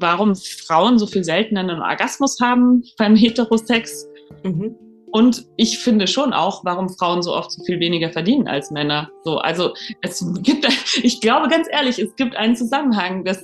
warum 0.00 0.34
Frauen 0.36 0.98
so 0.98 1.06
viel 1.06 1.24
seltener 1.24 1.60
einen 1.60 1.80
Orgasmus 1.80 2.38
haben 2.40 2.82
beim 2.96 3.16
Heterosex. 3.16 4.08
Mhm. 4.44 4.74
Und 5.10 5.46
ich 5.56 5.78
finde 5.78 6.06
schon 6.06 6.32
auch, 6.32 6.64
warum 6.64 6.90
Frauen 6.90 7.22
so 7.22 7.34
oft 7.34 7.50
so 7.50 7.64
viel 7.64 7.80
weniger 7.80 8.10
verdienen 8.12 8.46
als 8.46 8.70
Männer. 8.70 9.10
So, 9.24 9.38
also 9.38 9.72
es 10.02 10.24
gibt, 10.42 10.66
ich 11.02 11.20
glaube 11.20 11.48
ganz 11.48 11.66
ehrlich, 11.70 11.98
es 11.98 12.14
gibt 12.16 12.36
einen 12.36 12.56
Zusammenhang, 12.56 13.24
dass 13.24 13.42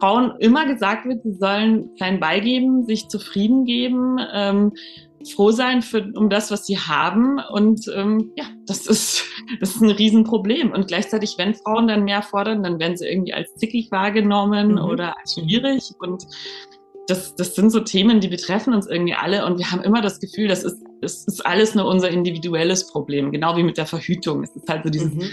Frauen 0.00 0.32
immer 0.40 0.66
gesagt 0.66 1.06
wird, 1.06 1.22
sie 1.22 1.34
sollen 1.34 1.94
klein 1.96 2.18
beigeben, 2.18 2.84
sich 2.86 3.08
zufrieden 3.08 3.64
geben, 3.64 4.16
ähm, 4.32 4.72
froh 5.28 5.50
sein 5.50 5.82
für, 5.82 6.10
um 6.14 6.30
das, 6.30 6.50
was 6.50 6.66
sie 6.66 6.78
haben. 6.78 7.40
Und 7.52 7.86
ähm, 7.94 8.32
ja, 8.36 8.44
das 8.66 8.86
ist, 8.86 9.24
das 9.60 9.76
ist 9.76 9.82
ein 9.82 9.90
Riesenproblem. 9.90 10.72
Und 10.72 10.88
gleichzeitig, 10.88 11.34
wenn 11.38 11.54
Frauen 11.54 11.88
dann 11.88 12.04
mehr 12.04 12.22
fordern, 12.22 12.62
dann 12.62 12.78
werden 12.78 12.96
sie 12.96 13.06
irgendwie 13.06 13.34
als 13.34 13.54
zickig 13.56 13.90
wahrgenommen 13.90 14.72
mhm. 14.72 14.78
oder 14.78 15.18
als 15.18 15.34
schwierig. 15.34 15.90
Und 16.00 16.24
das, 17.06 17.34
das 17.34 17.54
sind 17.54 17.70
so 17.70 17.80
Themen, 17.80 18.20
die 18.20 18.28
betreffen 18.28 18.74
uns 18.74 18.86
irgendwie 18.86 19.14
alle. 19.14 19.44
Und 19.46 19.58
wir 19.58 19.70
haben 19.70 19.82
immer 19.82 20.00
das 20.00 20.20
Gefühl, 20.20 20.48
das 20.48 20.64
ist, 20.64 20.82
das 21.00 21.26
ist 21.26 21.44
alles 21.44 21.74
nur 21.74 21.86
unser 21.86 22.10
individuelles 22.10 22.86
Problem. 22.86 23.32
Genau 23.32 23.56
wie 23.56 23.64
mit 23.64 23.76
der 23.76 23.86
Verhütung. 23.86 24.44
Es 24.44 24.54
ist 24.54 24.68
halt 24.68 24.84
so 24.84 24.90
dieses, 24.90 25.12
mhm. 25.12 25.30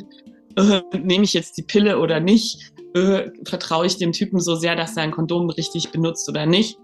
äh, 0.55 0.81
nehme 0.97 1.23
ich 1.23 1.33
jetzt 1.33 1.57
die 1.57 1.63
Pille 1.63 1.99
oder 1.99 2.19
nicht? 2.19 2.73
Äh, 2.95 3.29
vertraue 3.45 3.85
ich 3.85 3.97
dem 3.97 4.11
Typen 4.11 4.39
so 4.39 4.55
sehr, 4.55 4.75
dass 4.75 4.97
er 4.97 5.03
ein 5.03 5.11
Kondom 5.11 5.49
richtig 5.49 5.91
benutzt 5.91 6.27
oder 6.27 6.45
nicht? 6.45 6.79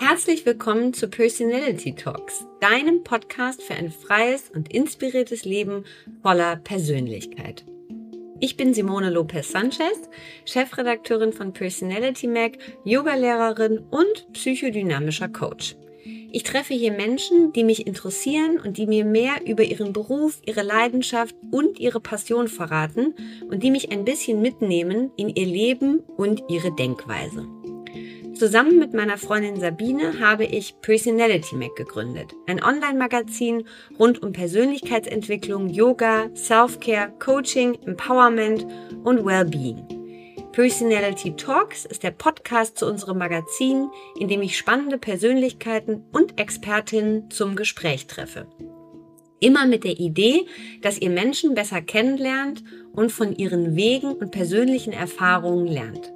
Herzlich 0.00 0.46
willkommen 0.46 0.94
zu 0.94 1.08
Personality 1.08 1.92
Talks, 1.92 2.46
deinem 2.60 3.02
Podcast 3.02 3.60
für 3.60 3.74
ein 3.74 3.90
freies 3.90 4.48
und 4.48 4.72
inspiriertes 4.72 5.44
Leben 5.44 5.84
voller 6.22 6.54
Persönlichkeit. 6.54 7.64
Ich 8.38 8.56
bin 8.56 8.74
Simone 8.74 9.10
Lopez 9.10 9.50
Sanchez, 9.50 10.08
Chefredakteurin 10.44 11.32
von 11.32 11.52
Personality 11.52 12.28
Mag, 12.28 12.58
Yogalehrerin 12.84 13.78
und 13.90 14.32
psychodynamischer 14.32 15.28
Coach. 15.30 15.74
Ich 16.30 16.44
treffe 16.44 16.74
hier 16.74 16.92
Menschen, 16.92 17.52
die 17.52 17.64
mich 17.64 17.84
interessieren 17.84 18.60
und 18.64 18.78
die 18.78 18.86
mir 18.86 19.04
mehr 19.04 19.44
über 19.46 19.64
ihren 19.64 19.92
Beruf, 19.92 20.40
ihre 20.46 20.62
Leidenschaft 20.62 21.34
und 21.50 21.80
ihre 21.80 22.00
Passion 22.00 22.46
verraten 22.46 23.14
und 23.50 23.64
die 23.64 23.72
mich 23.72 23.90
ein 23.90 24.04
bisschen 24.04 24.40
mitnehmen 24.40 25.10
in 25.16 25.28
ihr 25.28 25.46
Leben 25.46 26.04
und 26.16 26.44
ihre 26.48 26.72
Denkweise. 26.72 27.48
Zusammen 28.38 28.78
mit 28.78 28.94
meiner 28.94 29.18
Freundin 29.18 29.58
Sabine 29.58 30.20
habe 30.20 30.44
ich 30.44 30.80
Personality 30.80 31.56
Mac 31.56 31.74
gegründet, 31.74 32.36
ein 32.46 32.62
Online-Magazin 32.62 33.64
rund 33.98 34.22
um 34.22 34.32
Persönlichkeitsentwicklung, 34.32 35.68
Yoga, 35.68 36.30
Self-Care, 36.36 37.14
Coaching, 37.18 37.76
Empowerment 37.84 38.64
und 39.02 39.26
Wellbeing. 39.26 39.82
Personality 40.52 41.34
Talks 41.34 41.84
ist 41.84 42.04
der 42.04 42.12
Podcast 42.12 42.78
zu 42.78 42.86
unserem 42.86 43.18
Magazin, 43.18 43.90
in 44.20 44.28
dem 44.28 44.42
ich 44.42 44.56
spannende 44.56 44.98
Persönlichkeiten 44.98 46.04
und 46.12 46.38
Expertinnen 46.38 47.32
zum 47.32 47.56
Gespräch 47.56 48.06
treffe. 48.06 48.46
Immer 49.40 49.66
mit 49.66 49.82
der 49.82 49.98
Idee, 49.98 50.46
dass 50.80 51.00
ihr 51.00 51.10
Menschen 51.10 51.56
besser 51.56 51.80
kennenlernt 51.80 52.62
und 52.92 53.10
von 53.10 53.34
ihren 53.34 53.74
Wegen 53.74 54.12
und 54.12 54.30
persönlichen 54.30 54.92
Erfahrungen 54.92 55.66
lernt. 55.66 56.12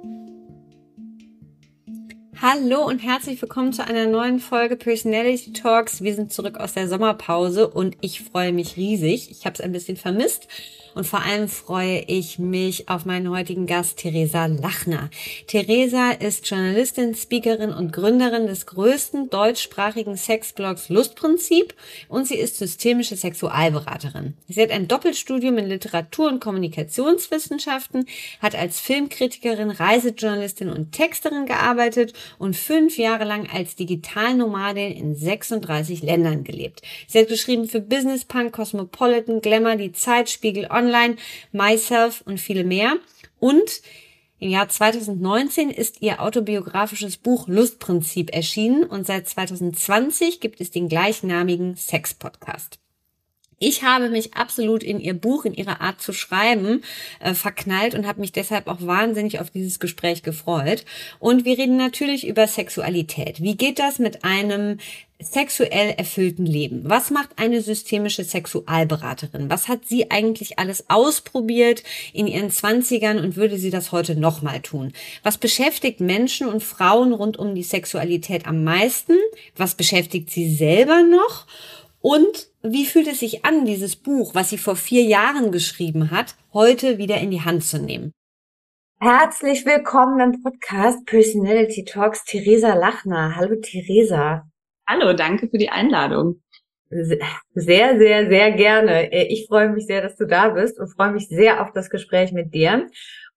Hallo 2.45 2.85
und 2.85 2.99
herzlich 2.99 3.41
willkommen 3.41 3.71
zu 3.71 3.87
einer 3.87 4.05
neuen 4.05 4.41
Folge 4.41 4.75
Personality 4.75 5.53
Talks. 5.53 6.01
Wir 6.01 6.13
sind 6.13 6.33
zurück 6.33 6.57
aus 6.57 6.73
der 6.73 6.89
Sommerpause 6.89 7.69
und 7.69 7.95
ich 8.01 8.21
freue 8.21 8.51
mich 8.51 8.75
riesig. 8.75 9.31
Ich 9.31 9.45
habe 9.45 9.53
es 9.53 9.61
ein 9.61 9.71
bisschen 9.71 9.95
vermisst 9.95 10.49
und 10.95 11.05
vor 11.05 11.21
allem 11.21 11.47
freue 11.47 11.99
ich 12.07 12.39
mich 12.39 12.89
auf 12.89 13.05
meinen 13.05 13.29
heutigen 13.29 13.65
Gast, 13.65 13.97
Theresa 13.97 14.45
Lachner. 14.45 15.09
Theresa 15.47 16.11
ist 16.11 16.49
Journalistin, 16.49 17.15
Speakerin 17.15 17.71
und 17.71 17.91
Gründerin 17.91 18.47
des 18.47 18.65
größten 18.65 19.29
deutschsprachigen 19.29 20.17
Sexblogs 20.17 20.89
Lustprinzip 20.89 21.73
und 22.07 22.27
sie 22.27 22.35
ist 22.35 22.57
systemische 22.57 23.15
Sexualberaterin. 23.15 24.33
Sie 24.47 24.61
hat 24.61 24.71
ein 24.71 24.87
Doppelstudium 24.87 25.57
in 25.57 25.67
Literatur- 25.67 26.29
und 26.29 26.39
Kommunikationswissenschaften, 26.39 28.05
hat 28.41 28.55
als 28.55 28.79
Filmkritikerin, 28.79 29.71
Reisejournalistin 29.71 30.69
und 30.69 30.91
Texterin 30.91 31.45
gearbeitet 31.45 32.13
und 32.37 32.55
fünf 32.55 32.97
Jahre 32.97 33.23
lang 33.23 33.49
als 33.51 33.75
Digitalnomadin 33.75 34.91
in 34.91 35.15
36 35.15 36.01
Ländern 36.01 36.43
gelebt. 36.43 36.81
Sie 37.07 37.19
hat 37.19 37.27
geschrieben 37.27 37.67
für 37.67 37.81
Business 37.81 38.25
Punk, 38.25 38.53
Cosmopolitan, 38.53 39.41
Glamour, 39.41 39.75
die 39.75 39.91
Zeit, 39.91 40.29
Spiegel 40.29 40.67
Online, 40.83 41.15
Myself 41.51 42.21
und 42.25 42.39
viele 42.39 42.63
mehr. 42.63 42.97
Und 43.39 43.81
im 44.39 44.49
Jahr 44.49 44.67
2019 44.67 45.69
ist 45.69 46.01
ihr 46.01 46.21
autobiografisches 46.21 47.15
Buch 47.15 47.47
Lustprinzip 47.47 48.33
erschienen 48.35 48.83
und 48.83 49.07
seit 49.07 49.29
2020 49.29 50.41
gibt 50.41 50.59
es 50.59 50.69
den 50.69 50.89
gleichnamigen 50.89 51.77
Sex-Podcast. 51.77 52.79
Ich 53.65 53.83
habe 53.83 54.09
mich 54.09 54.33
absolut 54.33 54.83
in 54.83 54.99
ihr 54.99 55.13
Buch, 55.13 55.45
in 55.45 55.53
ihre 55.53 55.79
Art 55.79 56.01
zu 56.01 56.11
schreiben, 56.11 56.83
äh, 57.21 57.33
verknallt 57.33 57.95
und 57.95 58.05
habe 58.05 58.19
mich 58.19 58.33
deshalb 58.33 58.67
auch 58.67 58.81
wahnsinnig 58.81 59.39
auf 59.39 59.49
dieses 59.49 59.79
Gespräch 59.79 60.23
gefreut. 60.23 60.83
Und 61.19 61.45
wir 61.45 61.57
reden 61.57 61.77
natürlich 61.77 62.27
über 62.27 62.45
Sexualität. 62.45 63.41
Wie 63.41 63.55
geht 63.55 63.79
das 63.79 63.99
mit 63.99 64.25
einem 64.25 64.79
sexuell 65.23 65.95
erfüllten 65.97 66.45
Leben? 66.45 66.83
Was 66.85 67.11
macht 67.11 67.29
eine 67.37 67.61
systemische 67.61 68.23
Sexualberaterin? 68.23 69.49
Was 69.49 69.67
hat 69.67 69.85
sie 69.85 70.11
eigentlich 70.11 70.59
alles 70.59 70.89
ausprobiert 70.89 71.83
in 72.13 72.27
ihren 72.27 72.51
Zwanzigern 72.51 73.19
und 73.19 73.35
würde 73.35 73.57
sie 73.57 73.69
das 73.69 73.91
heute 73.91 74.15
nochmal 74.15 74.61
tun? 74.61 74.93
Was 75.23 75.37
beschäftigt 75.37 75.99
Menschen 75.99 76.47
und 76.47 76.63
Frauen 76.63 77.13
rund 77.13 77.37
um 77.37 77.55
die 77.55 77.63
Sexualität 77.63 78.45
am 78.45 78.63
meisten? 78.63 79.13
Was 79.55 79.75
beschäftigt 79.75 80.29
sie 80.29 80.53
selber 80.53 81.03
noch? 81.03 81.47
Und 82.01 82.49
wie 82.61 82.85
fühlt 82.85 83.07
es 83.07 83.19
sich 83.21 83.45
an, 83.45 83.65
dieses 83.65 83.95
Buch, 83.95 84.35
was 84.35 84.49
sie 84.49 84.57
vor 84.57 84.75
vier 84.75 85.03
Jahren 85.03 85.51
geschrieben 85.51 86.11
hat, 86.11 86.35
heute 86.53 86.97
wieder 86.97 87.17
in 87.19 87.31
die 87.31 87.41
Hand 87.41 87.63
zu 87.63 87.79
nehmen? 87.79 88.11
Herzlich 88.99 89.65
willkommen 89.65 90.19
im 90.19 90.41
Podcast 90.41 91.05
Personality 91.05 91.83
Talks, 91.83 92.23
Theresa 92.23 92.73
Lachner. 92.73 93.35
Hallo 93.35 93.55
Theresa. 93.61 94.45
Hallo, 94.85 95.13
danke 95.13 95.47
für 95.47 95.57
die 95.57 95.69
Einladung. 95.69 96.41
Sehr, 96.89 97.97
sehr, 97.97 98.27
sehr 98.29 98.51
gerne. 98.51 99.11
Ich 99.29 99.47
freue 99.47 99.69
mich 99.69 99.85
sehr, 99.87 100.01
dass 100.01 100.17
du 100.17 100.27
da 100.27 100.49
bist 100.49 100.77
und 100.77 100.89
freue 100.89 101.11
mich 101.11 101.29
sehr 101.29 101.61
auf 101.61 101.71
das 101.73 101.89
Gespräch 101.89 102.33
mit 102.33 102.53
dir. 102.53 102.87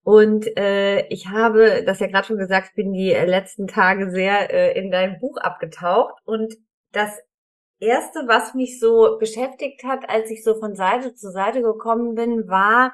Und 0.02 0.46
äh, 0.58 1.06
ich 1.08 1.28
habe, 1.28 1.84
das 1.86 2.00
ja 2.00 2.08
gerade 2.08 2.26
schon 2.26 2.38
gesagt, 2.38 2.74
bin 2.74 2.92
die 2.92 3.10
letzten 3.10 3.68
Tage 3.68 4.10
sehr 4.10 4.52
äh, 4.52 4.78
in 4.78 4.90
dein 4.90 5.18
Buch 5.20 5.36
abgetaucht 5.38 6.14
und 6.24 6.54
das 6.92 7.16
erste, 7.78 8.20
was 8.26 8.54
mich 8.54 8.80
so 8.80 9.16
beschäftigt 9.18 9.84
hat, 9.84 10.08
als 10.08 10.30
ich 10.30 10.42
so 10.42 10.58
von 10.58 10.74
Seite 10.74 11.14
zu 11.14 11.30
Seite 11.30 11.62
gekommen 11.62 12.14
bin, 12.14 12.48
war, 12.48 12.92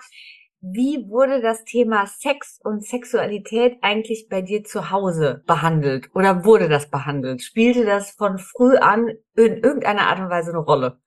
wie 0.63 1.09
wurde 1.09 1.43
das 1.43 1.65
Thema 1.65 2.07
Sex 2.07 2.61
und 2.63 2.85
Sexualität 2.87 3.79
eigentlich 3.83 4.29
bei 4.31 4.43
dir 4.43 4.63
zu 4.63 4.91
Hause 4.93 5.43
behandelt? 5.45 6.09
Oder 6.15 6.45
wurde 6.45 6.69
das 6.69 6.89
behandelt? 6.89 7.43
Spielte 7.43 7.85
das 7.85 8.13
von 8.13 8.39
früh 8.39 8.77
an 8.77 9.09
in 9.35 9.57
irgendeiner 9.57 10.03
Art 10.03 10.21
und 10.21 10.31
Weise 10.31 10.51
eine 10.51 10.61
Rolle? 10.61 11.01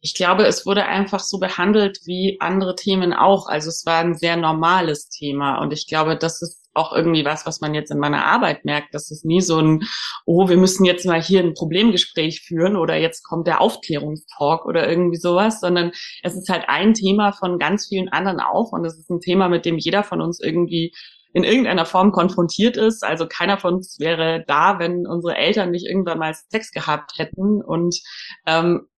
Ich 0.00 0.14
glaube, 0.14 0.44
es 0.44 0.64
wurde 0.64 0.86
einfach 0.86 1.20
so 1.20 1.38
behandelt 1.38 2.00
wie 2.06 2.38
andere 2.40 2.74
Themen 2.74 3.12
auch. 3.12 3.46
Also 3.46 3.68
es 3.68 3.84
war 3.84 3.98
ein 3.98 4.14
sehr 4.14 4.36
normales 4.36 5.08
Thema. 5.08 5.58
Und 5.60 5.72
ich 5.72 5.86
glaube, 5.86 6.16
das 6.16 6.40
ist 6.40 6.60
auch 6.72 6.92
irgendwie 6.92 7.24
was, 7.24 7.46
was 7.46 7.60
man 7.60 7.74
jetzt 7.74 7.90
in 7.90 7.98
meiner 7.98 8.24
Arbeit 8.24 8.64
merkt, 8.64 8.94
dass 8.94 9.10
es 9.10 9.24
nie 9.24 9.40
so 9.40 9.58
ein, 9.58 9.82
oh, 10.24 10.48
wir 10.48 10.56
müssen 10.56 10.84
jetzt 10.84 11.04
mal 11.04 11.20
hier 11.20 11.40
ein 11.40 11.54
Problemgespräch 11.54 12.42
führen 12.42 12.76
oder 12.76 12.96
jetzt 12.96 13.24
kommt 13.24 13.46
der 13.46 13.60
Aufklärungstalk 13.60 14.64
oder 14.64 14.88
irgendwie 14.88 15.18
sowas, 15.18 15.60
sondern 15.60 15.92
es 16.22 16.36
ist 16.36 16.48
halt 16.48 16.64
ein 16.68 16.94
Thema 16.94 17.32
von 17.32 17.58
ganz 17.58 17.88
vielen 17.88 18.08
anderen 18.08 18.40
auch 18.40 18.72
und 18.72 18.84
es 18.84 18.96
ist 18.96 19.10
ein 19.10 19.20
Thema, 19.20 19.48
mit 19.48 19.64
dem 19.64 19.78
jeder 19.78 20.04
von 20.04 20.20
uns 20.20 20.40
irgendwie 20.40 20.94
in 21.32 21.44
irgendeiner 21.44 21.86
Form 21.86 22.12
konfrontiert 22.12 22.76
ist. 22.76 23.04
Also 23.04 23.26
keiner 23.26 23.58
von 23.58 23.74
uns 23.74 23.98
wäre 24.00 24.44
da, 24.46 24.78
wenn 24.78 25.06
unsere 25.06 25.36
Eltern 25.36 25.70
nicht 25.70 25.86
irgendwann 25.86 26.18
mal 26.18 26.34
Sex 26.34 26.72
gehabt 26.72 27.12
hätten. 27.18 27.62
Und 27.62 28.00
ähm, 28.46 28.88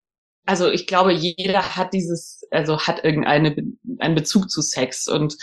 also 0.44 0.68
ich 0.70 0.86
glaube, 0.86 1.12
jeder 1.12 1.76
hat 1.76 1.92
dieses, 1.92 2.42
also 2.50 2.80
hat 2.80 3.04
irgendeine 3.04 3.54
einen 3.98 4.14
Bezug 4.14 4.50
zu 4.50 4.60
Sex 4.60 5.08
und 5.08 5.36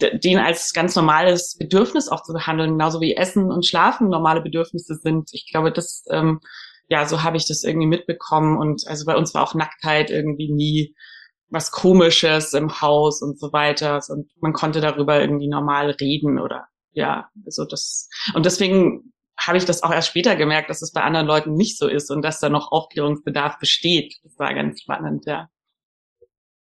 den 0.00 0.38
als 0.38 0.72
ganz 0.72 0.94
normales 0.94 1.56
Bedürfnis 1.56 2.08
auch 2.08 2.22
zu 2.22 2.32
behandeln, 2.32 2.72
genauso 2.72 3.00
wie 3.00 3.16
Essen 3.16 3.50
und 3.50 3.66
Schlafen 3.66 4.08
normale 4.08 4.40
Bedürfnisse 4.40 4.94
sind. 4.94 5.30
Ich 5.32 5.50
glaube, 5.50 5.72
das, 5.72 6.04
ähm, 6.10 6.40
ja, 6.88 7.04
so 7.06 7.22
habe 7.22 7.36
ich 7.36 7.48
das 7.48 7.64
irgendwie 7.64 7.88
mitbekommen. 7.88 8.58
Und 8.58 8.86
also 8.86 9.04
bei 9.04 9.16
uns 9.16 9.34
war 9.34 9.42
auch 9.42 9.54
Nacktheit 9.54 10.10
irgendwie 10.10 10.52
nie 10.52 10.94
was 11.50 11.70
Komisches 11.70 12.52
im 12.52 12.80
Haus 12.80 13.22
und 13.22 13.40
so 13.40 13.52
weiter. 13.52 14.00
Und 14.08 14.30
man 14.40 14.52
konnte 14.52 14.80
darüber 14.80 15.20
irgendwie 15.20 15.48
normal 15.48 15.90
reden 15.90 16.38
oder 16.38 16.68
ja, 16.92 17.28
also 17.44 17.64
das. 17.64 18.08
Und 18.34 18.46
deswegen 18.46 19.12
habe 19.38 19.56
ich 19.56 19.64
das 19.64 19.82
auch 19.82 19.92
erst 19.92 20.08
später 20.08 20.36
gemerkt, 20.36 20.68
dass 20.68 20.82
es 20.82 20.92
bei 20.92 21.02
anderen 21.02 21.26
Leuten 21.26 21.54
nicht 21.54 21.78
so 21.78 21.88
ist 21.88 22.10
und 22.10 22.22
dass 22.22 22.40
da 22.40 22.48
noch 22.48 22.72
Aufklärungsbedarf 22.72 23.58
besteht. 23.58 24.16
Das 24.24 24.38
war 24.38 24.52
ganz 24.52 24.82
spannend, 24.82 25.24
ja. 25.26 25.48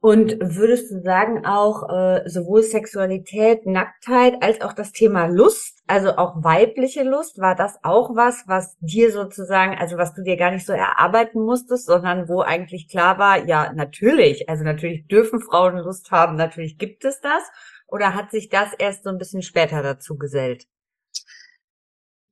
Und 0.01 0.37
würdest 0.41 0.93
du 0.93 1.03
sagen, 1.03 1.45
auch 1.47 1.89
äh, 1.89 2.29
sowohl 2.29 2.63
Sexualität, 2.63 3.67
Nacktheit 3.67 4.41
als 4.41 4.61
auch 4.61 4.73
das 4.73 4.93
Thema 4.93 5.27
Lust, 5.27 5.83
also 5.89 6.17
auch 6.17 6.45
weibliche 6.45 7.03
Lust, 7.03 7.41
war 7.41 7.57
das 7.57 7.79
auch 7.83 8.15
was, 8.15 8.45
was 8.47 8.77
dir 8.79 9.11
sozusagen, 9.11 9.77
also 9.77 9.97
was 9.97 10.15
du 10.15 10.23
dir 10.23 10.37
gar 10.37 10.53
nicht 10.53 10.67
so 10.67 10.73
erarbeiten 10.73 11.43
musstest, 11.43 11.87
sondern 11.87 12.29
wo 12.29 12.41
eigentlich 12.43 12.89
klar 12.89 13.19
war, 13.19 13.47
ja, 13.47 13.73
natürlich, 13.73 14.49
also 14.49 14.63
natürlich 14.63 15.09
dürfen 15.09 15.41
Frauen 15.41 15.79
Lust 15.79 16.11
haben, 16.13 16.37
natürlich 16.37 16.79
gibt 16.79 17.05
es 17.05 17.21
das. 17.21 17.43
Oder 17.89 18.15
hat 18.15 18.31
sich 18.31 18.49
das 18.49 18.75
erst 18.79 19.05
so 19.05 19.11
ein 19.11 19.19
bisschen 19.19 19.43
später 19.43 19.83
dazu 19.83 20.17
gesellt? 20.17 20.67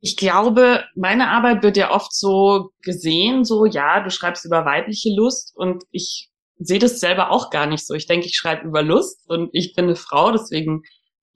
Ich 0.04 0.18
glaube, 0.18 0.84
meine 0.94 1.30
Arbeit 1.30 1.62
wird 1.62 1.78
ja 1.78 1.90
oft 1.90 2.12
so 2.12 2.72
gesehen, 2.82 3.42
so, 3.46 3.64
ja, 3.64 4.02
du 4.02 4.10
schreibst 4.10 4.44
über 4.44 4.66
weibliche 4.66 5.08
Lust 5.16 5.56
und 5.56 5.84
ich 5.92 6.28
sehe 6.58 6.78
das 6.78 7.00
selber 7.00 7.30
auch 7.30 7.48
gar 7.48 7.64
nicht 7.64 7.86
so. 7.86 7.94
Ich 7.94 8.06
denke, 8.06 8.26
ich 8.26 8.36
schreibe 8.36 8.66
über 8.68 8.82
Lust 8.82 9.26
und 9.30 9.48
ich 9.54 9.74
bin 9.74 9.86
eine 9.86 9.96
Frau, 9.96 10.30
deswegen 10.30 10.82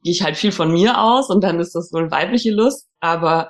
gehe 0.03 0.13
ich 0.13 0.23
halt 0.23 0.37
viel 0.37 0.53
von 0.53 0.71
mir 0.71 1.01
aus 1.01 1.31
und 1.31 1.43
dann 1.43 1.61
ist 1.61 1.75
das 1.75 1.95
wohl 1.95 2.11
weibliche 2.11 2.51
Lust. 2.51 2.87
Aber 3.01 3.49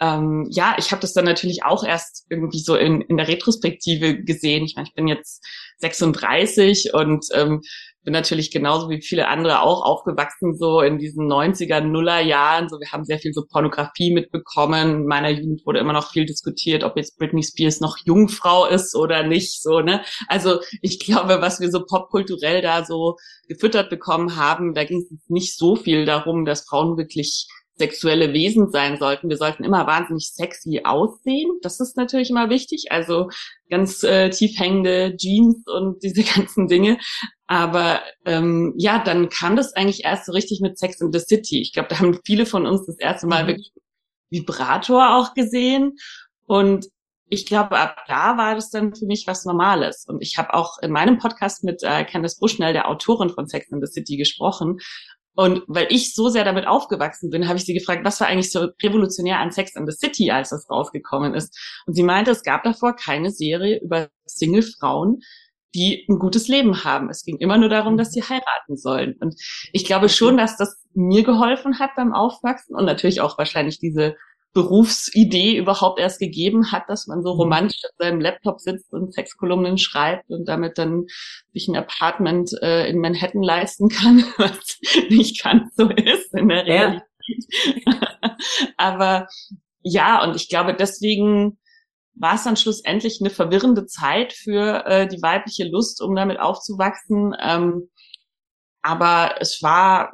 ähm, 0.00 0.46
ja, 0.50 0.76
ich 0.78 0.92
habe 0.92 1.02
das 1.02 1.12
dann 1.12 1.26
natürlich 1.26 1.62
auch 1.62 1.84
erst 1.84 2.24
irgendwie 2.30 2.60
so 2.60 2.74
in, 2.74 3.02
in 3.02 3.18
der 3.18 3.28
Retrospektive 3.28 4.24
gesehen. 4.24 4.64
Ich 4.64 4.76
meine, 4.76 4.88
ich 4.88 4.94
bin 4.94 5.08
jetzt 5.08 5.44
36 5.80 6.94
und 6.94 7.26
ähm, 7.34 7.60
bin 8.04 8.12
natürlich 8.12 8.50
genauso 8.50 8.90
wie 8.90 9.00
viele 9.02 9.28
andere 9.28 9.62
auch 9.62 9.82
aufgewachsen 9.82 10.56
so 10.56 10.80
in 10.80 10.98
diesen 10.98 11.26
90er, 11.26 11.80
Nuller 11.80 12.20
Jahren. 12.20 12.68
So, 12.68 12.78
wir 12.78 12.92
haben 12.92 13.04
sehr 13.04 13.18
viel 13.18 13.32
so 13.32 13.44
Pornografie 13.50 14.12
mitbekommen. 14.12 14.90
In 14.90 15.06
meiner 15.06 15.30
Jugend 15.30 15.64
wurde 15.64 15.78
immer 15.80 15.94
noch 15.94 16.10
viel 16.10 16.26
diskutiert, 16.26 16.84
ob 16.84 16.96
jetzt 16.96 17.18
Britney 17.18 17.42
Spears 17.42 17.80
noch 17.80 17.96
Jungfrau 18.04 18.66
ist 18.66 18.94
oder 18.94 19.22
nicht, 19.22 19.62
so, 19.62 19.80
ne? 19.80 20.02
Also, 20.28 20.60
ich 20.82 21.00
glaube, 21.00 21.40
was 21.40 21.60
wir 21.60 21.70
so 21.70 21.84
popkulturell 21.84 22.60
da 22.60 22.84
so 22.84 23.16
gefüttert 23.48 23.90
bekommen 23.90 24.36
haben, 24.36 24.74
da 24.74 24.84
ging 24.84 24.98
es 24.98 25.10
nicht 25.28 25.56
so 25.56 25.76
viel 25.76 26.04
darum, 26.04 26.44
dass 26.44 26.66
Frauen 26.66 26.96
wirklich 26.96 27.48
sexuelle 27.76 28.32
Wesen 28.32 28.70
sein 28.70 28.98
sollten. 28.98 29.28
Wir 29.28 29.36
sollten 29.36 29.64
immer 29.64 29.86
wahnsinnig 29.86 30.30
sexy 30.30 30.82
aussehen. 30.84 31.50
Das 31.62 31.80
ist 31.80 31.96
natürlich 31.96 32.30
immer 32.30 32.48
wichtig. 32.50 32.86
Also 32.90 33.30
ganz 33.68 34.02
äh, 34.04 34.30
tief 34.30 34.58
hängende 34.58 35.16
Jeans 35.16 35.64
und 35.66 36.00
diese 36.02 36.22
ganzen 36.22 36.68
Dinge. 36.68 36.98
Aber 37.46 38.00
ähm, 38.24 38.74
ja, 38.76 39.02
dann 39.02 39.28
kam 39.28 39.56
das 39.56 39.74
eigentlich 39.74 40.04
erst 40.04 40.26
so 40.26 40.32
richtig 40.32 40.60
mit 40.60 40.78
Sex 40.78 41.00
in 41.00 41.12
the 41.12 41.18
City. 41.18 41.60
Ich 41.60 41.72
glaube, 41.72 41.88
da 41.88 41.98
haben 41.98 42.18
viele 42.24 42.46
von 42.46 42.66
uns 42.66 42.86
das 42.86 42.98
erste 42.98 43.26
Mal 43.26 43.44
mhm. 43.44 43.48
wirklich 43.48 43.72
Vibrator 44.30 45.16
auch 45.16 45.34
gesehen. 45.34 45.96
Und 46.46 46.86
ich 47.28 47.46
glaube, 47.46 47.78
ab 47.78 47.96
da 48.06 48.36
war 48.36 48.54
das 48.54 48.70
dann 48.70 48.94
für 48.94 49.06
mich 49.06 49.26
was 49.26 49.44
Normales. 49.44 50.04
Und 50.06 50.22
ich 50.22 50.38
habe 50.38 50.54
auch 50.54 50.78
in 50.78 50.92
meinem 50.92 51.18
Podcast 51.18 51.64
mit 51.64 51.82
äh, 51.82 52.04
Candice 52.04 52.38
Bushnell, 52.38 52.72
der 52.72 52.88
Autorin 52.88 53.30
von 53.30 53.48
Sex 53.48 53.70
in 53.72 53.80
the 53.84 53.90
City, 53.90 54.16
gesprochen. 54.16 54.78
Und 55.34 55.62
weil 55.66 55.88
ich 55.90 56.14
so 56.14 56.28
sehr 56.28 56.44
damit 56.44 56.66
aufgewachsen 56.66 57.30
bin, 57.30 57.48
habe 57.48 57.58
ich 57.58 57.64
sie 57.64 57.74
gefragt, 57.74 58.04
was 58.04 58.20
war 58.20 58.28
eigentlich 58.28 58.52
so 58.52 58.68
revolutionär 58.82 59.40
an 59.40 59.50
Sex 59.50 59.74
in 59.74 59.86
the 59.86 59.96
City, 59.96 60.30
als 60.30 60.50
das 60.50 60.70
rausgekommen 60.70 61.34
ist. 61.34 61.58
Und 61.86 61.94
sie 61.94 62.04
meinte, 62.04 62.30
es 62.30 62.42
gab 62.42 62.62
davor 62.62 62.94
keine 62.94 63.30
Serie 63.30 63.80
über 63.82 64.08
Single-Frauen, 64.26 65.20
die 65.74 66.06
ein 66.08 66.18
gutes 66.20 66.46
Leben 66.46 66.84
haben. 66.84 67.10
Es 67.10 67.24
ging 67.24 67.36
immer 67.38 67.58
nur 67.58 67.68
darum, 67.68 67.96
dass 67.96 68.12
sie 68.12 68.22
heiraten 68.22 68.76
sollen. 68.76 69.16
Und 69.20 69.34
ich 69.72 69.84
glaube 69.84 70.08
schon, 70.08 70.36
dass 70.36 70.56
das 70.56 70.84
mir 70.94 71.24
geholfen 71.24 71.80
hat 71.80 71.90
beim 71.96 72.14
Aufwachsen 72.14 72.76
und 72.76 72.84
natürlich 72.84 73.20
auch 73.20 73.36
wahrscheinlich 73.36 73.80
diese 73.80 74.16
Berufsidee 74.54 75.58
überhaupt 75.58 75.98
erst 75.98 76.20
gegeben 76.20 76.70
hat, 76.70 76.84
dass 76.88 77.06
man 77.06 77.22
so 77.22 77.34
mhm. 77.34 77.40
romantisch 77.40 77.82
auf 77.84 77.96
seinem 77.98 78.20
Laptop 78.20 78.60
sitzt 78.60 78.92
und 78.92 79.12
Sexkolumnen 79.12 79.78
schreibt 79.78 80.30
und 80.30 80.46
damit 80.46 80.78
dann 80.78 81.06
sich 81.52 81.68
ein 81.68 81.76
Apartment 81.76 82.50
äh, 82.62 82.88
in 82.88 83.00
Manhattan 83.00 83.42
leisten 83.42 83.88
kann, 83.88 84.24
was 84.38 84.78
nicht 85.10 85.42
ganz 85.42 85.74
so 85.76 85.88
ist 85.90 86.32
in 86.34 86.48
der 86.48 86.64
Realität. 86.64 87.02
Ja. 87.84 88.36
Aber 88.76 89.28
ja, 89.82 90.22
und 90.22 90.36
ich 90.36 90.48
glaube, 90.48 90.74
deswegen 90.74 91.58
war 92.14 92.36
es 92.36 92.44
dann 92.44 92.56
schlussendlich 92.56 93.18
eine 93.20 93.30
verwirrende 93.30 93.86
Zeit 93.86 94.32
für 94.32 94.86
äh, 94.86 95.08
die 95.08 95.20
weibliche 95.20 95.64
Lust, 95.64 96.00
um 96.00 96.14
damit 96.14 96.38
aufzuwachsen. 96.38 97.34
Ähm, 97.40 97.90
aber 98.82 99.36
es 99.40 99.62
war, 99.62 100.12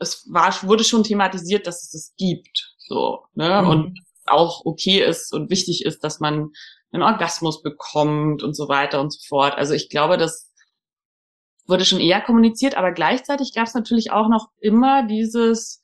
es 0.00 0.26
war, 0.28 0.52
wurde 0.64 0.82
schon 0.82 1.04
thematisiert, 1.04 1.66
dass 1.66 1.84
es 1.84 1.94
es 1.94 2.14
gibt. 2.16 2.65
So, 2.88 3.24
ne? 3.34 3.62
Mhm. 3.62 3.68
Und 3.68 4.00
auch 4.26 4.64
okay 4.64 5.04
ist 5.04 5.32
und 5.32 5.50
wichtig 5.50 5.84
ist, 5.84 6.02
dass 6.02 6.20
man 6.20 6.50
einen 6.92 7.02
Orgasmus 7.02 7.62
bekommt 7.62 8.42
und 8.42 8.54
so 8.54 8.68
weiter 8.68 9.00
und 9.00 9.12
so 9.12 9.20
fort. 9.26 9.54
Also 9.54 9.74
ich 9.74 9.88
glaube, 9.88 10.16
das 10.16 10.52
wurde 11.66 11.84
schon 11.84 12.00
eher 12.00 12.20
kommuniziert, 12.20 12.76
aber 12.76 12.92
gleichzeitig 12.92 13.52
gab 13.54 13.66
es 13.66 13.74
natürlich 13.74 14.12
auch 14.12 14.28
noch 14.28 14.48
immer 14.60 15.06
dieses 15.06 15.82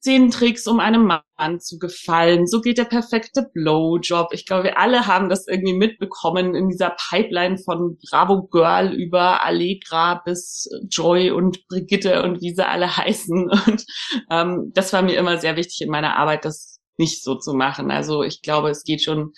zehn 0.00 0.30
Tricks, 0.30 0.66
um 0.66 0.80
einem 0.80 1.06
Mann 1.06 1.60
zu 1.60 1.78
gefallen. 1.78 2.46
So 2.46 2.60
geht 2.60 2.78
der 2.78 2.84
perfekte 2.84 3.48
Blowjob. 3.52 4.32
Ich 4.32 4.46
glaube, 4.46 4.64
wir 4.64 4.78
alle 4.78 5.06
haben 5.06 5.28
das 5.28 5.46
irgendwie 5.46 5.74
mitbekommen 5.74 6.54
in 6.54 6.68
dieser 6.68 6.96
Pipeline 7.10 7.58
von 7.58 7.98
Bravo 8.08 8.48
Girl 8.48 8.92
über 8.92 9.44
Allegra 9.44 10.22
bis 10.24 10.68
Joy 10.90 11.30
und 11.30 11.66
Brigitte 11.68 12.22
und 12.22 12.40
wie 12.40 12.54
sie 12.54 12.66
alle 12.66 12.96
heißen. 12.96 13.50
Und 13.50 13.84
ähm, 14.30 14.70
das 14.74 14.92
war 14.92 15.02
mir 15.02 15.18
immer 15.18 15.38
sehr 15.38 15.56
wichtig 15.56 15.82
in 15.82 15.90
meiner 15.90 16.16
Arbeit, 16.16 16.44
das 16.44 16.80
nicht 16.96 17.22
so 17.22 17.34
zu 17.34 17.52
machen. 17.52 17.90
Also 17.90 18.22
ich 18.22 18.42
glaube, 18.42 18.70
es 18.70 18.84
geht 18.84 19.02
schon 19.02 19.32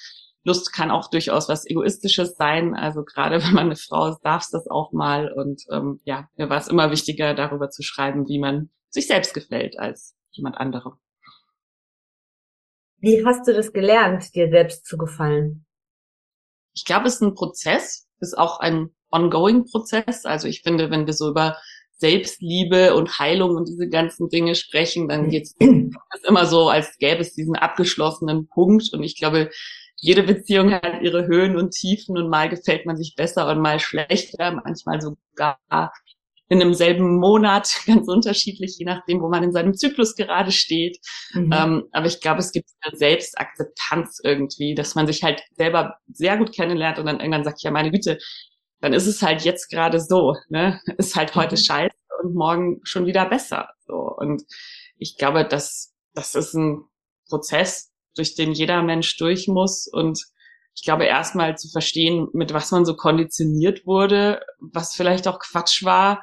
Lust 0.45 0.73
kann 0.73 0.91
auch 0.91 1.09
durchaus 1.09 1.49
was 1.49 1.69
Egoistisches 1.69 2.37
sein. 2.37 2.75
Also 2.75 3.05
gerade 3.05 3.41
wenn 3.43 3.55
man 3.55 3.67
eine 3.67 3.77
Frau 3.77 4.09
ist, 4.09 4.21
darf 4.23 4.43
es 4.43 4.51
das 4.51 4.69
auch 4.69 4.93
mal. 4.93 5.33
Und 5.33 5.63
ähm, 5.71 6.01
ja, 6.05 6.29
mir 6.37 6.51
war 6.51 6.59
es 6.59 6.69
immer 6.69 6.91
wichtiger, 6.91 7.35
darüber 7.35 7.71
zu 7.71 7.83
schreiben, 7.83 8.29
wie 8.29 8.39
man 8.39 8.71
sich 8.91 9.07
selbst 9.07 9.35
gefällt, 9.35 9.79
als 9.79 10.15
jemand 10.33 10.59
anderem. 10.59 10.95
Wie 12.99 13.25
hast 13.25 13.49
du 13.49 13.53
das 13.53 13.73
gelernt, 13.73 14.35
dir 14.35 14.49
selbst 14.49 14.87
zu 14.87 14.97
gefallen? 14.97 15.67
Ich 16.75 16.85
glaube, 16.85 17.09
es 17.09 17.15
ist 17.17 17.23
ein 17.23 17.35
Prozess, 17.35 18.09
ist 18.21 18.39
auch 18.39 18.61
ein 18.61 18.91
ongoing 19.11 19.67
Prozess. 19.67 20.25
Also 20.25 20.49
ich 20.49 20.63
finde, 20.63 20.91
wenn 20.91 21.07
wir 21.07 21.13
so 21.13 21.31
über 21.31 21.57
Selbstliebe 21.99 22.95
und 22.95 23.19
Heilung 23.19 23.57
und 23.57 23.69
diese 23.69 23.89
ganzen 23.89 24.29
Dinge 24.29 24.55
sprechen, 24.55 25.09
dann 25.09 25.29
geht 25.29 25.45
es 25.45 25.57
immer 26.29 26.47
so, 26.47 26.69
als 26.69 26.97
gäbe 26.99 27.21
es 27.21 27.35
diesen 27.35 27.57
abgeschlossenen 27.57 28.49
Punkt. 28.49 28.93
Und 28.93 29.03
ich 29.03 29.17
glaube, 29.17 29.51
jede 29.97 30.25
Beziehung 30.25 30.73
hat 30.73 31.03
ihre 31.03 31.27
Höhen 31.27 31.57
und 31.57 31.71
Tiefen 31.71 32.17
und 32.19 32.29
mal 32.29 32.49
gefällt 32.49 32.87
man 32.87 32.97
sich 32.97 33.15
besser 33.17 33.49
und 33.49 33.61
mal 33.61 33.79
schlechter, 33.79 34.61
manchmal 34.65 35.01
sogar 35.01 35.59
in 36.53 36.61
einem 36.61 36.75
selben 36.75 37.17
Monat, 37.17 37.81
ganz 37.87 38.07
unterschiedlich, 38.09 38.77
je 38.79 38.85
nachdem, 38.85 39.23
wo 39.23 39.31
man 39.31 39.43
in 39.43 39.53
seinem 39.53 39.73
Zyklus 39.73 40.15
gerade 40.15 40.53
steht. 40.53 40.99
Mhm. 41.33 41.51
Ähm, 41.51 41.85
aber 41.93 42.05
ich 42.05 42.21
glaube, 42.21 42.41
es 42.41 42.53
gibt 42.53 42.69
eine 42.83 42.95
Selbstakzeptanz 42.95 44.21
irgendwie, 44.23 44.75
dass 44.75 44.95
man 44.95 45.07
sich 45.07 45.23
halt 45.23 45.43
selber 45.53 45.97
sehr 46.13 46.37
gut 46.37 46.55
kennenlernt 46.55 46.99
und 46.99 47.07
dann 47.07 47.21
irgendwann 47.21 47.45
sagt, 47.45 47.63
ja, 47.63 47.71
meine 47.71 47.91
Güte, 47.91 48.19
dann 48.83 48.93
ist 48.93 49.07
es 49.07 49.23
halt 49.23 49.47
jetzt 49.47 49.71
gerade 49.71 49.99
so, 49.99 50.37
ne? 50.51 50.79
Ist 50.99 51.17
halt 51.17 51.35
heute 51.37 51.55
mhm. 51.55 51.61
scheiße 51.61 51.95
und 52.23 52.35
morgen 52.35 52.81
schon 52.83 53.07
wieder 53.07 53.25
besser. 53.25 53.71
So. 53.87 53.95
Und 53.95 54.43
ich 54.99 55.17
glaube, 55.17 55.47
dass 55.47 55.95
das 56.13 56.35
ist 56.35 56.53
ein 56.53 56.85
Prozess, 57.31 57.91
durch 58.15 58.35
den 58.35 58.53
jeder 58.53 58.83
Mensch 58.83 59.17
durch 59.17 59.49
muss 59.49 59.87
und 59.91 60.23
ich 60.75 60.83
glaube, 60.85 61.05
erstmal 61.05 61.57
zu 61.57 61.69
verstehen, 61.71 62.29
mit 62.33 62.53
was 62.53 62.71
man 62.71 62.85
so 62.85 62.95
konditioniert 62.97 63.87
wurde, 63.87 64.41
was 64.59 64.95
vielleicht 64.95 65.29
auch 65.29 65.39
Quatsch 65.39 65.85
war, 65.85 66.23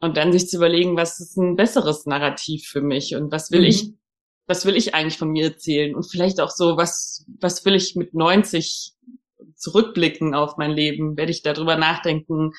und 0.00 0.16
dann 0.16 0.32
sich 0.32 0.48
zu 0.48 0.56
überlegen, 0.56 0.96
was 0.96 1.20
ist 1.20 1.36
ein 1.36 1.56
besseres 1.56 2.06
Narrativ 2.06 2.66
für 2.66 2.80
mich 2.80 3.14
und 3.14 3.30
was 3.30 3.50
will 3.50 3.60
mhm. 3.60 3.66
ich, 3.66 3.92
was 4.46 4.66
will 4.66 4.76
ich 4.76 4.94
eigentlich 4.94 5.18
von 5.18 5.30
mir 5.30 5.44
erzählen 5.44 5.94
und 5.94 6.10
vielleicht 6.10 6.40
auch 6.40 6.50
so, 6.50 6.76
was, 6.76 7.26
was 7.40 7.64
will 7.64 7.74
ich 7.74 7.94
mit 7.96 8.14
90 8.14 8.94
zurückblicken 9.54 10.34
auf 10.34 10.56
mein 10.56 10.70
Leben? 10.70 11.16
Werde 11.16 11.30
ich 11.30 11.42
darüber 11.42 11.76
nachdenken, 11.76 12.52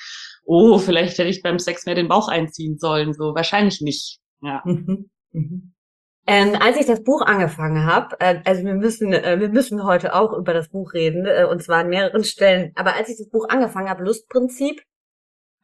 oh, 0.44 0.78
vielleicht 0.78 1.18
hätte 1.18 1.28
ich 1.28 1.42
beim 1.42 1.58
Sex 1.58 1.84
mehr 1.84 1.94
den 1.94 2.08
Bauch 2.08 2.28
einziehen 2.28 2.78
sollen, 2.78 3.12
so 3.12 3.34
wahrscheinlich 3.34 3.80
nicht, 3.80 4.20
ja. 4.40 4.62
Mhm. 4.64 5.10
Mhm. 5.32 5.72
Ähm, 6.24 6.56
als 6.60 6.76
ich 6.76 6.86
das 6.86 7.02
Buch 7.02 7.22
angefangen 7.22 7.84
habe, 7.84 8.14
äh, 8.20 8.40
also 8.44 8.62
wir 8.64 8.74
müssen, 8.74 9.12
äh, 9.12 9.40
wir 9.40 9.48
müssen 9.48 9.82
heute 9.82 10.14
auch 10.14 10.32
über 10.32 10.54
das 10.54 10.68
Buch 10.68 10.92
reden, 10.92 11.26
äh, 11.26 11.46
und 11.50 11.62
zwar 11.64 11.78
an 11.78 11.88
mehreren 11.88 12.22
Stellen. 12.22 12.70
Aber 12.76 12.94
als 12.94 13.08
ich 13.08 13.16
das 13.18 13.28
Buch 13.28 13.48
angefangen 13.48 13.88
habe, 13.88 14.04
Lustprinzip, 14.04 14.82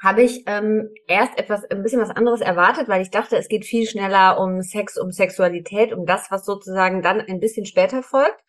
habe 0.03 0.23
ich 0.23 0.45
ähm, 0.47 0.91
erst 1.07 1.39
etwas 1.39 1.65
ein 1.65 1.83
bisschen 1.83 2.01
was 2.01 2.11
anderes 2.11 2.41
erwartet, 2.41 2.89
weil 2.89 3.03
ich 3.03 3.11
dachte, 3.11 3.37
es 3.37 3.49
geht 3.49 3.65
viel 3.65 3.87
schneller 3.87 4.41
um 4.41 4.63
Sex, 4.63 4.97
um 4.97 5.11
Sexualität, 5.11 5.93
um 5.93 6.07
das, 6.07 6.31
was 6.31 6.45
sozusagen 6.45 7.03
dann 7.03 7.21
ein 7.21 7.41
bisschen 7.41 7.67
später 7.67 8.03
folgt. 8.03 8.41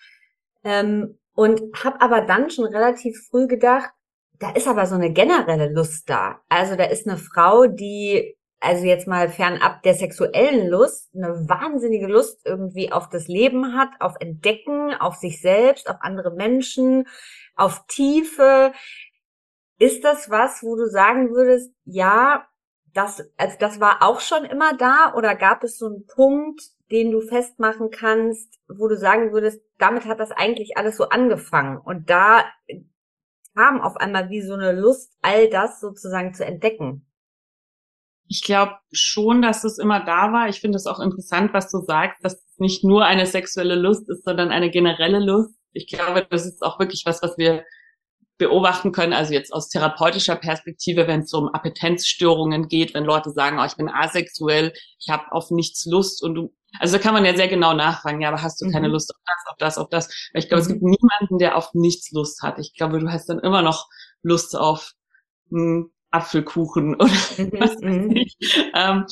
Ähm, 0.64 1.18
und 1.34 1.62
habe 1.84 2.02
aber 2.02 2.22
dann 2.22 2.50
schon 2.50 2.66
relativ 2.66 3.28
früh 3.30 3.48
gedacht, 3.48 3.90
da 4.40 4.52
ist 4.52 4.68
aber 4.68 4.86
so 4.86 4.96
eine 4.96 5.12
generelle 5.12 5.70
Lust 5.70 6.10
da. 6.10 6.42
Also 6.50 6.76
da 6.76 6.86
ist 6.86 7.08
eine 7.08 7.18
Frau, 7.18 7.66
die 7.66 8.36
also 8.62 8.86
jetzt 8.86 9.08
mal 9.08 9.30
fernab 9.30 9.84
der 9.84 9.94
sexuellen 9.94 10.68
Lust, 10.68 11.10
eine 11.16 11.48
wahnsinnige 11.48 12.08
Lust 12.08 12.42
irgendwie 12.46 12.92
auf 12.92 13.08
das 13.10 13.28
Leben 13.28 13.78
hat, 13.78 13.90
auf 14.00 14.16
Entdecken, 14.20 14.94
auf 14.94 15.16
sich 15.16 15.42
selbst, 15.42 15.90
auf 15.90 15.98
andere 16.02 16.32
Menschen, 16.32 17.08
auf 17.56 17.86
Tiefe, 17.88 18.74
Ist 19.80 20.04
das 20.04 20.30
was, 20.30 20.62
wo 20.62 20.76
du 20.76 20.88
sagen 20.88 21.32
würdest, 21.32 21.74
ja, 21.86 22.46
das, 22.94 23.24
also 23.38 23.56
das 23.60 23.80
war 23.80 24.04
auch 24.04 24.20
schon 24.20 24.46
immer 24.46 24.76
da 24.76 25.14
oder 25.16 25.36
gab 25.36 25.64
es 25.64 25.78
so 25.78 25.88
einen 25.88 26.06
Punkt, 26.06 26.62
den 26.92 27.12
du 27.12 27.22
festmachen 27.22 27.90
kannst, 27.90 28.60
wo 28.68 28.88
du 28.88 28.98
sagen 28.98 29.32
würdest, 29.32 29.62
damit 29.78 30.06
hat 30.06 30.20
das 30.20 30.32
eigentlich 30.32 30.76
alles 30.76 30.98
so 30.98 31.10
angefangen 31.10 31.78
und 31.78 32.10
da 32.10 32.44
kam 33.56 33.82
auf 33.82 33.98
einmal 33.98 34.30
wie 34.30 34.42
so 34.42 34.54
eine 34.54 34.74
Lust, 34.74 35.14
all 35.22 35.50
das 35.50 35.80
sozusagen 35.80 36.34
zu 36.34 36.46
entdecken? 36.46 37.06
Ich 38.28 38.44
glaube 38.44 38.74
schon, 38.92 39.42
dass 39.42 39.64
es 39.64 39.80
immer 39.80 40.06
da 40.06 40.32
war. 40.32 40.50
Ich 40.50 40.62
finde 40.62 40.76
es 40.76 40.86
auch 40.86 41.00
interessant, 41.00 41.52
was 41.52 41.72
du 41.72 41.80
sagst, 41.80 42.24
dass 42.24 42.34
es 42.34 42.60
nicht 42.60 42.84
nur 42.84 43.06
eine 43.06 43.26
sexuelle 43.26 43.76
Lust 43.76 44.08
ist, 44.10 44.24
sondern 44.24 44.50
eine 44.50 44.70
generelle 44.70 45.20
Lust. 45.20 45.56
Ich 45.72 45.88
glaube, 45.88 46.28
das 46.30 46.46
ist 46.46 46.62
auch 46.62 46.80
wirklich 46.80 47.04
was, 47.06 47.24
was 47.24 47.38
wir 47.38 47.64
beobachten 48.40 48.92
können, 48.92 49.14
also 49.14 49.34
jetzt 49.34 49.54
aus 49.54 49.70
therapeutischer 49.70 50.36
Perspektive, 50.36 51.08
wenn 51.08 51.22
es 51.22 51.34
um 51.34 51.50
Appetenzstörungen 51.50 52.68
geht, 52.70 52.94
wenn 52.96 53.04
Leute 53.04 53.32
sagen, 53.32 53.60
oh, 53.60 53.66
ich 53.66 53.76
bin 53.76 53.90
asexuell, 53.90 54.74
ich 54.98 55.10
habe 55.10 55.32
auf 55.32 55.52
nichts 55.52 55.86
Lust 55.86 56.24
und 56.24 56.36
du, 56.36 56.56
also 56.80 56.98
da 56.98 57.04
kann 57.04 57.14
man 57.14 57.26
ja 57.26 57.36
sehr 57.36 57.50
genau 57.50 57.74
nachfragen, 57.74 58.22
ja, 58.22 58.30
aber 58.30 58.42
hast 58.42 58.62
du 58.62 58.66
mhm. 58.66 58.72
keine 58.72 58.88
Lust 58.88 59.14
auf 59.14 59.22
das, 59.26 59.52
auf 59.52 59.58
das, 59.58 59.78
auf 59.78 59.90
das? 59.90 60.30
Weil 60.34 60.42
ich 60.42 60.50
glaube, 60.50 60.64
mhm. 60.64 60.68
es 60.68 60.74
gibt 60.74 60.82
niemanden, 60.82 61.38
der 61.38 61.58
auf 61.58 61.74
nichts 61.74 62.12
Lust 62.12 62.42
hat. 62.42 62.58
Ich 62.60 62.74
glaube, 62.74 63.00
du 63.00 63.12
hast 63.12 63.28
dann 63.28 63.40
immer 63.40 63.62
noch 63.62 63.88
Lust 64.24 64.56
auf 64.58 64.94
einen 65.52 65.92
Apfelkuchen 66.10 66.96
oder 67.00 67.12
mhm. 67.38 67.52
was 67.60 67.72
weiß 67.72 67.82
mhm. 67.82 68.16
ich. 68.16 68.38
Ähm, 68.74 69.06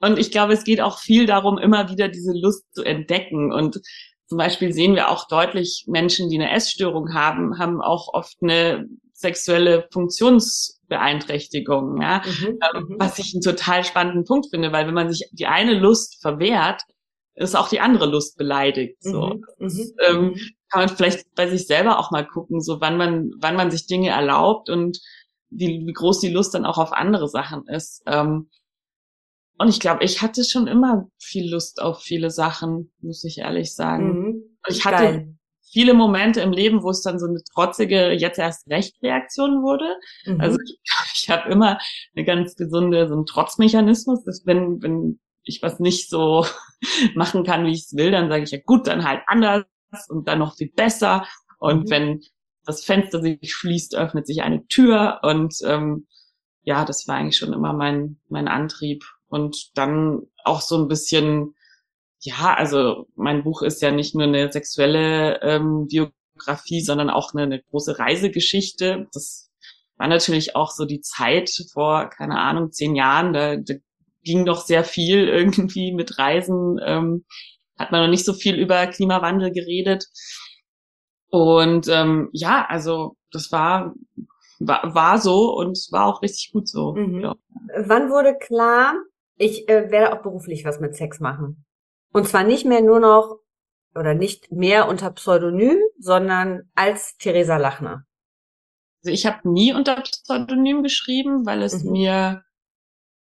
und 0.00 0.18
ich 0.18 0.30
glaube, 0.30 0.52
es 0.52 0.64
geht 0.64 0.82
auch 0.82 0.98
viel 0.98 1.24
darum, 1.24 1.56
immer 1.56 1.88
wieder 1.88 2.08
diese 2.08 2.32
Lust 2.34 2.64
zu 2.74 2.82
entdecken 2.82 3.52
und 3.52 3.80
zum 4.26 4.38
Beispiel 4.38 4.72
sehen 4.72 4.94
wir 4.94 5.10
auch 5.10 5.28
deutlich, 5.28 5.84
Menschen, 5.86 6.30
die 6.30 6.36
eine 6.36 6.50
Essstörung 6.50 7.14
haben, 7.14 7.58
haben 7.58 7.80
auch 7.80 8.12
oft 8.12 8.36
eine 8.42 8.86
sexuelle 9.12 9.86
Funktionsbeeinträchtigung, 9.92 12.02
ja, 12.02 12.22
mhm, 12.24 12.46
ähm, 12.46 12.58
mhm. 12.88 12.96
was 12.98 13.18
ich 13.18 13.34
einen 13.34 13.42
total 13.42 13.84
spannenden 13.84 14.24
Punkt 14.24 14.48
finde, 14.50 14.72
weil 14.72 14.86
wenn 14.86 14.94
man 14.94 15.10
sich 15.10 15.28
die 15.32 15.46
eine 15.46 15.78
Lust 15.78 16.20
verwehrt, 16.20 16.82
ist 17.34 17.54
auch 17.54 17.68
die 17.68 17.80
andere 17.80 18.06
Lust 18.06 18.36
beleidigt. 18.36 19.02
So. 19.02 19.34
Mhm, 19.34 19.44
das, 19.58 19.74
mhm, 19.74 19.92
ähm, 20.06 20.22
mhm. 20.22 20.40
kann 20.70 20.80
man 20.80 20.88
vielleicht 20.88 21.34
bei 21.34 21.48
sich 21.48 21.66
selber 21.66 21.98
auch 21.98 22.10
mal 22.10 22.26
gucken, 22.26 22.60
so 22.60 22.80
wann 22.80 22.96
man, 22.96 23.30
wann 23.38 23.56
man 23.56 23.70
sich 23.70 23.86
Dinge 23.86 24.10
erlaubt 24.10 24.70
und 24.70 24.98
wie, 25.50 25.84
wie 25.86 25.92
groß 25.92 26.20
die 26.20 26.32
Lust 26.32 26.54
dann 26.54 26.66
auch 26.66 26.78
auf 26.78 26.92
andere 26.92 27.28
Sachen 27.28 27.68
ist. 27.68 28.02
Ähm, 28.06 28.48
und 29.58 29.68
ich 29.68 29.80
glaube, 29.80 30.04
ich 30.04 30.20
hatte 30.20 30.44
schon 30.44 30.66
immer 30.66 31.08
viel 31.18 31.50
Lust 31.50 31.80
auf 31.80 32.02
viele 32.02 32.30
Sachen, 32.30 32.92
muss 33.00 33.24
ich 33.24 33.38
ehrlich 33.38 33.74
sagen. 33.74 34.20
Mhm. 34.20 34.58
Ich 34.68 34.84
hatte 34.84 35.04
Geil. 35.04 35.34
viele 35.72 35.94
Momente 35.94 36.42
im 36.42 36.52
Leben, 36.52 36.82
wo 36.82 36.90
es 36.90 37.02
dann 37.02 37.18
so 37.18 37.26
eine 37.26 37.40
trotzige, 37.54 38.12
jetzt 38.12 38.38
erst 38.38 38.68
recht 38.68 39.02
Reaktion 39.02 39.62
wurde. 39.62 39.96
Mhm. 40.26 40.40
Also 40.40 40.58
ich, 40.62 40.78
ich 41.14 41.30
habe 41.30 41.50
immer 41.50 41.78
eine 42.14 42.24
ganz 42.26 42.54
gesunde, 42.56 43.08
so 43.08 43.14
einen 43.14 43.24
Trotzmechanismus, 43.24 44.24
dass 44.24 44.44
wenn, 44.44 44.82
wenn 44.82 45.20
ich 45.42 45.62
was 45.62 45.80
nicht 45.80 46.10
so 46.10 46.44
machen 47.14 47.42
kann, 47.44 47.64
wie 47.64 47.72
ich 47.72 47.84
es 47.86 47.96
will, 47.96 48.10
dann 48.10 48.28
sage 48.28 48.42
ich 48.42 48.50
ja 48.50 48.58
gut, 48.62 48.86
dann 48.86 49.04
halt 49.04 49.22
anders 49.26 49.64
und 50.08 50.28
dann 50.28 50.40
noch 50.40 50.56
viel 50.56 50.70
besser. 50.70 51.26
Und 51.58 51.84
mhm. 51.84 51.90
wenn 51.90 52.20
das 52.66 52.84
Fenster 52.84 53.22
sich 53.22 53.38
schließt, 53.42 53.94
öffnet 53.94 54.26
sich 54.26 54.42
eine 54.42 54.66
Tür 54.66 55.20
und 55.22 55.54
ähm, 55.64 56.06
ja, 56.62 56.84
das 56.84 57.06
war 57.06 57.14
eigentlich 57.14 57.38
schon 57.38 57.52
immer 57.52 57.72
mein, 57.72 58.18
mein 58.28 58.48
Antrieb 58.48 59.04
und 59.28 59.76
dann 59.76 60.22
auch 60.44 60.60
so 60.60 60.76
ein 60.76 60.88
bisschen, 60.88 61.54
ja, 62.20 62.54
also 62.54 63.06
mein 63.14 63.44
Buch 63.44 63.62
ist 63.62 63.82
ja 63.82 63.90
nicht 63.90 64.14
nur 64.14 64.24
eine 64.24 64.52
sexuelle 64.52 65.40
ähm, 65.42 65.86
Biografie, 65.88 66.80
sondern 66.80 67.10
auch 67.10 67.34
eine, 67.34 67.42
eine 67.42 67.62
große 67.62 67.98
Reisegeschichte. 67.98 69.06
Das 69.12 69.50
war 69.96 70.08
natürlich 70.08 70.56
auch 70.56 70.70
so 70.70 70.84
die 70.84 71.00
Zeit 71.00 71.50
vor, 71.72 72.10
keine 72.10 72.38
Ahnung, 72.38 72.72
zehn 72.72 72.94
Jahren, 72.94 73.32
da, 73.32 73.56
da 73.56 73.74
ging 74.22 74.44
doch 74.44 74.64
sehr 74.64 74.84
viel 74.84 75.28
irgendwie 75.28 75.92
mit 75.92 76.18
Reisen, 76.18 76.78
ähm, 76.84 77.24
hat 77.78 77.92
man 77.92 78.02
noch 78.02 78.10
nicht 78.10 78.24
so 78.24 78.32
viel 78.32 78.56
über 78.56 78.86
Klimawandel 78.86 79.52
geredet. 79.52 80.06
Und 81.28 81.88
ähm, 81.88 82.30
ja, 82.32 82.64
also 82.68 83.16
das 83.30 83.52
war, 83.52 83.94
war, 84.58 84.94
war 84.94 85.18
so 85.18 85.54
und 85.54 85.78
war 85.90 86.06
auch 86.06 86.22
richtig 86.22 86.52
gut 86.52 86.68
so. 86.68 86.94
Mhm. 86.94 87.20
Ja. 87.20 87.34
Wann 87.84 88.10
wurde 88.10 88.36
klar, 88.38 88.94
ich 89.36 89.68
äh, 89.68 89.90
werde 89.90 90.12
auch 90.12 90.22
beruflich 90.22 90.64
was 90.64 90.80
mit 90.80 90.94
Sex 90.96 91.20
machen. 91.20 91.64
Und 92.12 92.28
zwar 92.28 92.44
nicht 92.44 92.64
mehr 92.64 92.80
nur 92.80 93.00
noch 93.00 93.38
oder 93.94 94.14
nicht 94.14 94.52
mehr 94.52 94.88
unter 94.88 95.10
Pseudonym, 95.10 95.78
sondern 95.98 96.70
als 96.74 97.16
Theresa 97.18 97.56
Lachner. 97.56 98.04
Also 99.02 99.12
ich 99.12 99.26
habe 99.26 99.48
nie 99.48 99.72
unter 99.72 100.00
Pseudonym 100.00 100.82
geschrieben, 100.82 101.46
weil 101.46 101.62
es 101.62 101.82
mhm. 101.82 101.92
mir 101.92 102.42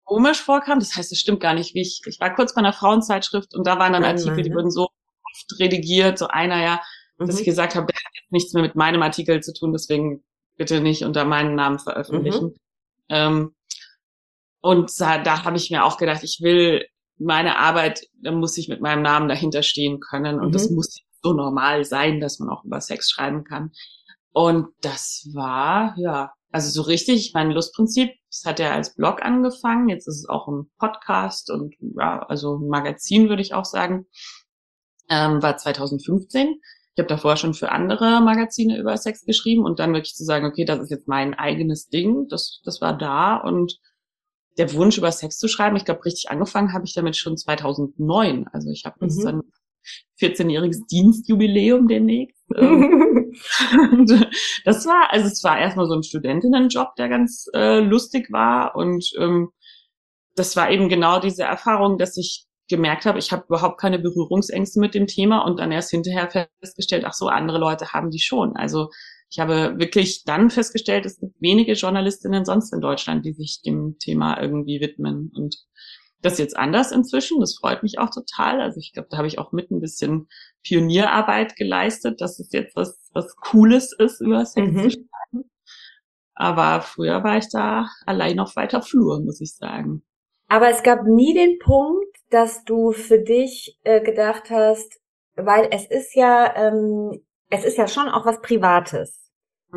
komisch 0.04 0.40
vorkam. 0.40 0.78
Das 0.78 0.96
heißt, 0.96 1.12
es 1.12 1.18
stimmt 1.18 1.40
gar 1.40 1.54
nicht, 1.54 1.74
wie 1.74 1.82
ich. 1.82 2.02
Ich 2.06 2.20
war 2.20 2.34
kurz 2.34 2.54
bei 2.54 2.60
einer 2.60 2.72
Frauenzeitschrift 2.72 3.54
und 3.54 3.66
da 3.66 3.78
waren 3.78 3.92
dann 3.92 4.04
Artikel, 4.04 4.42
die 4.42 4.52
wurden 4.52 4.70
so 4.70 4.82
oft 4.84 5.58
redigiert, 5.58 6.18
so 6.18 6.28
einer 6.28 6.62
ja, 6.62 6.80
mhm. 7.18 7.26
dass 7.26 7.38
ich 7.38 7.44
gesagt 7.44 7.74
habe, 7.74 7.86
der 7.86 7.96
hat 7.96 8.12
jetzt 8.14 8.32
nichts 8.32 8.52
mehr 8.52 8.62
mit 8.62 8.74
meinem 8.74 9.02
Artikel 9.02 9.42
zu 9.42 9.52
tun, 9.52 9.72
deswegen 9.72 10.24
bitte 10.56 10.80
nicht 10.80 11.04
unter 11.04 11.24
meinem 11.24 11.54
Namen 11.54 11.78
veröffentlichen. 11.78 12.46
Mhm. 12.46 12.56
Ähm, 13.08 13.54
und 14.64 14.98
da, 14.98 15.18
da 15.18 15.44
habe 15.44 15.58
ich 15.58 15.70
mir 15.70 15.84
auch 15.84 15.98
gedacht, 15.98 16.24
ich 16.24 16.40
will 16.40 16.86
meine 17.18 17.58
Arbeit, 17.58 18.08
da 18.22 18.32
muss 18.32 18.56
ich 18.56 18.70
mit 18.70 18.80
meinem 18.80 19.02
Namen 19.02 19.28
dahinter 19.28 19.62
stehen 19.62 20.00
können. 20.00 20.40
Und 20.40 20.48
mhm. 20.48 20.52
das 20.52 20.70
muss 20.70 21.00
so 21.22 21.34
normal 21.34 21.84
sein, 21.84 22.18
dass 22.18 22.38
man 22.38 22.48
auch 22.48 22.64
über 22.64 22.80
Sex 22.80 23.10
schreiben 23.10 23.44
kann. 23.44 23.72
Und 24.32 24.68
das 24.80 25.28
war, 25.34 25.94
ja, 25.98 26.32
also 26.50 26.70
so 26.70 26.80
richtig, 26.80 27.32
mein 27.34 27.50
Lustprinzip, 27.50 28.12
das 28.30 28.44
hat 28.46 28.58
ja 28.58 28.72
als 28.72 28.94
Blog 28.94 29.20
angefangen. 29.20 29.90
Jetzt 29.90 30.08
ist 30.08 30.20
es 30.20 30.28
auch 30.30 30.48
ein 30.48 30.70
Podcast 30.78 31.50
und 31.50 31.74
ja, 31.98 32.20
also 32.20 32.56
ein 32.56 32.68
Magazin, 32.68 33.28
würde 33.28 33.42
ich 33.42 33.52
auch 33.52 33.66
sagen. 33.66 34.06
Ähm, 35.10 35.42
war 35.42 35.58
2015. 35.58 36.54
Ich 36.94 36.98
habe 36.98 37.08
davor 37.08 37.36
schon 37.36 37.52
für 37.52 37.70
andere 37.70 38.22
Magazine 38.22 38.78
über 38.78 38.96
Sex 38.96 39.26
geschrieben 39.26 39.66
und 39.66 39.78
dann 39.78 39.92
wirklich 39.92 40.14
zu 40.14 40.24
sagen, 40.24 40.46
okay, 40.46 40.64
das 40.64 40.80
ist 40.80 40.90
jetzt 40.90 41.06
mein 41.06 41.34
eigenes 41.34 41.88
Ding, 41.88 42.28
das, 42.30 42.62
das 42.64 42.80
war 42.80 42.96
da 42.96 43.36
und 43.36 43.78
der 44.58 44.72
Wunsch, 44.74 44.98
über 44.98 45.10
Sex 45.10 45.38
zu 45.38 45.48
schreiben, 45.48 45.76
ich 45.76 45.84
glaube, 45.84 46.04
richtig 46.04 46.30
angefangen 46.30 46.72
habe 46.72 46.84
ich 46.84 46.94
damit 46.94 47.16
schon 47.16 47.36
2009. 47.36 48.46
Also 48.52 48.70
ich 48.70 48.84
habe 48.84 48.96
jetzt 49.02 49.22
mhm. 49.22 49.26
ein 49.28 49.42
14-jähriges 50.20 50.86
Dienstjubiläum 50.90 51.88
demnächst. 51.88 52.44
Ähm, 52.56 53.32
das 54.64 54.86
war, 54.86 55.12
also 55.12 55.26
es 55.26 55.42
war 55.42 55.58
erstmal 55.58 55.86
so 55.86 55.94
ein 55.94 56.02
Studentinnenjob, 56.02 56.94
der 56.96 57.08
ganz 57.08 57.46
äh, 57.54 57.80
lustig 57.80 58.30
war. 58.30 58.76
Und 58.76 59.10
ähm, 59.18 59.50
das 60.36 60.56
war 60.56 60.70
eben 60.70 60.88
genau 60.88 61.20
diese 61.20 61.42
Erfahrung, 61.44 61.98
dass 61.98 62.16
ich 62.16 62.46
gemerkt 62.68 63.04
habe, 63.04 63.18
ich 63.18 63.30
habe 63.30 63.44
überhaupt 63.46 63.78
keine 63.78 63.98
Berührungsängste 63.98 64.80
mit 64.80 64.94
dem 64.94 65.06
Thema 65.06 65.40
und 65.40 65.58
dann 65.60 65.70
erst 65.70 65.90
hinterher 65.90 66.30
festgestellt, 66.60 67.04
ach 67.06 67.12
so, 67.12 67.28
andere 67.28 67.58
Leute 67.58 67.92
haben 67.92 68.10
die 68.10 68.20
schon. 68.20 68.56
Also 68.56 68.88
ich 69.34 69.40
habe 69.40 69.80
wirklich 69.80 70.22
dann 70.22 70.48
festgestellt, 70.48 71.04
es 71.06 71.18
gibt 71.18 71.34
wenige 71.40 71.72
Journalistinnen 71.72 72.44
sonst 72.44 72.72
in 72.72 72.80
Deutschland, 72.80 73.26
die 73.26 73.32
sich 73.32 73.62
dem 73.62 73.96
Thema 73.98 74.40
irgendwie 74.40 74.80
widmen. 74.80 75.32
Und 75.34 75.56
das 76.22 76.34
ist 76.34 76.38
jetzt 76.38 76.56
anders 76.56 76.92
inzwischen. 76.92 77.40
Das 77.40 77.56
freut 77.56 77.82
mich 77.82 77.98
auch 77.98 78.10
total. 78.10 78.60
Also 78.60 78.78
ich 78.78 78.92
glaube, 78.92 79.08
da 79.10 79.16
habe 79.16 79.26
ich 79.26 79.40
auch 79.40 79.50
mit 79.50 79.72
ein 79.72 79.80
bisschen 79.80 80.28
Pionierarbeit 80.62 81.56
geleistet, 81.56 82.20
dass 82.20 82.38
es 82.38 82.52
jetzt 82.52 82.76
was, 82.76 83.10
was 83.12 83.34
Cooles 83.34 83.92
ist, 83.98 84.20
über 84.20 84.46
Sex 84.46 84.68
mhm. 84.68 84.82
zu 84.82 84.90
schreiben. 84.90 85.50
Aber 86.36 86.82
früher 86.82 87.24
war 87.24 87.36
ich 87.36 87.48
da 87.50 87.88
allein 88.06 88.38
auf 88.38 88.54
weiter 88.54 88.82
Flur, 88.82 89.20
muss 89.20 89.40
ich 89.40 89.56
sagen. 89.56 90.04
Aber 90.46 90.70
es 90.70 90.84
gab 90.84 91.02
nie 91.06 91.34
den 91.34 91.58
Punkt, 91.58 92.16
dass 92.30 92.62
du 92.62 92.92
für 92.92 93.18
dich 93.18 93.80
äh, 93.82 94.00
gedacht 94.00 94.48
hast, 94.50 95.00
weil 95.34 95.66
es 95.72 95.86
ist 95.86 96.14
ja, 96.14 96.54
ähm, 96.54 97.20
es 97.50 97.64
ist 97.64 97.78
ja 97.78 97.88
schon 97.88 98.08
auch 98.08 98.24
was 98.26 98.40
Privates. 98.40 99.23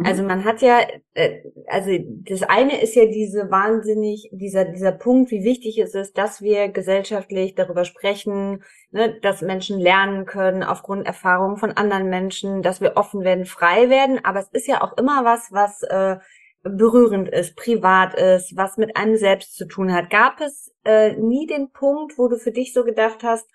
Also 0.03 0.21
mhm. 0.21 0.27
man 0.27 0.45
hat 0.45 0.61
ja, 0.61 0.79
äh, 1.13 1.41
also 1.67 1.91
das 2.25 2.43
eine 2.43 2.81
ist 2.81 2.95
ja 2.95 3.05
diese 3.05 3.49
wahnsinnig, 3.49 4.29
dieser, 4.31 4.65
dieser 4.65 4.91
Punkt, 4.91 5.31
wie 5.31 5.43
wichtig 5.43 5.77
es 5.79 5.95
ist, 5.95 6.17
dass 6.17 6.41
wir 6.41 6.69
gesellschaftlich 6.69 7.55
darüber 7.55 7.85
sprechen, 7.85 8.63
ne, 8.91 9.19
dass 9.21 9.41
Menschen 9.41 9.79
lernen 9.79 10.25
können 10.25 10.63
aufgrund 10.63 11.05
Erfahrungen 11.05 11.57
von 11.57 11.71
anderen 11.71 12.09
Menschen, 12.09 12.61
dass 12.61 12.81
wir 12.81 12.97
offen 12.97 13.23
werden, 13.23 13.45
frei 13.45 13.89
werden. 13.89 14.23
Aber 14.23 14.39
es 14.39 14.49
ist 14.51 14.67
ja 14.67 14.81
auch 14.81 14.97
immer 14.97 15.23
was, 15.25 15.51
was 15.51 15.83
äh, 15.83 16.17
berührend 16.63 17.29
ist, 17.29 17.55
privat 17.55 18.15
ist, 18.15 18.55
was 18.55 18.77
mit 18.77 18.97
einem 18.97 19.17
selbst 19.17 19.55
zu 19.55 19.65
tun 19.67 19.93
hat. 19.93 20.09
Gab 20.09 20.41
es 20.41 20.73
äh, 20.85 21.13
nie 21.13 21.47
den 21.47 21.71
Punkt, 21.71 22.17
wo 22.17 22.27
du 22.27 22.37
für 22.37 22.51
dich 22.51 22.73
so 22.73 22.83
gedacht 22.83 23.23
hast, 23.23 23.47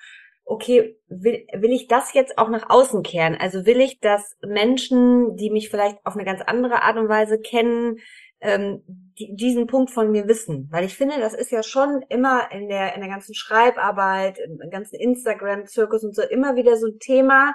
okay, 0.45 0.99
will, 1.09 1.47
will 1.53 1.73
ich 1.73 1.89
das 1.89 2.13
jetzt 2.15 2.39
auch 2.39 2.49
nach 2.49 2.69
außen 2.69 3.03
kehren? 3.03 3.37
Also 3.39 3.65
will 3.65 3.81
ich, 3.81 4.01
dass 4.01 4.37
Menschen, 4.47 5.37
die 5.37 5.51
mich 5.51 5.71
vielleicht 5.71 6.05
auf 6.05 6.15
eine 6.15 6.25
ganz 6.25 6.41
andere 6.43 6.83
Art 6.83 6.97
und 6.97 7.09
Weise 7.09 7.41
kennen, 7.41 7.99
ähm, 8.41 8.83
die, 9.19 9.35
diesen 9.35 9.67
Punkt 9.67 9.91
von 9.91 10.11
mir 10.11 10.27
wissen? 10.29 10.69
Weil 10.71 10.85
ich 10.85 10.97
finde, 10.97 11.19
das 11.21 11.35
ist 11.35 11.53
ja 11.53 11.63
schon 11.63 12.03
immer 12.09 12.51
in 12.51 12.69
der, 12.69 12.95
in 12.95 13.01
der 13.01 13.11
ganzen 13.11 13.35
Schreibarbeit, 13.35 14.39
im 14.39 14.71
ganzen 14.71 14.97
Instagram-Zirkus 14.97 16.05
und 16.05 16.15
so 16.15 16.23
immer 16.23 16.57
wieder 16.57 16.77
so 16.77 16.87
ein 16.87 16.99
Thema, 16.99 17.55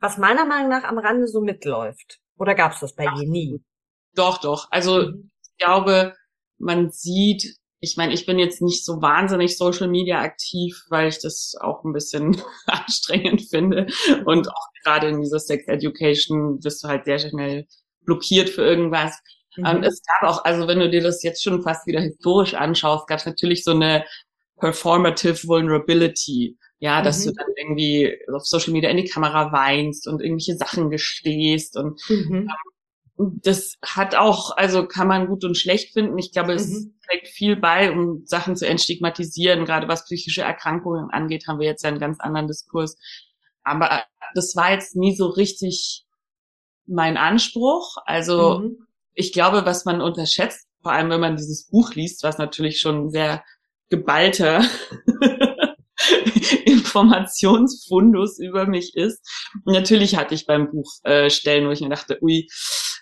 was 0.00 0.18
meiner 0.18 0.44
Meinung 0.44 0.70
nach 0.70 0.84
am 0.84 0.98
Rande 0.98 1.26
so 1.26 1.40
mitläuft. 1.40 2.20
Oder 2.38 2.54
gab 2.54 2.72
es 2.72 2.80
das 2.80 2.94
bei 2.94 3.06
dir 3.06 3.28
nie? 3.28 3.62
Doch, 4.14 4.38
doch. 4.38 4.68
Also 4.70 5.08
mhm. 5.08 5.30
ich 5.42 5.56
glaube, 5.58 6.14
man 6.58 6.90
sieht, 6.90 7.56
ich 7.80 7.96
meine, 7.96 8.14
ich 8.14 8.26
bin 8.26 8.38
jetzt 8.38 8.62
nicht 8.62 8.84
so 8.84 9.02
wahnsinnig 9.02 9.56
Social 9.56 9.88
Media 9.88 10.20
aktiv, 10.20 10.82
weil 10.88 11.08
ich 11.08 11.18
das 11.20 11.54
auch 11.60 11.84
ein 11.84 11.92
bisschen 11.92 12.40
anstrengend 12.66 13.42
finde. 13.50 13.86
Und 14.24 14.48
auch 14.48 14.68
gerade 14.82 15.08
in 15.08 15.20
dieser 15.20 15.38
Sex 15.38 15.66
Education 15.66 16.62
wirst 16.64 16.82
du 16.82 16.88
halt 16.88 17.04
sehr 17.04 17.18
schnell 17.18 17.66
blockiert 18.04 18.48
für 18.48 18.62
irgendwas. 18.62 19.18
Ähm, 19.58 19.78
mhm. 19.78 19.82
es 19.84 20.02
gab 20.02 20.30
auch, 20.30 20.44
also 20.44 20.66
wenn 20.68 20.80
du 20.80 20.90
dir 20.90 21.02
das 21.02 21.22
jetzt 21.22 21.42
schon 21.42 21.62
fast 21.62 21.86
wieder 21.86 22.00
historisch 22.00 22.54
anschaust, 22.54 23.06
gab 23.06 23.18
es 23.18 23.26
natürlich 23.26 23.64
so 23.64 23.72
eine 23.72 24.04
performative 24.58 25.46
Vulnerability. 25.46 26.56
Ja, 26.78 27.00
dass 27.00 27.24
mhm. 27.24 27.30
du 27.30 27.34
dann 27.36 27.46
irgendwie 27.56 28.18
auf 28.32 28.44
Social 28.44 28.72
Media 28.72 28.90
in 28.90 28.98
die 28.98 29.08
Kamera 29.08 29.50
weinst 29.50 30.06
und 30.06 30.20
irgendwelche 30.20 30.56
Sachen 30.56 30.90
gestehst 30.90 31.76
und 31.76 32.00
mhm. 32.08 32.34
ähm, 32.34 32.50
das 33.18 33.76
hat 33.82 34.14
auch, 34.14 34.56
also 34.56 34.86
kann 34.86 35.08
man 35.08 35.26
gut 35.26 35.44
und 35.44 35.56
schlecht 35.56 35.92
finden. 35.92 36.18
Ich 36.18 36.32
glaube, 36.32 36.52
es 36.52 36.68
mhm. 36.68 36.94
trägt 37.08 37.28
viel 37.28 37.56
bei, 37.56 37.90
um 37.90 38.26
Sachen 38.26 38.56
zu 38.56 38.66
entstigmatisieren. 38.66 39.64
Gerade 39.64 39.88
was 39.88 40.04
psychische 40.04 40.42
Erkrankungen 40.42 41.10
angeht, 41.10 41.46
haben 41.48 41.58
wir 41.58 41.66
jetzt 41.66 41.82
ja 41.82 41.88
einen 41.88 41.98
ganz 41.98 42.20
anderen 42.20 42.46
Diskurs. 42.46 42.96
Aber 43.62 44.04
das 44.34 44.54
war 44.54 44.72
jetzt 44.72 44.96
nie 44.96 45.16
so 45.16 45.26
richtig 45.26 46.04
mein 46.86 47.16
Anspruch. 47.16 47.96
Also 48.04 48.60
mhm. 48.60 48.86
ich 49.14 49.32
glaube, 49.32 49.64
was 49.64 49.86
man 49.86 50.02
unterschätzt, 50.02 50.68
vor 50.82 50.92
allem 50.92 51.10
wenn 51.10 51.20
man 51.20 51.36
dieses 51.36 51.68
Buch 51.68 51.94
liest, 51.94 52.22
was 52.22 52.38
natürlich 52.38 52.80
schon 52.80 53.10
sehr 53.10 53.42
geballter 53.88 54.62
Informationsfundus 56.64 58.38
über 58.38 58.66
mich 58.66 58.94
ist. 58.94 59.26
Natürlich 59.64 60.16
hatte 60.16 60.34
ich 60.34 60.46
beim 60.46 60.70
Buch 60.70 60.92
äh, 61.04 61.30
Stellen, 61.30 61.66
wo 61.66 61.72
ich 61.72 61.80
mir 61.80 61.88
dachte, 61.88 62.18
ui, 62.22 62.46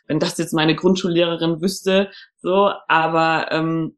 wenn 0.07 0.19
das 0.19 0.39
jetzt 0.39 0.53
meine 0.53 0.75
Grundschullehrerin 0.75 1.61
wüsste, 1.61 2.11
so, 2.37 2.71
aber 2.89 3.51
ähm, 3.51 3.97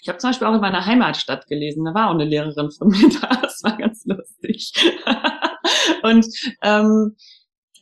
ich 0.00 0.08
habe 0.08 0.18
zum 0.18 0.30
Beispiel 0.30 0.48
auch 0.48 0.54
in 0.54 0.60
meiner 0.60 0.84
Heimatstadt 0.84 1.46
gelesen, 1.46 1.84
da 1.84 1.94
war 1.94 2.08
auch 2.08 2.14
eine 2.14 2.24
Lehrerin 2.24 2.70
von 2.70 2.88
mir 2.88 3.08
da, 3.20 3.36
das 3.40 3.62
war 3.62 3.76
ganz 3.76 4.04
lustig. 4.04 4.72
und 6.02 6.26
ähm, 6.62 7.16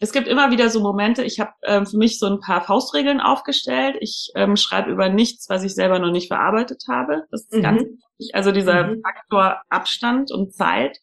es 0.03 0.13
gibt 0.13 0.29
immer 0.29 0.51
wieder 0.51 0.71
so 0.71 0.81
Momente, 0.81 1.23
ich 1.23 1.41
habe 1.41 1.53
ähm, 1.63 1.87
für 1.87 1.99
mich 1.99 2.19
so 2.19 2.27
ein 2.27 2.41
paar 2.41 2.63
Faustregeln 2.63 3.21
aufgestellt. 3.21 3.97
Ich 4.01 4.31
ähm, 4.35 4.57
schreibe 4.57 4.91
über 4.91 5.11
nichts, 5.11 5.51
was 5.51 5.63
ich 5.63 5.75
selber 5.75 5.99
noch 5.99 6.11
nicht 6.11 6.29
verarbeitet 6.29 6.85
habe. 6.89 7.25
Das 7.31 7.43
ist 7.43 7.53
mhm. 7.53 7.63
ganz 7.63 7.83
wichtig. 7.83 8.35
Also 8.35 8.51
dieser 8.51 8.85
mhm. 8.85 9.03
Faktor 9.03 9.61
Abstand 9.69 10.33
und 10.33 10.55
Zeit. 10.55 10.99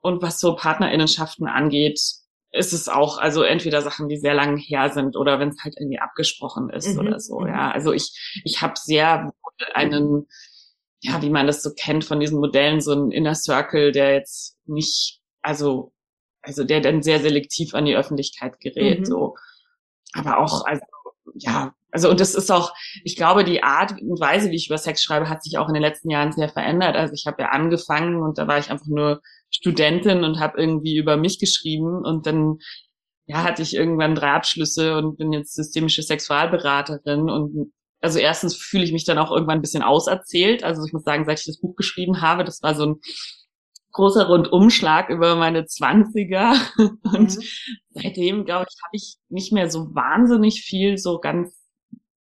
Und 0.00 0.20
was 0.22 0.40
so 0.40 0.56
Partnerinnenschaften 0.56 1.46
angeht, 1.46 2.00
ist 2.52 2.72
es 2.72 2.88
auch, 2.88 3.18
also 3.18 3.42
entweder 3.42 3.82
Sachen, 3.82 4.08
die 4.08 4.16
sehr 4.16 4.34
lang 4.34 4.56
her 4.56 4.90
sind 4.90 5.16
oder 5.16 5.38
wenn 5.38 5.50
es 5.50 5.62
halt 5.62 5.74
irgendwie 5.78 6.00
abgesprochen 6.00 6.70
ist 6.70 6.94
mhm. 6.94 7.00
oder 7.00 7.20
so. 7.20 7.46
Ja, 7.46 7.68
mhm. 7.68 7.72
also 7.72 7.92
ich, 7.92 8.42
ich 8.44 8.60
habe 8.60 8.74
sehr 8.76 9.32
einen, 9.74 10.26
ja, 11.00 11.22
wie 11.22 11.30
man 11.30 11.46
das 11.46 11.62
so 11.62 11.70
kennt 11.74 12.04
von 12.04 12.20
diesen 12.20 12.40
Modellen, 12.40 12.80
so 12.80 12.92
ein 12.92 13.10
Inner 13.10 13.34
Circle, 13.34 13.92
der 13.92 14.14
jetzt 14.14 14.58
nicht, 14.66 15.20
also 15.42 15.92
also 16.42 16.64
der 16.64 16.80
dann 16.80 17.02
sehr 17.02 17.20
selektiv 17.20 17.74
an 17.74 17.84
die 17.84 17.96
Öffentlichkeit 17.96 18.60
gerät, 18.60 19.00
mhm. 19.00 19.04
so. 19.04 19.36
Aber 20.14 20.38
auch, 20.38 20.64
also, 20.64 20.82
ja, 21.34 21.74
also, 21.92 22.10
und 22.10 22.20
das 22.20 22.34
ist 22.34 22.50
auch, 22.50 22.72
ich 23.04 23.16
glaube, 23.16 23.44
die 23.44 23.62
Art 23.62 24.00
und 24.00 24.20
Weise, 24.20 24.50
wie 24.50 24.56
ich 24.56 24.68
über 24.68 24.78
Sex 24.78 25.02
schreibe, 25.02 25.28
hat 25.28 25.42
sich 25.42 25.58
auch 25.58 25.68
in 25.68 25.74
den 25.74 25.82
letzten 25.82 26.10
Jahren 26.10 26.32
sehr 26.32 26.48
verändert. 26.48 26.96
Also 26.96 27.14
ich 27.14 27.26
habe 27.26 27.42
ja 27.42 27.48
angefangen 27.48 28.22
und 28.22 28.38
da 28.38 28.46
war 28.46 28.58
ich 28.58 28.70
einfach 28.70 28.86
nur 28.86 29.20
Studentin 29.50 30.24
und 30.24 30.38
habe 30.40 30.60
irgendwie 30.60 30.96
über 30.96 31.16
mich 31.16 31.38
geschrieben 31.38 32.04
und 32.04 32.26
dann 32.26 32.58
ja, 33.26 33.44
hatte 33.44 33.62
ich 33.62 33.74
irgendwann 33.74 34.14
drei 34.14 34.32
Abschlüsse 34.32 34.96
und 34.96 35.16
bin 35.16 35.32
jetzt 35.32 35.54
systemische 35.54 36.02
Sexualberaterin 36.02 37.30
und 37.30 37.72
also 38.00 38.18
erstens 38.18 38.56
fühle 38.56 38.84
ich 38.84 38.92
mich 38.92 39.04
dann 39.04 39.18
auch 39.18 39.30
irgendwann 39.30 39.58
ein 39.58 39.62
bisschen 39.62 39.82
auserzählt. 39.82 40.64
Also 40.64 40.84
ich 40.84 40.92
muss 40.92 41.04
sagen, 41.04 41.26
seit 41.26 41.40
ich 41.40 41.46
das 41.46 41.60
Buch 41.60 41.76
geschrieben 41.76 42.22
habe, 42.22 42.44
das 42.44 42.62
war 42.62 42.74
so 42.74 42.86
ein 42.86 42.96
großer 43.92 44.26
Rundumschlag 44.26 45.10
über 45.10 45.36
meine 45.36 45.66
Zwanziger. 45.66 46.54
Und 46.78 47.36
mhm. 47.36 47.42
seitdem, 47.90 48.44
glaube 48.44 48.66
ich, 48.68 48.76
habe 48.82 48.96
ich 48.96 49.16
nicht 49.28 49.52
mehr 49.52 49.70
so 49.70 49.94
wahnsinnig 49.94 50.62
viel 50.62 50.96
so 50.96 51.18
ganz 51.18 51.59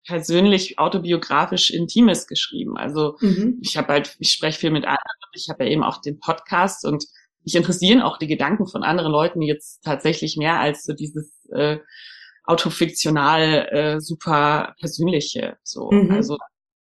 persönlich 0.05 0.79
autobiografisch 0.79 1.69
Intimes 1.69 2.27
geschrieben. 2.27 2.77
Also 2.77 3.17
mhm. 3.19 3.59
ich 3.61 3.77
habe 3.77 3.93
halt, 3.93 4.15
ich 4.19 4.31
spreche 4.31 4.59
viel 4.59 4.71
mit 4.71 4.85
anderen, 4.85 5.01
ich 5.33 5.47
habe 5.49 5.63
ja 5.63 5.71
eben 5.71 5.83
auch 5.83 6.01
den 6.01 6.19
Podcast 6.19 6.85
und 6.85 7.05
mich 7.43 7.55
interessieren 7.55 8.01
auch 8.01 8.17
die 8.17 8.27
Gedanken 8.27 8.67
von 8.67 8.83
anderen 8.83 9.11
Leuten 9.11 9.41
jetzt 9.41 9.83
tatsächlich 9.83 10.37
mehr 10.37 10.59
als 10.59 10.83
so 10.83 10.93
dieses 10.93 11.31
äh, 11.51 11.77
autofiktional 12.45 13.67
äh, 13.71 13.99
super 13.99 14.75
persönliche. 14.79 15.57
So, 15.63 15.89
mhm. 15.91 16.11
also 16.11 16.37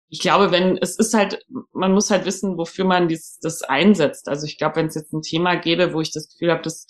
ich 0.09 0.19
glaube, 0.19 0.51
wenn 0.51 0.77
es 0.77 0.97
ist 0.97 1.13
halt, 1.13 1.45
man 1.73 1.91
muss 1.91 2.09
halt 2.09 2.25
wissen, 2.25 2.57
wofür 2.57 2.85
man 2.85 3.07
dies, 3.07 3.39
das 3.41 3.61
einsetzt. 3.61 4.29
Also 4.29 4.45
ich 4.45 4.57
glaube, 4.57 4.77
wenn 4.77 4.87
es 4.87 4.95
jetzt 4.95 5.13
ein 5.13 5.21
Thema 5.21 5.55
gäbe, 5.55 5.93
wo 5.93 6.01
ich 6.01 6.13
das 6.13 6.29
Gefühl 6.29 6.51
habe, 6.51 6.61
dass 6.61 6.87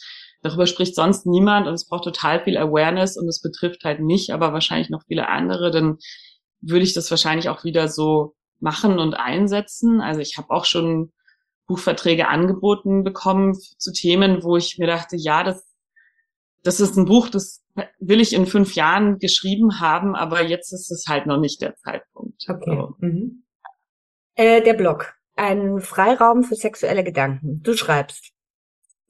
darüber 0.48 0.68
spricht 0.68 0.96
sonst 0.96 1.26
niemand 1.26 1.68
und 1.68 1.74
es 1.74 1.88
braucht 1.88 2.04
total 2.04 2.44
viel 2.44 2.58
Awareness 2.58 3.18
und 3.18 3.28
es 3.28 3.42
betrifft 3.42 3.84
halt 3.84 4.00
nicht, 4.00 4.32
aber 4.32 4.54
wahrscheinlich 4.54 4.90
noch 4.90 5.04
viele 5.08 5.28
andere, 5.28 5.72
dann 5.72 5.98
würde 6.62 6.84
ich 6.84 6.94
das 6.94 7.10
wahrscheinlich 7.12 7.50
auch 7.50 7.64
wieder 7.64 7.88
so 7.88 8.36
machen 8.60 9.00
und 9.00 9.14
einsetzen. 9.14 10.02
Also 10.02 10.22
ich 10.22 10.38
habe 10.38 10.50
auch 10.50 10.66
schon 10.66 11.12
Buchverträge 11.68 12.28
angeboten 12.28 13.04
bekommen 13.04 13.54
zu 13.78 13.92
Themen, 13.92 14.44
wo 14.44 14.58
ich 14.58 14.78
mir 14.78 14.88
dachte, 14.88 15.16
ja, 15.18 15.44
das 15.44 15.68
das 16.64 16.80
ist 16.80 16.98
ein 16.98 17.06
Buch, 17.06 17.30
das 17.30 17.64
will 18.00 18.20
ich 18.20 18.34
in 18.34 18.46
fünf 18.46 18.76
Jahren 18.76 19.20
geschrieben 19.20 19.80
haben, 19.80 20.16
aber 20.16 20.44
jetzt 20.44 20.74
ist 20.74 20.92
es 20.92 21.06
halt 21.08 21.26
noch 21.26 21.40
nicht 21.40 21.62
der 21.62 21.76
Zeitpunkt. 21.76 22.44
Okay. 22.48 22.76
So. 22.76 22.96
Mhm. 23.00 23.44
Äh, 24.36 24.62
der 24.62 24.74
Blog. 24.74 25.14
Ein 25.36 25.80
Freiraum 25.80 26.44
für 26.44 26.56
sexuelle 26.56 27.04
Gedanken. 27.04 27.62
Du 27.64 27.74
schreibst. 27.74 28.34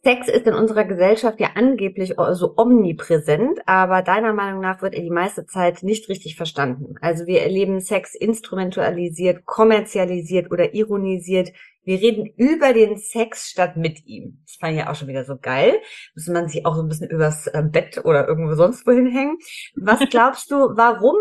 Sex 0.07 0.29
ist 0.29 0.47
in 0.47 0.53
unserer 0.53 0.85
Gesellschaft 0.85 1.37
ja 1.41 1.49
angeblich 1.55 2.13
so 2.31 2.53
omnipräsent, 2.55 3.59
aber 3.65 4.03
deiner 4.03 4.31
Meinung 4.31 4.61
nach 4.61 4.81
wird 4.81 4.93
er 4.93 5.01
die 5.01 5.09
meiste 5.09 5.45
Zeit 5.45 5.83
nicht 5.83 6.07
richtig 6.07 6.37
verstanden. 6.37 6.95
Also 7.01 7.25
wir 7.25 7.41
erleben 7.41 7.81
Sex 7.81 8.15
instrumentalisiert, 8.15 9.45
kommerzialisiert 9.45 10.49
oder 10.49 10.73
ironisiert, 10.73 11.51
wir 11.83 11.99
reden 11.99 12.25
über 12.37 12.71
den 12.71 12.95
Sex 12.95 13.49
statt 13.49 13.75
mit 13.75 14.05
ihm. 14.05 14.41
Das 14.45 14.55
fand 14.55 14.73
ich 14.73 14.79
ja 14.79 14.89
auch 14.89 14.95
schon 14.95 15.09
wieder 15.09 15.25
so 15.25 15.37
geil. 15.37 15.73
Muss 16.15 16.27
man 16.27 16.47
sich 16.47 16.65
auch 16.65 16.75
so 16.75 16.83
ein 16.83 16.87
bisschen 16.87 17.09
übers 17.09 17.47
äh, 17.47 17.63
Bett 17.63 17.99
oder 18.05 18.29
irgendwo 18.29 18.55
sonst 18.55 18.87
wohin 18.87 19.07
hängen. 19.07 19.37
Was 19.75 19.99
glaubst 20.09 20.49
du, 20.51 20.55
warum? 20.55 21.17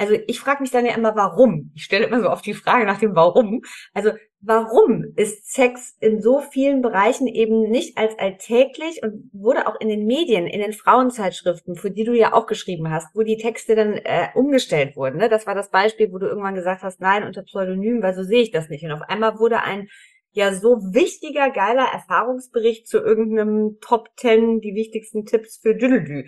Also 0.00 0.14
ich 0.26 0.40
frage 0.40 0.62
mich 0.62 0.70
dann 0.70 0.86
ja 0.86 0.94
immer, 0.94 1.14
warum? 1.14 1.72
Ich 1.74 1.84
stelle 1.84 2.06
immer 2.06 2.22
so 2.22 2.30
oft 2.30 2.46
die 2.46 2.54
Frage 2.54 2.86
nach 2.86 2.98
dem 2.98 3.14
Warum. 3.14 3.60
Also 3.92 4.12
warum 4.40 5.04
ist 5.14 5.52
Sex 5.52 5.94
in 6.00 6.22
so 6.22 6.40
vielen 6.40 6.80
Bereichen 6.80 7.26
eben 7.26 7.68
nicht 7.68 7.98
als 7.98 8.18
alltäglich 8.18 9.02
und 9.02 9.28
wurde 9.34 9.66
auch 9.66 9.78
in 9.78 9.90
den 9.90 10.06
Medien, 10.06 10.46
in 10.46 10.62
den 10.62 10.72
Frauenzeitschriften, 10.72 11.76
für 11.76 11.90
die 11.90 12.04
du 12.04 12.14
ja 12.14 12.32
auch 12.32 12.46
geschrieben 12.46 12.90
hast, 12.90 13.14
wo 13.14 13.24
die 13.24 13.36
Texte 13.36 13.74
dann 13.74 13.92
äh, 13.92 14.28
umgestellt 14.34 14.96
wurden. 14.96 15.18
Ne? 15.18 15.28
Das 15.28 15.46
war 15.46 15.54
das 15.54 15.70
Beispiel, 15.70 16.10
wo 16.10 16.18
du 16.18 16.28
irgendwann 16.28 16.54
gesagt 16.54 16.82
hast, 16.82 17.02
nein, 17.02 17.24
unter 17.24 17.42
Pseudonym, 17.42 18.02
weil 18.02 18.14
so 18.14 18.22
sehe 18.22 18.40
ich 18.40 18.52
das 18.52 18.70
nicht. 18.70 18.82
Und 18.82 18.92
auf 18.92 19.02
einmal 19.02 19.38
wurde 19.38 19.60
ein 19.60 19.88
ja 20.32 20.54
so 20.54 20.76
wichtiger, 20.92 21.50
geiler 21.50 21.86
Erfahrungsbericht 21.92 22.86
zu 22.86 22.98
irgendeinem 22.98 23.78
Top 23.80 24.08
Ten, 24.16 24.60
die 24.60 24.74
wichtigsten 24.74 25.26
Tipps 25.26 25.58
für 25.58 25.74
Düdelü. 25.74 26.26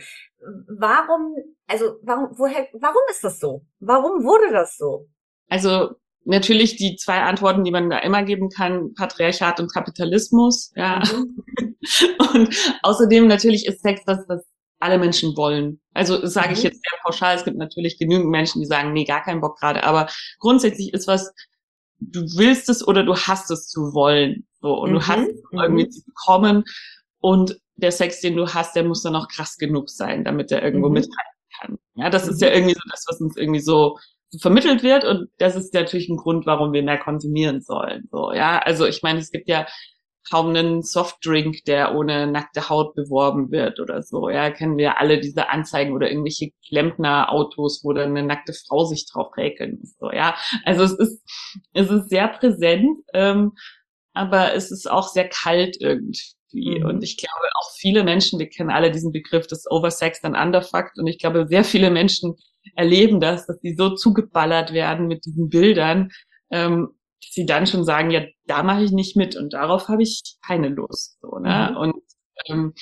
Warum, 0.69 1.37
also 1.67 1.97
warum, 2.03 2.31
woher, 2.37 2.69
warum 2.73 3.03
ist 3.11 3.23
das 3.23 3.39
so? 3.39 3.65
Warum 3.79 4.25
wurde 4.25 4.53
das 4.53 4.77
so? 4.77 5.09
Also 5.49 5.91
natürlich 6.25 6.77
die 6.77 6.97
zwei 6.97 7.23
Antworten, 7.23 7.65
die 7.65 7.71
man 7.71 7.91
da 7.91 7.99
immer 7.99 8.23
geben 8.25 8.49
kann, 8.49 8.93
Patriarchat 8.95 9.61
und 9.61 9.73
Kapitalismus, 9.73 10.73
ja. 10.75 11.03
Mhm. 11.05 11.45
Und 12.33 12.79
außerdem 12.83 13.27
natürlich 13.27 13.67
ist 13.67 13.83
Sex 13.83 14.03
das, 14.07 14.21
was 14.29 14.47
alle 14.79 14.99
Menschen 14.99 15.37
wollen. 15.37 15.81
Also 15.95 16.21
das 16.21 16.33
sage 16.33 16.53
ich 16.53 16.59
mhm. 16.59 16.65
jetzt 16.65 16.83
sehr 16.83 16.99
pauschal. 17.03 17.37
Es 17.37 17.45
gibt 17.45 17.57
natürlich 17.57 17.99
genügend 17.99 18.31
Menschen, 18.31 18.61
die 18.61 18.67
sagen, 18.67 18.93
nee, 18.93 19.05
gar 19.05 19.23
keinen 19.23 19.41
Bock 19.41 19.59
gerade. 19.59 19.85
Aber 19.85 20.09
grundsätzlich 20.39 20.93
ist 20.93 21.07
was, 21.07 21.33
du 22.11 22.21
willst 22.37 22.69
es 22.69 22.87
oder 22.87 23.05
du 23.05 23.15
hast 23.15 23.51
es 23.51 23.69
zu 23.69 23.95
wollen. 23.95 24.47
So, 24.61 24.75
und 24.75 24.91
mhm. 24.91 24.95
du 24.95 25.07
hast 25.07 25.29
es 25.29 25.43
irgendwie 25.53 25.85
mhm. 25.85 25.91
zu 25.91 26.05
bekommen. 26.05 26.65
Und 27.21 27.59
der 27.77 27.93
Sex, 27.93 28.21
den 28.21 28.37
du 28.37 28.49
hast, 28.49 28.77
der 28.77 28.85
muss 28.85 29.03
dann 29.03 29.17
auch 29.17 29.29
krass 29.29 29.57
genug 29.57 29.91
sein, 29.91 30.25
damit 30.25 30.51
er 30.53 30.63
irgendwo 30.63 30.89
mhm. 30.89 30.95
mithalten 30.95 31.33
kann. 31.61 31.79
Ja, 31.95 32.11
das 32.11 32.29
ist 32.29 32.41
ja 32.41 32.49
mhm. 32.49 32.55
irgendwie 32.55 32.75
so 32.75 32.81
das, 32.91 33.05
was 33.09 33.21
uns 33.21 33.37
irgendwie 33.37 33.61
so 33.61 33.99
vermittelt 34.41 34.83
wird 34.83 35.05
und 35.05 35.29
das 35.39 35.57
ist 35.57 35.75
natürlich 35.75 36.09
ein 36.09 36.17
Grund, 36.17 36.47
warum 36.47 36.73
wir 36.73 36.83
mehr 36.83 36.99
konsumieren 36.99 37.61
sollen. 37.61 38.09
So, 38.11 38.33
ja, 38.33 38.59
also 38.61 38.87
ich 38.87 39.03
meine, 39.03 39.19
es 39.19 39.31
gibt 39.31 39.47
ja 39.47 39.67
kaum 40.31 40.49
einen 40.51 40.83
Softdrink, 40.83 41.65
der 41.65 41.95
ohne 41.95 42.27
nackte 42.27 42.69
Haut 42.69 42.95
beworben 42.95 43.51
wird 43.51 43.81
oder 43.81 44.03
so. 44.03 44.29
Ja, 44.29 44.51
kennen 44.51 44.79
wir 44.79 44.99
alle 44.99 45.21
diese 45.21 45.49
Anzeigen 45.49 45.95
oder 45.95 46.11
irgendwelche 46.11 46.51
Klempner-Autos, 46.69 47.83
wo 47.85 47.93
dann 47.93 48.11
eine 48.11 48.23
nackte 48.23 48.53
Frau 48.53 48.85
sich 48.85 49.07
drauf 49.07 49.37
räkeln 49.37 49.79
muss. 49.81 49.97
So, 49.99 50.11
ja, 50.13 50.37
also 50.65 50.85
es 50.85 50.93
ist, 50.93 51.23
es 51.73 51.91
ist 51.91 52.09
sehr 52.11 52.29
präsent, 52.29 52.99
ähm, 53.15 53.53
aber 54.15 54.55
es 54.55 54.71
ist 54.71 54.91
auch 54.91 55.09
sehr 55.09 55.29
kalt 55.29 55.77
irgendwie. 55.81 56.35
Mhm. 56.53 56.87
Und 56.87 57.05
ich 57.05 57.17
glaube, 57.17 57.49
auch 57.61 57.71
viele 57.79 58.05
Menschen, 58.05 58.39
wir 58.39 58.49
kennen 58.49 58.71
alle 58.71 58.91
diesen 58.91 59.13
Begriff 59.13 59.47
des 59.47 59.71
Oversexed 59.71 60.25
and 60.25 60.37
Underfucked. 60.37 60.99
Und 60.99 61.07
ich 61.07 61.19
glaube, 61.19 61.47
sehr 61.49 61.65
viele 61.65 61.91
Menschen 61.91 62.37
erleben 62.77 63.21
das, 63.21 63.47
dass 63.47 63.59
die 63.61 63.75
so 63.75 63.95
zugeballert 63.95 64.73
werden 64.73 65.07
mit 65.09 65.25
diesen 65.25 65.49
Bildern, 65.49 66.11
ähm, 66.51 66.91
sie 67.31 67.47
dann 67.47 67.67
schon 67.67 67.85
sagen, 67.85 68.11
ja, 68.11 68.23
da 68.47 68.63
mache 68.63 68.83
ich 68.83 68.93
nicht 68.93 69.17
mit 69.17 69.37
und 69.37 69.53
darauf 69.53 69.89
habe 69.89 70.03
ich 70.03 70.23
keine 70.47 70.69
Lust. 70.69 71.19
So, 71.21 71.39
ne? 71.39 71.71
Mhm. 71.71 71.77
Und 71.77 71.95
ähm, 72.49 72.75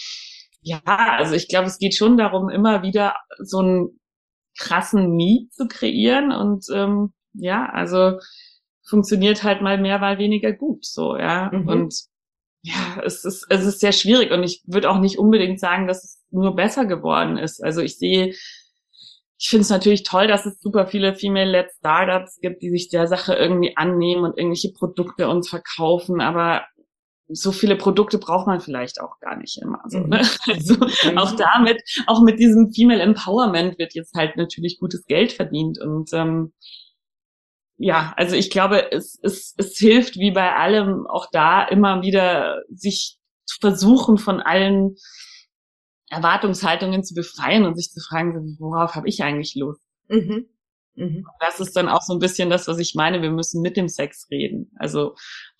ja, 0.62 0.80
also 0.84 1.34
ich 1.34 1.48
glaube, 1.48 1.68
es 1.68 1.78
geht 1.78 1.94
schon 1.94 2.16
darum, 2.16 2.48
immer 2.48 2.82
wieder 2.82 3.16
so 3.38 3.58
einen 3.58 4.00
krassen 4.58 5.16
Need 5.16 5.52
zu 5.52 5.68
kreieren 5.68 6.32
und 6.32 6.66
ähm, 6.72 7.12
ja, 7.32 7.66
also 7.66 8.18
funktioniert 8.86 9.42
halt 9.42 9.62
mal 9.62 9.78
mehr, 9.78 9.98
mal 9.98 10.18
weniger 10.18 10.52
gut, 10.52 10.84
so, 10.84 11.16
ja. 11.16 11.50
Mhm. 11.52 11.68
Und 11.68 11.94
ja, 12.62 13.00
es 13.04 13.24
ist, 13.24 13.46
es 13.48 13.64
ist 13.64 13.80
sehr 13.80 13.92
schwierig 13.92 14.32
und 14.32 14.42
ich 14.42 14.62
würde 14.66 14.90
auch 14.90 14.98
nicht 14.98 15.18
unbedingt 15.18 15.60
sagen, 15.60 15.86
dass 15.86 16.04
es 16.04 16.22
nur 16.30 16.54
besser 16.54 16.84
geworden 16.84 17.38
ist. 17.38 17.62
Also 17.62 17.80
ich 17.80 17.96
sehe, 17.96 18.34
ich 19.40 19.48
finde 19.48 19.62
es 19.62 19.70
natürlich 19.70 20.02
toll, 20.02 20.26
dass 20.26 20.44
es 20.44 20.60
super 20.60 20.86
viele 20.86 21.14
Female-led 21.14 21.70
Startups 21.78 22.40
gibt, 22.40 22.60
die 22.60 22.68
sich 22.68 22.90
der 22.90 23.06
Sache 23.06 23.34
irgendwie 23.34 23.74
annehmen 23.74 24.24
und 24.24 24.36
irgendwelche 24.36 24.70
Produkte 24.70 25.30
uns 25.30 25.48
verkaufen, 25.48 26.20
aber 26.20 26.66
so 27.26 27.50
viele 27.50 27.76
Produkte 27.76 28.18
braucht 28.18 28.46
man 28.46 28.60
vielleicht 28.60 29.00
auch 29.00 29.18
gar 29.20 29.36
nicht 29.36 29.56
immer 29.62 29.80
so. 29.86 30.00
Ne? 30.00 30.22
Mhm. 30.46 30.52
Also 30.52 30.74
mhm. 30.74 31.16
auch 31.16 31.32
damit, 31.36 31.80
auch 32.06 32.22
mit 32.22 32.38
diesem 32.38 32.70
Female 32.70 33.00
Empowerment 33.00 33.78
wird 33.78 33.94
jetzt 33.94 34.14
halt 34.14 34.36
natürlich 34.36 34.78
gutes 34.78 35.06
Geld 35.06 35.32
verdient 35.32 35.80
und 35.80 36.12
ähm, 36.12 36.52
ja, 37.78 38.12
also 38.18 38.36
ich 38.36 38.50
glaube, 38.50 38.92
es, 38.92 39.18
es, 39.22 39.54
es 39.56 39.78
hilft 39.78 40.16
wie 40.16 40.32
bei 40.32 40.54
allem 40.54 41.06
auch 41.06 41.28
da 41.32 41.64
immer 41.64 42.02
wieder 42.02 42.60
sich 42.68 43.16
zu 43.46 43.58
versuchen 43.58 44.18
von 44.18 44.40
allen 44.40 44.96
Erwartungshaltungen 46.10 47.02
zu 47.02 47.14
befreien 47.14 47.64
und 47.64 47.76
sich 47.76 47.90
zu 47.90 48.00
fragen, 48.00 48.56
worauf 48.58 48.94
habe 48.94 49.08
ich 49.08 49.22
eigentlich 49.22 49.54
Lust? 49.54 49.80
Mhm. 50.08 50.46
Mhm. 50.96 51.24
Das 51.38 51.60
ist 51.60 51.76
dann 51.76 51.88
auch 51.88 52.02
so 52.02 52.12
ein 52.12 52.18
bisschen 52.18 52.50
das, 52.50 52.68
was 52.68 52.78
ich 52.78 52.94
meine. 52.94 53.22
Wir 53.22 53.30
müssen 53.30 53.62
mit 53.62 53.76
dem 53.76 53.88
Sex 53.88 54.26
reden. 54.30 54.72
Also 54.76 55.14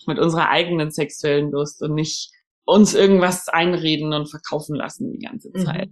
mit 0.06 0.18
unserer 0.18 0.50
eigenen 0.50 0.90
sexuellen 0.90 1.50
Lust 1.50 1.82
und 1.82 1.94
nicht 1.94 2.32
uns 2.64 2.94
irgendwas 2.94 3.48
einreden 3.48 4.12
und 4.12 4.28
verkaufen 4.28 4.74
lassen 4.74 5.12
die 5.12 5.24
ganze 5.24 5.50
mhm. 5.54 5.64
Zeit. 5.64 5.88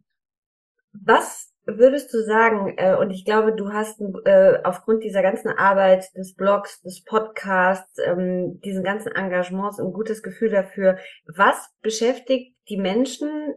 Was 0.92 1.52
würdest 1.64 2.12
du 2.14 2.24
sagen, 2.24 2.74
äh, 2.78 2.96
und 2.96 3.10
ich 3.10 3.24
glaube, 3.24 3.54
du 3.54 3.72
hast 3.72 4.00
äh, 4.24 4.58
aufgrund 4.64 5.04
dieser 5.04 5.22
ganzen 5.22 5.48
Arbeit 5.48 6.04
des 6.16 6.34
Blogs, 6.34 6.80
des 6.80 7.04
Podcasts, 7.04 7.98
ähm, 8.04 8.60
diesen 8.64 8.82
ganzen 8.82 9.12
Engagements 9.12 9.78
ein 9.78 9.92
gutes 9.92 10.22
Gefühl 10.22 10.50
dafür, 10.50 10.98
was 11.26 11.70
beschäftigt 11.82 12.56
die 12.68 12.78
Menschen 12.78 13.54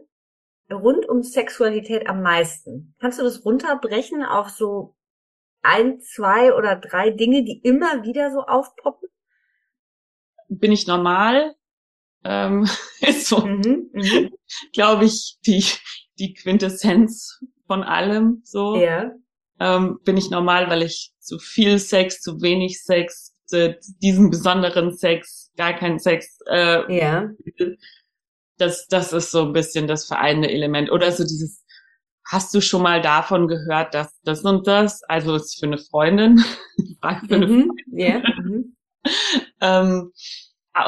rund 0.72 1.08
um 1.08 1.22
Sexualität 1.22 2.08
am 2.08 2.22
meisten? 2.22 2.94
Kannst 2.98 3.18
du 3.18 3.22
das 3.22 3.44
runterbrechen 3.44 4.24
auf 4.24 4.50
so 4.50 4.96
ein, 5.62 6.00
zwei 6.00 6.54
oder 6.54 6.76
drei 6.76 7.10
Dinge, 7.10 7.44
die 7.44 7.60
immer 7.62 8.02
wieder 8.02 8.32
so 8.32 8.40
aufpoppen? 8.40 9.08
Bin 10.48 10.72
ich 10.72 10.86
normal? 10.86 11.54
Ähm, 12.24 12.68
ist 13.00 13.28
so, 13.28 13.46
mhm, 13.46 13.90
mh. 13.92 14.30
glaube 14.72 15.04
ich, 15.04 15.38
die, 15.46 15.64
die 16.18 16.34
Quintessenz 16.34 17.40
von 17.66 17.82
allem 17.82 18.42
so. 18.44 18.76
Ja. 18.76 19.12
Ähm, 19.60 20.00
bin 20.04 20.16
ich 20.16 20.30
normal, 20.30 20.68
weil 20.68 20.82
ich 20.82 21.12
zu 21.20 21.38
viel 21.38 21.78
Sex, 21.78 22.20
zu 22.20 22.42
wenig 22.42 22.82
Sex, 22.82 23.32
diesen 24.02 24.30
besonderen 24.30 24.96
Sex, 24.96 25.50
gar 25.56 25.74
keinen 25.74 25.98
Sex. 25.98 26.38
Äh, 26.46 26.96
ja. 26.98 27.30
Das, 28.62 28.86
das 28.86 29.12
ist 29.12 29.32
so 29.32 29.46
ein 29.46 29.52
bisschen 29.52 29.86
das 29.88 30.06
vereinende 30.06 30.50
Element. 30.50 30.90
Oder 30.90 31.10
so 31.10 31.24
dieses, 31.24 31.64
hast 32.30 32.54
du 32.54 32.60
schon 32.60 32.82
mal 32.82 33.02
davon 33.02 33.48
gehört, 33.48 33.94
dass 33.94 34.12
das 34.22 34.42
und 34.42 34.66
das, 34.66 35.02
also 35.04 35.34
ist 35.34 35.58
für 35.58 35.66
eine 35.66 35.78
Freundin, 35.78 36.38
Frage 37.00 37.26
für 37.26 37.34
eine 37.34 37.46
mhm. 37.46 37.62
Freundin. 37.66 37.98
Yeah. 37.98 38.22
Mhm. 38.40 38.76
ähm, 39.60 40.12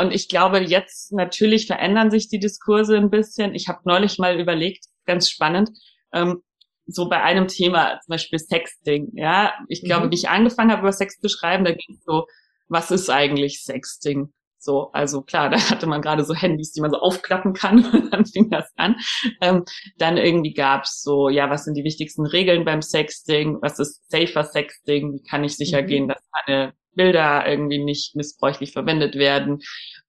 und 0.01 0.13
ich 0.13 0.29
glaube, 0.29 0.61
jetzt 0.61 1.13
natürlich 1.13 1.67
verändern 1.67 2.11
sich 2.11 2.29
die 2.29 2.39
Diskurse 2.39 2.97
ein 2.97 3.11
bisschen. 3.11 3.55
Ich 3.55 3.69
habe 3.69 3.81
neulich 3.85 4.19
mal 4.19 4.41
überlegt, 4.41 4.87
ganz 5.05 5.29
spannend, 5.29 5.71
ähm, 6.13 6.43
so 6.87 7.09
bei 7.09 7.23
einem 7.23 7.49
Thema, 7.49 7.99
zum 8.01 8.13
Beispiel 8.13 8.39
Sexting, 8.39 9.11
ja. 9.15 9.53
Ich 9.69 9.83
glaube, 9.83 10.07
mhm. 10.07 10.11
wie 10.11 10.17
ich 10.17 10.29
angefangen 10.29 10.71
habe, 10.71 10.83
über 10.83 10.93
Sex 10.93 11.19
zu 11.19 11.29
schreiben, 11.29 11.65
da 11.65 11.73
ging 11.73 11.97
es 11.97 12.05
so, 12.05 12.27
was 12.69 12.91
ist 12.91 13.11
eigentlich 13.11 13.63
Sexting? 13.63 14.33
So, 14.65 14.91
also 14.93 15.23
klar, 15.23 15.51
da 15.51 15.59
hatte 15.71 15.87
man 15.87 16.03
gerade 16.03 16.25
so 16.25 16.35
Handys, 16.35 16.73
die 16.73 16.81
man 16.81 16.91
so 16.91 16.99
aufklappen 16.99 17.53
kann 17.53 17.85
und 17.93 18.13
dann 18.13 18.27
fing 18.27 18.51
das 18.51 18.71
an. 18.77 18.97
Ähm, 19.41 19.65
dann 19.99 20.17
irgendwie 20.17 20.55
gab's 20.55 21.03
so, 21.03 21.29
ja, 21.29 21.51
was 21.51 21.65
sind 21.65 21.75
die 21.75 21.85
wichtigsten 21.85 22.27
Regeln 22.27 22.65
beim 22.65 22.83
Sexting? 22.83 23.59
Was 23.61 23.79
ist 23.79 24.11
safer 24.11 24.45
Sexting? 24.45 25.13
Wie 25.15 25.23
kann 25.23 25.45
ich 25.45 25.57
sicher 25.57 25.83
mhm. 25.83 25.87
gehen, 25.87 26.09
dass 26.09 26.23
meine 26.47 26.73
Bilder 26.95 27.47
irgendwie 27.47 27.83
nicht 27.83 28.17
missbräuchlich 28.17 28.73
verwendet 28.73 29.17
werden? 29.17 29.61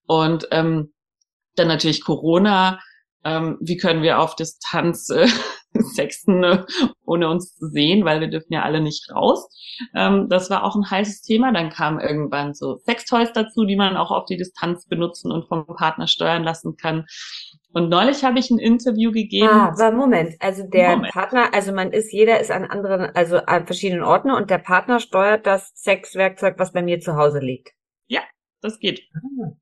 Und 0.06 0.48
ähm, 0.50 0.92
dann 1.56 1.68
natürlich 1.68 2.02
Corona. 2.04 2.80
Ähm, 3.24 3.58
wie 3.60 3.76
können 3.76 4.02
wir 4.02 4.20
auf 4.20 4.36
Distanz 4.36 5.10
äh, 5.10 5.26
sexten, 5.82 6.42
äh, 6.44 6.64
ohne 7.04 7.28
uns 7.28 7.54
zu 7.56 7.68
sehen, 7.68 8.04
weil 8.04 8.20
wir 8.20 8.28
dürfen 8.28 8.52
ja 8.52 8.62
alle 8.62 8.80
nicht 8.80 9.10
raus. 9.14 9.48
Ähm, 9.94 10.28
das 10.28 10.50
war 10.50 10.64
auch 10.64 10.76
ein 10.76 10.90
heißes 10.90 11.22
Thema. 11.22 11.52
Dann 11.52 11.70
kamen 11.70 12.00
irgendwann 12.00 12.54
so 12.54 12.76
Sextoys 12.78 13.32
dazu, 13.32 13.64
die 13.64 13.76
man 13.76 13.96
auch 13.96 14.10
auf 14.10 14.26
die 14.26 14.36
Distanz 14.36 14.86
benutzen 14.86 15.32
und 15.32 15.48
vom 15.48 15.66
Partner 15.66 16.06
steuern 16.06 16.44
lassen 16.44 16.76
kann. 16.76 17.06
Und 17.72 17.90
neulich 17.90 18.24
habe 18.24 18.38
ich 18.38 18.50
ein 18.50 18.58
Interview 18.58 19.12
gegeben. 19.12 19.50
Ah, 19.50 19.68
aber 19.68 19.92
Moment, 19.94 20.34
also 20.40 20.62
der 20.66 20.96
Moment. 20.96 21.12
Partner, 21.12 21.52
also 21.52 21.72
man 21.72 21.92
ist, 21.92 22.10
jeder 22.10 22.40
ist 22.40 22.50
an 22.50 22.64
anderen, 22.64 23.14
also 23.14 23.36
an 23.36 23.66
verschiedenen 23.66 24.02
Orten 24.02 24.30
und 24.30 24.48
der 24.48 24.58
Partner 24.58 24.98
steuert 24.98 25.46
das 25.46 25.72
Sexwerkzeug, 25.74 26.58
was 26.58 26.72
bei 26.72 26.82
mir 26.82 27.00
zu 27.00 27.16
Hause 27.16 27.38
liegt. 27.40 27.72
Ja, 28.06 28.22
das 28.62 28.78
geht. 28.78 29.02
Ah. 29.14 29.52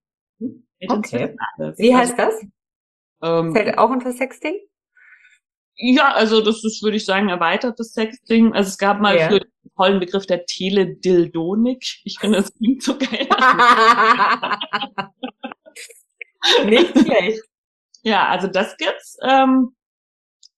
Okay. 0.89 1.35
Wie 1.77 1.95
heißt 1.95 2.19
das? 2.19 2.41
Ähm, 3.23 3.53
Fällt 3.53 3.79
auch 3.79 3.91
unter 3.91 4.13
Sexting? 4.13 4.55
Ja, 5.77 6.13
also 6.13 6.41
das 6.41 6.65
ist, 6.65 6.83
würde 6.83 6.97
ich 6.97 7.05
sagen, 7.05 7.29
erweitertes 7.29 7.93
Sexting. 7.93 8.53
Also 8.53 8.69
es 8.69 8.79
gab 8.79 9.01
mal 9.01 9.17
ja. 9.17 9.29
für 9.29 9.41
den 9.41 9.51
tollen 9.77 10.01
Begriff 10.01 10.27
der 10.27 10.47
Teledildonik. 10.47 11.85
Ich 12.05 12.19
finde, 12.21 12.39
das 12.39 12.55
klingt 12.55 12.83
so 12.83 12.97
geil. 12.97 13.29
Nicht 16.67 16.99
schlecht. 16.99 17.43
Ja, 18.03 18.29
also 18.29 18.47
das 18.47 18.77
gibt's. 18.77 19.17
Ähm, 19.23 19.75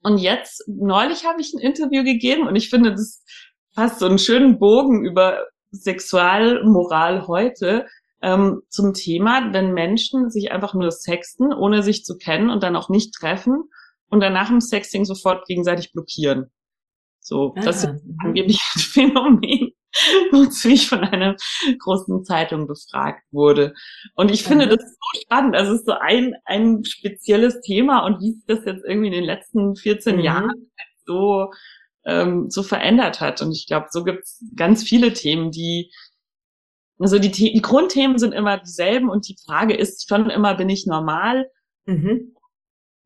und 0.02 0.18
jetzt, 0.18 0.64
neulich 0.68 1.24
habe 1.24 1.40
ich 1.40 1.54
ein 1.54 1.60
Interview 1.60 2.04
gegeben 2.04 2.46
und 2.46 2.56
ich 2.56 2.68
finde, 2.68 2.90
das 2.90 3.24
passt 3.74 4.00
so 4.00 4.06
einen 4.06 4.18
schönen 4.18 4.58
Bogen 4.58 5.04
über 5.04 5.46
Sexualmoral 5.70 7.26
heute 7.26 7.86
ähm, 8.22 8.62
zum 8.68 8.94
Thema, 8.94 9.52
wenn 9.52 9.72
Menschen 9.72 10.30
sich 10.30 10.52
einfach 10.52 10.74
nur 10.74 10.90
sexten, 10.90 11.52
ohne 11.52 11.82
sich 11.82 12.04
zu 12.04 12.18
kennen 12.18 12.50
und 12.50 12.62
dann 12.62 12.76
auch 12.76 12.88
nicht 12.88 13.14
treffen 13.14 13.64
und 14.08 14.20
danach 14.20 14.50
im 14.50 14.60
Sexting 14.60 15.04
sofort 15.04 15.46
gegenseitig 15.46 15.92
blockieren. 15.92 16.50
So, 17.26 17.54
ah, 17.56 17.60
das 17.60 17.82
ist 17.82 18.04
mhm. 18.04 18.16
angeblich 18.22 18.60
ein 18.74 18.80
Phänomen, 18.80 19.72
wozu 20.30 20.68
ich 20.68 20.88
von 20.88 21.00
einer 21.00 21.34
großen 21.80 22.24
Zeitung 22.24 22.68
befragt 22.68 23.24
wurde. 23.32 23.74
Und 24.14 24.30
ich 24.30 24.44
finde 24.44 24.68
das 24.68 24.78
so 24.78 25.20
spannend. 25.22 25.56
Also 25.56 25.72
es 25.72 25.80
ist 25.80 25.86
so 25.86 25.94
ein, 25.94 26.34
ein 26.44 26.84
spezielles 26.84 27.60
Thema 27.62 28.06
und 28.06 28.20
wie 28.20 28.32
sich 28.32 28.44
das 28.46 28.64
jetzt 28.64 28.84
irgendwie 28.86 29.08
in 29.08 29.14
den 29.14 29.24
letzten 29.24 29.74
14 29.74 30.16
mhm. 30.16 30.22
Jahren 30.22 30.70
so, 31.04 31.50
ähm, 32.04 32.48
so 32.48 32.62
verändert 32.62 33.20
hat. 33.20 33.42
Und 33.42 33.50
ich 33.50 33.66
glaube, 33.66 33.86
so 33.90 34.04
gibt 34.04 34.22
es 34.22 34.44
ganz 34.54 34.84
viele 34.84 35.12
Themen, 35.12 35.50
die 35.50 35.90
also 36.98 37.18
die, 37.18 37.30
die 37.30 37.60
Grundthemen 37.60 38.18
sind 38.18 38.32
immer 38.32 38.56
dieselben 38.56 39.10
und 39.10 39.28
die 39.28 39.36
Frage 39.44 39.74
ist 39.74 40.08
schon 40.08 40.30
immer, 40.30 40.54
bin 40.54 40.70
ich 40.70 40.86
normal? 40.86 41.50
Mhm 41.84 42.35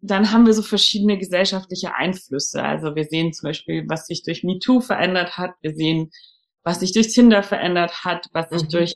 dann 0.03 0.31
haben 0.33 0.47
wir 0.47 0.55
so 0.55 0.63
verschiedene 0.63 1.19
gesellschaftliche 1.19 1.95
Einflüsse. 1.95 2.63
Also 2.63 2.95
wir 2.95 3.05
sehen 3.05 3.33
zum 3.33 3.49
Beispiel, 3.49 3.85
was 3.89 4.07
sich 4.07 4.23
durch 4.23 4.43
MeToo 4.45 4.81
verändert 4.81 5.37
hat. 5.37 5.53
Wir 5.61 5.75
sehen, 5.75 6.11
was 6.63 6.81
sich 6.81 6.93
durch 6.93 7.13
Tinder 7.13 7.43
verändert 7.43 8.05
hat, 8.05 8.27
was 8.33 8.49
sich 8.51 8.63
mhm. 8.65 8.69
durch 8.69 8.95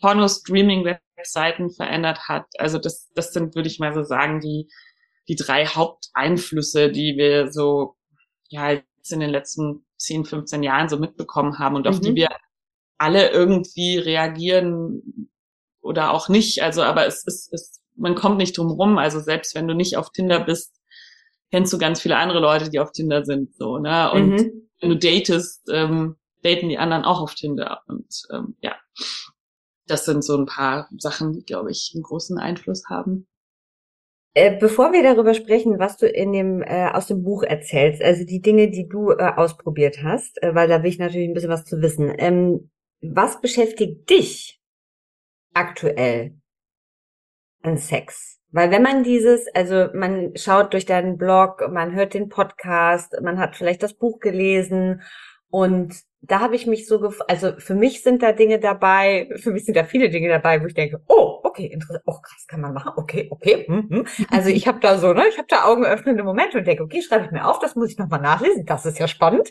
Porno-Streaming-Webseiten 0.00 1.70
verändert 1.70 2.28
hat. 2.28 2.46
Also 2.58 2.78
das, 2.78 3.10
das 3.14 3.32
sind, 3.32 3.54
würde 3.54 3.68
ich 3.68 3.78
mal 3.78 3.94
so 3.94 4.02
sagen, 4.02 4.40
die, 4.40 4.68
die 5.28 5.36
drei 5.36 5.66
Haupteinflüsse, 5.66 6.90
die 6.90 7.16
wir 7.16 7.50
so, 7.50 7.96
ja, 8.48 8.72
jetzt 8.72 9.12
in 9.12 9.20
den 9.20 9.30
letzten 9.30 9.86
10, 9.98 10.26
15 10.26 10.62
Jahren 10.62 10.88
so 10.88 10.98
mitbekommen 10.98 11.58
haben 11.58 11.76
und 11.76 11.88
auf 11.88 12.00
die 12.00 12.10
mhm. 12.10 12.16
wir 12.16 12.28
alle 12.98 13.30
irgendwie 13.30 13.98
reagieren 13.98 15.30
oder 15.80 16.12
auch 16.12 16.28
nicht. 16.28 16.62
Also, 16.62 16.82
aber 16.82 17.06
es 17.06 17.24
ist, 17.24 17.52
es 17.52 17.80
man 17.96 18.14
kommt 18.14 18.38
nicht 18.38 18.56
drum 18.56 18.70
rum. 18.70 18.98
Also 18.98 19.20
selbst 19.20 19.54
wenn 19.54 19.68
du 19.68 19.74
nicht 19.74 19.96
auf 19.96 20.10
Tinder 20.10 20.40
bist, 20.40 20.80
kennst 21.50 21.72
du 21.72 21.78
ganz 21.78 22.00
viele 22.00 22.16
andere 22.16 22.40
Leute, 22.40 22.70
die 22.70 22.80
auf 22.80 22.92
Tinder 22.92 23.24
sind, 23.24 23.54
so, 23.56 23.78
ne? 23.78 24.10
Und 24.12 24.30
mhm. 24.30 24.68
wenn 24.80 24.90
du 24.90 24.98
datest, 24.98 25.68
ähm, 25.72 26.16
daten 26.42 26.68
die 26.68 26.78
anderen 26.78 27.04
auch 27.04 27.20
auf 27.20 27.34
Tinder. 27.34 27.82
Und 27.86 28.22
ähm, 28.32 28.56
ja, 28.60 28.76
das 29.86 30.04
sind 30.04 30.24
so 30.24 30.36
ein 30.36 30.46
paar 30.46 30.88
Sachen, 30.98 31.32
die, 31.32 31.44
glaube 31.44 31.70
ich, 31.70 31.92
einen 31.94 32.02
großen 32.02 32.38
Einfluss 32.38 32.84
haben. 32.88 33.26
Äh, 34.36 34.58
bevor 34.58 34.92
wir 34.92 35.02
darüber 35.02 35.32
sprechen, 35.32 35.78
was 35.78 35.96
du 35.96 36.08
in 36.08 36.32
dem 36.32 36.60
äh, 36.60 36.90
aus 36.92 37.06
dem 37.06 37.22
Buch 37.22 37.44
erzählst, 37.44 38.02
also 38.02 38.24
die 38.24 38.42
Dinge, 38.42 38.68
die 38.68 38.88
du 38.88 39.12
äh, 39.12 39.32
ausprobiert 39.36 40.02
hast, 40.02 40.42
äh, 40.42 40.54
weil 40.56 40.66
da 40.66 40.82
will 40.82 40.90
ich 40.90 40.98
natürlich 40.98 41.28
ein 41.28 41.34
bisschen 41.34 41.50
was 41.50 41.64
zu 41.64 41.80
wissen. 41.80 42.12
Ähm, 42.18 42.70
was 43.00 43.40
beschäftigt 43.40 44.10
dich 44.10 44.60
aktuell 45.52 46.36
Sex? 47.76 48.38
Weil 48.52 48.70
wenn 48.70 48.82
man 48.82 49.02
dieses, 49.02 49.48
also 49.54 49.88
man 49.94 50.36
schaut 50.36 50.72
durch 50.72 50.86
deinen 50.86 51.18
Blog, 51.18 51.68
man 51.70 51.92
hört 51.94 52.14
den 52.14 52.28
Podcast, 52.28 53.16
man 53.20 53.38
hat 53.38 53.56
vielleicht 53.56 53.82
das 53.82 53.94
Buch 53.94 54.20
gelesen 54.20 55.02
und 55.50 55.94
da 56.20 56.40
habe 56.40 56.56
ich 56.56 56.66
mich 56.66 56.86
so, 56.86 57.00
gef 57.00 57.20
also 57.28 57.52
für 57.58 57.74
mich 57.74 58.02
sind 58.02 58.22
da 58.22 58.32
Dinge 58.32 58.58
dabei, 58.58 59.28
für 59.36 59.50
mich 59.50 59.64
sind 59.64 59.76
da 59.76 59.84
viele 59.84 60.08
Dinge 60.08 60.28
dabei, 60.28 60.62
wo 60.62 60.66
ich 60.66 60.74
denke, 60.74 61.02
oh, 61.08 61.40
okay, 61.42 61.66
interessant, 61.66 62.02
oh 62.06 62.20
krass, 62.20 62.46
kann 62.46 62.60
man 62.60 62.72
machen, 62.72 62.92
okay, 62.96 63.28
okay. 63.30 63.66
Hm, 63.66 63.88
hm. 63.90 64.06
Also 64.30 64.48
ich 64.48 64.66
habe 64.66 64.80
da 64.80 64.98
so, 64.98 65.12
ne, 65.12 65.24
ich 65.28 65.36
habe 65.36 65.48
da 65.48 65.64
augenöffnende 65.64 66.22
Momente 66.22 66.58
und 66.58 66.66
denke, 66.66 66.82
okay, 66.82 67.02
schreibe 67.02 67.26
ich 67.26 67.30
mir 67.30 67.46
auf, 67.46 67.58
das 67.58 67.76
muss 67.76 67.90
ich 67.90 67.98
nochmal 67.98 68.20
nachlesen, 68.20 68.64
das 68.66 68.86
ist 68.86 68.98
ja 68.98 69.08
spannend. 69.08 69.50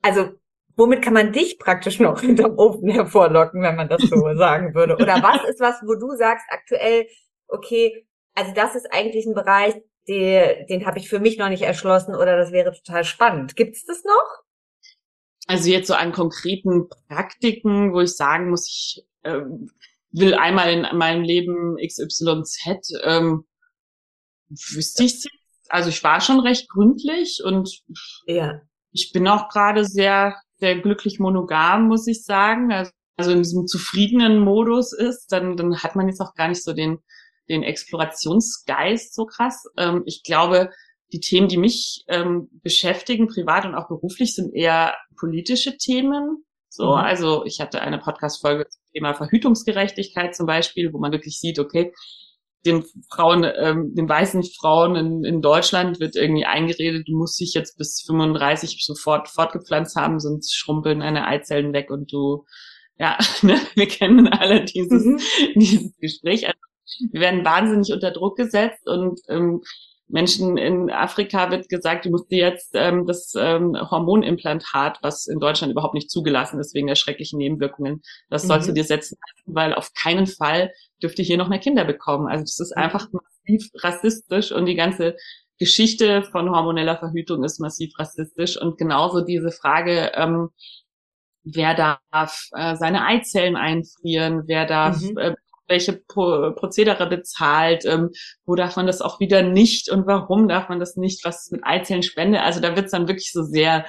Also 0.00 0.30
womit 0.76 1.02
kann 1.02 1.14
man 1.14 1.32
dich 1.32 1.58
praktisch 1.58 2.00
noch 2.00 2.20
hinterm 2.20 2.58
Ofen 2.58 2.88
hervorlocken, 2.90 3.62
wenn 3.62 3.76
man 3.76 3.88
das 3.88 4.02
so 4.02 4.16
sagen 4.36 4.74
würde? 4.74 4.96
Oder 4.96 5.22
was 5.22 5.48
ist 5.48 5.60
was, 5.60 5.82
wo 5.82 5.94
du 5.94 6.16
sagst 6.16 6.46
aktuell, 6.50 7.06
okay, 7.52 8.06
also 8.34 8.52
das 8.54 8.74
ist 8.74 8.92
eigentlich 8.92 9.26
ein 9.26 9.34
Bereich, 9.34 9.74
den, 10.08 10.66
den 10.66 10.86
habe 10.86 10.98
ich 10.98 11.08
für 11.08 11.20
mich 11.20 11.38
noch 11.38 11.48
nicht 11.48 11.62
erschlossen 11.62 12.14
oder 12.14 12.36
das 12.36 12.50
wäre 12.50 12.72
total 12.72 13.04
spannend. 13.04 13.54
Gibt's 13.56 13.84
das 13.86 14.02
noch? 14.04 14.42
Also 15.46 15.70
jetzt 15.70 15.88
so 15.88 15.94
an 15.94 16.12
konkreten 16.12 16.88
Praktiken, 17.08 17.92
wo 17.92 18.00
ich 18.00 18.16
sagen 18.16 18.50
muss, 18.50 18.68
ich 18.68 19.06
äh, 19.22 19.42
will 20.10 20.34
einmal 20.34 20.72
in 20.72 20.96
meinem 20.96 21.22
Leben 21.22 21.76
XYZ, 21.76 23.00
ähm, 23.02 23.44
wüsste 24.48 25.04
ich 25.04 25.26
Also 25.68 25.88
ich 25.88 26.02
war 26.04 26.20
schon 26.20 26.40
recht 26.40 26.68
gründlich 26.68 27.42
und 27.44 27.82
ja. 28.26 28.60
ich 28.92 29.12
bin 29.12 29.26
auch 29.26 29.48
gerade 29.48 29.84
sehr, 29.84 30.36
sehr 30.58 30.78
glücklich 30.80 31.18
monogam, 31.18 31.88
muss 31.88 32.06
ich 32.06 32.24
sagen. 32.24 32.72
Also, 32.72 32.92
also 33.16 33.32
in 33.32 33.42
diesem 33.42 33.66
zufriedenen 33.66 34.38
Modus 34.38 34.92
ist, 34.92 35.32
dann, 35.32 35.56
dann 35.56 35.82
hat 35.82 35.96
man 35.96 36.08
jetzt 36.08 36.20
auch 36.20 36.34
gar 36.34 36.48
nicht 36.48 36.62
so 36.62 36.72
den, 36.72 36.98
den 37.52 37.62
Explorationsgeist 37.62 39.14
so 39.14 39.26
krass. 39.26 39.64
Ähm, 39.76 40.02
ich 40.06 40.22
glaube, 40.24 40.70
die 41.12 41.20
Themen, 41.20 41.48
die 41.48 41.58
mich 41.58 42.04
ähm, 42.08 42.48
beschäftigen, 42.62 43.28
privat 43.28 43.64
und 43.66 43.74
auch 43.74 43.88
beruflich, 43.88 44.34
sind 44.34 44.54
eher 44.54 44.96
politische 45.18 45.76
Themen. 45.76 46.44
So, 46.68 46.92
mhm. 46.92 46.98
also 46.98 47.44
ich 47.44 47.60
hatte 47.60 47.82
eine 47.82 47.98
Podcast-Folge 47.98 48.66
zum 48.68 48.80
Thema 48.94 49.14
Verhütungsgerechtigkeit 49.14 50.34
zum 50.34 50.46
Beispiel, 50.46 50.92
wo 50.92 50.98
man 50.98 51.12
wirklich 51.12 51.38
sieht, 51.38 51.58
okay, 51.58 51.92
den 52.64 52.84
Frauen, 53.10 53.44
ähm, 53.44 53.94
den 53.94 54.08
weißen 54.08 54.42
Frauen 54.58 54.96
in, 54.96 55.24
in 55.24 55.42
Deutschland 55.42 56.00
wird 56.00 56.16
irgendwie 56.16 56.44
eingeredet, 56.44 57.08
du 57.08 57.16
musst 57.16 57.40
dich 57.40 57.54
jetzt 57.54 57.76
bis 57.76 58.02
35 58.06 58.84
sofort 58.84 59.28
fortgepflanzt 59.28 59.96
haben, 59.96 60.20
sonst 60.20 60.54
schrumpeln 60.54 61.00
deine 61.00 61.26
Eizellen 61.26 61.72
weg 61.72 61.90
und 61.90 62.12
du, 62.12 62.44
ja, 62.98 63.18
ne, 63.42 63.60
wir 63.74 63.88
kennen 63.88 64.28
alle 64.28 64.64
dieses, 64.64 65.04
mhm. 65.04 65.20
dieses 65.56 65.96
Gespräch. 65.98 66.46
Also, 66.46 66.58
wir 67.10 67.20
werden 67.20 67.44
wahnsinnig 67.44 67.92
unter 67.92 68.10
Druck 68.10 68.36
gesetzt 68.36 68.86
und 68.88 69.20
ähm, 69.28 69.62
Menschen 70.08 70.58
in 70.58 70.90
Afrika 70.90 71.50
wird 71.50 71.70
gesagt, 71.70 72.04
du 72.04 72.10
musst 72.10 72.30
dir 72.30 72.38
jetzt 72.38 72.72
ähm, 72.74 73.06
das 73.06 73.32
ähm, 73.36 73.74
Hormonimplantat, 73.74 74.98
was 75.00 75.26
in 75.26 75.40
Deutschland 75.40 75.72
überhaupt 75.72 75.94
nicht 75.94 76.10
zugelassen 76.10 76.60
ist 76.60 76.74
wegen 76.74 76.86
der 76.86 76.96
schrecklichen 76.96 77.38
Nebenwirkungen, 77.38 78.02
das 78.28 78.42
sollst 78.42 78.68
mhm. 78.68 78.74
du 78.74 78.80
dir 78.80 78.84
setzen, 78.84 79.16
weil 79.46 79.72
auf 79.72 79.92
keinen 79.94 80.26
Fall 80.26 80.70
dürfte 81.02 81.22
hier 81.22 81.38
noch 81.38 81.48
mehr 81.48 81.60
Kinder 81.60 81.84
bekommen. 81.84 82.28
Also 82.28 82.42
das 82.42 82.60
ist 82.60 82.76
einfach 82.76 83.08
massiv 83.10 83.70
rassistisch 83.76 84.52
und 84.52 84.66
die 84.66 84.74
ganze 84.74 85.16
Geschichte 85.58 86.24
von 86.24 86.50
hormoneller 86.50 86.98
Verhütung 86.98 87.42
ist 87.42 87.58
massiv 87.58 87.92
rassistisch 87.98 88.60
und 88.60 88.76
genauso 88.76 89.22
diese 89.22 89.50
Frage, 89.50 90.12
ähm, 90.14 90.50
wer 91.44 91.74
darf 91.74 92.48
äh, 92.52 92.76
seine 92.76 93.06
Eizellen 93.06 93.56
einfrieren, 93.56 94.42
wer 94.46 94.66
darf 94.66 95.00
mhm. 95.00 95.16
äh, 95.16 95.34
welche 95.68 95.92
Pro 95.92 96.52
Prozedere 96.54 97.06
bezahlt, 97.06 97.84
ähm, 97.84 98.10
wo 98.44 98.54
darf 98.54 98.76
man 98.76 98.86
das 98.86 99.00
auch 99.00 99.20
wieder 99.20 99.42
nicht 99.42 99.90
und 99.90 100.06
warum 100.06 100.48
darf 100.48 100.68
man 100.68 100.80
das 100.80 100.96
nicht, 100.96 101.24
was 101.24 101.50
mit 101.50 101.62
Eizellenspende, 101.64 102.40
also 102.40 102.60
da 102.60 102.76
wird's 102.76 102.92
dann 102.92 103.08
wirklich 103.08 103.32
so 103.32 103.42
sehr, 103.42 103.86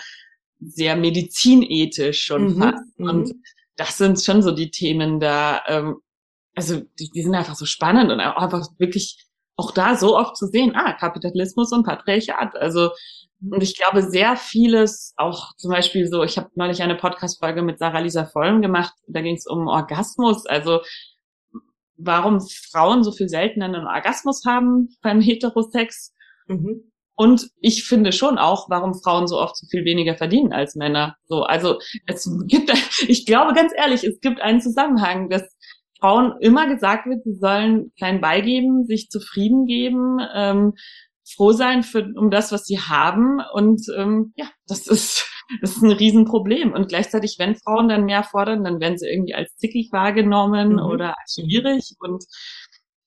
sehr 0.60 0.96
medizinethisch 0.96 2.24
schon 2.24 2.56
mhm, 2.56 2.62
fast. 2.62 3.00
Mhm. 3.00 3.10
Und 3.10 3.34
das 3.76 3.98
sind 3.98 4.22
schon 4.22 4.42
so 4.42 4.52
die 4.52 4.72
Themen 4.72 5.20
da, 5.20 5.62
ähm, 5.68 5.98
also 6.56 6.82
die, 7.00 7.10
die 7.10 7.24
sind 7.24 7.36
einfach 7.36 7.56
so 7.56 7.66
spannend 7.66 8.12
und 8.12 8.20
auch 8.22 8.38
einfach 8.38 8.68
wirklich 8.78 9.26
auch 9.56 9.72
da 9.72 9.96
so 9.96 10.18
oft 10.18 10.38
zu 10.38 10.48
sehen, 10.48 10.74
ah, 10.76 10.94
Kapitalismus 10.94 11.72
und 11.72 11.86
Patriarchat. 11.86 12.56
Also 12.56 12.92
und 13.52 13.62
ich 13.62 13.76
glaube, 13.76 14.04
sehr 14.04 14.38
vieles, 14.38 15.14
auch 15.18 15.54
zum 15.58 15.72
Beispiel 15.72 16.08
so, 16.08 16.24
ich 16.24 16.38
habe 16.38 16.50
neulich 16.56 16.82
eine 16.82 16.96
Podcast-Folge 16.96 17.62
mit 17.62 17.78
Sarah 17.78 18.00
Lisa 18.00 18.26
Vollm 18.26 18.62
gemacht, 18.62 18.94
da 19.08 19.22
ging 19.22 19.36
es 19.36 19.46
um 19.46 19.68
Orgasmus. 19.68 20.46
Also 20.46 20.80
warum 21.98 22.40
Frauen 22.72 23.04
so 23.04 23.12
viel 23.12 23.30
seltener 23.30 23.66
einen 23.66 23.88
Orgasmus 23.88 24.44
haben 24.46 24.90
beim 25.02 25.22
Heterosex. 25.22 26.14
Mhm. 26.48 26.92
Und 27.16 27.50
ich 27.60 27.84
finde 27.84 28.12
schon 28.12 28.38
auch, 28.38 28.70
warum 28.70 28.96
Frauen 28.96 29.28
so 29.28 29.40
oft 29.40 29.56
so 29.56 29.68
viel 29.68 29.86
weniger 29.86 30.18
verdienen 30.18 30.52
als 30.52 30.76
Männer. 30.76 31.16
So, 31.26 31.44
also 31.44 31.80
es 32.08 32.30
gibt, 32.48 32.72
ich 33.08 33.26
glaube 33.26 33.54
ganz 33.54 33.72
ehrlich, 33.76 34.04
es 34.04 34.20
gibt 34.20 34.42
einen 34.42 34.62
Zusammenhang, 34.62 35.30
dass 35.30 35.44
Frauen 36.00 36.34
immer 36.42 36.68
gesagt 36.68 37.06
wird, 37.08 37.24
sie 37.24 37.36
sollen 37.36 37.94
klein 37.98 38.20
beigeben, 38.20 38.86
sich 38.86 39.10
zufrieden 39.10 39.66
geben, 39.66 40.18
ähm, 40.34 40.74
froh 41.36 41.54
sein 41.54 41.84
für, 41.84 42.12
um 42.16 42.30
das, 42.30 42.52
was 42.52 42.66
sie 42.66 42.80
haben. 42.80 43.40
Und 43.54 43.86
ähm, 43.96 44.34
ja, 44.36 44.48
das 44.68 44.88
ist, 44.88 45.30
das 45.62 45.72
ist 45.72 45.84
ein 45.84 45.92
Riesenproblem. 45.92 46.74
Und 46.74 46.90
gleichzeitig, 46.90 47.36
wenn 47.40 47.56
Frauen 47.56 47.88
dann 47.88 48.06
mehr 48.06 48.24
fordern, 48.24 48.64
dann 48.64 48.80
werden 48.80 48.98
sie 48.98 49.08
irgendwie 49.08 49.34
als 49.34 49.56
zickig 49.58 49.92
wahrgenommen 49.92 50.74
mhm. 50.74 50.80
oder 50.80 51.16
als 51.20 51.34
schwierig. 51.34 51.96
Und 52.00 52.24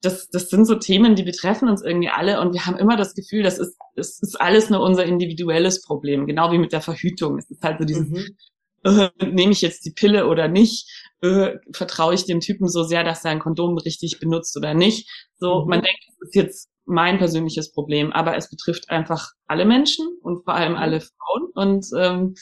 das, 0.01 0.29
das 0.29 0.49
sind 0.49 0.65
so 0.65 0.75
Themen, 0.75 1.15
die 1.15 1.23
betreffen 1.23 1.69
uns 1.69 1.81
irgendwie 1.83 2.09
alle. 2.09 2.39
Und 2.41 2.53
wir 2.53 2.65
haben 2.65 2.77
immer 2.77 2.97
das 2.97 3.13
Gefühl, 3.13 3.43
das 3.43 3.57
ist, 3.57 3.77
das 3.95 4.19
ist 4.21 4.39
alles 4.39 4.69
nur 4.69 4.81
unser 4.81 5.05
individuelles 5.05 5.81
Problem. 5.81 6.27
Genau 6.27 6.51
wie 6.51 6.59
mit 6.59 6.71
der 6.71 6.81
Verhütung. 6.81 7.37
Es 7.37 7.49
ist 7.49 7.63
halt 7.63 7.79
so 7.79 7.85
dieses, 7.85 8.07
mhm. 8.07 8.37
äh, 8.83 9.09
nehme 9.25 9.51
ich 9.51 9.61
jetzt 9.61 9.85
die 9.85 9.91
Pille 9.91 10.27
oder 10.27 10.47
nicht? 10.47 10.87
Äh, 11.21 11.55
vertraue 11.73 12.13
ich 12.13 12.25
dem 12.25 12.41
Typen 12.41 12.67
so 12.67 12.83
sehr, 12.83 13.03
dass 13.03 13.25
er 13.25 13.31
ein 13.31 13.39
Kondom 13.39 13.77
richtig 13.77 14.19
benutzt 14.19 14.55
oder 14.55 14.73
nicht? 14.73 15.09
So, 15.39 15.63
mhm. 15.63 15.69
man 15.69 15.81
denkt, 15.81 15.99
es 16.09 16.27
ist 16.27 16.35
jetzt 16.35 16.69
mein 16.87 17.17
persönliches 17.17 17.71
Problem, 17.71 18.11
aber 18.13 18.35
es 18.35 18.49
betrifft 18.49 18.89
einfach 18.89 19.31
alle 19.45 19.65
Menschen 19.65 20.07
und 20.21 20.43
vor 20.43 20.55
allem 20.55 20.75
alle 20.75 21.01
Frauen. 21.01 21.51
Und 21.53 21.85
ähm, 21.97 22.35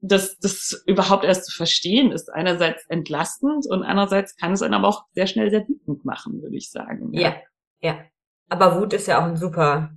das, 0.00 0.38
das 0.38 0.82
überhaupt 0.86 1.24
erst 1.24 1.46
zu 1.46 1.56
verstehen, 1.56 2.12
ist 2.12 2.32
einerseits 2.32 2.84
entlastend 2.88 3.66
und 3.68 3.82
andererseits 3.82 4.36
kann 4.36 4.52
es 4.52 4.62
einen 4.62 4.74
aber 4.74 4.88
auch 4.88 5.04
sehr 5.12 5.26
schnell 5.26 5.50
sehr 5.50 5.66
wütend 5.68 6.04
machen, 6.04 6.40
würde 6.42 6.56
ich 6.56 6.70
sagen. 6.70 7.12
Ja. 7.12 7.20
ja, 7.20 7.36
ja. 7.80 7.98
Aber 8.48 8.80
Wut 8.80 8.92
ist 8.92 9.08
ja 9.08 9.20
auch 9.20 9.24
ein 9.24 9.36
super, 9.36 9.90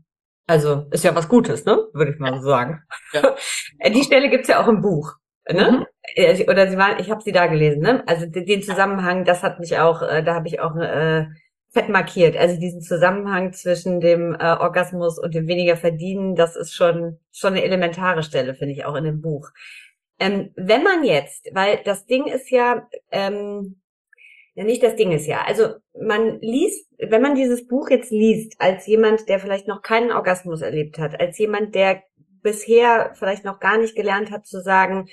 also 0.47 0.87
ist 0.91 1.03
ja 1.03 1.13
was 1.15 1.29
Gutes, 1.29 1.65
ne? 1.65 1.87
Würde 1.93 2.13
ich 2.13 2.19
mal 2.19 2.41
so 2.41 2.49
sagen. 2.49 2.81
Ja. 3.13 3.35
Die 3.89 4.03
Stelle 4.03 4.29
gibt's 4.29 4.47
ja 4.47 4.63
auch 4.63 4.67
im 4.67 4.81
Buch. 4.81 5.13
Ne? 5.51 5.71
Mhm. 5.71 5.85
Äh, 6.15 6.49
oder 6.49 6.69
sie 6.69 6.77
waren, 6.77 6.99
ich 6.99 7.09
habe 7.09 7.21
sie 7.21 7.31
da 7.31 7.47
gelesen, 7.47 7.81
ne? 7.81 8.03
Also 8.07 8.25
den 8.27 8.61
Zusammenhang, 8.61 9.25
das 9.25 9.43
hat 9.43 9.59
mich 9.59 9.77
auch, 9.79 10.01
äh, 10.01 10.23
da 10.23 10.35
habe 10.35 10.47
ich 10.47 10.59
auch 10.59 10.75
äh, 10.75 11.25
fett 11.71 11.89
markiert. 11.89 12.35
Also 12.35 12.59
diesen 12.59 12.81
Zusammenhang 12.81 13.53
zwischen 13.53 13.99
dem 13.99 14.33
äh, 14.33 14.55
Orgasmus 14.55 15.19
und 15.19 15.35
dem 15.35 15.47
weniger 15.47 15.77
Verdienen, 15.77 16.35
das 16.35 16.55
ist 16.55 16.73
schon 16.73 17.19
schon 17.31 17.53
eine 17.53 17.63
elementare 17.63 18.23
Stelle, 18.23 18.55
finde 18.55 18.73
ich 18.73 18.85
auch 18.85 18.95
in 18.95 19.03
dem 19.03 19.21
Buch. 19.21 19.49
Ähm, 20.19 20.51
wenn 20.55 20.83
man 20.83 21.03
jetzt, 21.03 21.47
weil 21.53 21.79
das 21.85 22.05
Ding 22.05 22.25
ist 22.25 22.49
ja, 22.49 22.87
ähm, 23.11 23.79
ja 24.55 24.63
nicht 24.65 24.83
das 24.83 24.95
Ding 24.95 25.11
ist 25.11 25.27
ja, 25.27 25.43
also 25.45 25.75
man 25.99 26.39
liest, 26.41 26.91
wenn 26.97 27.21
man 27.21 27.35
dieses 27.35 27.67
Buch 27.67 27.89
jetzt 27.89 28.11
liest, 28.11 28.55
als 28.59 28.85
jemand, 28.87 29.29
der 29.29 29.39
vielleicht 29.39 29.67
noch 29.67 29.81
keinen 29.81 30.11
Orgasmus 30.11 30.61
erlebt 30.61 30.97
hat, 30.97 31.19
als 31.19 31.37
jemand, 31.37 31.73
der 31.73 32.03
bisher 32.41 33.13
vielleicht 33.15 33.45
noch 33.45 33.59
gar 33.59 33.77
nicht 33.77 33.95
gelernt 33.95 34.31
hat 34.31 34.45
zu 34.45 34.61
sagen, 34.61 35.07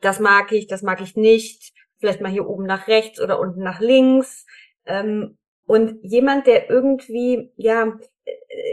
das 0.00 0.20
mag 0.20 0.52
ich, 0.52 0.66
das 0.66 0.82
mag 0.82 1.00
ich 1.00 1.16
nicht, 1.16 1.72
vielleicht 1.98 2.20
mal 2.20 2.30
hier 2.30 2.48
oben 2.48 2.64
nach 2.64 2.88
rechts 2.88 3.20
oder 3.20 3.40
unten 3.40 3.62
nach 3.62 3.80
links, 3.80 4.46
ähm, 4.84 5.37
und 5.68 5.98
jemand, 6.02 6.46
der 6.46 6.70
irgendwie, 6.70 7.52
ja, 7.56 7.98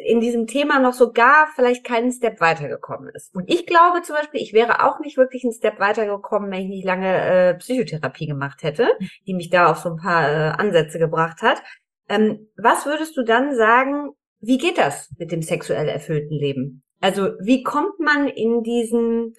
in 0.06 0.22
diesem 0.22 0.48
Thema 0.48 0.80
noch 0.80 0.94
sogar 0.94 1.48
vielleicht 1.56 1.84
keinen 1.84 2.12
Step 2.12 2.40
weitergekommen 2.40 3.10
ist. 3.14 3.36
Und 3.36 3.50
ich 3.50 3.66
glaube 3.66 4.02
zum 4.02 4.16
Beispiel, 4.16 4.42
ich 4.42 4.54
wäre 4.54 4.84
auch 4.84 5.00
nicht 5.00 5.18
wirklich 5.18 5.44
einen 5.44 5.54
Step 5.54 5.80
weitergekommen, 5.80 6.50
wenn 6.50 6.62
ich 6.62 6.70
nicht 6.70 6.86
lange 6.86 7.14
äh, 7.14 7.54
Psychotherapie 7.56 8.28
gemacht 8.28 8.64
hätte, 8.64 8.88
die 9.28 9.34
mich 9.34 9.50
da 9.50 9.70
auf 9.70 9.78
so 9.78 9.90
ein 9.90 9.98
paar 9.98 10.30
äh, 10.30 10.52
Ansätze 10.58 10.98
gebracht 10.98 11.42
hat. 11.42 11.62
Ähm, 12.08 12.48
was 12.56 12.86
würdest 12.86 13.18
du 13.18 13.24
dann 13.24 13.56
sagen, 13.56 14.12
wie 14.40 14.58
geht 14.58 14.78
das 14.78 15.14
mit 15.18 15.32
dem 15.32 15.42
sexuell 15.42 15.90
erfüllten 15.90 16.38
Leben? 16.38 16.84
Also 17.02 17.32
wie 17.42 17.64
kommt 17.64 18.00
man 18.00 18.28
in 18.28 18.64
diesen, 18.64 19.34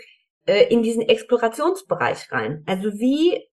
äh, 0.47 0.67
in 0.69 0.83
diesen 0.83 1.03
Explorationsbereich 1.03 2.31
rein? 2.33 2.65
Also 2.67 2.93
wie 2.93 3.49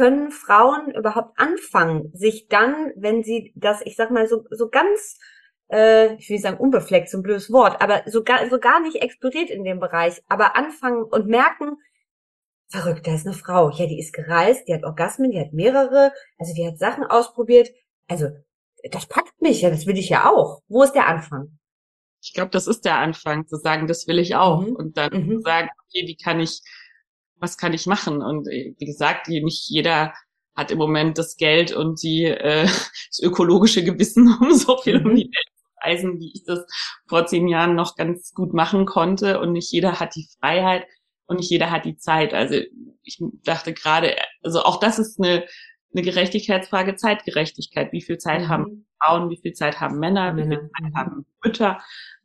können 0.00 0.30
Frauen 0.30 0.94
überhaupt 0.94 1.38
anfangen, 1.38 2.10
sich 2.14 2.48
dann, 2.48 2.92
wenn 2.96 3.22
sie 3.22 3.52
das, 3.54 3.82
ich 3.84 3.96
sag 3.96 4.10
mal, 4.10 4.26
so, 4.26 4.44
so 4.50 4.70
ganz 4.70 5.18
äh, 5.70 6.14
ich 6.14 6.28
will 6.28 6.34
nicht 6.36 6.42
sagen 6.42 6.58
unbefleckt, 6.58 7.10
so 7.10 7.18
ein 7.18 7.22
blödes 7.22 7.52
Wort, 7.52 7.80
aber 7.82 8.02
so 8.06 8.24
gar, 8.24 8.48
so 8.48 8.58
gar 8.58 8.80
nicht 8.80 8.96
explodiert 8.96 9.50
in 9.50 9.64
dem 9.64 9.78
Bereich, 9.78 10.22
aber 10.28 10.56
anfangen 10.56 11.04
und 11.04 11.26
merken, 11.26 11.76
verrückt, 12.68 13.06
da 13.06 13.14
ist 13.14 13.26
eine 13.26 13.36
Frau, 13.36 13.70
ja, 13.70 13.86
die 13.86 13.98
ist 13.98 14.12
gereist, 14.12 14.66
die 14.68 14.74
hat 14.74 14.84
Orgasmen, 14.84 15.30
die 15.30 15.40
hat 15.40 15.52
mehrere, 15.52 16.12
also 16.38 16.54
die 16.54 16.66
hat 16.66 16.78
Sachen 16.78 17.04
ausprobiert, 17.04 17.70
also 18.08 18.28
das 18.90 19.06
packt 19.06 19.40
mich, 19.42 19.60
ja, 19.60 19.70
das 19.70 19.86
will 19.86 19.98
ich 19.98 20.08
ja 20.08 20.28
auch. 20.30 20.62
Wo 20.68 20.82
ist 20.82 20.92
der 20.92 21.06
Anfang? 21.06 21.58
Ich 22.22 22.32
glaube, 22.32 22.50
das 22.50 22.66
ist 22.66 22.84
der 22.84 22.96
Anfang, 22.96 23.46
zu 23.46 23.56
sagen, 23.56 23.86
das 23.86 24.06
will 24.06 24.18
ich 24.18 24.36
auch. 24.36 24.62
Mhm. 24.62 24.76
Und 24.76 24.96
dann 24.96 25.12
mhm. 25.12 25.40
sagen, 25.42 25.68
okay, 25.84 26.06
wie 26.06 26.16
kann 26.16 26.40
ich, 26.40 26.60
was 27.40 27.56
kann 27.56 27.72
ich 27.72 27.86
machen? 27.86 28.22
Und 28.22 28.48
äh, 28.48 28.74
wie 28.78 28.86
gesagt, 28.86 29.28
nicht 29.28 29.68
jeder 29.68 30.12
hat 30.54 30.70
im 30.70 30.78
Moment 30.78 31.18
das 31.18 31.36
Geld 31.36 31.72
und 31.72 32.02
die 32.02 32.24
äh, 32.24 32.64
das 33.08 33.20
ökologische 33.20 33.82
Gewissen, 33.82 34.34
um 34.40 34.54
so 34.54 34.76
viel 34.78 35.00
mhm. 35.00 35.06
um 35.06 35.14
die 35.16 35.24
Welt 35.24 35.48
zu 35.56 35.66
reisen, 35.82 36.20
wie 36.20 36.32
ich 36.34 36.44
das 36.44 36.66
vor 37.08 37.26
zehn 37.26 37.48
Jahren 37.48 37.74
noch 37.74 37.96
ganz 37.96 38.32
gut 38.34 38.52
machen 38.52 38.86
konnte. 38.86 39.40
Und 39.40 39.52
nicht 39.52 39.72
jeder 39.72 39.98
hat 39.98 40.14
die 40.14 40.28
Freiheit 40.38 40.86
und 41.26 41.38
nicht 41.38 41.50
jeder 41.50 41.70
hat 41.70 41.84
die 41.84 41.96
Zeit. 41.96 42.34
Also 42.34 42.56
ich 43.02 43.18
dachte 43.44 43.72
gerade, 43.72 44.16
also 44.42 44.62
auch 44.62 44.78
das 44.78 44.98
ist 44.98 45.18
eine, 45.18 45.44
eine 45.92 46.02
Gerechtigkeitsfrage, 46.02 46.96
Zeitgerechtigkeit. 46.96 47.92
Wie 47.92 48.02
viel 48.02 48.18
Zeit 48.18 48.42
mhm. 48.42 48.48
haben 48.48 48.86
Frauen, 49.02 49.30
wie 49.30 49.38
viel 49.40 49.52
Zeit 49.52 49.80
haben 49.80 49.98
Männer, 49.98 50.36
wie 50.36 50.42
viel 50.42 50.60
Zeit 50.60 50.94
haben 50.94 51.26
Mütter, 51.42 51.80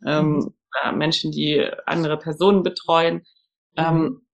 ähm, 0.05 0.33
mhm. 0.33 0.53
äh, 0.83 0.91
Menschen, 0.91 1.31
die 1.31 1.65
andere 1.85 2.17
Personen 2.17 2.63
betreuen. 2.63 3.23
Ähm, 3.77 3.95
mhm. 3.95 4.24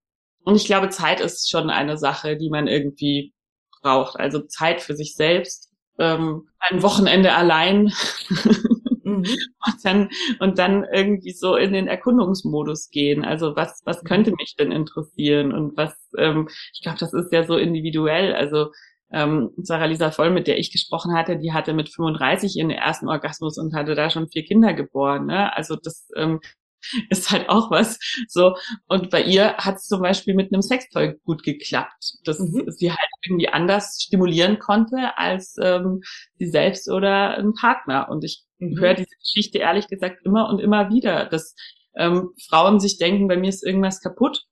Und 0.44 0.56
ich 0.56 0.66
glaube, 0.66 0.90
Zeit 0.90 1.20
ist 1.20 1.50
schon 1.50 1.70
eine 1.70 1.98
Sache, 1.98 2.38
die 2.38 2.50
man 2.50 2.68
irgendwie 2.68 3.34
braucht. 3.82 4.20
Also 4.20 4.42
Zeit 4.42 4.82
für 4.82 4.96
sich 4.96 5.16
selbst, 5.16 5.72
ähm, 6.00 6.48
ein 6.60 6.82
Wochenende 6.84 7.34
allein 7.34 7.92
mhm. 9.04 9.24
und, 9.24 9.76
dann, 9.84 10.10
und 10.40 10.58
dann 10.58 10.86
irgendwie 10.92 11.32
so 11.32 11.56
in 11.56 11.74
den 11.74 11.88
Erkundungsmodus 11.88 12.90
gehen. 12.90 13.26
Also 13.26 13.56
was, 13.56 13.82
was 13.86 14.04
mhm. 14.04 14.08
könnte 14.08 14.32
mich 14.32 14.56
denn 14.58 14.72
interessieren 14.72 15.54
und 15.54 15.78
was, 15.78 15.94
ähm, 16.18 16.48
ich 16.74 16.82
glaube, 16.82 16.98
das 17.00 17.14
ist 17.14 17.32
ja 17.32 17.46
so 17.46 17.58
individuell. 17.58 18.34
Also 18.34 18.72
ähm, 19.12 19.52
Sarah 19.58 19.86
Lisa 19.86 20.12
Voll, 20.12 20.32
mit 20.32 20.48
der 20.48 20.58
ich 20.58 20.72
gesprochen 20.72 21.14
hatte, 21.14 21.38
die 21.38 21.52
hatte 21.52 21.74
mit 21.74 21.90
35 21.90 22.56
ihren 22.56 22.72
ersten 22.72 23.10
Orgasmus 23.10 23.58
und 23.58 23.76
hatte 23.76 23.94
da 23.94 24.10
schon 24.10 24.30
vier 24.30 24.44
Kinder 24.44 24.74
geboren. 24.74 25.26
Ne? 25.26 25.56
Also 25.56 25.76
das 25.76 26.10
ähm, 26.16 26.40
ist 27.10 27.32
halt 27.32 27.50
auch 27.50 27.72
was. 27.72 28.00
So 28.28 28.56
und 28.88 29.10
bei 29.10 29.24
ihr 29.24 29.56
hat 29.58 29.76
es 29.76 29.88
zum 29.88 30.02
Beispiel 30.02 30.34
mit 30.34 30.54
einem 30.54 30.62
Sextoy 30.62 31.16
gut 31.26 31.44
geklappt, 31.44 32.18
dass 32.24 32.40
mhm. 32.40 32.66
sie 32.72 32.92
halt 32.92 33.10
irgendwie 33.26 33.50
anders 33.50 34.00
stimulieren 34.02 34.60
konnte 34.60 35.18
als 35.18 35.56
ähm, 35.62 36.02
sie 36.38 36.48
selbst 36.48 36.90
oder 36.90 37.38
ein 37.38 37.54
Partner. 37.54 38.10
Und 38.10 38.24
ich 38.24 38.44
mhm. 38.60 38.80
höre 38.80 38.94
diese 38.94 39.16
Geschichte 39.20 39.60
ehrlich 39.60 39.88
gesagt 39.88 40.26
immer 40.26 40.50
und 40.50 40.60
immer 40.60 40.90
wieder, 40.90 41.26
dass 41.26 41.56
ähm, 41.96 42.30
Frauen 42.48 42.80
sich 42.80 42.98
denken, 42.98 43.28
bei 43.28 43.38
mir 43.38 43.50
ist 43.50 43.66
irgendwas 43.66 44.02
kaputt. 44.02 44.46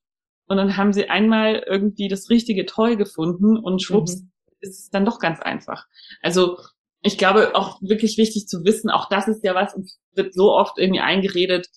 Und 0.47 0.57
dann 0.57 0.77
haben 0.77 0.93
sie 0.93 1.09
einmal 1.09 1.63
irgendwie 1.67 2.07
das 2.07 2.29
richtige 2.29 2.65
Toy 2.65 2.97
gefunden 2.97 3.57
und 3.57 3.83
schwupps 3.83 4.21
mhm. 4.21 4.31
ist 4.61 4.79
es 4.79 4.89
dann 4.89 5.05
doch 5.05 5.19
ganz 5.19 5.39
einfach. 5.39 5.85
Also 6.21 6.57
ich 7.01 7.17
glaube 7.17 7.55
auch 7.55 7.81
wirklich 7.81 8.17
wichtig 8.17 8.47
zu 8.47 8.63
wissen, 8.65 8.89
auch 8.89 9.07
das 9.09 9.27
ist 9.27 9.43
ja 9.43 9.55
was, 9.55 9.73
uns 9.73 9.99
wird 10.13 10.33
so 10.33 10.51
oft 10.51 10.77
irgendwie 10.77 10.99
eingeredet, 10.99 11.67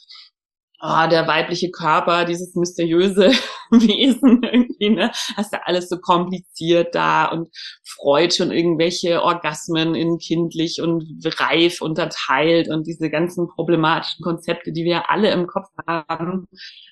oh, 0.83 1.07
der 1.09 1.29
weibliche 1.29 1.71
Körper, 1.71 2.25
dieses 2.25 2.57
mysteriöse 2.57 3.31
Wesen 3.71 4.43
irgendwie, 4.43 4.91
ne? 4.91 5.13
Hast 5.37 5.53
du 5.53 5.65
alles 5.65 5.89
so 5.89 5.99
kompliziert 5.99 6.95
da 6.95 7.27
und 7.27 7.49
freut 7.87 8.35
schon 8.35 8.51
irgendwelche 8.51 9.23
Orgasmen 9.23 9.95
in 9.95 10.19
kindlich 10.19 10.83
und 10.83 11.05
reif 11.39 11.81
unterteilt 11.81 12.69
und 12.69 12.87
diese 12.87 13.11
ganzen 13.11 13.47
problematischen 13.47 14.25
Konzepte, 14.25 14.73
die 14.73 14.85
wir 14.85 15.09
alle 15.09 15.31
im 15.31 15.47
Kopf 15.47 15.69
haben. 15.87 16.49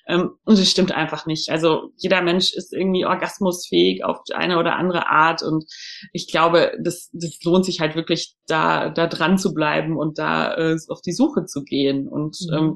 Ähm, 0.07 0.31
und 0.45 0.57
das 0.57 0.71
stimmt 0.71 0.93
einfach 0.93 1.25
nicht. 1.25 1.49
Also 1.49 1.91
jeder 1.97 2.21
Mensch 2.21 2.53
ist 2.53 2.73
irgendwie 2.73 3.05
orgasmusfähig 3.05 4.05
auf 4.05 4.19
eine 4.33 4.57
oder 4.57 4.77
andere 4.77 5.07
Art 5.07 5.43
und 5.43 5.65
ich 6.13 6.31
glaube, 6.31 6.71
das, 6.81 7.09
das 7.11 7.37
lohnt 7.43 7.65
sich 7.65 7.81
halt 7.81 7.95
wirklich 7.95 8.35
da, 8.47 8.89
da 8.89 9.07
dran 9.07 9.37
zu 9.37 9.53
bleiben 9.53 9.97
und 9.97 10.17
da 10.17 10.55
äh, 10.55 10.77
auf 10.87 11.01
die 11.01 11.13
Suche 11.13 11.45
zu 11.45 11.63
gehen 11.63 12.07
und 12.07 12.37
mhm. 12.49 12.57
ähm, 12.57 12.75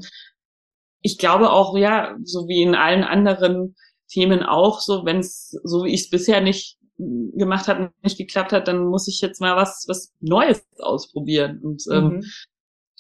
ich 1.06 1.20
glaube 1.20 1.52
auch, 1.52 1.78
ja, 1.78 2.18
so 2.24 2.48
wie 2.48 2.64
in 2.64 2.74
allen 2.74 3.04
anderen 3.04 3.76
Themen 4.10 4.42
auch, 4.42 4.80
so 4.80 5.06
wenn 5.06 5.20
es, 5.20 5.52
so 5.64 5.84
wie 5.84 5.94
ich 5.94 6.02
es 6.02 6.10
bisher 6.10 6.42
nicht 6.42 6.80
gemacht 6.98 7.68
hat, 7.68 7.92
nicht 8.02 8.18
geklappt 8.18 8.52
hat, 8.54 8.68
dann 8.68 8.86
muss 8.86 9.08
ich 9.08 9.22
jetzt 9.22 9.40
mal 9.40 9.56
was, 9.56 9.86
was 9.88 10.14
Neues 10.20 10.66
ausprobieren. 10.80 11.62
Und 11.62 11.84
ähm, 11.92 12.08
mhm. 12.08 12.24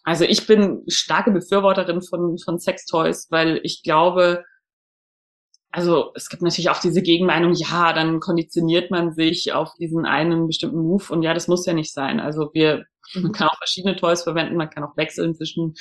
also 0.03 0.23
ich 0.23 0.45
bin 0.45 0.83
starke 0.87 1.31
Befürworterin 1.31 2.03
von, 2.03 2.37
von 2.37 2.59
Sextoys, 2.59 3.27
weil 3.31 3.59
ich 3.63 3.81
glaube, 3.81 4.43
also 5.71 6.11
es 6.13 6.29
gibt 6.29 6.43
natürlich 6.43 6.69
auch 6.69 6.79
diese 6.79 7.01
Gegenmeinung, 7.01 7.53
ja, 7.53 7.91
dann 7.91 8.19
konditioniert 8.19 8.91
man 8.91 9.13
sich 9.13 9.51
auf 9.51 9.73
diesen 9.79 10.05
einen 10.05 10.45
bestimmten 10.45 10.77
Move 10.77 11.05
und 11.09 11.23
ja, 11.23 11.33
das 11.33 11.47
muss 11.47 11.65
ja 11.65 11.73
nicht 11.73 11.91
sein. 11.91 12.19
Also 12.19 12.51
wir, 12.53 12.85
man 13.15 13.23
mhm. 13.23 13.31
kann 13.31 13.47
auch 13.47 13.57
verschiedene 13.57 13.95
Toys 13.95 14.21
verwenden, 14.21 14.57
man 14.57 14.69
kann 14.69 14.83
auch 14.83 14.95
wechseln 14.95 15.33
zwischen 15.33 15.73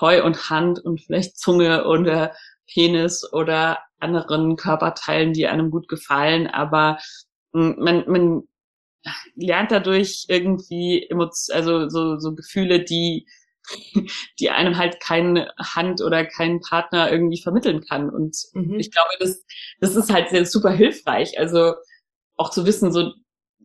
Heu 0.00 0.24
und 0.24 0.50
Hand 0.50 0.78
und 0.80 1.00
vielleicht 1.00 1.38
Zunge 1.38 1.86
oder 1.86 2.34
Penis 2.66 3.30
oder 3.32 3.78
anderen 3.98 4.56
Körperteilen, 4.56 5.32
die 5.32 5.46
einem 5.46 5.70
gut 5.70 5.88
gefallen, 5.88 6.46
aber 6.46 6.98
hm, 7.52 7.76
man, 7.78 8.04
man 8.08 8.42
lernt 9.34 9.70
dadurch 9.70 10.26
irgendwie 10.28 11.06
Emotionen, 11.08 11.56
also 11.56 11.88
so, 11.88 12.18
so 12.18 12.34
Gefühle, 12.34 12.82
die, 12.84 13.26
die 14.38 14.50
einem 14.50 14.76
halt 14.76 15.00
keine 15.00 15.52
Hand 15.58 16.00
oder 16.02 16.24
keinen 16.24 16.60
Partner 16.60 17.10
irgendwie 17.10 17.40
vermitteln 17.40 17.82
kann. 17.82 18.10
Und 18.10 18.36
mhm. 18.52 18.78
ich 18.78 18.90
glaube, 18.90 19.10
das, 19.18 19.44
das 19.80 19.96
ist 19.96 20.12
halt 20.12 20.30
sehr 20.30 20.46
super 20.46 20.70
hilfreich. 20.70 21.38
Also 21.38 21.74
auch 22.36 22.50
zu 22.50 22.66
wissen, 22.66 22.92
so 22.92 23.12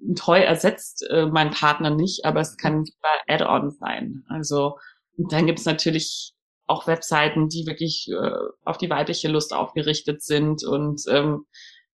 ein 0.04 0.15
Toy 0.15 0.41
ersetzt 0.41 1.06
äh, 1.10 1.26
meinen 1.26 1.52
Partner 1.52 1.89
nicht, 1.89 2.26
aber 2.26 2.41
es 2.41 2.58
kann 2.58 2.84
ein 2.84 2.86
Add-on 3.28 3.71
sein. 3.71 4.26
Also 4.28 4.78
und 5.17 5.32
dann 5.32 5.45
gibt's 5.45 5.65
natürlich 5.65 6.34
auch 6.67 6.88
Webseiten, 6.88 7.47
die 7.47 7.65
wirklich 7.67 8.10
äh, 8.10 8.32
auf 8.63 8.78
die 8.78 8.89
weibliche 8.89 9.28
Lust 9.28 9.54
aufgerichtet 9.54 10.23
sind. 10.23 10.63
Und 10.63 11.04
ähm, 11.10 11.45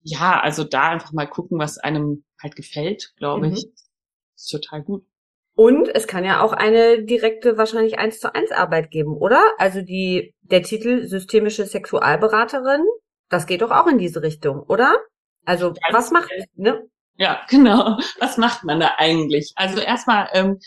ja, 0.02 0.40
also 0.40 0.64
da 0.64 0.90
einfach 0.90 1.12
mal 1.12 1.26
gucken, 1.26 1.58
was 1.58 1.78
einem 1.78 2.24
halt 2.40 2.56
gefällt, 2.56 3.12
glaube 3.16 3.48
mhm. 3.48 3.54
ich. 3.54 3.66
Ist 4.36 4.50
total 4.50 4.82
gut. 4.82 5.04
Und 5.54 5.94
es 5.94 6.06
kann 6.06 6.24
ja 6.24 6.40
auch 6.40 6.52
eine 6.52 7.04
direkte, 7.04 7.58
wahrscheinlich 7.58 7.98
eins 7.98 8.18
zu 8.20 8.34
eins 8.34 8.52
Arbeit 8.52 8.90
geben, 8.90 9.16
oder? 9.16 9.42
Also 9.58 9.82
die, 9.82 10.34
der 10.40 10.62
Titel 10.62 11.06
systemische 11.06 11.66
Sexualberaterin, 11.66 12.82
das 13.28 13.46
geht 13.46 13.60
doch 13.60 13.70
auch 13.70 13.86
in 13.86 13.98
diese 13.98 14.22
Richtung, 14.22 14.60
oder? 14.60 14.96
Also 15.44 15.74
was 15.90 16.10
macht, 16.12 16.30
ne? 16.54 16.88
Ja, 17.16 17.42
genau. 17.50 17.98
Was 18.20 18.38
macht 18.38 18.64
man 18.64 18.80
da 18.80 18.92
eigentlich? 18.96 19.52
Also 19.56 19.80
erstmal, 19.80 20.28
ähm, 20.32 20.60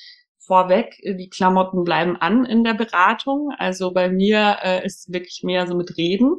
vorweg, 0.45 0.99
die 1.03 1.29
Klamotten 1.29 1.84
bleiben 1.84 2.17
an 2.17 2.45
in 2.45 2.63
der 2.63 2.73
Beratung. 2.73 3.51
Also 3.58 3.91
bei 3.91 4.10
mir 4.10 4.58
äh, 4.63 4.86
ist 4.86 5.12
wirklich 5.12 5.41
mehr 5.43 5.67
so 5.67 5.75
mit 5.75 5.97
Reden. 5.97 6.29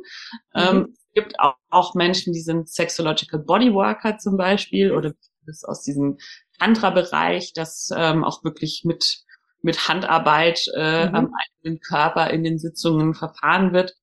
Mhm. 0.54 0.60
Ähm, 0.60 0.88
es 0.92 1.22
gibt 1.22 1.40
auch, 1.40 1.54
auch, 1.70 1.94
Menschen, 1.94 2.32
die 2.32 2.42
sind 2.42 2.68
Sexological 2.68 3.40
Bodyworker 3.40 4.18
zum 4.18 4.36
Beispiel 4.36 4.92
oder 4.92 5.12
das 5.46 5.64
aus 5.64 5.82
diesem 5.82 6.18
Tantra-Bereich, 6.58 7.52
das 7.54 7.90
ähm, 7.94 8.24
auch 8.24 8.44
wirklich 8.44 8.82
mit 8.84 9.24
mit 9.64 9.88
Handarbeit 9.88 10.60
äh, 10.76 11.08
mhm. 11.08 11.14
am 11.14 11.32
eigenen 11.34 11.80
Körper 11.80 12.28
in 12.30 12.44
den 12.44 12.58
Sitzungen 12.58 13.14
verfahren 13.14 13.72
wird. 13.72 13.94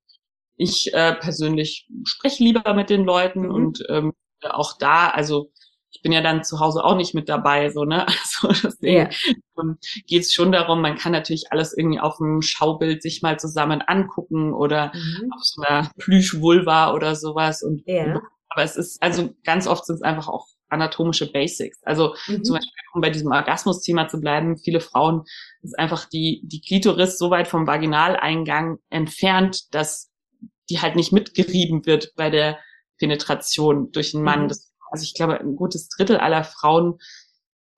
Ich 0.55 0.91
äh, 0.93 1.13
persönlich 1.13 1.87
spreche 2.03 2.43
lieber 2.43 2.73
mit 2.73 2.89
den 2.89 3.03
Leuten 3.03 3.41
mhm. 3.41 3.51
und 3.51 3.83
ähm, 3.87 4.13
auch 4.43 4.77
da, 4.79 5.09
also 5.09 5.51
ich 5.91 6.01
bin 6.01 6.11
ja 6.11 6.21
dann 6.21 6.43
zu 6.43 6.59
Hause 6.59 6.83
auch 6.83 6.95
nicht 6.95 7.13
mit 7.13 7.29
dabei, 7.29 7.69
so, 7.69 7.83
ne? 7.83 8.05
Also 8.07 8.47
deswegen 8.47 8.95
yeah. 8.95 9.09
Ähm, 9.59 9.77
geht 10.07 10.23
es 10.23 10.33
schon 10.33 10.51
darum, 10.51 10.81
man 10.81 10.97
kann 10.97 11.11
natürlich 11.11 11.51
alles 11.51 11.77
irgendwie 11.77 11.99
auf 11.99 12.17
dem 12.17 12.41
Schaubild 12.41 13.01
sich 13.01 13.21
mal 13.21 13.39
zusammen 13.39 13.81
angucken 13.81 14.53
oder 14.53 14.91
mhm. 14.95 15.31
auf 15.33 15.43
so 15.43 15.61
einer 15.61 15.91
Plüschvulva 15.97 16.93
oder 16.93 17.15
sowas. 17.15 17.61
Und 17.61 17.85
yeah. 17.87 18.21
aber 18.49 18.63
es 18.63 18.77
ist, 18.77 19.03
also 19.03 19.29
ganz 19.43 19.67
oft 19.67 19.85
sind 19.85 19.95
es 19.95 20.01
einfach 20.01 20.27
auch 20.27 20.47
anatomische 20.69 21.31
Basics. 21.31 21.83
Also 21.83 22.15
mhm. 22.27 22.43
zum 22.43 22.55
Beispiel, 22.55 22.71
um 22.93 23.01
bei 23.01 23.09
diesem 23.09 23.31
Orgasmus-Thema 23.31 24.07
zu 24.07 24.19
bleiben, 24.19 24.57
viele 24.57 24.79
Frauen 24.79 25.23
ist 25.61 25.77
einfach 25.77 26.05
die, 26.05 26.41
die 26.45 26.61
Klitoris 26.61 27.17
so 27.17 27.29
weit 27.29 27.47
vom 27.47 27.67
Vaginaleingang 27.67 28.79
entfernt, 28.89 29.73
dass 29.73 30.09
die 30.69 30.79
halt 30.81 30.95
nicht 30.95 31.11
mitgerieben 31.11 31.85
wird 31.85 32.13
bei 32.15 32.29
der 32.29 32.57
Penetration 32.97 33.91
durch 33.91 34.15
einen 34.15 34.23
Mann. 34.23 34.43
Mhm. 34.43 34.47
Das 34.47 34.70
also 34.91 35.03
ich 35.03 35.13
glaube, 35.13 35.39
ein 35.39 35.55
gutes 35.55 35.87
Drittel 35.89 36.17
aller 36.17 36.43
Frauen 36.43 36.99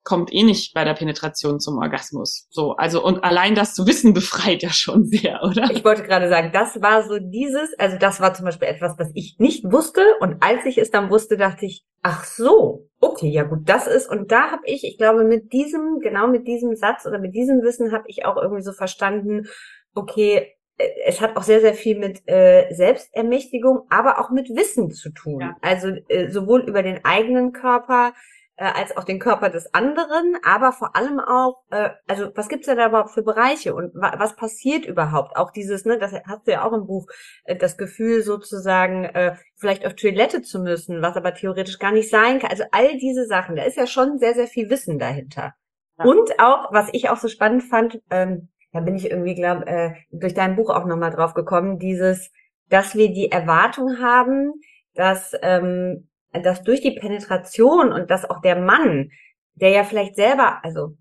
kommt 0.04 0.34
eh 0.34 0.42
nicht 0.42 0.74
bei 0.74 0.84
der 0.84 0.92
Penetration 0.92 1.58
zum 1.58 1.78
Orgasmus. 1.78 2.46
So, 2.50 2.72
also 2.76 3.02
und 3.02 3.24
allein 3.24 3.54
das 3.54 3.74
zu 3.74 3.86
wissen 3.86 4.12
befreit 4.14 4.62
ja 4.62 4.70
schon 4.70 5.06
sehr, 5.06 5.42
oder? 5.42 5.70
Ich 5.70 5.84
wollte 5.84 6.02
gerade 6.02 6.28
sagen, 6.28 6.50
das 6.52 6.80
war 6.82 7.02
so 7.08 7.18
dieses, 7.18 7.76
also 7.78 7.96
das 7.98 8.20
war 8.20 8.34
zum 8.34 8.44
Beispiel 8.44 8.68
etwas, 8.68 8.98
was 8.98 9.10
ich 9.14 9.36
nicht 9.38 9.64
wusste 9.64 10.02
und 10.20 10.42
als 10.42 10.66
ich 10.66 10.76
es 10.78 10.90
dann 10.90 11.10
wusste, 11.10 11.36
dachte 11.36 11.64
ich, 11.64 11.84
ach 12.02 12.24
so, 12.24 12.86
okay, 13.00 13.30
ja 13.30 13.44
gut, 13.44 13.60
das 13.64 13.86
ist 13.86 14.10
und 14.10 14.30
da 14.30 14.50
habe 14.50 14.62
ich, 14.66 14.84
ich 14.84 14.98
glaube, 14.98 15.24
mit 15.24 15.52
diesem, 15.54 16.00
genau 16.00 16.26
mit 16.26 16.46
diesem 16.46 16.76
Satz 16.76 17.06
oder 17.06 17.18
mit 17.18 17.34
diesem 17.34 17.62
Wissen 17.62 17.92
habe 17.92 18.04
ich 18.08 18.26
auch 18.26 18.36
irgendwie 18.36 18.62
so 18.62 18.72
verstanden, 18.72 19.46
okay, 19.94 20.54
es 20.76 21.20
hat 21.20 21.36
auch 21.36 21.42
sehr, 21.42 21.60
sehr 21.60 21.74
viel 21.74 21.98
mit 21.98 22.22
äh, 22.26 22.72
Selbstermächtigung, 22.72 23.86
aber 23.90 24.20
auch 24.20 24.30
mit 24.30 24.48
Wissen 24.50 24.90
zu 24.90 25.10
tun. 25.10 25.40
Ja. 25.40 25.56
Also 25.62 25.88
äh, 26.08 26.30
sowohl 26.30 26.62
über 26.62 26.82
den 26.82 27.04
eigenen 27.04 27.52
Körper, 27.52 28.12
äh, 28.56 28.64
als 28.64 28.96
auch 28.96 29.04
den 29.04 29.18
Körper 29.18 29.50
des 29.50 29.72
anderen, 29.74 30.36
aber 30.44 30.72
vor 30.72 30.94
allem 30.96 31.18
auch, 31.18 31.62
äh, 31.70 31.90
also 32.06 32.30
was 32.34 32.48
gibt's 32.48 32.66
denn 32.66 32.76
da 32.76 32.88
überhaupt 32.88 33.10
für 33.10 33.22
Bereiche 33.22 33.74
und 33.74 33.94
wa 33.94 34.14
was 34.18 34.36
passiert 34.36 34.84
überhaupt? 34.84 35.36
Auch 35.36 35.50
dieses, 35.50 35.84
ne, 35.84 35.98
das 35.98 36.12
hast 36.12 36.46
du 36.46 36.52
ja 36.52 36.64
auch 36.64 36.72
im 36.72 36.86
Buch, 36.86 37.06
äh, 37.44 37.56
das 37.56 37.76
Gefühl 37.76 38.22
sozusagen, 38.22 39.04
äh, 39.04 39.36
vielleicht 39.56 39.86
auf 39.86 39.94
Toilette 39.94 40.42
zu 40.42 40.60
müssen, 40.60 41.02
was 41.02 41.16
aber 41.16 41.34
theoretisch 41.34 41.78
gar 41.78 41.92
nicht 41.92 42.10
sein 42.10 42.38
kann. 42.38 42.50
Also 42.50 42.64
all 42.70 42.96
diese 42.98 43.26
Sachen, 43.26 43.56
da 43.56 43.64
ist 43.64 43.76
ja 43.76 43.86
schon 43.86 44.18
sehr, 44.18 44.34
sehr 44.34 44.46
viel 44.46 44.70
Wissen 44.70 44.98
dahinter. 44.98 45.54
Ja. 45.98 46.04
Und 46.04 46.38
auch, 46.40 46.72
was 46.72 46.88
ich 46.92 47.08
auch 47.10 47.16
so 47.16 47.28
spannend 47.28 47.64
fand, 47.64 48.00
ähm, 48.10 48.48
da 48.74 48.80
bin 48.80 48.96
ich 48.96 49.10
irgendwie, 49.10 49.34
glaube 49.34 49.66
äh, 49.66 49.94
durch 50.10 50.34
dein 50.34 50.56
Buch 50.56 50.68
auch 50.68 50.84
nochmal 50.84 51.10
drauf 51.10 51.32
gekommen, 51.32 51.78
dieses, 51.78 52.30
dass 52.68 52.94
wir 52.94 53.10
die 53.10 53.30
Erwartung 53.30 53.98
haben, 54.00 54.52
dass 54.94 55.32
ähm, 55.40 56.08
dass 56.42 56.62
durch 56.62 56.80
die 56.80 56.92
Penetration 56.92 57.92
und 57.92 58.10
dass 58.10 58.28
auch 58.28 58.40
der 58.40 58.56
Mann, 58.56 59.10
der 59.54 59.70
ja 59.70 59.84
vielleicht 59.84 60.16
selber, 60.16 60.64
also 60.64 60.96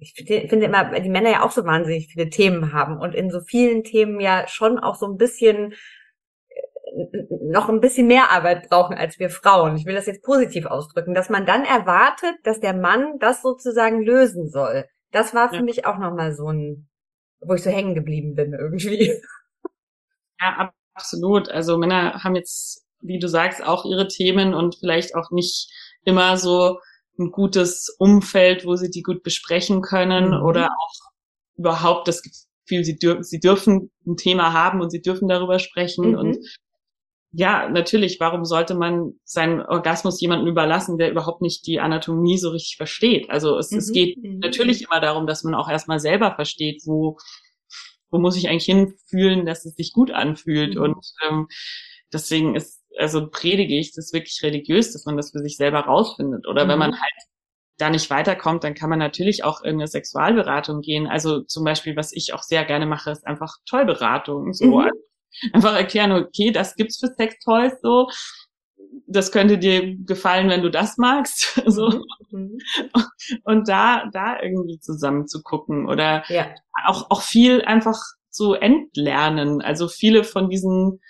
ich 0.00 0.14
finde 0.50 0.66
immer, 0.66 1.00
die 1.00 1.08
Männer 1.08 1.30
ja 1.30 1.42
auch 1.44 1.50
so 1.50 1.64
wahnsinnig 1.64 2.08
viele 2.12 2.28
Themen 2.28 2.72
haben 2.72 2.98
und 2.98 3.14
in 3.14 3.30
so 3.30 3.40
vielen 3.40 3.84
Themen 3.84 4.20
ja 4.20 4.46
schon 4.48 4.78
auch 4.78 4.96
so 4.96 5.06
ein 5.06 5.16
bisschen 5.16 5.72
äh, 6.50 7.06
noch 7.42 7.70
ein 7.70 7.80
bisschen 7.80 8.06
mehr 8.06 8.30
Arbeit 8.32 8.68
brauchen 8.68 8.96
als 8.96 9.18
wir 9.18 9.30
Frauen. 9.30 9.76
Ich 9.76 9.86
will 9.86 9.94
das 9.94 10.06
jetzt 10.06 10.22
positiv 10.22 10.66
ausdrücken, 10.66 11.14
dass 11.14 11.30
man 11.30 11.46
dann 11.46 11.64
erwartet, 11.64 12.34
dass 12.42 12.60
der 12.60 12.74
Mann 12.74 13.18
das 13.18 13.40
sozusagen 13.40 14.02
lösen 14.02 14.50
soll. 14.50 14.84
Das 15.10 15.34
war 15.34 15.48
für 15.48 15.56
ja. 15.56 15.62
mich 15.62 15.86
auch 15.86 15.98
nochmal 15.98 16.34
so 16.34 16.48
ein, 16.48 16.88
wo 17.44 17.54
ich 17.54 17.62
so 17.62 17.70
hängen 17.70 17.94
geblieben 17.94 18.34
bin 18.34 18.52
irgendwie. 18.52 19.12
Ja, 20.44 20.72
absolut. 20.94 21.48
Also 21.50 21.78
Männer 21.78 22.24
haben 22.24 22.34
jetzt 22.34 22.82
wie 23.02 23.18
du 23.18 23.28
sagst, 23.28 23.62
auch 23.62 23.84
ihre 23.84 24.08
Themen 24.08 24.54
und 24.54 24.76
vielleicht 24.76 25.14
auch 25.14 25.30
nicht 25.30 25.70
immer 26.04 26.36
so 26.38 26.78
ein 27.18 27.30
gutes 27.30 27.94
Umfeld, 27.98 28.64
wo 28.64 28.76
sie 28.76 28.90
die 28.90 29.02
gut 29.02 29.22
besprechen 29.22 29.82
können 29.82 30.28
mhm. 30.28 30.42
oder 30.42 30.66
auch 30.66 31.10
überhaupt 31.56 32.08
das 32.08 32.22
Gefühl, 32.22 32.84
sie, 32.84 32.96
dür 32.96 33.22
sie 33.22 33.40
dürfen 33.40 33.90
ein 34.06 34.16
Thema 34.16 34.52
haben 34.52 34.80
und 34.80 34.90
sie 34.90 35.02
dürfen 35.02 35.28
darüber 35.28 35.58
sprechen. 35.58 36.12
Mhm. 36.12 36.18
Und 36.18 36.38
ja, 37.32 37.68
natürlich, 37.68 38.20
warum 38.20 38.44
sollte 38.44 38.74
man 38.74 39.14
seinen 39.24 39.62
Orgasmus 39.62 40.20
jemandem 40.20 40.48
überlassen, 40.48 40.98
der 40.98 41.10
überhaupt 41.10 41.40
nicht 41.40 41.66
die 41.66 41.80
Anatomie 41.80 42.36
so 42.36 42.50
richtig 42.50 42.76
versteht? 42.76 43.30
Also 43.30 43.58
es, 43.58 43.70
mhm. 43.70 43.78
es 43.78 43.92
geht 43.92 44.22
mhm. 44.22 44.38
natürlich 44.38 44.82
immer 44.82 45.00
darum, 45.00 45.26
dass 45.26 45.42
man 45.42 45.54
auch 45.54 45.68
erstmal 45.68 45.98
selber 45.98 46.34
versteht, 46.34 46.82
wo, 46.84 47.16
wo 48.10 48.18
muss 48.18 48.36
ich 48.36 48.48
eigentlich 48.48 48.66
hinfühlen, 48.66 49.46
dass 49.46 49.64
es 49.64 49.74
sich 49.74 49.92
gut 49.92 50.10
anfühlt. 50.10 50.74
Mhm. 50.74 50.82
Und 50.82 51.06
ähm, 51.26 51.48
deswegen 52.12 52.54
ist 52.54 52.82
also 52.98 53.28
predige 53.28 53.78
ich 53.78 53.94
das 53.94 54.12
wirklich 54.12 54.42
religiös, 54.42 54.92
dass 54.92 55.06
man 55.06 55.16
das 55.16 55.30
für 55.30 55.40
sich 55.40 55.56
selber 55.56 55.80
rausfindet. 55.80 56.46
Oder 56.46 56.64
mhm. 56.64 56.68
wenn 56.68 56.78
man 56.78 56.92
halt 56.92 57.14
da 57.78 57.90
nicht 57.90 58.10
weiterkommt, 58.10 58.64
dann 58.64 58.74
kann 58.74 58.90
man 58.90 58.98
natürlich 58.98 59.44
auch 59.44 59.62
in 59.62 59.76
eine 59.76 59.86
Sexualberatung 59.86 60.80
gehen. 60.80 61.06
Also 61.06 61.40
zum 61.42 61.64
Beispiel, 61.64 61.96
was 61.96 62.12
ich 62.12 62.34
auch 62.34 62.42
sehr 62.42 62.64
gerne 62.64 62.86
mache, 62.86 63.10
ist 63.10 63.26
einfach 63.26 63.56
Tollberatung. 63.66 64.52
So 64.52 64.80
mhm. 64.80 64.90
Einfach 65.52 65.74
erklären, 65.74 66.12
okay, 66.12 66.50
das 66.50 66.74
gibt's 66.74 66.98
für 66.98 67.08
Sextoys 67.08 67.74
so. 67.82 68.08
Das 69.06 69.32
könnte 69.32 69.58
dir 69.58 69.96
gefallen, 70.04 70.48
wenn 70.48 70.62
du 70.62 70.70
das 70.70 70.98
magst. 70.98 71.60
so. 71.66 72.04
Mhm. 72.30 72.58
Und 73.44 73.68
da, 73.68 74.08
da 74.12 74.40
irgendwie 74.40 74.78
zusammen 74.80 75.26
zu 75.26 75.42
gucken 75.42 75.88
oder 75.88 76.24
ja. 76.28 76.54
auch, 76.86 77.10
auch 77.10 77.22
viel 77.22 77.62
einfach 77.62 77.98
zu 78.30 78.54
entlernen. 78.54 79.60
Also 79.62 79.88
viele 79.88 80.24
von 80.24 80.48
diesen 80.48 81.00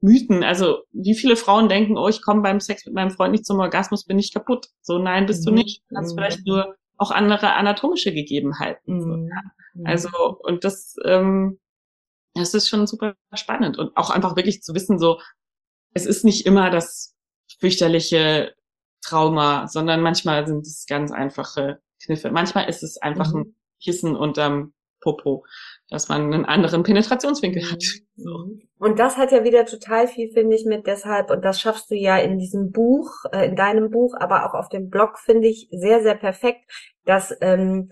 Mythen. 0.00 0.44
Also 0.44 0.78
wie 0.92 1.14
viele 1.14 1.36
Frauen 1.36 1.68
denken, 1.68 1.96
oh, 1.96 2.08
ich 2.08 2.22
komme 2.22 2.42
beim 2.42 2.60
Sex 2.60 2.86
mit 2.86 2.94
meinem 2.94 3.10
Freund 3.10 3.32
nicht 3.32 3.46
zum 3.46 3.58
Orgasmus, 3.58 4.04
bin 4.04 4.18
ich 4.18 4.32
kaputt. 4.32 4.68
So, 4.80 4.98
nein, 4.98 5.26
bist 5.26 5.42
mhm. 5.42 5.50
du 5.50 5.54
nicht. 5.56 5.82
Du 5.88 5.96
hast 5.96 6.12
mhm. 6.12 6.16
vielleicht 6.16 6.46
nur 6.46 6.76
auch 6.96 7.10
andere 7.10 7.54
anatomische 7.54 8.12
Gegebenheiten. 8.12 9.00
So, 9.00 9.10
ja. 9.10 9.42
Mhm. 9.74 9.86
Also, 9.86 10.08
und 10.40 10.64
das, 10.64 10.96
ähm, 11.04 11.58
das 12.34 12.54
ist 12.54 12.68
schon 12.68 12.86
super 12.86 13.14
spannend. 13.34 13.78
Und 13.78 13.96
auch 13.96 14.10
einfach 14.10 14.36
wirklich 14.36 14.62
zu 14.62 14.74
wissen, 14.74 14.98
so, 14.98 15.20
es 15.94 16.06
ist 16.06 16.24
nicht 16.24 16.46
immer 16.46 16.70
das 16.70 17.14
fürchterliche 17.58 18.54
Trauma, 19.02 19.66
sondern 19.68 20.00
manchmal 20.00 20.46
sind 20.46 20.66
es 20.66 20.86
ganz 20.86 21.12
einfache 21.12 21.80
Kniffe. 22.02 22.30
Manchmal 22.30 22.68
ist 22.68 22.82
es 22.82 22.98
einfach 22.98 23.32
mhm. 23.32 23.40
ein 23.40 23.56
Kissen 23.80 24.16
unterm 24.16 24.74
Popo 25.00 25.44
dass 25.90 26.08
man 26.08 26.32
einen 26.32 26.44
anderen 26.44 26.82
Penetrationswinkel 26.82 27.70
hat. 27.70 27.82
Mhm. 27.82 28.04
So. 28.20 28.50
Und 28.80 28.98
das 28.98 29.16
hat 29.16 29.30
ja 29.30 29.44
wieder 29.44 29.64
total 29.64 30.08
viel, 30.08 30.32
finde 30.32 30.56
ich, 30.56 30.64
mit 30.64 30.88
deshalb, 30.88 31.30
und 31.30 31.44
das 31.44 31.60
schaffst 31.60 31.88
du 31.88 31.94
ja 31.94 32.18
in 32.18 32.40
diesem 32.40 32.72
Buch, 32.72 33.12
äh, 33.32 33.46
in 33.46 33.54
deinem 33.54 33.90
Buch, 33.90 34.16
aber 34.18 34.44
auch 34.44 34.54
auf 34.54 34.68
dem 34.70 34.90
Blog, 34.90 35.20
finde 35.20 35.46
ich, 35.46 35.68
sehr, 35.70 36.02
sehr 36.02 36.16
perfekt, 36.16 36.68
dass, 37.04 37.32
ähm, 37.40 37.90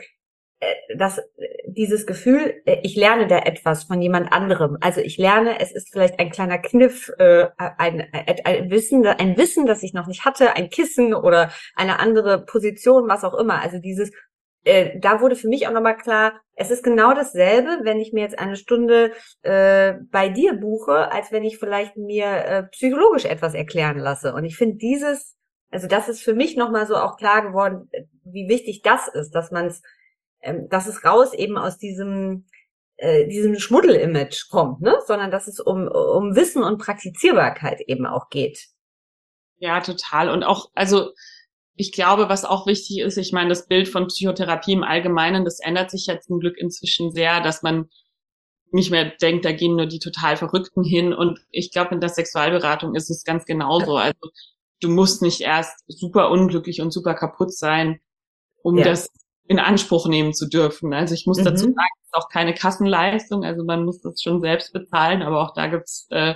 äh, 0.60 0.96
dass 0.96 1.20
dieses 1.66 2.06
Gefühl, 2.06 2.62
äh, 2.64 2.78
ich 2.82 2.96
lerne 2.96 3.26
da 3.26 3.38
etwas 3.38 3.84
von 3.84 4.00
jemand 4.00 4.32
anderem. 4.32 4.78
Also 4.80 5.00
ich 5.00 5.18
lerne, 5.18 5.60
es 5.60 5.72
ist 5.72 5.90
vielleicht 5.90 6.18
ein 6.18 6.30
kleiner 6.30 6.58
Kniff, 6.58 7.12
äh, 7.18 7.48
ein, 7.58 8.06
ein, 8.12 8.70
Wissen, 8.70 9.06
ein 9.06 9.36
Wissen, 9.36 9.66
das 9.66 9.82
ich 9.82 9.92
noch 9.92 10.06
nicht 10.06 10.24
hatte, 10.24 10.56
ein 10.56 10.70
Kissen 10.70 11.14
oder 11.14 11.50
eine 11.74 11.98
andere 12.00 12.44
Position, 12.44 13.08
was 13.08 13.24
auch 13.24 13.34
immer. 13.34 13.60
Also 13.60 13.78
dieses, 13.78 14.10
äh, 14.64 14.98
da 14.98 15.20
wurde 15.20 15.36
für 15.36 15.48
mich 15.48 15.68
auch 15.68 15.72
nochmal 15.72 15.96
klar, 15.96 16.40
es 16.54 16.70
ist 16.70 16.82
genau 16.82 17.14
dasselbe, 17.14 17.80
wenn 17.82 18.00
ich 18.00 18.12
mir 18.12 18.22
jetzt 18.22 18.38
eine 18.38 18.56
Stunde 18.56 19.12
äh, 19.42 19.94
bei 20.10 20.28
dir 20.28 20.54
buche, 20.54 21.12
als 21.12 21.30
wenn 21.30 21.44
ich 21.44 21.58
vielleicht 21.58 21.96
mir 21.96 22.26
äh, 22.26 22.62
psychologisch 22.64 23.26
etwas 23.26 23.54
erklären 23.54 23.98
lasse. 23.98 24.34
Und 24.34 24.44
ich 24.44 24.56
finde 24.56 24.76
dieses, 24.76 25.36
also 25.70 25.86
das 25.86 26.08
ist 26.08 26.22
für 26.22 26.34
mich 26.34 26.56
nochmal 26.56 26.86
so 26.86 26.96
auch 26.96 27.16
klar 27.16 27.42
geworden, 27.42 27.90
wie 28.24 28.48
wichtig 28.48 28.82
das 28.82 29.08
ist, 29.08 29.32
dass 29.32 29.50
man 29.50 29.66
es, 29.66 29.82
ähm, 30.40 30.68
dass 30.68 30.86
es 30.86 31.04
raus 31.04 31.32
eben 31.32 31.56
aus 31.56 31.78
diesem 31.78 32.46
äh, 32.98 33.28
diesem 33.28 33.58
Schmuddel-Image 33.58 34.48
kommt, 34.48 34.80
ne? 34.80 34.96
sondern 35.06 35.30
dass 35.30 35.48
es 35.48 35.60
um, 35.60 35.86
um 35.86 36.34
Wissen 36.34 36.62
und 36.62 36.78
Praktizierbarkeit 36.78 37.82
eben 37.86 38.06
auch 38.06 38.30
geht. 38.30 38.68
Ja, 39.58 39.80
total. 39.80 40.30
Und 40.30 40.44
auch, 40.44 40.70
also 40.74 41.12
ich 41.74 41.92
glaube, 41.92 42.28
was 42.28 42.44
auch 42.44 42.66
wichtig 42.66 43.00
ist, 43.00 43.18
ich 43.18 43.32
meine, 43.32 43.50
das 43.50 43.66
Bild 43.66 43.88
von 43.88 44.06
Psychotherapie 44.06 44.72
im 44.72 44.82
Allgemeinen, 44.82 45.44
das 45.44 45.60
ändert 45.60 45.90
sich 45.90 46.06
ja 46.06 46.18
zum 46.20 46.40
Glück 46.40 46.56
inzwischen 46.56 47.12
sehr, 47.12 47.42
dass 47.42 47.62
man 47.62 47.90
nicht 48.72 48.90
mehr 48.90 49.12
denkt, 49.20 49.44
da 49.44 49.52
gehen 49.52 49.76
nur 49.76 49.86
die 49.86 49.98
total 49.98 50.36
Verrückten 50.36 50.82
hin. 50.82 51.12
Und 51.12 51.38
ich 51.50 51.72
glaube, 51.72 51.94
in 51.94 52.00
der 52.00 52.08
Sexualberatung 52.08 52.94
ist 52.94 53.10
es 53.10 53.24
ganz 53.24 53.44
genauso. 53.44 53.96
Also 53.96 54.18
du 54.80 54.88
musst 54.88 55.22
nicht 55.22 55.40
erst 55.42 55.84
super 55.86 56.30
unglücklich 56.30 56.80
und 56.80 56.92
super 56.92 57.14
kaputt 57.14 57.54
sein, 57.54 58.00
um 58.62 58.78
ja. 58.78 58.84
das 58.84 59.08
in 59.48 59.58
Anspruch 59.58 60.08
nehmen 60.08 60.34
zu 60.34 60.48
dürfen. 60.48 60.92
Also 60.92 61.14
ich 61.14 61.26
muss 61.26 61.38
mhm. 61.38 61.44
dazu 61.44 61.64
sagen, 61.64 61.94
es 62.00 62.06
ist 62.06 62.14
auch 62.14 62.28
keine 62.28 62.54
Kassenleistung, 62.54 63.44
also 63.44 63.64
man 63.64 63.84
muss 63.84 64.00
das 64.00 64.20
schon 64.20 64.40
selbst 64.40 64.72
bezahlen, 64.72 65.22
aber 65.22 65.42
auch 65.42 65.54
da 65.54 65.68
gibt's 65.68 66.06
äh, 66.10 66.34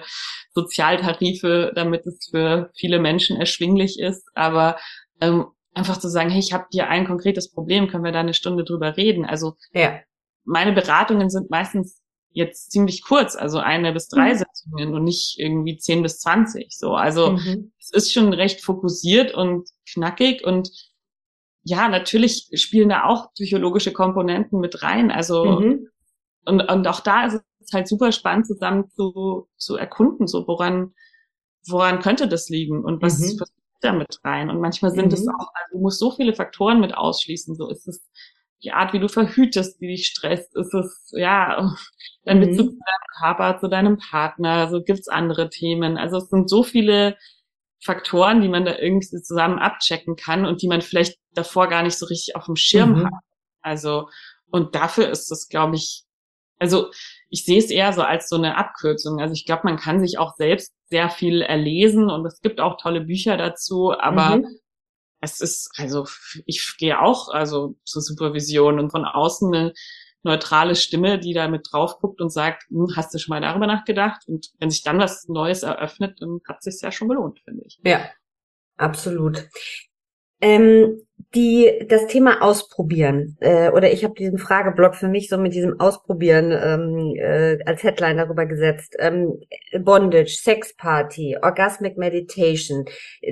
Sozialtarife, 0.54 1.72
damit 1.74 2.06
es 2.06 2.28
für 2.30 2.70
viele 2.76 2.98
Menschen 2.98 3.36
erschwinglich 3.36 3.98
ist. 3.98 4.28
Aber 4.34 4.78
ähm, 5.20 5.46
einfach 5.74 5.98
zu 5.98 6.08
sagen, 6.08 6.30
hey, 6.30 6.40
ich 6.40 6.52
habe 6.52 6.66
hier 6.70 6.88
ein 6.88 7.06
konkretes 7.06 7.50
Problem, 7.50 7.88
können 7.88 8.04
wir 8.04 8.12
da 8.12 8.20
eine 8.20 8.34
Stunde 8.34 8.64
drüber 8.64 8.96
reden? 8.96 9.24
Also 9.24 9.54
ja. 9.72 10.00
meine 10.44 10.72
Beratungen 10.72 11.30
sind 11.30 11.50
meistens 11.50 12.00
jetzt 12.32 12.70
ziemlich 12.70 13.02
kurz, 13.02 13.34
also 13.34 13.58
eine 13.58 13.92
bis 13.92 14.06
drei 14.06 14.34
mhm. 14.34 14.38
Sitzungen 14.38 14.94
und 14.94 15.02
nicht 15.02 15.36
irgendwie 15.38 15.76
zehn 15.78 16.02
bis 16.02 16.20
zwanzig. 16.20 16.68
So, 16.78 16.94
also 16.94 17.32
mhm. 17.32 17.72
es 17.80 17.90
ist 17.92 18.12
schon 18.12 18.32
recht 18.32 18.64
fokussiert 18.64 19.34
und 19.34 19.68
knackig 19.92 20.44
und 20.44 20.70
ja, 21.62 21.88
natürlich 21.88 22.48
spielen 22.54 22.88
da 22.88 23.04
auch 23.04 23.32
psychologische 23.34 23.92
Komponenten 23.92 24.60
mit 24.60 24.82
rein. 24.82 25.10
Also 25.10 25.44
mhm. 25.44 25.88
und, 26.44 26.60
und 26.62 26.88
auch 26.88 27.00
da 27.00 27.26
ist 27.26 27.42
es 27.60 27.72
halt 27.72 27.88
super 27.88 28.12
spannend, 28.12 28.46
zusammen 28.46 28.90
zu, 28.90 29.48
zu 29.56 29.76
erkunden, 29.76 30.26
so 30.26 30.46
woran 30.46 30.94
woran 31.68 32.00
könnte 32.00 32.28
das 32.28 32.48
liegen 32.48 32.84
und 32.84 33.02
was, 33.02 33.18
mhm. 33.18 33.40
was 33.40 33.52
da 33.80 33.92
mit 33.92 34.18
rein. 34.24 34.50
Und 34.50 34.60
manchmal 34.60 34.90
sind 34.92 35.06
mhm. 35.06 35.12
es 35.12 35.28
auch, 35.28 35.48
also 35.54 35.72
du 35.72 35.78
musst 35.78 35.98
so 35.98 36.10
viele 36.10 36.34
Faktoren 36.34 36.80
mit 36.80 36.94
ausschließen. 36.94 37.54
So 37.54 37.68
ist 37.68 37.88
es 37.88 38.08
die 38.62 38.72
Art, 38.72 38.92
wie 38.92 38.98
du 38.98 39.08
verhütest, 39.08 39.80
die 39.80 39.88
dich 39.88 40.06
stresst, 40.06 40.54
ist 40.54 40.74
es, 40.74 41.12
ja, 41.16 41.74
dein 42.24 42.38
mhm. 42.38 42.42
Bezug 42.42 42.70
zu 42.70 42.78
deinem 42.78 43.18
Körper, 43.18 43.58
zu 43.60 43.68
deinem 43.68 43.98
Partner, 43.98 44.68
so 44.68 44.82
gibt's 44.82 45.08
andere 45.08 45.48
Themen. 45.50 45.96
Also 45.96 46.18
es 46.18 46.28
sind 46.28 46.48
so 46.48 46.62
viele 46.62 47.16
Faktoren, 47.82 48.40
die 48.40 48.48
man 48.48 48.64
da 48.64 48.76
irgendwie 48.78 49.06
zusammen 49.06 49.58
abchecken 49.58 50.16
kann 50.16 50.44
und 50.44 50.62
die 50.62 50.68
man 50.68 50.82
vielleicht 50.82 51.18
davor 51.32 51.68
gar 51.68 51.82
nicht 51.82 51.96
so 51.96 52.06
richtig 52.06 52.36
auf 52.36 52.46
dem 52.46 52.56
Schirm 52.56 53.00
mhm. 53.00 53.06
hat. 53.06 53.12
Also, 53.62 54.08
und 54.50 54.74
dafür 54.74 55.08
ist 55.08 55.30
das, 55.30 55.48
glaube 55.48 55.76
ich, 55.76 56.04
also 56.58 56.90
ich 57.30 57.44
sehe 57.44 57.58
es 57.58 57.70
eher 57.70 57.92
so 57.92 58.02
als 58.02 58.28
so 58.28 58.36
eine 58.36 58.56
Abkürzung. 58.56 59.20
Also 59.20 59.32
ich 59.32 59.46
glaube, 59.46 59.62
man 59.64 59.78
kann 59.78 60.00
sich 60.00 60.18
auch 60.18 60.34
selbst 60.36 60.74
sehr 60.90 61.08
viel 61.08 61.40
erlesen 61.40 62.10
und 62.10 62.26
es 62.26 62.40
gibt 62.40 62.60
auch 62.60 62.76
tolle 62.76 63.00
Bücher 63.00 63.36
dazu, 63.36 63.92
aber 63.98 64.38
mhm. 64.38 64.58
es 65.20 65.40
ist, 65.40 65.70
also 65.76 66.06
ich 66.44 66.76
gehe 66.78 67.00
auch 67.00 67.28
also 67.28 67.76
zur 67.84 68.02
Supervision 68.02 68.78
und 68.78 68.90
von 68.90 69.04
außen 69.04 69.54
eine 69.54 69.72
neutrale 70.22 70.74
Stimme, 70.74 71.18
die 71.18 71.32
da 71.32 71.48
mit 71.48 71.68
drauf 71.70 71.98
guckt 71.98 72.20
und 72.20 72.30
sagt, 72.30 72.64
hm, 72.68 72.88
hast 72.96 73.14
du 73.14 73.18
schon 73.18 73.34
mal 73.34 73.40
darüber 73.40 73.66
nachgedacht? 73.66 74.22
Und 74.26 74.50
wenn 74.58 74.70
sich 74.70 74.82
dann 74.82 74.98
was 74.98 75.28
Neues 75.28 75.62
eröffnet, 75.62 76.20
dann 76.20 76.40
hat 76.48 76.58
es 76.58 76.74
sich 76.74 76.82
ja 76.82 76.92
schon 76.92 77.08
gelohnt, 77.08 77.40
finde 77.44 77.62
ich. 77.66 77.78
Ja, 77.84 78.10
absolut. 78.76 79.48
Ähm, 80.42 81.06
die 81.34 81.70
das 81.86 82.06
Thema 82.06 82.42
Ausprobieren 82.42 83.36
äh, 83.40 83.70
oder 83.70 83.92
ich 83.92 84.04
habe 84.04 84.14
diesen 84.14 84.38
Frageblock 84.38 84.96
für 84.96 85.06
mich 85.06 85.28
so 85.28 85.38
mit 85.38 85.54
diesem 85.54 85.78
Ausprobieren 85.78 86.50
ähm, 86.50 87.14
äh, 87.16 87.58
als 87.66 87.82
Headline 87.82 88.16
darüber 88.16 88.46
gesetzt. 88.46 88.96
Ähm, 88.98 89.38
Bondage, 89.78 90.30
Sexparty, 90.40 91.36
Orgasmic 91.42 91.98
Meditation. 91.98 92.84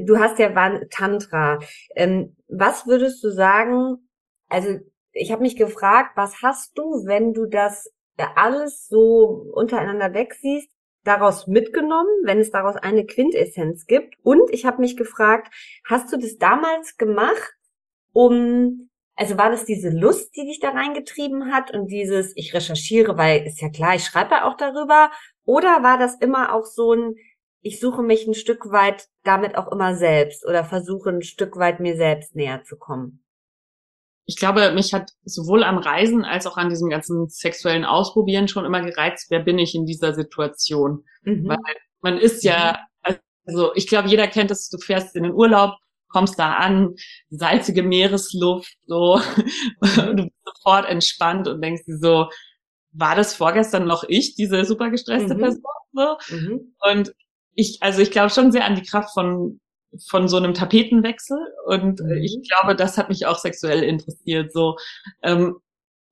Du 0.03 0.19
hast 0.19 0.39
ja 0.39 0.51
Tantra. 0.91 1.59
Ähm, 1.97 2.37
was 2.47 2.87
würdest 2.87 3.25
du 3.25 3.31
sagen? 3.31 3.97
Also 4.49 4.79
ich 5.19 5.33
habe 5.33 5.43
mich 5.43 5.57
gefragt, 5.57 6.13
was 6.17 6.43
hast 6.43 6.77
du, 6.79 7.05
wenn 7.07 7.33
du 7.33 7.47
das 7.47 7.91
alles 8.35 8.89
so 8.89 9.47
untereinander 9.53 10.15
wegsiehst, 10.15 10.71
daraus 11.05 11.47
mitgenommen, 11.47 12.11
wenn 12.25 12.39
es 12.39 12.51
daraus 12.51 12.77
eine 12.77 13.07
Quintessenz 13.07 13.87
gibt? 13.87 14.15
Und 14.23 14.51
ich 14.51 14.67
habe 14.67 14.81
mich 14.81 14.97
gefragt, 14.97 15.53
hast 15.85 16.13
du 16.13 16.17
das 16.19 16.37
damals 16.39 16.97
gemacht, 16.97 17.55
um, 18.13 18.91
also 19.15 19.39
war 19.39 19.51
das 19.51 19.65
diese 19.65 19.91
Lust, 19.91 20.35
die 20.37 20.47
dich 20.47 20.61
da 20.61 20.71
reingetrieben 20.71 21.53
hat 21.53 21.73
und 21.73 21.87
dieses, 21.89 22.37
ich 22.37 22.55
recherchiere, 22.55 23.17
weil 23.17 23.47
ist 23.47 23.61
ja 23.61 23.69
klar, 23.69 23.95
ich 23.95 24.05
schreibe 24.05 24.37
ja 24.37 24.45
auch 24.45 24.57
darüber, 24.57 25.11
oder 25.45 25.83
war 25.83 25.99
das 25.99 26.17
immer 26.21 26.55
auch 26.55 26.67
so 26.67 26.93
ein, 26.93 27.15
ich 27.61 27.81
suche 27.81 28.03
mich 28.03 28.27
ein 28.27 28.35
Stück 28.35 28.71
weit 28.71 29.09
damit 29.25 29.57
auch 29.57 29.73
immer 29.73 29.95
selbst 29.95 30.47
oder 30.47 30.65
versuche 30.65 31.11
ein 31.11 31.23
Stück 31.23 31.57
weit 31.57 31.81
mir 31.81 31.97
selbst 31.97 32.35
näher 32.35 32.63
zu 32.65 32.77
kommen? 32.77 33.25
Ich 34.29 34.37
glaube, 34.37 34.73
mich 34.73 34.93
hat 34.93 35.13
sowohl 35.25 35.65
am 35.65 35.79
Reisen 35.79 36.23
als 36.23 36.47
auch 36.47 36.59
an 36.59 36.69
diesem 36.69 36.91
ganzen 36.91 37.31
sexuellen 37.31 37.87
Ausprobieren 37.87 38.47
schon 38.47 38.67
immer 38.67 38.83
gereizt, 38.83 39.31
wer 39.31 39.41
bin 39.41 39.59
ich 39.59 39.75
in 39.75 39.87
dieser 39.87 40.13
Situation? 40.13 41.07
Mhm. 41.23 41.49
Weil 41.49 41.57
man 42.03 42.19
ist 42.19 42.45
ja, 42.45 42.79
mhm. 43.07 43.17
also 43.47 43.75
ich 43.75 43.87
glaube, 43.87 44.09
jeder 44.09 44.29
kennt 44.29 44.51
es, 44.51 44.69
du 44.69 44.77
fährst 44.77 45.17
in 45.17 45.23
den 45.23 45.33
Urlaub, 45.33 45.77
kommst 46.09 46.39
da 46.39 46.57
an, 46.57 46.95
salzige 47.31 47.83
Meeresluft, 47.83 48.77
so, 48.87 49.19
du 49.81 50.15
bist 50.17 50.45
sofort 50.45 50.87
entspannt 50.87 51.49
und 51.49 51.63
denkst 51.63 51.87
dir 51.87 51.97
so, 51.97 52.29
war 52.93 53.17
das 53.17 53.35
vorgestern 53.35 53.87
noch 53.87 54.05
ich, 54.09 54.35
diese 54.35 54.67
super 54.67 54.91
gestresste 54.91 55.37
mhm. 55.37 55.39
Person? 55.39 55.63
So? 55.95 56.17
Mhm. 56.37 56.75
Und 56.81 57.15
ich, 57.55 57.79
also 57.81 58.03
ich 58.03 58.11
glaube 58.11 58.29
schon 58.29 58.53
sehr 58.53 58.67
an 58.67 58.77
die 58.77 58.85
Kraft 58.85 59.15
von 59.15 59.59
von 60.09 60.29
so 60.29 60.37
einem 60.37 60.55
Tapetenwechsel 60.55 61.39
und 61.67 62.01
mhm. 62.01 62.23
ich 62.23 62.39
glaube, 62.49 62.77
das 62.77 62.99
hat 62.99 63.09
mich 63.09 63.27
auch 63.27 63.39
sexuell 63.39 63.83
interessiert. 63.83 64.53
So 64.53 64.77
ähm, 65.23 65.57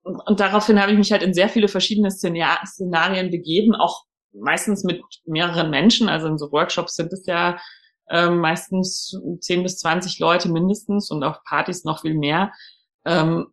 und 0.03 0.39
daraufhin 0.39 0.81
habe 0.81 0.93
ich 0.93 0.99
mich 0.99 1.11
halt 1.13 1.23
in 1.23 1.35
sehr 1.35 1.49
viele 1.49 1.69
verschiedene 1.69 2.11
Szenarien 2.11 3.31
begeben, 3.31 3.75
auch 3.75 4.05
meistens 4.33 4.85
mit 4.85 5.03
mehreren 5.25 5.71
Menschen. 5.71 6.09
Also 6.09 6.29
in 6.29 6.39
so 6.39 6.53
Workshops 6.53 6.95
sind 6.95 7.13
es 7.13 7.27
ja 7.27 7.59
ähm, 8.09 8.39
meistens 8.39 9.19
10 9.41 9.65
bis 9.65 9.79
20 9.79 10.19
Leute 10.21 10.49
mindestens 10.49 11.11
und 11.11 11.25
auf 11.25 11.43
Partys 11.45 11.85
noch 11.85 12.03
viel 12.03 12.15
mehr. 12.15 12.53
Ähm, 13.05 13.49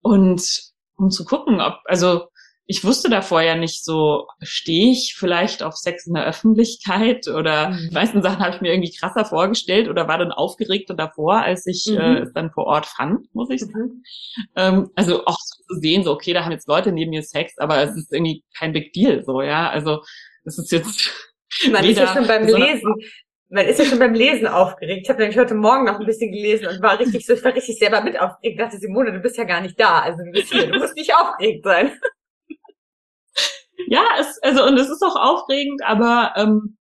und 0.00 0.72
um 0.96 1.10
zu 1.10 1.24
gucken, 1.24 1.60
ob, 1.60 1.74
also 1.84 2.28
ich 2.66 2.84
wusste 2.84 3.10
davor 3.10 3.42
ja 3.42 3.56
nicht 3.56 3.84
so, 3.84 4.28
stehe 4.40 4.92
ich 4.92 5.14
vielleicht 5.18 5.62
auf 5.62 5.76
Sex 5.76 6.06
in 6.06 6.14
der 6.14 6.24
Öffentlichkeit 6.24 7.26
oder 7.26 7.70
mhm. 7.70 7.88
die 7.88 7.94
meisten 7.94 8.22
Sachen 8.22 8.38
habe 8.38 8.54
ich 8.54 8.60
mir 8.60 8.72
irgendwie 8.72 8.94
krasser 8.96 9.24
vorgestellt 9.24 9.88
oder 9.88 10.06
war 10.06 10.18
dann 10.18 10.30
aufgeregter 10.30 10.94
davor, 10.94 11.42
als 11.42 11.66
ich 11.66 11.86
mhm. 11.90 11.98
äh, 11.98 12.18
es 12.20 12.32
dann 12.32 12.52
vor 12.52 12.66
Ort 12.66 12.86
fand, 12.86 13.34
muss 13.34 13.50
ich 13.50 13.60
sagen. 13.60 13.74
Mhm. 13.74 14.02
Ähm, 14.54 14.90
also 14.94 15.24
auch 15.26 15.38
so 15.38 15.74
zu 15.74 15.80
sehen, 15.80 16.04
so 16.04 16.12
okay, 16.12 16.32
da 16.32 16.44
haben 16.44 16.52
jetzt 16.52 16.68
Leute 16.68 16.92
neben 16.92 17.10
mir 17.10 17.22
Sex, 17.22 17.58
aber 17.58 17.82
es 17.82 17.96
ist 17.96 18.12
irgendwie 18.12 18.44
kein 18.56 18.72
Big 18.72 18.92
Deal, 18.92 19.24
so 19.24 19.42
ja. 19.42 19.68
Also 19.68 20.00
das 20.44 20.58
ist 20.58 20.70
jetzt 20.70 21.10
man 21.70 21.84
ist 21.84 21.98
ja 21.98 22.14
schon 22.14 22.26
beim 22.28 22.46
Lesen, 22.46 22.94
man 23.48 23.66
ist 23.66 23.80
ja 23.80 23.84
schon 23.84 23.98
beim 23.98 24.14
Lesen 24.14 24.46
aufgeregt. 24.46 25.02
Ich 25.02 25.10
habe 25.10 25.18
nämlich 25.18 25.38
heute 25.38 25.54
Morgen 25.54 25.84
noch 25.84 25.98
ein 25.98 26.06
bisschen 26.06 26.30
gelesen 26.30 26.68
und 26.68 26.80
war 26.80 26.98
richtig 26.98 27.26
so, 27.26 27.34
ich 27.34 27.44
war 27.44 27.54
richtig 27.54 27.78
selber 27.78 28.02
mit 28.02 28.18
aufgeregt. 28.18 28.56
Ich 28.58 28.64
dachte, 28.64 28.78
Simone, 28.78 29.12
du 29.12 29.18
bist 29.18 29.36
ja 29.36 29.44
gar 29.44 29.60
nicht 29.60 29.78
da. 29.78 30.00
Also 30.00 30.24
du 30.24 30.30
bist 30.30 30.52
hier, 30.52 30.70
du 30.70 30.78
musst 30.78 30.96
nicht 30.96 31.12
aufgeregt 31.14 31.64
sein 31.64 31.90
ja, 33.88 34.04
es, 34.18 34.38
also 34.42 34.64
und 34.66 34.78
es 34.78 34.88
ist 34.88 35.02
auch 35.02 35.16
aufregend, 35.16 35.82
aber 35.84 36.32
ähm, 36.36 36.76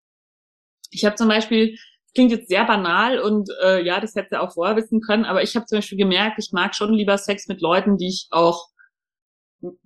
ich 0.90 1.06
habe 1.06 1.16
zum 1.16 1.28
Beispiel, 1.28 1.78
klingt 2.14 2.32
jetzt 2.32 2.50
sehr 2.50 2.66
banal 2.66 3.20
und 3.20 3.50
äh, 3.64 3.84
ja, 3.84 4.00
das 4.00 4.16
hätte 4.16 4.42
auch 4.42 4.54
vorher 4.54 4.76
wissen 4.76 5.02
können, 5.02 5.26
aber 5.26 5.44
ich 5.44 5.56
habe 5.56 5.66
zum 5.66 5.78
Beispiel 5.78 5.98
gemerkt, 5.98 6.38
ich 6.40 6.52
mag 6.52 6.76
schon 6.76 6.94
lieber 6.94 7.18
Sex 7.18 7.48
mit 7.48 7.62
Leuten, 7.62 7.98
die 7.98 8.10
ich 8.10 8.28
auch 8.32 8.68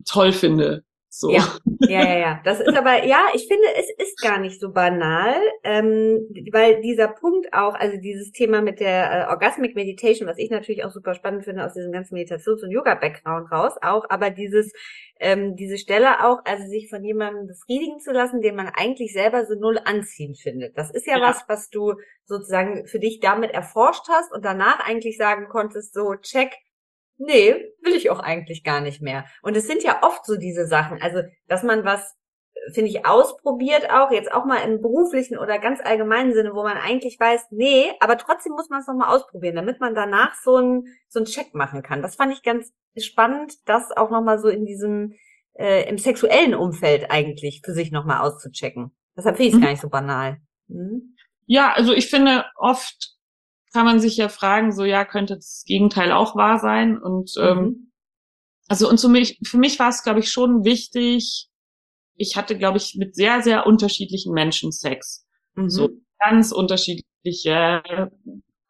toll 0.05 0.31
finde. 0.31 0.83
So. 1.17 1.31
Ja, 1.31 1.47
ja, 1.87 2.03
ja, 2.03 2.17
ja. 2.17 2.41
Das 2.43 2.59
ist 2.59 2.75
aber, 2.75 3.05
ja, 3.05 3.27
ich 3.33 3.47
finde, 3.47 3.63
es 3.77 3.89
ist 4.05 4.21
gar 4.21 4.37
nicht 4.37 4.59
so 4.59 4.73
banal, 4.73 5.35
ähm, 5.63 6.27
weil 6.51 6.81
dieser 6.81 7.07
Punkt 7.07 7.53
auch, 7.53 7.73
also 7.73 7.95
dieses 7.95 8.33
Thema 8.33 8.61
mit 8.61 8.81
der 8.81 9.11
äh, 9.11 9.29
Orgasmic 9.29 9.75
Meditation, 9.75 10.27
was 10.27 10.37
ich 10.37 10.49
natürlich 10.49 10.83
auch 10.83 10.91
super 10.91 11.13
spannend 11.13 11.45
finde 11.45 11.63
aus 11.63 11.73
diesem 11.73 11.93
ganzen 11.93 12.15
Meditations- 12.15 12.61
und 12.63 12.71
Yoga-Background 12.71 13.49
raus, 13.49 13.75
auch, 13.81 14.03
aber 14.09 14.29
dieses, 14.29 14.73
ähm, 15.21 15.55
diese 15.55 15.77
Stelle 15.77 16.25
auch, 16.25 16.39
also 16.43 16.67
sich 16.67 16.89
von 16.89 17.01
jemandem 17.05 17.47
befriedigen 17.47 18.01
zu 18.01 18.11
lassen, 18.11 18.41
den 18.41 18.57
man 18.57 18.67
eigentlich 18.67 19.13
selber 19.13 19.45
so 19.45 19.55
null 19.55 19.79
anziehen 19.85 20.35
findet. 20.35 20.77
Das 20.77 20.91
ist 20.91 21.07
ja, 21.07 21.17
ja. 21.17 21.23
was, 21.23 21.45
was 21.47 21.69
du 21.69 21.93
sozusagen 22.25 22.87
für 22.87 22.99
dich 22.99 23.21
damit 23.21 23.51
erforscht 23.51 24.09
hast 24.09 24.33
und 24.33 24.43
danach 24.43 24.85
eigentlich 24.85 25.15
sagen 25.15 25.47
konntest, 25.47 25.93
so, 25.93 26.15
check, 26.15 26.51
nee, 27.17 27.53
will 27.81 27.95
ich 27.95 28.09
auch 28.09 28.19
eigentlich 28.19 28.63
gar 28.63 28.81
nicht 28.81 29.01
mehr. 29.01 29.25
Und 29.41 29.55
es 29.55 29.67
sind 29.67 29.83
ja 29.83 30.03
oft 30.03 30.25
so 30.25 30.37
diese 30.37 30.67
Sachen, 30.67 31.01
also 31.01 31.21
dass 31.47 31.63
man 31.63 31.85
was, 31.85 32.15
finde 32.73 32.89
ich, 32.89 33.05
ausprobiert 33.05 33.89
auch, 33.91 34.11
jetzt 34.11 34.33
auch 34.33 34.45
mal 34.45 34.57
im 34.57 34.81
beruflichen 34.81 35.37
oder 35.37 35.59
ganz 35.59 35.79
allgemeinen 35.83 36.33
Sinne, 36.33 36.53
wo 36.53 36.63
man 36.63 36.77
eigentlich 36.77 37.19
weiß, 37.19 37.47
nee, 37.51 37.91
aber 37.99 38.17
trotzdem 38.17 38.53
muss 38.53 38.69
man 38.69 38.81
es 38.81 38.87
nochmal 38.87 39.15
ausprobieren, 39.15 39.55
damit 39.55 39.79
man 39.79 39.95
danach 39.95 40.33
so 40.43 40.57
ein 40.57 40.85
so 41.07 41.19
ein 41.19 41.25
Check 41.25 41.53
machen 41.53 41.83
kann. 41.83 42.01
Das 42.01 42.15
fand 42.15 42.33
ich 42.33 42.43
ganz 42.43 42.73
spannend, 42.97 43.53
das 43.65 43.91
auch 43.91 44.09
nochmal 44.09 44.39
so 44.39 44.47
in 44.47 44.65
diesem, 44.65 45.13
äh, 45.53 45.87
im 45.87 45.97
sexuellen 45.97 46.55
Umfeld 46.55 47.11
eigentlich 47.11 47.61
für 47.63 47.73
sich 47.73 47.91
nochmal 47.91 48.21
auszuchecken. 48.21 48.95
Deshalb 49.17 49.37
finde 49.37 49.47
ich 49.47 49.53
es 49.53 49.59
mhm. 49.59 49.63
gar 49.63 49.71
nicht 49.71 49.81
so 49.81 49.89
banal. 49.89 50.37
Mhm. 50.67 51.15
Ja, 51.45 51.73
also 51.73 51.93
ich 51.93 52.09
finde 52.09 52.45
oft 52.55 53.14
kann 53.75 53.85
man 53.85 53.99
sich 53.99 54.15
ja 54.15 54.29
fragen, 54.29 54.71
so 54.71 54.85
ja, 54.85 55.03
könnte 55.03 55.35
das 55.35 55.65
Gegenteil 55.67 56.13
auch 56.13 56.37
wahr 56.37 56.59
sein? 56.59 56.97
Und 56.97 57.33
mhm. 57.35 57.43
ähm, 57.43 57.91
also 58.69 58.89
und 58.89 59.01
für 59.01 59.09
mich, 59.09 59.37
für 59.45 59.57
mich 59.57 59.77
war 59.79 59.89
es, 59.89 60.01
glaube 60.01 60.21
ich, 60.21 60.31
schon 60.31 60.63
wichtig. 60.63 61.49
Ich 62.15 62.37
hatte, 62.37 62.57
glaube 62.57 62.77
ich, 62.77 62.95
mit 62.95 63.15
sehr, 63.15 63.41
sehr 63.41 63.67
unterschiedlichen 63.67 64.31
Menschen 64.31 64.71
Sex. 64.71 65.27
Mhm. 65.55 65.69
So 65.69 65.89
ganz 66.19 66.53
unterschiedliche 66.53 67.81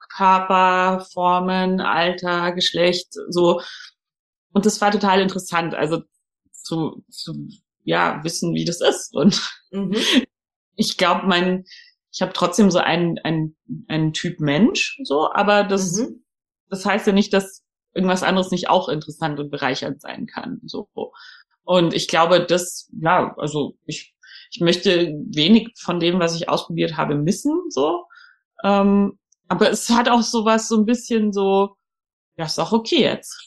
Körperformen, 0.09 1.81
Alter, 1.81 2.53
Geschlecht, 2.53 3.13
so. 3.29 3.61
Und 4.53 4.65
das 4.65 4.81
war 4.81 4.89
total 4.89 5.21
interessant, 5.21 5.75
also 5.75 6.01
zu, 6.51 7.05
zu 7.11 7.47
ja, 7.83 8.23
wissen, 8.23 8.55
wie 8.55 8.65
das 8.65 8.81
ist. 8.81 9.13
Und 9.13 9.39
mhm. 9.69 9.93
ich 10.75 10.97
glaube, 10.97 11.27
mein, 11.27 11.65
ich 12.15 12.21
habe 12.21 12.31
trotzdem 12.31 12.71
so 12.71 12.79
einen, 12.79 13.19
einen, 13.19 13.57
einen 13.89 14.13
Typ 14.13 14.39
Mensch, 14.39 14.97
so, 15.03 15.29
aber 15.33 15.65
das, 15.65 15.97
mhm. 15.97 16.23
das 16.69 16.85
heißt 16.85 17.05
ja 17.07 17.13
nicht, 17.13 17.33
dass 17.33 17.65
irgendwas 17.93 18.23
anderes 18.23 18.51
nicht 18.51 18.69
auch 18.69 18.87
interessant 18.87 19.37
und 19.37 19.51
bereichernd 19.51 19.99
sein 19.99 20.25
kann. 20.25 20.61
So. 20.65 20.87
Und 21.65 21.93
ich 21.93 22.07
glaube, 22.07 22.45
das, 22.45 22.89
ja, 23.01 23.35
also 23.37 23.77
ich, 23.85 24.15
ich 24.49 24.61
möchte 24.61 25.13
wenig 25.27 25.73
von 25.77 25.99
dem, 25.99 26.19
was 26.19 26.37
ich 26.37 26.47
ausprobiert 26.47 26.95
habe, 26.95 27.15
missen, 27.15 27.63
so. 27.67 28.05
Ähm, 28.63 29.19
aber 29.49 29.69
es 29.69 29.89
hat 29.89 30.07
auch 30.07 30.21
sowas 30.21 30.69
so 30.69 30.77
ein 30.77 30.85
bisschen 30.85 31.33
so, 31.33 31.75
ja, 32.37 32.45
ist 32.45 32.59
auch 32.59 32.71
okay 32.71 33.01
jetzt. 33.01 33.37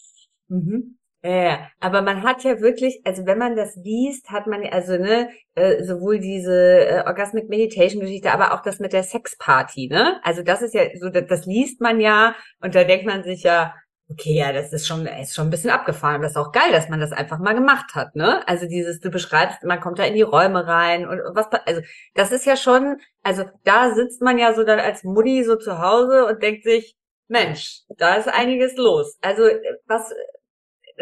Mhm. 0.49 0.98
Ja, 1.25 1.69
aber 1.81 2.01
man 2.03 2.23
hat 2.23 2.45
ja 2.45 2.61
wirklich, 2.61 3.01
also 3.05 3.27
wenn 3.27 3.39
man 3.39 3.57
das 3.57 3.75
liest, 3.75 4.31
hat 4.31 4.47
man 4.47 4.65
also 4.67 4.97
ne, 4.97 5.31
äh, 5.57 5.83
sowohl 5.83 6.21
diese 6.21 6.87
äh, 6.87 7.03
Orgasmic 7.07 7.49
Meditation 7.49 8.01
Geschichte, 8.01 8.33
aber 8.33 8.55
auch 8.55 8.63
das 8.63 8.79
mit 8.79 8.93
der 8.93 9.03
Sexparty, 9.03 9.89
ne? 9.89 10.21
Also 10.23 10.43
das 10.45 10.63
ist 10.63 10.75
ja 10.75 10.85
so, 11.01 11.09
das, 11.09 11.27
das 11.27 11.45
liest 11.45 11.81
man 11.81 11.99
ja 11.99 12.37
und 12.61 12.77
da 12.77 12.85
denkt 12.85 13.05
man 13.05 13.25
sich 13.25 13.43
ja, 13.43 13.75
Okay, 14.11 14.37
ja, 14.37 14.53
das 14.55 14.73
ist 14.73 14.87
schon, 14.87 15.05
ist 15.07 15.35
schon 15.35 15.49
ein 15.49 15.51
bisschen 15.51 15.69
abgefahren. 15.69 16.23
Das 16.23 16.31
ist 16.31 16.39
auch 16.39 16.51
geil, 16.53 16.73
dass 16.73 16.89
man 16.89 16.99
das 16.99 17.13
einfach 17.13 17.39
mal 17.39 17.53
gemacht 17.53 17.95
hat, 17.95 18.17
ne? 18.17 18.47
Also 18.49 18.67
dieses, 18.67 19.01
du 19.01 19.11
beschreibst, 19.11 19.63
man 19.65 19.81
kommt 19.81 19.99
da 19.99 20.05
in 20.05 20.15
die 20.15 20.23
Räume 20.23 20.67
rein 20.67 21.07
und 21.07 21.21
was, 21.35 21.47
also 21.67 21.83
das 22.15 22.33
ist 22.33 22.47
ja 22.47 22.57
schon, 22.57 22.97
also 23.23 23.45
da 23.65 23.95
sitzt 23.95 24.23
man 24.23 24.39
ja 24.39 24.55
so 24.55 24.65
dann 24.65 24.79
als 24.81 25.05
Mutti 25.05 25.45
so 25.45 25.57
zu 25.57 25.79
Hause 25.79 26.25
und 26.25 26.43
denkt 26.43 26.65
sich, 26.65 26.97
Mensch, 27.27 27.83
da 27.99 28.15
ist 28.15 28.29
einiges 28.29 28.77
los. 28.77 29.19
Also 29.21 29.43
was 29.87 30.11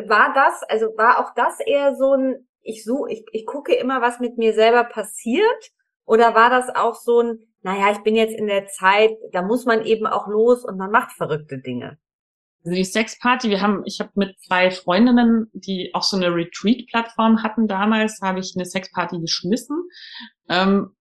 war 0.07 0.33
das, 0.35 0.63
also 0.69 0.87
war 0.97 1.21
auch 1.21 1.35
das 1.35 1.61
eher 1.61 1.95
so 1.95 2.15
ein, 2.15 2.49
ich 2.63 2.85
suche, 2.85 3.13
ich, 3.13 3.25
ich 3.33 3.47
gucke 3.47 3.75
immer, 3.75 4.03
was 4.03 4.21
mit 4.21 4.39
mir 4.39 4.53
selber 4.55 4.85
passiert? 4.85 5.71
Oder 6.05 6.35
war 6.35 6.51
das 6.51 6.75
auch 6.75 6.95
so 6.95 7.21
ein, 7.21 7.39
naja, 7.63 7.91
ich 7.93 8.03
bin 8.03 8.15
jetzt 8.15 8.37
in 8.37 8.47
der 8.47 8.67
Zeit, 8.67 9.11
da 9.33 9.43
muss 9.43 9.65
man 9.65 9.85
eben 9.85 10.07
auch 10.07 10.29
los 10.29 10.65
und 10.65 10.77
man 10.77 10.91
macht 10.91 11.13
verrückte 11.13 11.59
Dinge? 11.59 11.99
Also 12.65 12.75
die 12.75 12.85
Sexparty, 12.85 13.49
wir 13.51 13.61
haben, 13.61 13.83
ich 13.87 14.01
habe 14.01 14.11
mit 14.15 14.41
zwei 14.41 14.71
Freundinnen, 14.71 15.51
die 15.53 15.91
auch 15.95 16.03
so 16.03 16.17
eine 16.17 16.35
Retreat-Plattform 16.35 17.43
hatten 17.43 17.69
damals, 17.69 18.21
habe 18.23 18.41
ich 18.41 18.55
eine 18.57 18.65
Sexparty 18.65 19.21
geschmissen. 19.21 19.89
Ähm, 20.49 20.97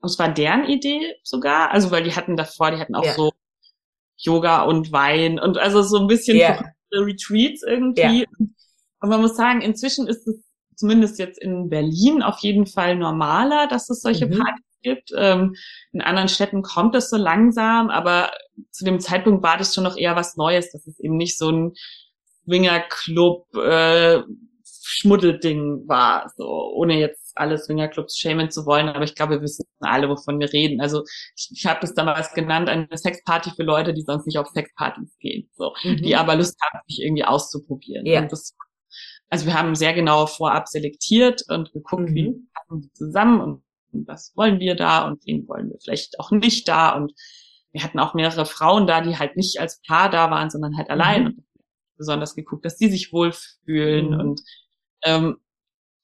und 0.00 0.10
es 0.10 0.18
war 0.18 0.28
deren 0.28 0.64
Idee 0.64 1.16
sogar, 1.24 1.72
also 1.72 1.90
weil 1.90 2.04
die 2.04 2.14
hatten 2.14 2.36
davor, 2.36 2.70
die 2.70 2.78
hatten 2.78 2.94
auch 2.94 3.04
yeah. 3.04 3.14
so 3.14 3.32
Yoga 4.16 4.62
und 4.62 4.92
Wein 4.92 5.40
und 5.40 5.58
also 5.58 5.82
so 5.82 5.98
ein 5.98 6.06
bisschen 6.06 6.36
yeah. 6.36 6.64
Retreats 6.92 7.62
irgendwie. 7.62 8.20
Yeah. 8.20 8.26
Und 9.00 9.08
man 9.08 9.20
muss 9.20 9.36
sagen, 9.36 9.60
inzwischen 9.60 10.06
ist 10.06 10.26
es 10.26 10.42
zumindest 10.76 11.18
jetzt 11.18 11.38
in 11.38 11.68
Berlin 11.68 12.22
auf 12.22 12.38
jeden 12.40 12.66
Fall 12.66 12.96
normaler, 12.96 13.66
dass 13.68 13.90
es 13.90 14.00
solche 14.00 14.26
mhm. 14.26 14.38
Partys 14.38 14.64
gibt. 14.82 15.12
Ähm, 15.16 15.54
in 15.92 16.00
anderen 16.00 16.28
Städten 16.28 16.62
kommt 16.62 16.94
es 16.94 17.10
so 17.10 17.16
langsam, 17.16 17.90
aber 17.90 18.30
zu 18.70 18.84
dem 18.84 19.00
Zeitpunkt 19.00 19.42
war 19.42 19.56
das 19.58 19.74
schon 19.74 19.84
noch 19.84 19.96
eher 19.96 20.16
was 20.16 20.36
Neues. 20.36 20.70
Das 20.72 20.86
ist 20.86 21.00
eben 21.00 21.16
nicht 21.16 21.36
so 21.36 21.50
ein 21.50 21.72
Swingerclub 22.44 23.54
äh, 23.56 24.22
Schmuddelding 24.64 25.86
war, 25.86 26.32
so 26.36 26.46
ohne 26.74 26.98
jetzt 26.98 27.27
alle 27.38 27.58
Swingerclubs 27.58 28.18
schämen 28.18 28.50
zu 28.50 28.66
wollen, 28.66 28.88
aber 28.88 29.04
ich 29.04 29.14
glaube, 29.14 29.34
wir 29.34 29.42
wissen 29.42 29.64
alle, 29.80 30.08
wovon 30.08 30.38
wir 30.38 30.52
reden. 30.52 30.80
Also 30.80 31.04
ich, 31.36 31.50
ich 31.52 31.66
habe 31.66 31.80
das 31.80 31.94
damals 31.94 32.32
genannt, 32.32 32.68
eine 32.68 32.88
Sexparty 32.92 33.50
für 33.50 33.62
Leute, 33.62 33.94
die 33.94 34.02
sonst 34.02 34.26
nicht 34.26 34.38
auf 34.38 34.48
Sexpartys 34.48 35.16
gehen, 35.18 35.48
so, 35.54 35.74
mhm. 35.84 35.96
die 35.98 36.16
aber 36.16 36.36
Lust 36.36 36.56
haben, 36.62 36.80
sich 36.88 37.02
irgendwie 37.02 37.24
auszuprobieren. 37.24 38.06
Ja. 38.06 38.22
Das, 38.22 38.56
also 39.28 39.46
wir 39.46 39.54
haben 39.54 39.74
sehr 39.74 39.94
genau 39.94 40.26
vorab 40.26 40.68
selektiert 40.68 41.42
und 41.48 41.72
geguckt, 41.72 42.10
mhm. 42.10 42.14
wie 42.14 42.34
passen 42.54 42.82
die 42.82 42.92
zusammen 42.92 43.40
und 43.40 43.62
was 44.06 44.32
wollen 44.36 44.60
wir 44.60 44.74
da 44.74 45.06
und 45.06 45.24
wen 45.26 45.48
wollen 45.48 45.70
wir 45.70 45.78
vielleicht 45.82 46.20
auch 46.20 46.30
nicht 46.30 46.68
da. 46.68 46.90
Und 46.90 47.12
wir 47.72 47.82
hatten 47.82 47.98
auch 47.98 48.14
mehrere 48.14 48.46
Frauen 48.46 48.86
da, 48.86 49.00
die 49.00 49.18
halt 49.18 49.36
nicht 49.36 49.60
als 49.60 49.80
Paar 49.86 50.10
da 50.10 50.30
waren, 50.30 50.50
sondern 50.50 50.76
halt 50.76 50.90
allein. 50.90 51.22
Mhm. 51.22 51.28
Und 51.28 51.44
besonders 51.98 52.34
geguckt, 52.34 52.64
dass 52.64 52.76
die 52.76 52.88
sich 52.88 53.12
wohlfühlen 53.12 54.12
mhm. 54.12 54.20
und 54.20 54.40
ähm, 55.02 55.36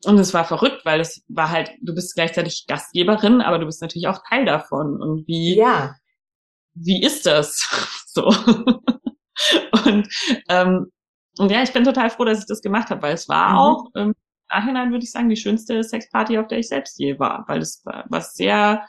und 0.07 0.19
es 0.19 0.35
war 0.35 0.45
verrückt, 0.45 0.85
weil 0.85 1.01
es 1.01 1.25
war 1.29 1.51
halt, 1.51 1.71
du 1.81 1.95
bist 1.95 2.15
gleichzeitig 2.15 2.67
Gastgeberin, 2.69 3.41
aber 3.41 3.59
du 3.59 3.67
bist 3.67 3.83
natürlich 3.83 4.09
auch 4.09 4.21
Teil 4.29 4.45
davon. 4.45 5.01
Und 5.01 5.27
wie, 5.27 5.57
ja. 5.57 5.95
wie 6.75 7.03
ist 7.03 7.27
das? 7.27 7.69
so. 8.07 8.27
und, 9.87 10.09
ähm, 10.49 10.87
und 11.39 11.51
ja, 11.51 11.63
ich 11.63 11.73
bin 11.73 11.85
total 11.85 12.11
froh, 12.11 12.25
dass 12.25 12.41
ich 12.41 12.47
das 12.47 12.61
gemacht 12.61 12.91
habe, 12.91 13.03
weil 13.03 13.15
es 13.15 13.29
war 13.29 13.51
mhm. 13.51 13.57
auch 13.57 13.91
ähm, 13.97 14.15
Nachhinein 14.55 14.91
würde 14.91 15.05
ich 15.05 15.11
sagen, 15.11 15.29
die 15.29 15.37
schönste 15.37 15.83
Sexparty, 15.83 16.39
auf 16.39 16.47
der 16.47 16.59
ich 16.59 16.69
selbst 16.69 16.99
je 16.99 17.19
war, 17.19 17.45
weil 17.49 17.61
es 17.61 17.85
war 17.85 18.05
was 18.09 18.35
sehr 18.35 18.87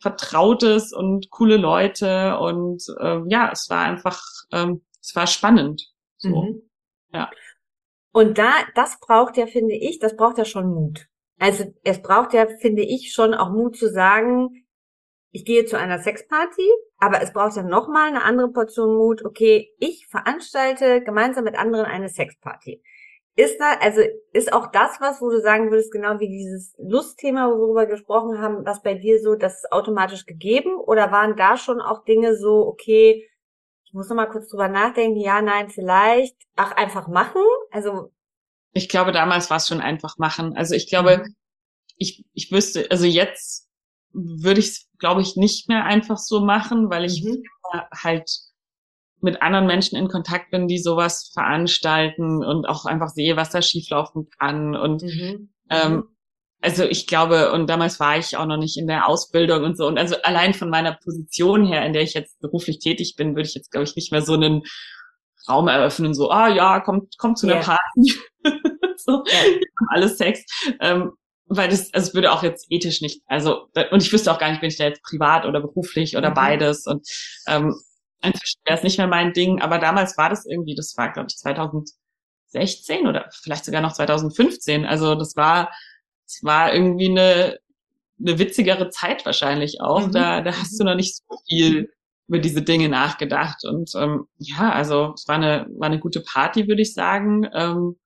Vertrautes 0.00 0.92
und 0.92 1.30
coole 1.30 1.56
Leute 1.56 2.38
und 2.38 2.82
ähm, 3.00 3.26
ja, 3.28 3.50
es 3.52 3.68
war 3.68 3.82
einfach, 3.82 4.22
ähm, 4.52 4.84
es 5.02 5.14
war 5.14 5.26
spannend. 5.26 5.90
So. 6.18 6.42
Mhm. 6.42 6.62
Ja. 7.12 7.30
Und 8.12 8.38
da, 8.38 8.52
das 8.74 8.98
braucht 9.00 9.36
ja, 9.36 9.46
finde 9.46 9.74
ich, 9.74 9.98
das 9.98 10.16
braucht 10.16 10.38
ja 10.38 10.44
schon 10.44 10.68
Mut. 10.68 11.08
Also 11.38 11.64
es 11.84 12.02
braucht 12.02 12.32
ja, 12.32 12.46
finde 12.60 12.82
ich, 12.82 13.12
schon 13.12 13.34
auch 13.34 13.50
Mut 13.50 13.76
zu 13.76 13.88
sagen, 13.90 14.64
ich 15.30 15.44
gehe 15.44 15.66
zu 15.66 15.78
einer 15.78 15.98
Sexparty, 15.98 16.68
aber 16.98 17.22
es 17.22 17.32
braucht 17.32 17.56
ja 17.56 17.62
nochmal 17.62 18.08
eine 18.08 18.24
andere 18.24 18.50
Portion 18.50 18.96
Mut. 18.96 19.24
Okay, 19.24 19.70
ich 19.78 20.06
veranstalte 20.08 21.02
gemeinsam 21.02 21.44
mit 21.44 21.56
anderen 21.56 21.84
eine 21.84 22.08
Sexparty. 22.08 22.82
Ist 23.36 23.60
da, 23.60 23.74
also 23.80 24.00
ist 24.32 24.52
auch 24.52 24.72
das 24.72 25.00
was, 25.00 25.20
wo 25.20 25.30
du 25.30 25.40
sagen 25.40 25.70
würdest, 25.70 25.92
genau 25.92 26.18
wie 26.18 26.28
dieses 26.28 26.74
Lustthema, 26.78 27.48
worüber 27.50 27.82
wir 27.82 27.86
gesprochen 27.86 28.40
haben, 28.40 28.64
was 28.66 28.82
bei 28.82 28.94
dir 28.94 29.20
so, 29.20 29.36
das 29.36 29.58
ist 29.58 29.70
automatisch 29.70 30.26
gegeben? 30.26 30.74
Oder 30.74 31.12
waren 31.12 31.36
da 31.36 31.56
schon 31.56 31.80
auch 31.80 32.04
Dinge 32.04 32.34
so, 32.34 32.66
okay, 32.66 33.28
ich 33.88 33.94
muss 33.94 34.10
noch 34.10 34.16
mal 34.16 34.26
kurz 34.26 34.50
drüber 34.50 34.68
nachdenken, 34.68 35.18
ja, 35.18 35.40
nein, 35.40 35.70
vielleicht, 35.70 36.36
ach, 36.56 36.72
einfach 36.72 37.08
machen? 37.08 37.40
Also. 37.70 38.12
Ich 38.74 38.90
glaube, 38.90 39.12
damals 39.12 39.48
war 39.48 39.56
es 39.56 39.66
schon 39.66 39.80
einfach 39.80 40.18
machen. 40.18 40.54
Also 40.54 40.74
ich 40.74 40.90
glaube, 40.90 41.24
mhm. 41.24 41.34
ich, 41.96 42.26
ich 42.34 42.52
wüsste, 42.52 42.86
also 42.90 43.06
jetzt 43.06 43.66
würde 44.12 44.60
ich 44.60 44.66
es, 44.66 44.90
glaube 44.98 45.22
ich, 45.22 45.36
nicht 45.36 45.70
mehr 45.70 45.84
einfach 45.86 46.18
so 46.18 46.44
machen, 46.44 46.90
weil 46.90 47.06
ich 47.06 47.24
mhm. 47.24 47.42
halt 47.94 48.30
mit 49.22 49.40
anderen 49.40 49.66
Menschen 49.66 49.96
in 49.96 50.08
Kontakt 50.08 50.50
bin, 50.50 50.68
die 50.68 50.78
sowas 50.78 51.30
veranstalten 51.32 52.44
und 52.44 52.66
auch 52.66 52.84
einfach 52.84 53.08
sehe, 53.08 53.36
was 53.36 53.50
da 53.50 53.62
schieflaufen 53.62 54.28
kann. 54.38 54.76
Und 54.76 55.02
mhm. 55.02 55.54
ähm, 55.70 55.92
mhm. 55.94 56.04
Also 56.60 56.84
ich 56.84 57.06
glaube, 57.06 57.52
und 57.52 57.68
damals 57.68 58.00
war 58.00 58.18
ich 58.18 58.36
auch 58.36 58.46
noch 58.46 58.56
nicht 58.56 58.76
in 58.76 58.86
der 58.86 59.08
Ausbildung 59.08 59.64
und 59.64 59.76
so. 59.76 59.86
Und 59.86 59.98
also 59.98 60.16
allein 60.22 60.54
von 60.54 60.70
meiner 60.70 60.92
Position 60.92 61.66
her, 61.66 61.84
in 61.84 61.92
der 61.92 62.02
ich 62.02 62.14
jetzt 62.14 62.40
beruflich 62.40 62.78
tätig 62.78 63.14
bin, 63.16 63.36
würde 63.36 63.48
ich 63.48 63.54
jetzt, 63.54 63.70
glaube 63.70 63.84
ich, 63.84 63.96
nicht 63.96 64.12
mehr 64.12 64.22
so 64.22 64.34
einen 64.34 64.62
Raum 65.48 65.68
eröffnen, 65.68 66.14
so, 66.14 66.30
ah 66.30 66.48
ja, 66.48 66.80
kommt, 66.80 67.16
kommt 67.16 67.38
zu 67.38 67.46
einer 67.46 67.56
yeah. 67.56 67.64
Party. 67.64 68.14
so, 68.96 69.24
yeah. 69.26 69.60
alles 69.90 70.18
Sex. 70.18 70.44
Ähm, 70.80 71.12
weil 71.46 71.70
das, 71.70 71.94
also 71.94 72.08
es 72.08 72.14
würde 72.14 72.32
auch 72.32 72.42
jetzt 72.42 72.66
ethisch 72.68 73.00
nicht, 73.00 73.22
also, 73.26 73.68
und 73.90 74.02
ich 74.02 74.12
wüsste 74.12 74.30
auch 74.30 74.38
gar 74.38 74.50
nicht, 74.50 74.60
bin 74.60 74.68
ich 74.68 74.76
da 74.76 74.84
jetzt 74.84 75.02
privat 75.02 75.46
oder 75.46 75.60
beruflich 75.60 76.16
oder 76.16 76.30
mhm. 76.30 76.34
beides. 76.34 76.86
Und 76.86 77.08
ähm, 77.46 77.74
Inzwischen 78.22 78.60
wäre 78.64 78.78
es 78.78 78.82
nicht 78.82 78.98
mehr 78.98 79.06
mein 79.06 79.32
Ding, 79.32 79.60
aber 79.60 79.78
damals 79.78 80.16
war 80.16 80.28
das 80.28 80.44
irgendwie, 80.44 80.74
das 80.74 80.94
war, 80.96 81.12
glaube 81.12 81.28
ich, 81.30 81.36
2016 81.36 83.06
oder 83.06 83.28
vielleicht 83.30 83.64
sogar 83.64 83.80
noch 83.80 83.92
2015. 83.92 84.84
Also 84.84 85.14
das 85.14 85.36
war, 85.36 85.70
das 86.28 86.40
war 86.42 86.74
irgendwie 86.74 87.08
eine, 87.08 87.58
eine 88.20 88.38
witzigere 88.38 88.90
Zeit 88.90 89.24
wahrscheinlich 89.24 89.80
auch. 89.80 90.06
Mhm. 90.06 90.12
Da, 90.12 90.40
da 90.42 90.52
hast 90.52 90.78
du 90.78 90.84
noch 90.84 90.94
nicht 90.94 91.16
so 91.16 91.38
viel 91.48 91.90
über 92.28 92.38
diese 92.38 92.60
Dinge 92.60 92.90
nachgedacht. 92.90 93.64
Und 93.64 93.92
ähm, 93.96 94.26
ja, 94.36 94.70
also 94.70 95.14
es 95.14 95.26
war 95.26 95.36
eine, 95.36 95.66
war 95.70 95.86
eine 95.86 95.98
gute 95.98 96.20
Party, 96.20 96.68
würde 96.68 96.82
ich 96.82 96.92
sagen. 96.92 97.48
Ähm, 97.54 97.96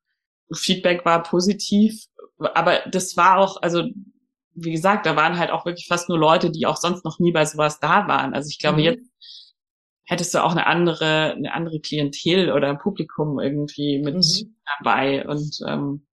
Feedback 0.54 1.04
war 1.04 1.22
positiv, 1.24 2.04
aber 2.38 2.80
das 2.90 3.16
war 3.16 3.38
auch, 3.38 3.60
also 3.60 3.84
wie 4.54 4.70
gesagt, 4.70 5.06
da 5.06 5.16
waren 5.16 5.38
halt 5.38 5.50
auch 5.50 5.64
wirklich 5.64 5.88
fast 5.88 6.08
nur 6.08 6.18
Leute, 6.18 6.50
die 6.50 6.66
auch 6.66 6.76
sonst 6.76 7.04
noch 7.04 7.18
nie 7.18 7.32
bei 7.32 7.44
sowas 7.44 7.80
da 7.80 8.06
waren. 8.06 8.34
Also 8.34 8.48
ich 8.50 8.58
glaube, 8.58 8.78
mhm. 8.78 8.84
jetzt 8.84 9.10
hättest 10.04 10.34
du 10.34 10.44
auch 10.44 10.52
eine 10.52 10.66
andere, 10.66 11.32
eine 11.32 11.52
andere 11.54 11.80
Klientel 11.80 12.52
oder 12.52 12.68
ein 12.68 12.78
Publikum 12.78 13.40
irgendwie 13.40 13.98
mit 13.98 14.14
mhm. 14.14 14.56
dabei. 14.78 15.26
Und 15.26 15.58
ähm, 15.66 16.06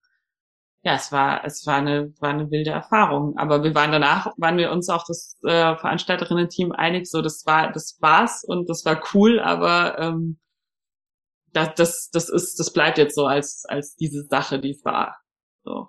ja, 0.82 0.96
es 0.96 1.12
war, 1.12 1.44
es 1.44 1.66
war 1.66 1.76
eine, 1.76 2.14
war 2.20 2.30
eine 2.30 2.50
wilde 2.52 2.72
Erfahrung. 2.72 3.38
Aber 3.38 3.64
wir 3.64 3.76
waren 3.76 3.92
danach, 3.92 4.34
waren 4.38 4.58
wir 4.58 4.72
uns 4.72 4.90
auch 4.90 5.06
das 5.06 5.38
äh, 5.44 5.76
Veranstalterinnen-Team 5.76 6.72
einig, 6.72 7.10
so 7.10 7.22
das 7.22 7.46
war, 7.46 7.72
das 7.72 7.98
war's 8.00 8.44
und 8.46 8.70
das 8.70 8.86
war 8.86 9.02
cool, 9.14 9.40
aber 9.40 10.00
ähm, 10.00 10.40
das, 11.52 11.74
das, 11.76 12.10
das 12.12 12.30
ist, 12.30 12.60
das 12.60 12.72
bleibt 12.72 12.98
jetzt 12.98 13.16
so 13.16 13.26
als, 13.26 13.66
als 13.68 13.96
diese 13.96 14.24
Sache, 14.24 14.60
die 14.60 14.72
es 14.72 14.86
war. 14.86 15.18
So. 15.64 15.88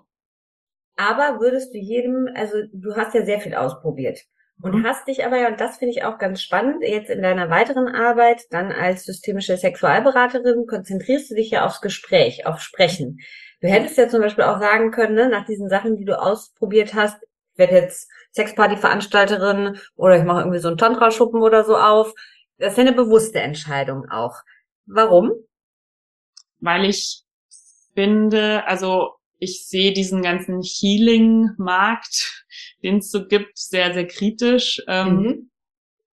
Aber 0.97 1.39
würdest 1.39 1.73
du 1.73 1.77
jedem, 1.77 2.27
also 2.35 2.57
du 2.73 2.95
hast 2.95 3.15
ja 3.15 3.23
sehr 3.23 3.39
viel 3.39 3.55
ausprobiert. 3.55 4.19
Und 4.61 4.75
mhm. 4.75 4.85
hast 4.85 5.07
dich 5.07 5.25
aber, 5.25 5.37
ja, 5.37 5.47
und 5.47 5.59
das 5.59 5.77
finde 5.77 5.93
ich 5.93 6.03
auch 6.03 6.19
ganz 6.19 6.41
spannend, 6.41 6.83
jetzt 6.83 7.09
in 7.09 7.23
deiner 7.23 7.49
weiteren 7.49 7.87
Arbeit, 7.87 8.43
dann 8.51 8.71
als 8.71 9.05
systemische 9.05 9.57
Sexualberaterin, 9.57 10.67
konzentrierst 10.67 11.31
du 11.31 11.35
dich 11.35 11.51
ja 11.51 11.65
aufs 11.65 11.81
Gespräch, 11.81 12.45
auf 12.45 12.61
Sprechen. 12.61 13.17
Du 13.61 13.67
hättest 13.67 13.97
ja 13.97 14.09
zum 14.09 14.21
Beispiel 14.21 14.43
auch 14.43 14.59
sagen 14.59 14.91
können, 14.91 15.13
ne, 15.13 15.29
nach 15.29 15.45
diesen 15.45 15.69
Sachen, 15.69 15.95
die 15.95 16.05
du 16.05 16.19
ausprobiert 16.19 16.95
hast, 16.95 17.21
ich 17.53 17.59
werde 17.59 17.75
jetzt 17.75 18.09
Sexparty-Veranstalterin 18.33 19.77
oder 19.95 20.17
ich 20.17 20.23
mache 20.23 20.39
irgendwie 20.39 20.59
so 20.59 20.69
einen 20.69 20.77
Tantra-Schuppen 20.77 21.41
oder 21.41 21.63
so 21.63 21.77
auf. 21.77 22.13
Das 22.57 22.73
ist 22.73 22.77
ja 22.77 22.85
eine 22.85 22.93
bewusste 22.93 23.39
Entscheidung 23.39 24.09
auch. 24.09 24.35
Warum? 24.85 25.31
Weil 26.59 26.85
ich 26.85 27.23
finde, 27.93 28.65
also 28.65 29.11
ich 29.37 29.67
sehe 29.67 29.93
diesen 29.93 30.21
ganzen 30.21 30.61
Healing-Markt, 30.61 32.45
den 32.83 32.97
es 32.97 33.11
so 33.11 33.27
gibt, 33.27 33.57
sehr, 33.57 33.93
sehr 33.93 34.07
kritisch. 34.07 34.81
Ähm, 34.87 35.17
mhm. 35.17 35.51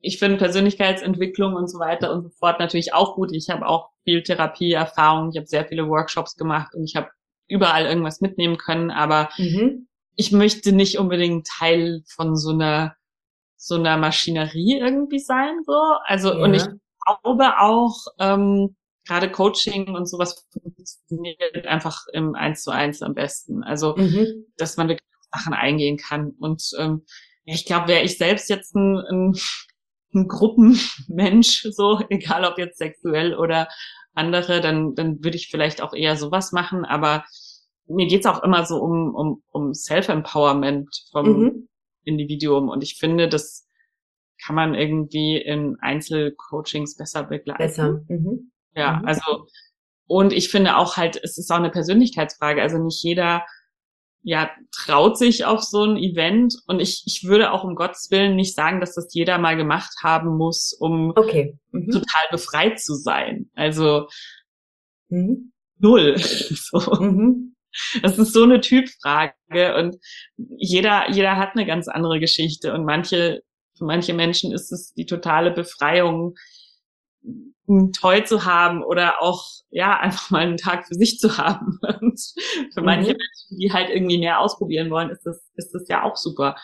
Ich 0.01 0.19
finde 0.19 0.39
Persönlichkeitsentwicklung 0.39 1.55
und 1.55 1.69
so 1.69 1.79
weiter 1.79 2.13
und 2.13 2.23
so 2.23 2.29
fort 2.31 2.61
natürlich 2.61 2.93
auch 2.95 3.17
gut. 3.17 3.33
Ich 3.33 3.49
habe 3.51 3.67
auch 3.67 3.91
viel 4.05 4.23
Therapieerfahrung, 4.23 5.31
ich 5.31 5.37
habe 5.37 5.47
sehr 5.47 5.67
viele 5.67 5.89
Workshops 5.89 6.37
gemacht 6.37 6.75
und 6.75 6.85
ich 6.85 6.97
habe 6.97 7.09
überall 7.49 7.87
irgendwas 7.87 8.21
mitnehmen 8.21 8.57
können, 8.57 8.91
aber 8.91 9.31
mhm. 9.37 9.89
ich 10.17 10.33
möchte 10.33 10.73
nicht 10.73 10.99
unbedingt 10.99 11.47
Teil 11.47 12.03
von 12.07 12.37
so 12.37 12.51
einer 12.51 12.97
so 13.57 13.77
einer 13.77 13.97
Maschinerie 13.97 14.79
irgendwie 14.79 15.19
sein, 15.19 15.63
so. 15.65 15.73
Also, 16.05 16.35
ja. 16.35 16.39
und 16.39 16.53
ich 16.53 16.65
glaube 17.07 17.61
auch, 17.61 17.97
ähm, 18.19 18.77
gerade 19.07 19.31
Coaching 19.31 19.95
und 19.95 20.07
sowas 20.07 20.47
funktioniert 20.53 21.67
einfach 21.67 22.05
im 22.13 22.35
Eins 22.35 22.63
zu 22.63 22.71
eins 22.71 23.01
am 23.01 23.15
besten. 23.15 23.63
Also, 23.63 23.97
mhm. 23.97 24.47
dass 24.59 24.77
man 24.77 24.89
wirklich 24.89 25.09
Sachen 25.33 25.55
eingehen 25.55 25.97
kann. 25.97 26.33
Und 26.39 26.63
ähm, 26.79 27.05
ich 27.45 27.65
glaube, 27.65 27.89
wäre 27.89 28.03
ich 28.03 28.19
selbst 28.19 28.49
jetzt 28.51 28.75
ein, 28.75 28.99
ein, 28.99 29.35
ein 30.15 30.29
Gruppenmensch, 30.29 31.63
so, 31.71 32.01
egal 32.11 32.45
ob 32.45 32.59
jetzt 32.59 32.79
sexuell 32.79 33.35
oder 33.35 33.69
andere, 34.15 34.61
dann, 34.61 34.95
dann 34.95 35.23
würde 35.23 35.37
ich 35.37 35.49
vielleicht 35.49 35.83
auch 35.83 35.93
eher 35.93 36.17
sowas 36.17 36.53
machen. 36.53 36.85
Aber 36.85 37.25
mir 37.87 38.07
geht's 38.07 38.27
auch 38.27 38.43
immer 38.43 38.65
so 38.65 38.79
um, 38.79 39.15
um, 39.15 39.43
um 39.51 39.75
Self-Empowerment 39.75 40.89
vom 41.11 41.27
mhm. 41.27 41.69
Individuum. 42.05 42.69
Und 42.69 42.83
ich 42.83 42.97
finde, 42.99 43.29
das 43.29 43.69
kann 44.45 44.57
man 44.57 44.75
irgendwie 44.75 45.37
in 45.37 45.77
Einzelcoachings 45.81 46.97
besser 46.97 47.25
begleiten. 47.25 47.59
Besser. 47.59 48.03
Mhm. 48.09 48.53
Ja, 48.75 48.99
mhm. 48.99 49.07
also, 49.07 49.47
und 50.07 50.33
ich 50.33 50.51
finde 50.51 50.77
auch 50.77 50.97
halt, 50.97 51.19
es 51.23 51.39
ist 51.39 51.51
auch 51.51 51.57
eine 51.57 51.71
Persönlichkeitsfrage. 51.71 52.61
Also 52.61 52.79
nicht 52.79 53.03
jeder, 53.03 53.45
ja, 54.25 54.51
traut 54.73 55.19
sich 55.19 55.45
auf 55.45 55.63
so 55.63 55.85
ein 55.85 55.97
Event. 55.99 56.57
Und 56.67 56.81
ich, 56.81 57.05
ich 57.07 57.25
würde 57.25 57.53
auch 57.53 57.63
um 57.63 57.75
Gottes 57.75 58.11
Willen 58.11 58.37
nicht 58.37 58.57
sagen, 58.57 58.81
dass 58.81 58.95
das 58.95 59.13
jeder 59.13 59.39
mal 59.39 59.57
gemacht 59.57 59.93
haben 60.03 60.37
muss, 60.37 60.73
um 60.73 61.13
okay. 61.15 61.59
mhm. 61.71 61.91
total 61.91 62.23
befreit 62.31 62.81
zu 62.81 62.95
sein. 62.95 63.51
Also, 63.55 64.09
mhm. 65.11 65.53
null. 65.79 66.17
so. 66.19 66.79
Mhm. 67.01 67.55
Das 68.03 68.19
ist 68.19 68.33
so 68.33 68.45
eine 68.45 68.61
Typfrage 68.61 69.77
und 69.77 69.97
jeder, 70.37 71.11
jeder 71.11 71.37
hat 71.37 71.51
eine 71.55 71.67
ganz 71.67 71.89
andere 71.89 72.21
Geschichte 72.21 72.73
und 72.73 72.85
manche, 72.85 73.43
für 73.77 73.85
manche 73.85 74.15
Menschen 74.15 74.53
ist 74.53 74.71
es 74.71 74.93
die 74.95 75.07
totale 75.07 75.51
Befreiung, 75.51 76.37
Toy 77.93 78.25
zu 78.25 78.45
haben 78.45 78.85
oder 78.85 79.23
auch, 79.23 79.47
ja, 79.71 79.99
einfach 79.99 80.31
mal 80.31 80.41
einen 80.41 80.57
Tag 80.59 80.87
für 80.87 80.95
sich 80.95 81.19
zu 81.19 81.39
haben. 81.39 81.79
Und 82.01 82.21
für 82.73 82.81
mhm. 82.81 82.87
manche 82.87 83.09
Menschen, 83.13 83.59
die 83.59 83.73
halt 83.73 83.91
irgendwie 83.91 84.19
mehr 84.19 84.41
ausprobieren 84.41 84.91
wollen, 84.91 85.11
ist 85.11 85.25
das, 85.25 85.41
ist 85.55 85.73
das 85.73 85.89
ja 85.89 86.03
auch 86.03 86.17
super. 86.17 86.57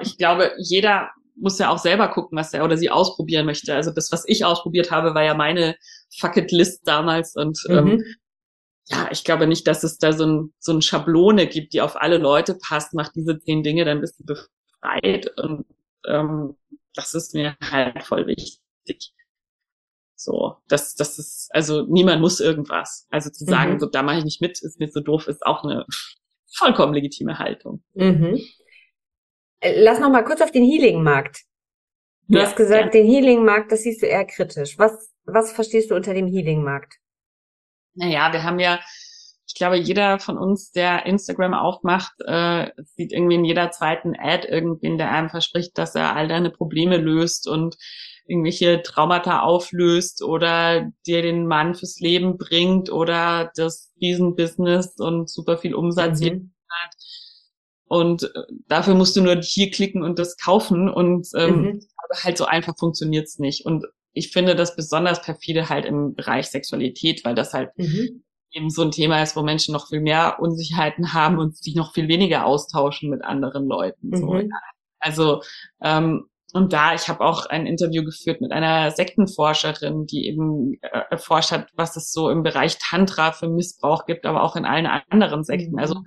Ich 0.00 0.16
glaube, 0.16 0.52
jeder 0.58 1.10
muss 1.38 1.58
ja 1.58 1.70
auch 1.70 1.78
selber 1.78 2.08
gucken, 2.08 2.38
was 2.38 2.54
er 2.54 2.64
oder 2.64 2.78
sie 2.78 2.90
ausprobieren 2.90 3.44
möchte. 3.44 3.74
Also 3.74 3.90
das, 3.90 4.10
was 4.10 4.24
ich 4.26 4.44
ausprobiert 4.44 4.90
habe, 4.90 5.14
war 5.14 5.22
ja 5.22 5.34
meine 5.34 5.76
Fuck 6.18 6.38
it 6.38 6.50
List 6.50 6.88
damals 6.88 7.34
und 7.36 7.58
ähm, 7.68 7.84
mhm. 7.84 7.90
ähm, 7.90 8.04
ja, 8.88 9.08
ich 9.10 9.24
glaube 9.24 9.46
nicht, 9.46 9.66
dass 9.66 9.82
es 9.82 9.98
da 9.98 10.12
so 10.12 10.24
ein, 10.24 10.54
so 10.60 10.72
ein 10.72 10.80
Schablone 10.80 11.48
gibt, 11.48 11.72
die 11.72 11.80
auf 11.80 12.00
alle 12.00 12.18
Leute 12.18 12.54
passt. 12.54 12.94
Mach 12.94 13.08
diese 13.12 13.38
zehn 13.40 13.64
Dinge, 13.64 13.84
dann 13.84 14.00
bist 14.00 14.20
du 14.20 14.24
befreit. 14.24 15.36
Und 15.38 15.66
ähm, 16.06 16.56
das 16.94 17.14
ist 17.14 17.34
mir 17.34 17.56
halt 17.60 18.04
voll 18.04 18.28
wichtig. 18.28 19.12
So, 20.16 20.56
das, 20.68 20.94
das 20.94 21.18
ist, 21.18 21.50
also 21.52 21.82
niemand 21.82 22.20
muss 22.20 22.40
irgendwas. 22.40 23.06
Also 23.10 23.30
zu 23.30 23.44
sagen, 23.44 23.74
mhm. 23.74 23.80
so 23.80 23.86
da 23.86 24.02
mache 24.02 24.18
ich 24.18 24.24
nicht 24.24 24.40
mit, 24.40 24.62
ist 24.62 24.80
mir 24.80 24.88
so 24.88 25.00
doof, 25.00 25.28
ist 25.28 25.44
auch 25.44 25.62
eine 25.62 25.86
vollkommen 26.54 26.94
legitime 26.94 27.38
Haltung. 27.38 27.82
Mhm. 27.94 28.40
Äh, 29.60 29.82
lass 29.82 30.00
noch 30.00 30.10
mal 30.10 30.24
kurz 30.24 30.40
auf 30.40 30.50
den 30.50 30.64
Healing-Markt. 30.64 31.42
Du 32.28 32.38
ja, 32.38 32.44
hast 32.44 32.56
gesagt, 32.56 32.94
ja. 32.94 33.02
den 33.02 33.06
Healing-Markt, 33.06 33.70
das 33.70 33.82
siehst 33.82 34.02
du 34.02 34.06
eher 34.06 34.24
kritisch. 34.24 34.78
Was, 34.78 35.14
was 35.24 35.52
verstehst 35.52 35.90
du 35.90 35.94
unter 35.94 36.14
dem 36.14 36.26
Healing-Markt? 36.26 36.98
naja, 37.96 38.32
wir 38.32 38.44
haben 38.44 38.58
ja, 38.58 38.78
ich 39.48 39.54
glaube, 39.54 39.76
jeder 39.76 40.18
von 40.18 40.38
uns, 40.38 40.70
der 40.70 41.06
Instagram 41.06 41.54
aufmacht, 41.54 42.14
äh, 42.26 42.70
sieht 42.96 43.12
irgendwie 43.12 43.36
in 43.36 43.44
jeder 43.44 43.70
zweiten 43.70 44.14
Ad 44.18 44.46
irgendwen, 44.48 44.98
der 44.98 45.10
einem 45.10 45.30
verspricht, 45.30 45.76
dass 45.78 45.94
er 45.94 46.14
all 46.14 46.28
deine 46.28 46.50
Probleme 46.50 46.98
löst 46.98 47.48
und 47.48 47.76
irgendwelche 48.26 48.82
Traumata 48.82 49.40
auflöst 49.40 50.22
oder 50.22 50.90
dir 51.06 51.22
den 51.22 51.46
Mann 51.46 51.74
fürs 51.74 52.00
Leben 52.00 52.38
bringt 52.38 52.90
oder 52.90 53.50
das 53.54 53.92
Riesenbusiness 54.00 54.96
und 54.98 55.30
super 55.30 55.58
viel 55.58 55.74
Umsatz 55.74 56.20
mhm. 56.20 56.52
hat. 56.68 56.94
Und 57.88 58.24
äh, 58.24 58.42
dafür 58.68 58.94
musst 58.94 59.16
du 59.16 59.22
nur 59.22 59.40
hier 59.40 59.70
klicken 59.70 60.02
und 60.02 60.18
das 60.18 60.36
kaufen 60.36 60.88
und 60.88 61.28
ähm, 61.36 61.60
mhm. 61.62 61.80
halt 62.22 62.36
so 62.36 62.44
einfach 62.44 62.76
funktioniert's 62.76 63.38
nicht. 63.38 63.64
Und 63.64 63.86
ich 64.12 64.32
finde 64.32 64.56
das 64.56 64.74
besonders 64.74 65.22
perfide 65.22 65.68
halt 65.68 65.84
im 65.84 66.14
Bereich 66.14 66.48
Sexualität, 66.48 67.24
weil 67.24 67.34
das 67.34 67.52
halt 67.52 67.70
mhm. 67.76 68.24
eben 68.50 68.70
so 68.70 68.82
ein 68.82 68.90
Thema 68.90 69.22
ist, 69.22 69.36
wo 69.36 69.42
Menschen 69.42 69.72
noch 69.72 69.88
viel 69.88 70.00
mehr 70.00 70.38
Unsicherheiten 70.40 71.12
haben 71.12 71.38
und 71.38 71.56
sich 71.56 71.76
noch 71.76 71.92
viel 71.92 72.08
weniger 72.08 72.46
austauschen 72.46 73.10
mit 73.10 73.22
anderen 73.22 73.66
Leuten. 73.66 74.08
Mhm. 74.08 74.16
So. 74.16 74.42
Also 74.98 75.42
ähm, 75.82 76.24
und 76.56 76.72
da, 76.72 76.94
ich 76.94 77.08
habe 77.08 77.20
auch 77.20 77.46
ein 77.46 77.66
Interview 77.66 78.04
geführt 78.04 78.40
mit 78.40 78.52
einer 78.52 78.90
Sektenforscherin, 78.90 80.06
die 80.06 80.26
eben 80.26 80.74
äh, 80.80 81.02
erforscht 81.10 81.52
hat, 81.52 81.68
was 81.74 81.96
es 81.96 82.10
so 82.12 82.30
im 82.30 82.42
Bereich 82.42 82.78
Tantra 82.78 83.32
für 83.32 83.48
Missbrauch 83.48 84.06
gibt, 84.06 84.26
aber 84.26 84.42
auch 84.42 84.56
in 84.56 84.64
allen 84.64 84.86
anderen 84.86 85.44
Sekten. 85.44 85.78
Also 85.78 85.96
mhm 85.96 86.06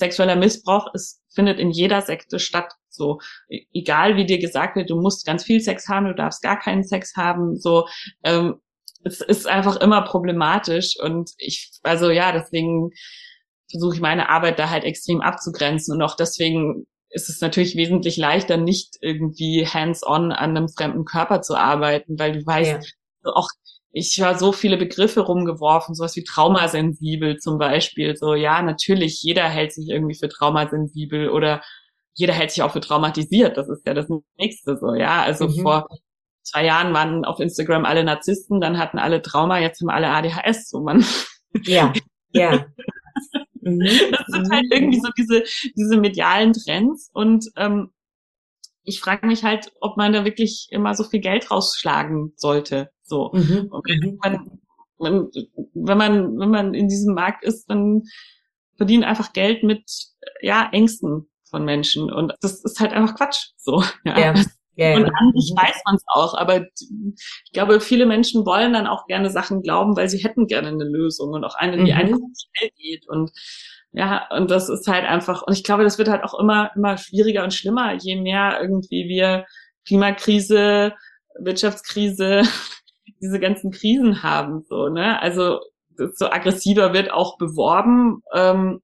sexueller 0.00 0.34
Missbrauch 0.34 0.92
ist, 0.94 1.22
findet 1.32 1.60
in 1.60 1.70
jeder 1.70 2.02
Sekte 2.02 2.40
statt. 2.40 2.72
So, 2.88 3.20
e-, 3.48 3.66
egal 3.72 4.16
wie 4.16 4.26
dir 4.26 4.40
gesagt 4.40 4.74
wird, 4.74 4.90
du 4.90 5.00
musst 5.00 5.24
ganz 5.24 5.44
viel 5.44 5.60
Sex 5.60 5.86
haben, 5.86 6.06
du 6.06 6.14
darfst 6.14 6.42
gar 6.42 6.58
keinen 6.58 6.82
Sex 6.82 7.12
haben. 7.16 7.56
So, 7.56 7.86
ähm, 8.24 8.56
es 9.04 9.20
ist 9.20 9.46
einfach 9.46 9.76
immer 9.76 10.02
problematisch 10.02 10.96
und 11.00 11.30
ich, 11.38 11.70
also 11.84 12.10
ja, 12.10 12.32
deswegen 12.32 12.90
versuche 13.70 13.94
ich 13.94 14.00
meine 14.00 14.28
Arbeit 14.28 14.58
da 14.58 14.68
halt 14.68 14.84
extrem 14.84 15.20
abzugrenzen 15.20 15.94
und 15.94 16.02
auch 16.02 16.16
deswegen 16.16 16.86
ist 17.10 17.28
es 17.28 17.40
natürlich 17.40 17.76
wesentlich 17.76 18.16
leichter, 18.16 18.56
nicht 18.56 18.96
irgendwie 19.00 19.66
hands-on 19.66 20.32
an 20.32 20.56
einem 20.56 20.68
fremden 20.68 21.04
Körper 21.04 21.42
zu 21.42 21.56
arbeiten, 21.56 22.18
weil 22.18 22.32
du 22.32 22.46
weißt, 22.46 22.70
ja. 23.24 23.32
auch 23.32 23.48
ich 23.92 24.20
höre 24.20 24.38
so 24.38 24.52
viele 24.52 24.76
Begriffe 24.76 25.20
rumgeworfen, 25.20 25.94
sowas 25.94 26.14
wie 26.14 26.22
traumasensibel 26.22 27.38
zum 27.38 27.58
Beispiel. 27.58 28.16
So, 28.16 28.34
ja, 28.34 28.62
natürlich, 28.62 29.20
jeder 29.22 29.48
hält 29.48 29.72
sich 29.72 29.88
irgendwie 29.88 30.14
für 30.14 30.28
traumasensibel 30.28 31.28
oder 31.30 31.60
jeder 32.14 32.32
hält 32.32 32.52
sich 32.52 32.62
auch 32.62 32.72
für 32.72 32.80
traumatisiert. 32.80 33.56
Das 33.56 33.68
ist 33.68 33.84
ja 33.86 33.94
das 33.94 34.06
nächste 34.38 34.76
so, 34.76 34.94
ja. 34.94 35.22
Also 35.22 35.48
mhm. 35.48 35.62
vor 35.62 35.88
zwei 36.42 36.64
Jahren 36.64 36.94
waren 36.94 37.24
auf 37.24 37.40
Instagram 37.40 37.84
alle 37.84 38.04
Narzissten, 38.04 38.60
dann 38.60 38.78
hatten 38.78 38.98
alle 38.98 39.22
Trauma, 39.22 39.58
jetzt 39.58 39.80
haben 39.80 39.90
alle 39.90 40.08
ADHS. 40.08 40.70
So, 40.70 40.80
man. 40.80 41.04
Ja, 41.64 41.92
ja. 42.32 42.66
Mhm. 43.76 44.12
Das 44.12 44.26
sind 44.26 44.50
halt 44.50 44.66
irgendwie 44.70 45.00
so 45.00 45.08
diese, 45.16 45.44
diese 45.76 45.96
medialen 45.96 46.52
Trends 46.52 47.10
und 47.12 47.46
ähm, 47.56 47.90
ich 48.84 49.00
frage 49.00 49.26
mich 49.26 49.44
halt, 49.44 49.72
ob 49.80 49.96
man 49.96 50.12
da 50.12 50.24
wirklich 50.24 50.68
immer 50.70 50.94
so 50.94 51.04
viel 51.04 51.20
Geld 51.20 51.50
rausschlagen 51.50 52.32
sollte. 52.36 52.90
So. 53.02 53.30
Mhm. 53.32 53.70
Wenn, 53.84 54.18
man, 54.22 54.60
man, 54.98 55.28
wenn 55.74 55.98
man, 55.98 56.38
wenn 56.38 56.50
man 56.50 56.74
in 56.74 56.88
diesem 56.88 57.14
Markt 57.14 57.44
ist, 57.44 57.66
dann 57.66 58.02
verdienen 58.76 59.04
einfach 59.04 59.32
Geld 59.32 59.62
mit, 59.62 59.84
ja, 60.40 60.68
Ängsten 60.72 61.28
von 61.44 61.64
Menschen. 61.64 62.10
Und 62.10 62.34
das 62.40 62.64
ist 62.64 62.80
halt 62.80 62.92
einfach 62.92 63.14
Quatsch. 63.14 63.50
So. 63.56 63.82
Ja. 64.04 64.18
ja. 64.18 64.44
Ja, 64.76 64.96
und 64.96 65.04
an 65.04 65.32
sich 65.34 65.52
mhm. 65.52 65.60
weiß 65.60 65.82
man 65.84 65.96
es 65.96 66.04
auch, 66.06 66.34
aber 66.34 66.62
ich 66.62 67.52
glaube, 67.52 67.80
viele 67.80 68.06
Menschen 68.06 68.46
wollen 68.46 68.72
dann 68.72 68.86
auch 68.86 69.06
gerne 69.06 69.28
Sachen 69.28 69.62
glauben, 69.62 69.96
weil 69.96 70.08
sie 70.08 70.18
hätten 70.18 70.46
gerne 70.46 70.68
eine 70.68 70.84
Lösung 70.84 71.32
und 71.32 71.44
auch 71.44 71.54
eine, 71.54 71.76
die 71.76 71.92
mhm. 71.92 71.98
einfach 71.98 72.18
schnell 72.18 72.70
geht. 72.76 73.08
Und 73.08 73.30
ja, 73.92 74.28
und 74.30 74.50
das 74.50 74.68
ist 74.68 74.86
halt 74.86 75.04
einfach, 75.04 75.42
und 75.42 75.52
ich 75.52 75.64
glaube, 75.64 75.82
das 75.82 75.98
wird 75.98 76.08
halt 76.08 76.22
auch 76.22 76.38
immer, 76.38 76.70
immer 76.76 76.96
schwieriger 76.96 77.42
und 77.42 77.52
schlimmer, 77.52 77.94
je 77.94 78.16
mehr 78.16 78.58
irgendwie 78.60 79.08
wir 79.08 79.46
Klimakrise, 79.86 80.94
Wirtschaftskrise, 81.38 82.42
diese 83.20 83.40
ganzen 83.40 83.72
Krisen 83.72 84.22
haben, 84.22 84.64
so, 84.68 84.88
ne? 84.88 85.20
Also, 85.20 85.60
so 86.14 86.30
aggressiver 86.30 86.94
wird 86.94 87.10
auch 87.12 87.36
beworben. 87.36 88.22
Ähm, 88.32 88.80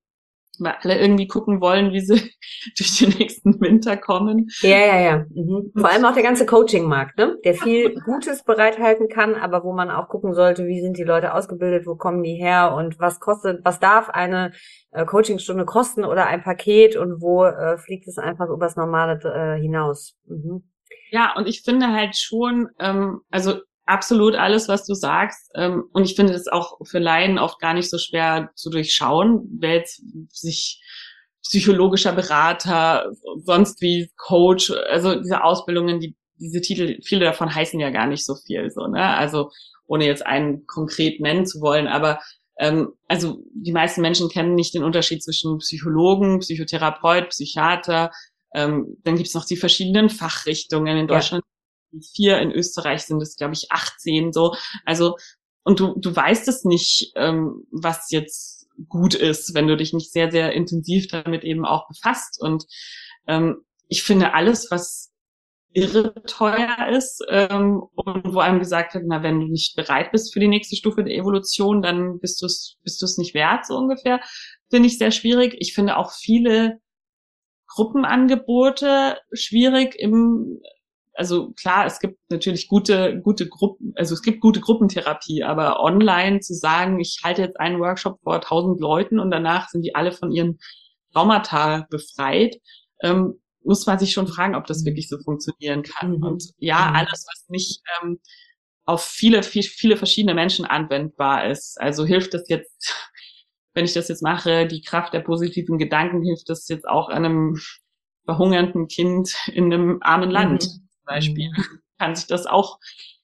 weil 0.59 0.75
alle 0.83 0.99
irgendwie 0.99 1.27
gucken 1.27 1.61
wollen, 1.61 1.93
wie 1.93 2.01
sie 2.01 2.15
durch 2.77 2.99
den 2.99 3.11
nächsten 3.19 3.61
Winter 3.61 3.97
kommen. 3.97 4.49
Ja, 4.61 4.79
ja, 4.79 5.01
ja. 5.01 5.17
Mhm. 5.35 5.73
Vor 5.77 5.91
allem 5.91 6.05
auch 6.05 6.15
der 6.15 6.23
ganze 6.23 6.47
Coaching-Markt, 6.47 7.19
ne? 7.19 7.37
der 7.45 7.55
viel 7.55 7.95
Gutes 8.05 8.45
bereithalten 8.45 9.09
kann, 9.09 9.35
aber 9.35 9.65
wo 9.65 9.73
man 9.73 9.91
auch 9.91 10.09
gucken 10.09 10.35
sollte, 10.35 10.67
wie 10.67 10.81
sind 10.81 10.99
die 10.99 11.05
Leute 11.05 11.35
ausgebildet, 11.35 11.87
wo 11.87 11.97
kommen 11.97 12.23
die 12.23 12.35
her 12.35 12.75
und 12.75 12.99
was 12.99 13.21
kostet, 13.21 13.65
was 13.65 13.81
darf 13.81 14.11
eine 14.11 14.53
äh, 14.93 15.05
Coachingstunde 15.05 15.65
kosten 15.65 16.05
oder 16.05 16.27
ein 16.27 16.43
Paket 16.43 16.97
und 16.97 17.21
wo 17.21 17.45
äh, 17.45 17.79
fliegt 17.79 18.09
es 18.09 18.19
einfach 18.19 18.49
übers 18.49 18.77
Normale 18.77 19.21
äh, 19.25 19.61
hinaus. 19.61 20.17
Mhm. 20.27 20.65
Ja, 21.11 21.35
und 21.37 21.47
ich 21.47 21.63
finde 21.63 21.93
halt 21.93 22.17
schon, 22.17 22.69
ähm, 22.79 23.21
also 23.31 23.61
absolut 23.87 24.35
alles, 24.35 24.69
was 24.69 24.85
du 24.85 24.95
sagst. 24.95 25.51
Ähm, 25.55 25.85
und 25.93 26.05
ich 26.05 26.17
finde 26.17 26.35
es 26.35 26.49
auch 26.49 26.79
für 26.85 26.99
Laien 26.99 27.39
oft 27.39 27.59
gar 27.61 27.75
nicht 27.75 27.89
so 27.89 27.99
schwer 27.99 28.51
zu 28.55 28.71
durchschauen, 28.71 29.49
wer 29.59 29.75
jetzt 29.75 30.03
sich 30.31 30.83
psychologischer 31.43 32.13
Berater, 32.13 33.13
sonst 33.45 33.81
wie 33.81 34.11
Coach, 34.17 34.73
also 34.91 35.15
diese 35.15 35.45
Ausbildungen, 35.45 36.01
die, 36.01 36.17
diese 36.39 36.61
Titel, 36.61 37.01
viele 37.03 37.25
davon 37.25 37.55
heißen 37.55 37.79
ja 37.79 37.91
gar 37.91 38.07
nicht 38.07 38.25
so 38.27 38.35
viel, 38.35 38.71
so, 38.71 38.89
ne? 38.89 39.17
Also, 39.17 39.51
ohne 39.87 40.05
jetzt 40.05 40.27
einen 40.27 40.67
konkret 40.67 41.21
nennen 41.21 41.47
zu 41.47 41.61
wollen, 41.61 41.87
aber 41.87 42.19
ähm, 42.59 42.93
also 43.07 43.39
die 43.55 43.73
meisten 43.73 44.01
Menschen 44.01 44.29
kennen 44.29 44.55
nicht 44.55 44.75
den 44.75 44.83
Unterschied 44.83 45.23
zwischen 45.23 45.59
Psychologen, 45.59 46.41
Psychotherapeut, 46.41 47.29
Psychiater. 47.29 48.11
Ähm, 48.55 48.97
dann 49.05 49.17
gibt's 49.17 49.35
noch 49.35 49.45
die 49.45 49.57
verschiedenen 49.57 50.09
Fachrichtungen. 50.09 50.97
In 50.97 51.07
Deutschland 51.07 51.45
vier, 52.15 52.39
in 52.39 52.53
Österreich 52.53 53.03
sind 53.03 53.23
es, 53.23 53.37
glaube 53.37 53.55
ich, 53.55 53.71
18 53.71 54.33
so. 54.33 54.55
Also 54.85 55.17
und 55.65 55.81
du, 55.81 55.95
du 55.99 56.15
weißt 56.15 56.47
es 56.47 56.65
nicht, 56.65 57.13
ähm, 57.17 57.67
was 57.73 58.11
jetzt 58.13 58.69
gut 58.89 59.15
ist, 59.15 59.55
wenn 59.55 59.67
du 59.67 59.77
dich 59.77 59.93
nicht 59.93 60.13
sehr, 60.13 60.31
sehr 60.31 60.53
intensiv 60.53 61.09
damit 61.09 61.43
eben 61.43 61.65
auch 61.65 61.89
befasst. 61.89 62.41
Und 62.41 62.67
ähm, 63.27 63.65
ich 63.89 64.05
finde 64.05 64.35
alles, 64.35 64.71
was 64.71 65.13
irre 65.73 66.15
teuer 66.27 66.89
ist 66.91 67.21
ähm, 67.29 67.83
und 67.95 68.33
wo 68.33 68.39
einem 68.39 68.61
gesagt 68.61 68.95
wird, 68.95 69.05
na, 69.07 69.23
wenn 69.23 69.41
du 69.41 69.47
nicht 69.47 69.77
bereit 69.77 70.13
bist 70.13 70.33
für 70.33 70.41
die 70.41 70.49
nächste 70.49 70.77
Stufe 70.77 71.05
der 71.05 71.15
Evolution, 71.15 71.83
dann 71.83 72.19
bist 72.19 72.41
du 72.41 72.47
es 72.47 72.77
bist 72.83 73.03
du 73.03 73.05
es 73.07 73.19
nicht 73.19 73.35
wert, 73.35 73.67
so 73.67 73.77
ungefähr, 73.77 74.21
finde 74.71 74.87
ich 74.87 74.99
sehr 74.99 75.11
schwierig. 75.11 75.57
Ich 75.59 75.75
finde 75.75 75.97
auch 75.97 76.13
viele 76.13 76.81
Gruppenangebote 77.67 79.19
schwierig 79.33 79.97
im 79.97 80.61
also 81.17 81.53
klar, 81.53 81.87
es 81.87 81.99
gibt 81.99 82.19
natürlich 82.29 82.69
gute, 82.69 83.21
gute 83.21 83.49
Gruppen, 83.49 83.93
also 83.97 84.15
es 84.15 84.23
gibt 84.23 84.41
gute 84.41 84.61
Gruppentherapie, 84.61 85.43
aber 85.43 85.81
online 85.81 86.41
zu 86.41 86.55
sagen, 86.55 87.01
ich 87.01 87.21
halte 87.25 87.43
jetzt 87.43 87.59
einen 87.59 87.81
Workshop 87.81 88.21
vor 88.23 88.41
tausend 88.41 88.81
Leuten 88.81 89.19
und 89.19 89.31
danach 89.31 89.69
sind 89.69 89.83
die 89.83 89.95
alle 89.95 90.13
von 90.13 90.31
ihren 90.31 90.59
Traumata 91.13 91.87
befreit, 91.91 92.57
ähm, 93.03 93.41
muss 93.65 93.87
man 93.87 93.99
sich 93.99 94.13
schon 94.13 94.29
fragen, 94.29 94.55
ob 94.55 94.67
das 94.67 94.85
wirklich 94.85 95.09
so 95.09 95.19
funktionieren 95.19 95.83
kann. 95.83 96.19
Mhm. 96.19 96.23
Und 96.23 96.45
ja, 96.59 96.91
mhm. 96.91 96.97
alles, 96.97 97.27
was 97.27 97.49
nicht 97.49 97.81
ähm, 98.01 98.21
auf 98.85 99.03
viele, 99.03 99.43
viele, 99.43 99.65
viele 99.65 99.97
verschiedene 99.97 100.35
Menschen 100.35 100.65
anwendbar 100.65 101.51
ist. 101.51 101.81
Also 101.81 102.05
hilft 102.05 102.35
das 102.35 102.49
jetzt, 102.49 102.95
wenn 103.75 103.85
ich 103.85 103.95
das 103.95 104.09
jetzt 104.09 104.23
mache, 104.23 104.67
die 104.67 104.83
Kraft 104.83 105.15
der 105.15 105.21
positiven 105.21 105.79
Gedanken, 105.79 106.23
hilft 106.23 106.49
das 106.49 106.69
jetzt 106.69 106.87
auch 106.87 107.09
einem 107.09 107.59
verhungernden 108.25 108.89
Kind 108.89 109.35
in 109.53 109.73
einem 109.73 109.99
armen 110.03 110.31
Land 110.31 110.65
mhm. 110.65 110.86
Zum 111.07 111.15
Beispiel. 111.15 111.51
Mhm. 111.51 111.81
Kann 111.99 112.15
sich 112.15 112.27
das 112.27 112.47
auch 112.47 112.79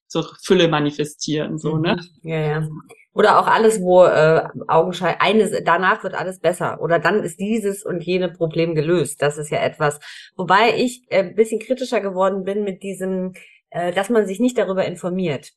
zur 0.06 0.36
Fülle 0.42 0.68
manifestieren, 0.68 1.58
so, 1.58 1.76
ne? 1.76 1.96
Mhm. 2.22 2.30
Ja, 2.30 2.38
ja. 2.40 2.68
Oder 3.14 3.38
auch 3.38 3.46
alles, 3.46 3.80
wo 3.82 4.04
äh, 4.04 4.42
Augenschein, 4.68 5.16
eines, 5.18 5.52
danach 5.64 6.02
wird 6.02 6.14
alles 6.14 6.40
besser. 6.40 6.80
Oder 6.80 6.98
dann 6.98 7.22
ist 7.22 7.38
dieses 7.38 7.84
und 7.84 8.02
jene 8.02 8.30
Problem 8.30 8.74
gelöst. 8.74 9.20
Das 9.20 9.36
ist 9.36 9.50
ja 9.50 9.58
etwas. 9.58 10.00
Wobei 10.34 10.74
ich 10.78 11.04
äh, 11.10 11.22
bisschen 11.24 11.60
kritischer 11.60 12.00
geworden 12.00 12.44
bin 12.44 12.64
mit 12.64 12.82
diesem, 12.82 13.34
äh, 13.68 13.92
dass 13.92 14.08
man 14.08 14.26
sich 14.26 14.40
nicht 14.40 14.56
darüber 14.56 14.86
informiert. 14.86 15.52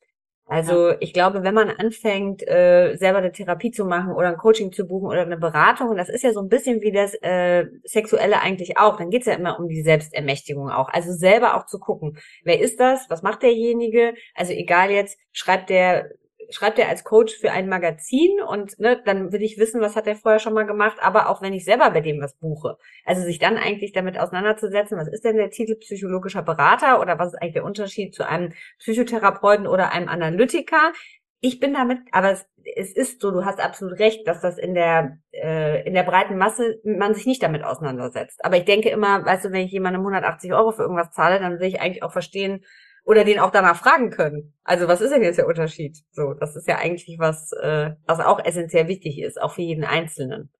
Also 0.48 0.90
ja. 0.90 0.96
ich 1.00 1.12
glaube, 1.12 1.42
wenn 1.42 1.54
man 1.54 1.70
anfängt, 1.70 2.46
äh, 2.46 2.94
selber 2.96 3.18
eine 3.18 3.32
Therapie 3.32 3.72
zu 3.72 3.84
machen 3.84 4.12
oder 4.12 4.28
ein 4.28 4.36
Coaching 4.36 4.70
zu 4.70 4.86
buchen 4.86 5.08
oder 5.08 5.22
eine 5.22 5.36
Beratung, 5.36 5.88
und 5.88 5.96
das 5.96 6.08
ist 6.08 6.22
ja 6.22 6.32
so 6.32 6.40
ein 6.40 6.48
bisschen 6.48 6.82
wie 6.82 6.92
das 6.92 7.14
äh, 7.20 7.66
Sexuelle 7.84 8.40
eigentlich 8.40 8.78
auch, 8.78 8.96
dann 8.96 9.10
geht's 9.10 9.26
ja 9.26 9.34
immer 9.34 9.58
um 9.58 9.68
die 9.68 9.82
Selbstermächtigung 9.82 10.70
auch. 10.70 10.88
Also 10.88 11.12
selber 11.12 11.56
auch 11.56 11.66
zu 11.66 11.80
gucken, 11.80 12.18
wer 12.44 12.60
ist 12.60 12.78
das, 12.78 13.10
was 13.10 13.22
macht 13.22 13.42
derjenige? 13.42 14.14
Also 14.34 14.52
egal 14.52 14.90
jetzt, 14.90 15.18
schreibt 15.32 15.68
der 15.68 16.10
schreibt 16.50 16.78
er 16.78 16.88
als 16.88 17.04
Coach 17.04 17.36
für 17.36 17.50
ein 17.50 17.68
Magazin 17.68 18.40
und 18.40 18.78
ne, 18.78 19.00
dann 19.04 19.32
will 19.32 19.42
ich 19.42 19.58
wissen, 19.58 19.80
was 19.80 19.96
hat 19.96 20.06
er 20.06 20.16
vorher 20.16 20.38
schon 20.38 20.54
mal 20.54 20.66
gemacht, 20.66 20.98
aber 21.00 21.28
auch 21.28 21.42
wenn 21.42 21.52
ich 21.52 21.64
selber 21.64 21.90
bei 21.90 22.00
dem 22.00 22.20
was 22.20 22.34
buche. 22.34 22.76
Also 23.04 23.22
sich 23.22 23.38
dann 23.38 23.56
eigentlich 23.56 23.92
damit 23.92 24.18
auseinanderzusetzen, 24.18 24.98
was 24.98 25.08
ist 25.08 25.24
denn 25.24 25.36
der 25.36 25.50
Titel 25.50 25.76
psychologischer 25.76 26.42
Berater 26.42 27.00
oder 27.00 27.18
was 27.18 27.32
ist 27.32 27.42
eigentlich 27.42 27.54
der 27.54 27.64
Unterschied 27.64 28.14
zu 28.14 28.28
einem 28.28 28.52
Psychotherapeuten 28.78 29.66
oder 29.66 29.92
einem 29.92 30.08
Analytiker? 30.08 30.92
Ich 31.40 31.60
bin 31.60 31.74
damit, 31.74 31.98
aber 32.12 32.32
es, 32.32 32.46
es 32.74 32.92
ist 32.96 33.20
so, 33.20 33.30
du 33.30 33.44
hast 33.44 33.60
absolut 33.60 33.98
recht, 33.98 34.26
dass 34.26 34.40
das 34.40 34.58
in 34.58 34.74
der 34.74 35.18
äh, 35.32 35.86
in 35.86 35.94
der 35.94 36.02
breiten 36.02 36.38
Masse 36.38 36.80
man 36.82 37.14
sich 37.14 37.26
nicht 37.26 37.42
damit 37.42 37.62
auseinandersetzt. 37.62 38.44
Aber 38.44 38.56
ich 38.56 38.64
denke 38.64 38.88
immer, 38.88 39.24
weißt 39.24 39.44
du, 39.44 39.52
wenn 39.52 39.66
ich 39.66 39.72
jemandem 39.72 40.00
180 40.00 40.52
Euro 40.54 40.72
für 40.72 40.82
irgendwas 40.82 41.12
zahle, 41.12 41.38
dann 41.38 41.60
will 41.60 41.68
ich 41.68 41.80
eigentlich 41.80 42.02
auch 42.02 42.12
verstehen, 42.12 42.64
oder 43.06 43.24
den 43.24 43.38
auch 43.38 43.52
danach 43.52 43.76
fragen 43.76 44.10
können. 44.10 44.52
Also 44.64 44.88
was 44.88 45.00
ist 45.00 45.10
denn 45.10 45.22
jetzt 45.22 45.38
der 45.38 45.46
Unterschied? 45.46 45.96
So, 46.10 46.34
das 46.34 46.56
ist 46.56 46.66
ja 46.66 46.78
eigentlich 46.78 47.18
was, 47.18 47.52
äh, 47.52 47.92
was 48.04 48.18
auch 48.18 48.44
essentiell 48.44 48.88
wichtig 48.88 49.20
ist, 49.20 49.40
auch 49.40 49.54
für 49.54 49.62
jeden 49.62 49.84
Einzelnen. 49.84 50.50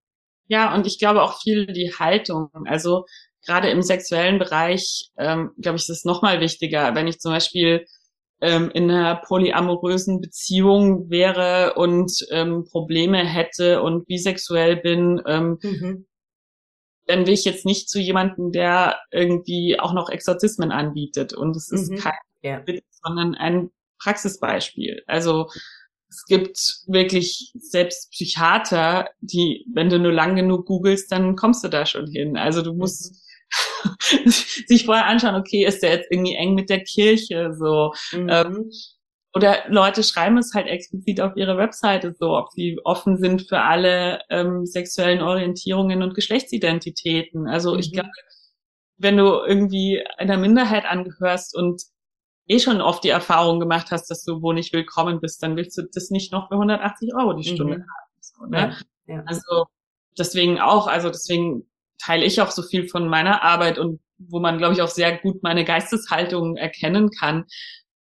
Ja, 0.47 0.72
und 0.72 0.86
ich 0.86 1.01
glaube 1.01 1.22
auch 1.22 1.40
viel 1.42 1.66
die 1.66 1.92
Haltung. 1.99 2.49
Also 2.66 3.05
gerade 3.44 3.68
im 3.68 3.82
sexuellen 3.82 4.38
Bereich, 4.38 5.11
ähm, 5.18 5.51
glaube 5.61 5.76
ich, 5.76 5.82
ist 5.82 5.88
es 5.90 6.05
nochmal 6.05 6.40
wichtiger, 6.40 6.94
wenn 6.94 7.09
ich 7.09 7.18
zum 7.18 7.32
Beispiel 7.32 7.84
ähm, 8.40 8.70
in 8.72 8.88
einer 8.90 9.16
polyamorösen 9.16 10.20
Beziehung 10.20 11.11
wäre 11.11 11.74
und 11.74 12.12
ähm, 12.30 12.64
Probleme 12.70 13.26
hätte 13.26 13.82
und 13.82 14.07
bisexuell 14.07 14.76
bin, 14.76 15.20
ähm, 15.26 15.59
mhm. 15.61 16.07
dann 17.07 17.26
will 17.26 17.34
ich 17.34 17.44
jetzt 17.44 17.66
nicht 17.66 17.88
zu 17.88 17.99
jemandem, 17.99 18.53
der 18.53 19.01
irgendwie 19.11 19.80
auch 19.80 19.92
noch 19.92 20.11
Exorzismen 20.11 20.70
anbietet. 20.70 21.32
Und 21.32 21.57
es 21.57 21.72
ist 21.72 21.90
mhm. 21.90 21.97
kein 21.97 22.14
ja. 22.47 22.62
sondern 23.03 23.34
ein 23.34 23.70
Praxisbeispiel. 23.99 25.03
Also 25.07 25.49
es 26.09 26.24
gibt 26.26 26.59
wirklich 26.86 27.53
selbst 27.59 28.11
Psychiater, 28.11 29.11
die, 29.20 29.66
wenn 29.72 29.90
du 29.90 29.99
nur 29.99 30.12
lang 30.12 30.36
genug 30.36 30.66
googelst, 30.66 31.11
dann 31.11 31.36
kommst 31.36 31.64
du 31.64 31.68
da 31.68 31.84
schon 31.84 32.07
hin. 32.11 32.36
Also 32.36 32.62
du 32.62 32.74
musst 32.74 33.12
mhm. 33.12 34.30
sich 34.66 34.86
vorher 34.86 35.07
anschauen, 35.07 35.34
okay, 35.34 35.64
ist 35.64 35.82
der 35.82 35.90
jetzt 35.90 36.11
irgendwie 36.11 36.34
eng 36.34 36.55
mit 36.55 36.70
der 36.70 36.82
Kirche 36.84 37.53
so. 37.59 37.92
Mhm. 38.12 38.28
Ähm, 38.28 38.70
oder 39.34 39.64
Leute 39.68 40.03
schreiben 40.03 40.38
es 40.38 40.55
halt 40.55 40.66
explizit 40.66 41.20
auf 41.20 41.36
ihre 41.36 41.59
Webseite 41.59 42.14
so, 42.18 42.38
ob 42.38 42.51
sie 42.53 42.78
offen 42.84 43.18
sind 43.18 43.42
für 43.47 43.61
alle 43.61 44.20
ähm, 44.30 44.64
sexuellen 44.64 45.20
Orientierungen 45.20 46.03
und 46.03 46.14
Geschlechtsidentitäten. 46.14 47.47
Also 47.47 47.74
mhm. 47.74 47.80
ich 47.80 47.92
glaube, 47.92 48.09
wenn 48.97 49.18
du 49.18 49.24
irgendwie 49.47 50.03
einer 50.16 50.38
Minderheit 50.38 50.86
angehörst 50.86 51.55
und 51.55 51.82
eh 52.49 52.59
schon 52.59 52.80
oft 52.80 53.05
die 53.05 53.09
Erfahrung 53.09 53.61
gemacht 53.61 53.90
hast, 53.90 54.11
dass 54.11 54.24
du 54.24 54.42
wo 54.42 54.53
nicht 54.53 54.72
willkommen 54.72 55.20
bist, 55.20 55.42
dann 55.42 55.57
willst 55.57 55.76
du 55.78 55.82
das 55.82 56.11
nicht 56.11 56.32
noch 56.32 56.49
für 56.49 56.55
180 56.55 57.14
Euro 57.14 57.32
die 57.34 57.49
Stunde 57.49 57.78
mhm. 57.78 57.82
haben. 57.82 58.11
So, 58.20 58.47
ne? 58.47 58.76
ja, 59.07 59.14
ja. 59.14 59.22
Also 59.26 59.66
deswegen 60.18 60.61
auch, 60.61 60.86
also 60.86 61.09
deswegen 61.09 61.68
teile 61.99 62.24
ich 62.24 62.40
auch 62.40 62.51
so 62.51 62.62
viel 62.62 62.88
von 62.88 63.09
meiner 63.09 63.42
Arbeit 63.42 63.78
und 63.78 64.01
wo 64.18 64.40
man, 64.40 64.59
glaube 64.59 64.74
ich, 64.74 64.82
auch 64.82 64.88
sehr 64.88 65.18
gut 65.18 65.42
meine 65.42 65.64
Geisteshaltung 65.64 66.57
erkennen 66.57 67.11
kann, 67.11 67.44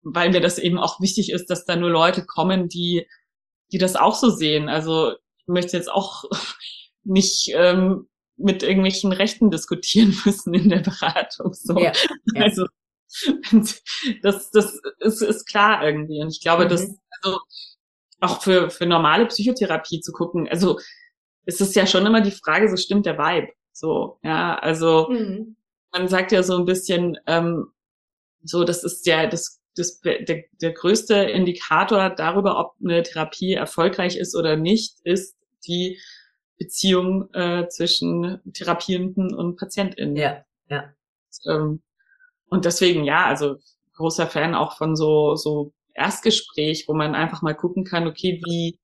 weil 0.01 0.31
mir 0.31 0.41
das 0.41 0.57
eben 0.57 0.77
auch 0.77 1.01
wichtig 1.01 1.31
ist, 1.31 1.49
dass 1.49 1.65
da 1.65 1.75
nur 1.75 1.89
Leute 1.89 2.25
kommen, 2.25 2.69
die, 2.69 3.07
die 3.71 3.77
das 3.77 3.95
auch 3.95 4.15
so 4.15 4.29
sehen. 4.29 4.69
Also 4.69 5.11
ich 5.11 5.47
möchte 5.47 5.75
jetzt 5.75 5.91
auch 5.91 6.23
nicht 7.03 7.51
ähm, 7.53 8.07
mit 8.37 8.63
irgendwelchen 8.63 9.11
Rechten 9.11 9.51
diskutieren 9.51 10.15
müssen 10.25 10.53
in 10.53 10.69
der 10.69 10.79
Beratung. 10.79 11.53
So. 11.53 11.77
Ja, 11.77 11.91
ja. 12.33 12.43
Also 12.43 12.67
das, 14.21 14.51
das 14.51 14.81
ist, 14.99 15.21
ist 15.21 15.45
klar 15.45 15.85
irgendwie. 15.85 16.21
Und 16.21 16.29
ich 16.29 16.41
glaube, 16.41 16.65
mhm. 16.65 16.69
dass, 16.69 16.87
also 17.21 17.39
auch 18.19 18.41
für, 18.41 18.69
für 18.69 18.85
normale 18.85 19.25
Psychotherapie 19.27 20.01
zu 20.01 20.11
gucken, 20.11 20.47
also 20.47 20.79
es 21.45 21.61
ist 21.61 21.75
ja 21.75 21.87
schon 21.87 22.05
immer 22.05 22.21
die 22.21 22.31
Frage, 22.31 22.69
so 22.69 22.75
stimmt 22.75 23.05
der 23.05 23.17
Vibe. 23.17 23.53
So, 23.71 24.19
ja, 24.23 24.57
also 24.57 25.07
mhm. 25.09 25.55
man 25.91 26.07
sagt 26.07 26.31
ja 26.31 26.43
so 26.43 26.57
ein 26.57 26.65
bisschen, 26.65 27.17
ähm, 27.25 27.67
so, 28.43 28.63
das 28.63 28.83
ist 28.83 29.05
ja 29.05 29.27
das, 29.27 29.61
das, 29.75 29.99
der, 30.01 30.43
der 30.51 30.71
größte 30.73 31.15
Indikator 31.15 32.09
darüber, 32.09 32.59
ob 32.59 32.73
eine 32.83 33.03
Therapie 33.03 33.53
erfolgreich 33.53 34.17
ist 34.17 34.35
oder 34.35 34.57
nicht, 34.57 34.97
ist 35.03 35.37
die 35.67 35.99
Beziehung 36.57 37.31
äh, 37.33 37.67
zwischen 37.69 38.41
Therapierenden 38.53 39.33
und 39.33 39.57
PatientInnen. 39.57 40.15
Ja, 40.15 40.43
ja. 40.69 40.93
Ähm, 41.45 41.81
und 42.49 42.65
deswegen, 42.65 43.03
ja, 43.03 43.25
also 43.25 43.57
großer 43.95 44.27
Fan 44.27 44.55
auch 44.55 44.77
von 44.77 44.95
so, 44.95 45.35
so 45.35 45.73
Erstgespräch, 45.93 46.85
wo 46.87 46.93
man 46.93 47.15
einfach 47.15 47.41
mal 47.41 47.55
gucken 47.55 47.83
kann, 47.83 48.07
okay, 48.07 48.41
wie, 48.45 48.79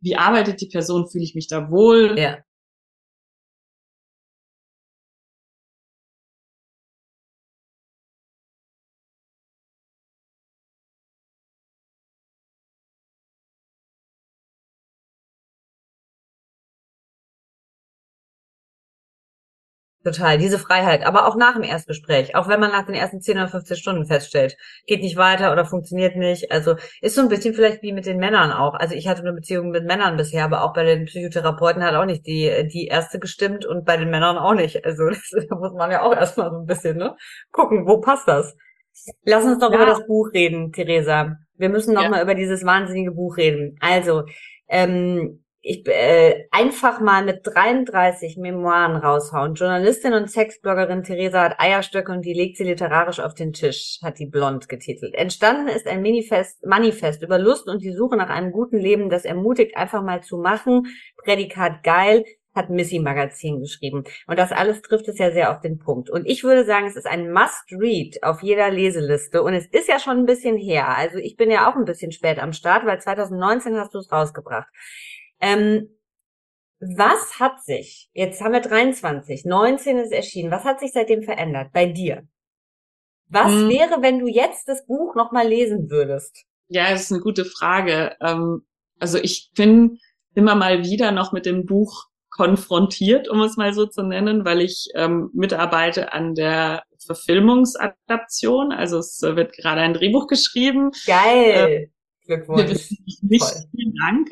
wie 0.00 0.16
arbeitet 0.16 0.60
die 0.60 0.68
Person, 0.68 1.08
fühle 1.08 1.24
ich 1.24 1.34
mich 1.34 1.48
da 1.48 1.70
wohl? 1.70 2.18
Ja. 2.18 2.38
Total, 20.06 20.38
diese 20.38 20.60
Freiheit, 20.60 21.04
aber 21.04 21.26
auch 21.26 21.34
nach 21.34 21.54
dem 21.54 21.64
Erstgespräch, 21.64 22.36
auch 22.36 22.46
wenn 22.46 22.60
man 22.60 22.70
nach 22.70 22.86
den 22.86 22.94
ersten 22.94 23.20
10 23.20 23.38
oder 23.38 23.48
15 23.48 23.76
Stunden 23.76 24.06
feststellt, 24.06 24.56
geht 24.86 25.02
nicht 25.02 25.16
weiter 25.16 25.50
oder 25.50 25.64
funktioniert 25.64 26.14
nicht. 26.14 26.52
Also 26.52 26.76
ist 27.00 27.16
so 27.16 27.22
ein 27.22 27.28
bisschen 27.28 27.54
vielleicht 27.54 27.82
wie 27.82 27.92
mit 27.92 28.06
den 28.06 28.18
Männern 28.18 28.52
auch. 28.52 28.74
Also 28.74 28.94
ich 28.94 29.08
hatte 29.08 29.22
eine 29.22 29.32
Beziehung 29.32 29.70
mit 29.70 29.84
Männern 29.84 30.16
bisher, 30.16 30.44
aber 30.44 30.62
auch 30.62 30.72
bei 30.72 30.84
den 30.84 31.06
Psychotherapeuten 31.06 31.82
hat 31.82 31.96
auch 31.96 32.04
nicht 32.04 32.24
die, 32.24 32.68
die 32.72 32.86
erste 32.86 33.18
gestimmt 33.18 33.66
und 33.66 33.84
bei 33.84 33.96
den 33.96 34.08
Männern 34.08 34.38
auch 34.38 34.54
nicht. 34.54 34.84
Also 34.84 35.06
das, 35.08 35.28
da 35.48 35.56
muss 35.56 35.72
man 35.72 35.90
ja 35.90 36.02
auch 36.02 36.14
erstmal 36.14 36.52
so 36.52 36.58
ein 36.58 36.66
bisschen 36.66 36.98
ne, 36.98 37.16
gucken, 37.50 37.88
wo 37.88 38.00
passt 38.00 38.28
das. 38.28 38.54
Lass 39.24 39.44
uns 39.44 39.58
doch 39.58 39.72
ja. 39.72 39.76
über 39.76 39.86
das 39.86 40.06
Buch 40.06 40.30
reden, 40.32 40.70
Theresa. 40.70 41.36
Wir 41.56 41.68
müssen 41.68 41.94
noch 41.94 42.04
ja. 42.04 42.10
mal 42.10 42.22
über 42.22 42.36
dieses 42.36 42.64
wahnsinnige 42.64 43.10
Buch 43.10 43.38
reden. 43.38 43.76
Also, 43.80 44.22
ähm, 44.68 45.42
ich 45.68 45.84
äh, 45.88 46.46
einfach 46.52 47.00
mal 47.00 47.24
mit 47.24 47.40
33 47.42 48.36
Memoiren 48.36 48.94
raushauen. 48.94 49.54
Journalistin 49.54 50.14
und 50.14 50.30
Sexbloggerin 50.30 51.02
Theresa 51.02 51.42
hat 51.42 51.58
Eierstöcke 51.58 52.12
und 52.12 52.24
die 52.24 52.34
legt 52.34 52.56
sie 52.56 52.62
literarisch 52.62 53.18
auf 53.18 53.34
den 53.34 53.52
Tisch, 53.52 53.98
hat 54.00 54.20
die 54.20 54.26
Blond 54.26 54.68
getitelt. 54.68 55.14
Entstanden 55.14 55.66
ist 55.66 55.88
ein 55.88 56.02
Manifest, 56.02 56.64
Manifest 56.64 57.22
über 57.22 57.40
Lust 57.40 57.66
und 57.66 57.82
die 57.82 57.92
Suche 57.92 58.16
nach 58.16 58.30
einem 58.30 58.52
guten 58.52 58.78
Leben, 58.78 59.10
das 59.10 59.24
ermutigt, 59.24 59.76
einfach 59.76 60.04
mal 60.04 60.22
zu 60.22 60.38
machen. 60.38 60.86
Prädikat 61.24 61.82
geil, 61.82 62.24
hat 62.54 62.70
Missy 62.70 63.00
Magazin 63.00 63.58
geschrieben. 63.58 64.04
Und 64.28 64.38
das 64.38 64.52
alles 64.52 64.82
trifft 64.82 65.08
es 65.08 65.18
ja 65.18 65.32
sehr 65.32 65.50
auf 65.50 65.60
den 65.60 65.80
Punkt. 65.80 66.10
Und 66.10 66.26
ich 66.26 66.44
würde 66.44 66.64
sagen, 66.64 66.86
es 66.86 66.94
ist 66.94 67.08
ein 67.08 67.32
Must-Read 67.32 68.22
auf 68.22 68.40
jeder 68.40 68.70
Leseliste. 68.70 69.42
Und 69.42 69.54
es 69.54 69.66
ist 69.66 69.88
ja 69.88 69.98
schon 69.98 70.18
ein 70.18 70.26
bisschen 70.26 70.56
her. 70.56 70.96
Also 70.96 71.18
ich 71.18 71.36
bin 71.36 71.50
ja 71.50 71.68
auch 71.68 71.74
ein 71.74 71.84
bisschen 71.84 72.12
spät 72.12 72.38
am 72.38 72.52
Start, 72.52 72.86
weil 72.86 73.00
2019 73.00 73.76
hast 73.76 73.94
du 73.94 73.98
es 73.98 74.12
rausgebracht. 74.12 74.68
Ähm, 75.40 75.88
was 76.80 77.40
hat 77.40 77.64
sich, 77.64 78.10
jetzt 78.12 78.40
haben 78.42 78.52
wir 78.52 78.60
23, 78.60 79.44
19 79.44 79.98
ist 79.98 80.12
erschienen, 80.12 80.50
was 80.50 80.64
hat 80.64 80.80
sich 80.80 80.92
seitdem 80.92 81.22
verändert 81.22 81.72
bei 81.72 81.86
dir? 81.86 82.26
Was 83.28 83.50
hm. 83.50 83.68
wäre, 83.70 84.02
wenn 84.02 84.18
du 84.18 84.28
jetzt 84.28 84.68
das 84.68 84.86
Buch 84.86 85.14
nochmal 85.14 85.48
lesen 85.48 85.90
würdest? 85.90 86.44
Ja, 86.68 86.90
das 86.90 87.02
ist 87.02 87.12
eine 87.12 87.22
gute 87.22 87.44
Frage. 87.44 88.16
Ähm, 88.20 88.66
also 88.98 89.18
ich 89.18 89.50
bin 89.54 89.98
immer 90.34 90.54
mal 90.54 90.84
wieder 90.84 91.12
noch 91.12 91.32
mit 91.32 91.46
dem 91.46 91.64
Buch 91.64 92.06
konfrontiert, 92.30 93.28
um 93.28 93.40
es 93.40 93.56
mal 93.56 93.72
so 93.72 93.86
zu 93.86 94.02
nennen, 94.02 94.44
weil 94.44 94.60
ich 94.60 94.88
ähm, 94.94 95.30
mitarbeite 95.32 96.12
an 96.12 96.34
der 96.34 96.82
Verfilmungsadaption. 97.04 98.72
Also 98.72 98.98
es 98.98 99.20
wird 99.22 99.54
gerade 99.54 99.80
ein 99.80 99.94
Drehbuch 99.94 100.26
geschrieben. 100.26 100.90
Geil. 101.06 101.50
Äh, 101.54 101.88
Glückwunsch. 102.26 102.90
Nicht, 103.22 103.54
vielen 103.70 103.94
Dank. 104.04 104.30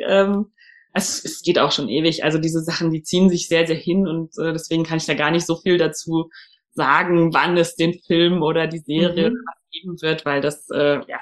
Es, 0.95 1.25
es 1.25 1.43
geht 1.43 1.59
auch 1.59 1.73
schon 1.73 1.89
ewig. 1.89 2.25
Also 2.25 2.39
diese 2.39 2.63
Sachen, 2.63 2.91
die 2.91 3.03
ziehen 3.03 3.29
sich 3.29 3.49
sehr, 3.49 3.67
sehr 3.67 3.77
hin 3.77 4.07
und 4.07 4.39
äh, 4.39 4.53
deswegen 4.53 4.85
kann 4.85 4.99
ich 4.99 5.07
da 5.07 5.15
gar 5.15 5.31
nicht 5.31 5.47
so 5.47 5.57
viel 5.57 5.77
dazu 5.77 6.31
sagen, 6.73 7.35
wann 7.35 7.57
es 7.57 7.77
den 7.77 7.99
Film 8.07 8.43
oder 8.43 8.67
die 8.67 8.79
Serie 8.79 9.31
mhm. 9.31 9.45
geben 9.71 10.03
wird, 10.03 10.25
weil 10.25 10.41
das 10.41 10.69
äh, 10.71 11.01
ja, 11.07 11.21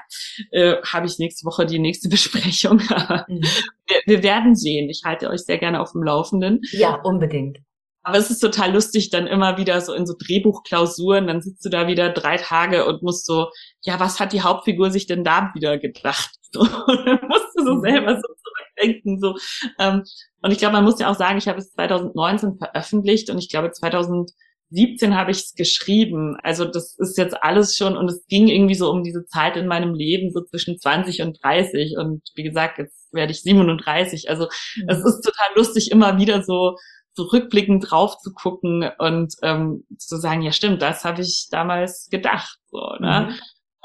äh, 0.51 0.81
habe 0.83 1.07
ich 1.07 1.19
nächste 1.19 1.45
Woche 1.45 1.65
die 1.65 1.79
nächste 1.79 2.09
Besprechung. 2.09 2.77
mhm. 2.77 3.41
wir, 3.87 4.01
wir 4.05 4.23
werden 4.23 4.55
sehen. 4.55 4.89
Ich 4.89 5.01
halte 5.05 5.29
euch 5.29 5.41
sehr 5.41 5.57
gerne 5.57 5.81
auf 5.81 5.91
dem 5.91 6.03
Laufenden. 6.03 6.61
Ja, 6.71 7.01
unbedingt. 7.01 7.59
Aber 8.05 8.17
es 8.17 8.29
ist 8.29 8.39
total 8.39 8.73
lustig, 8.73 9.11
dann 9.11 9.27
immer 9.27 9.57
wieder 9.57 9.79
so 9.79 9.93
in 9.93 10.05
so 10.05 10.13
Drehbuchklausuren, 10.19 11.25
dann 11.25 11.41
sitzt 11.41 11.63
du 11.63 11.69
da 11.69 11.87
wieder 11.87 12.09
drei 12.09 12.35
Tage 12.35 12.85
und 12.85 13.01
musst 13.01 13.25
so, 13.25 13.47
ja, 13.81 13.97
was 13.97 14.19
hat 14.19 14.33
die 14.33 14.41
Hauptfigur 14.41 14.91
sich 14.91 15.07
denn 15.07 15.23
da 15.23 15.51
wieder 15.55 15.77
gedacht? 15.77 16.31
So, 16.53 16.63
dann 16.65 17.19
musst 17.27 17.52
so 17.63 17.75
mhm. 17.75 17.81
selber 17.81 18.15
so 18.15 18.33
zurückdenken. 18.43 19.19
So. 19.19 19.35
Ähm, 19.79 20.03
und 20.41 20.51
ich 20.51 20.57
glaube, 20.57 20.73
man 20.73 20.83
muss 20.83 20.99
ja 20.99 21.09
auch 21.09 21.15
sagen, 21.15 21.37
ich 21.37 21.47
habe 21.47 21.59
es 21.59 21.71
2019 21.71 22.57
veröffentlicht 22.57 23.29
und 23.29 23.37
ich 23.37 23.49
glaube 23.49 23.71
2017 23.71 25.15
habe 25.15 25.31
ich 25.31 25.37
es 25.37 25.53
geschrieben. 25.55 26.37
Also 26.43 26.65
das 26.65 26.97
ist 26.97 27.17
jetzt 27.17 27.41
alles 27.41 27.75
schon 27.77 27.97
und 27.97 28.09
es 28.09 28.25
ging 28.27 28.47
irgendwie 28.47 28.75
so 28.75 28.89
um 28.89 29.03
diese 29.03 29.25
Zeit 29.25 29.57
in 29.57 29.67
meinem 29.67 29.93
Leben, 29.93 30.31
so 30.31 30.43
zwischen 30.43 30.79
20 30.79 31.21
und 31.21 31.39
30. 31.43 31.95
Und 31.97 32.21
wie 32.35 32.43
gesagt, 32.43 32.77
jetzt 32.77 33.13
werde 33.13 33.31
ich 33.31 33.41
37. 33.41 34.29
Also 34.29 34.45
mhm. 34.75 34.89
es 34.89 34.97
ist 34.99 35.21
total 35.21 35.55
lustig, 35.55 35.91
immer 35.91 36.17
wieder 36.17 36.43
so 36.43 36.75
zurückblickend 37.15 37.89
drauf 37.89 38.17
zu 38.17 38.33
gucken 38.33 38.89
und 38.97 39.35
ähm, 39.43 39.85
zu 39.97 40.17
sagen, 40.17 40.41
ja 40.41 40.51
stimmt, 40.51 40.81
das 40.81 41.05
habe 41.05 41.21
ich 41.21 41.47
damals 41.51 42.07
gedacht. 42.09 42.57
So, 42.71 42.79
ne? 42.99 43.29
Mhm. 43.29 43.39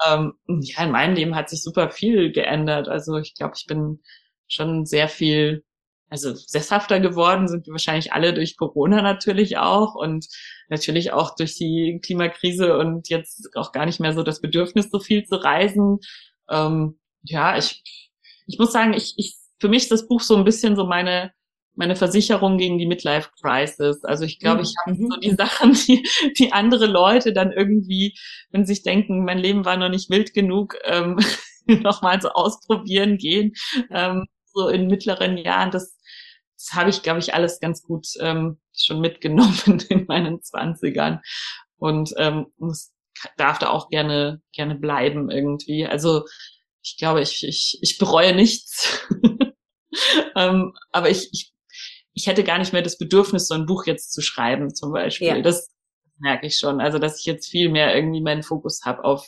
Ähm, 0.06 0.34
ja, 0.46 0.84
in 0.84 0.92
meinem 0.92 1.14
Leben 1.14 1.34
hat 1.34 1.48
sich 1.50 1.62
super 1.62 1.90
viel 1.90 2.32
geändert. 2.32 2.88
Also 2.88 3.16
ich 3.18 3.34
glaube, 3.34 3.54
ich 3.56 3.66
bin 3.66 4.00
schon 4.46 4.86
sehr 4.86 5.08
viel, 5.08 5.64
also 6.08 6.34
sesshafter 6.34 7.00
geworden 7.00 7.48
sind 7.48 7.66
wir 7.66 7.72
wahrscheinlich 7.72 8.12
alle 8.12 8.32
durch 8.32 8.56
Corona 8.56 9.02
natürlich 9.02 9.58
auch 9.58 9.94
und 9.94 10.26
natürlich 10.68 11.12
auch 11.12 11.34
durch 11.36 11.56
die 11.56 12.00
Klimakrise 12.02 12.78
und 12.78 13.08
jetzt 13.08 13.50
auch 13.56 13.72
gar 13.72 13.86
nicht 13.86 14.00
mehr 14.00 14.12
so 14.14 14.22
das 14.22 14.40
Bedürfnis, 14.40 14.90
so 14.90 15.00
viel 15.00 15.24
zu 15.24 15.36
reisen. 15.36 15.98
Ähm, 16.48 16.98
ja, 17.22 17.58
ich, 17.58 17.82
ich 18.46 18.58
muss 18.58 18.72
sagen, 18.72 18.94
ich, 18.94 19.14
ich, 19.16 19.36
für 19.60 19.68
mich 19.68 19.84
ist 19.84 19.92
das 19.92 20.08
Buch 20.08 20.20
so 20.20 20.36
ein 20.36 20.44
bisschen 20.44 20.76
so 20.76 20.86
meine, 20.86 21.32
meine 21.78 21.94
Versicherung 21.94 22.58
gegen 22.58 22.76
die 22.76 22.86
Midlife 22.86 23.30
Crisis. 23.40 24.04
Also 24.04 24.24
ich 24.24 24.40
glaube, 24.40 24.62
ich 24.62 24.74
habe 24.84 24.98
mhm. 24.98 25.08
so 25.10 25.20
die 25.20 25.30
Sachen, 25.38 25.72
die, 25.74 26.06
die 26.36 26.52
andere 26.52 26.86
Leute 26.86 27.32
dann 27.32 27.52
irgendwie, 27.52 28.18
wenn 28.50 28.66
sie 28.66 28.74
sich 28.74 28.82
denken, 28.82 29.24
mein 29.24 29.38
Leben 29.38 29.64
war 29.64 29.76
noch 29.76 29.88
nicht 29.88 30.10
wild 30.10 30.34
genug, 30.34 30.76
ähm, 30.84 31.20
nochmal 31.66 32.20
so 32.20 32.30
ausprobieren 32.30 33.16
gehen. 33.16 33.52
Ähm, 33.90 34.26
so 34.52 34.68
in 34.68 34.88
mittleren 34.88 35.38
Jahren, 35.38 35.70
das, 35.70 35.96
das 36.56 36.74
habe 36.74 36.90
ich, 36.90 37.02
glaube 37.02 37.20
ich, 37.20 37.32
alles 37.32 37.60
ganz 37.60 37.82
gut 37.82 38.08
ähm, 38.18 38.58
schon 38.76 39.00
mitgenommen 39.00 39.80
in 39.88 40.04
meinen 40.06 40.42
Zwanzigern. 40.42 41.20
Und 41.76 42.12
ähm, 42.16 42.46
muss, 42.56 42.92
darf 43.36 43.60
da 43.60 43.70
auch 43.70 43.88
gerne, 43.88 44.42
gerne 44.52 44.74
bleiben 44.74 45.30
irgendwie. 45.30 45.86
Also 45.86 46.24
ich 46.82 46.96
glaube, 46.96 47.20
ich, 47.20 47.46
ich, 47.46 47.78
ich 47.82 47.98
bereue 47.98 48.34
nichts. 48.34 49.06
ähm, 50.34 50.74
aber 50.90 51.10
ich, 51.10 51.28
ich, 51.32 51.52
ich 52.18 52.26
hätte 52.26 52.42
gar 52.42 52.58
nicht 52.58 52.72
mehr 52.72 52.82
das 52.82 52.98
Bedürfnis, 52.98 53.46
so 53.46 53.54
ein 53.54 53.66
Buch 53.66 53.86
jetzt 53.86 54.12
zu 54.12 54.20
schreiben, 54.22 54.74
zum 54.74 54.92
Beispiel. 54.92 55.28
Ja. 55.28 55.40
Das 55.40 55.70
merke 56.18 56.48
ich 56.48 56.58
schon. 56.58 56.80
Also, 56.80 56.98
dass 56.98 57.20
ich 57.20 57.26
jetzt 57.26 57.48
viel 57.48 57.68
mehr 57.68 57.94
irgendwie 57.94 58.20
meinen 58.20 58.42
Fokus 58.42 58.80
habe 58.84 59.04
auf 59.04 59.24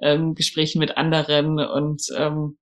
ähm, 0.00 0.34
Gesprächen 0.36 0.78
mit 0.78 0.96
anderen 0.96 1.58
und 1.58 2.02
ähm, 2.16 2.58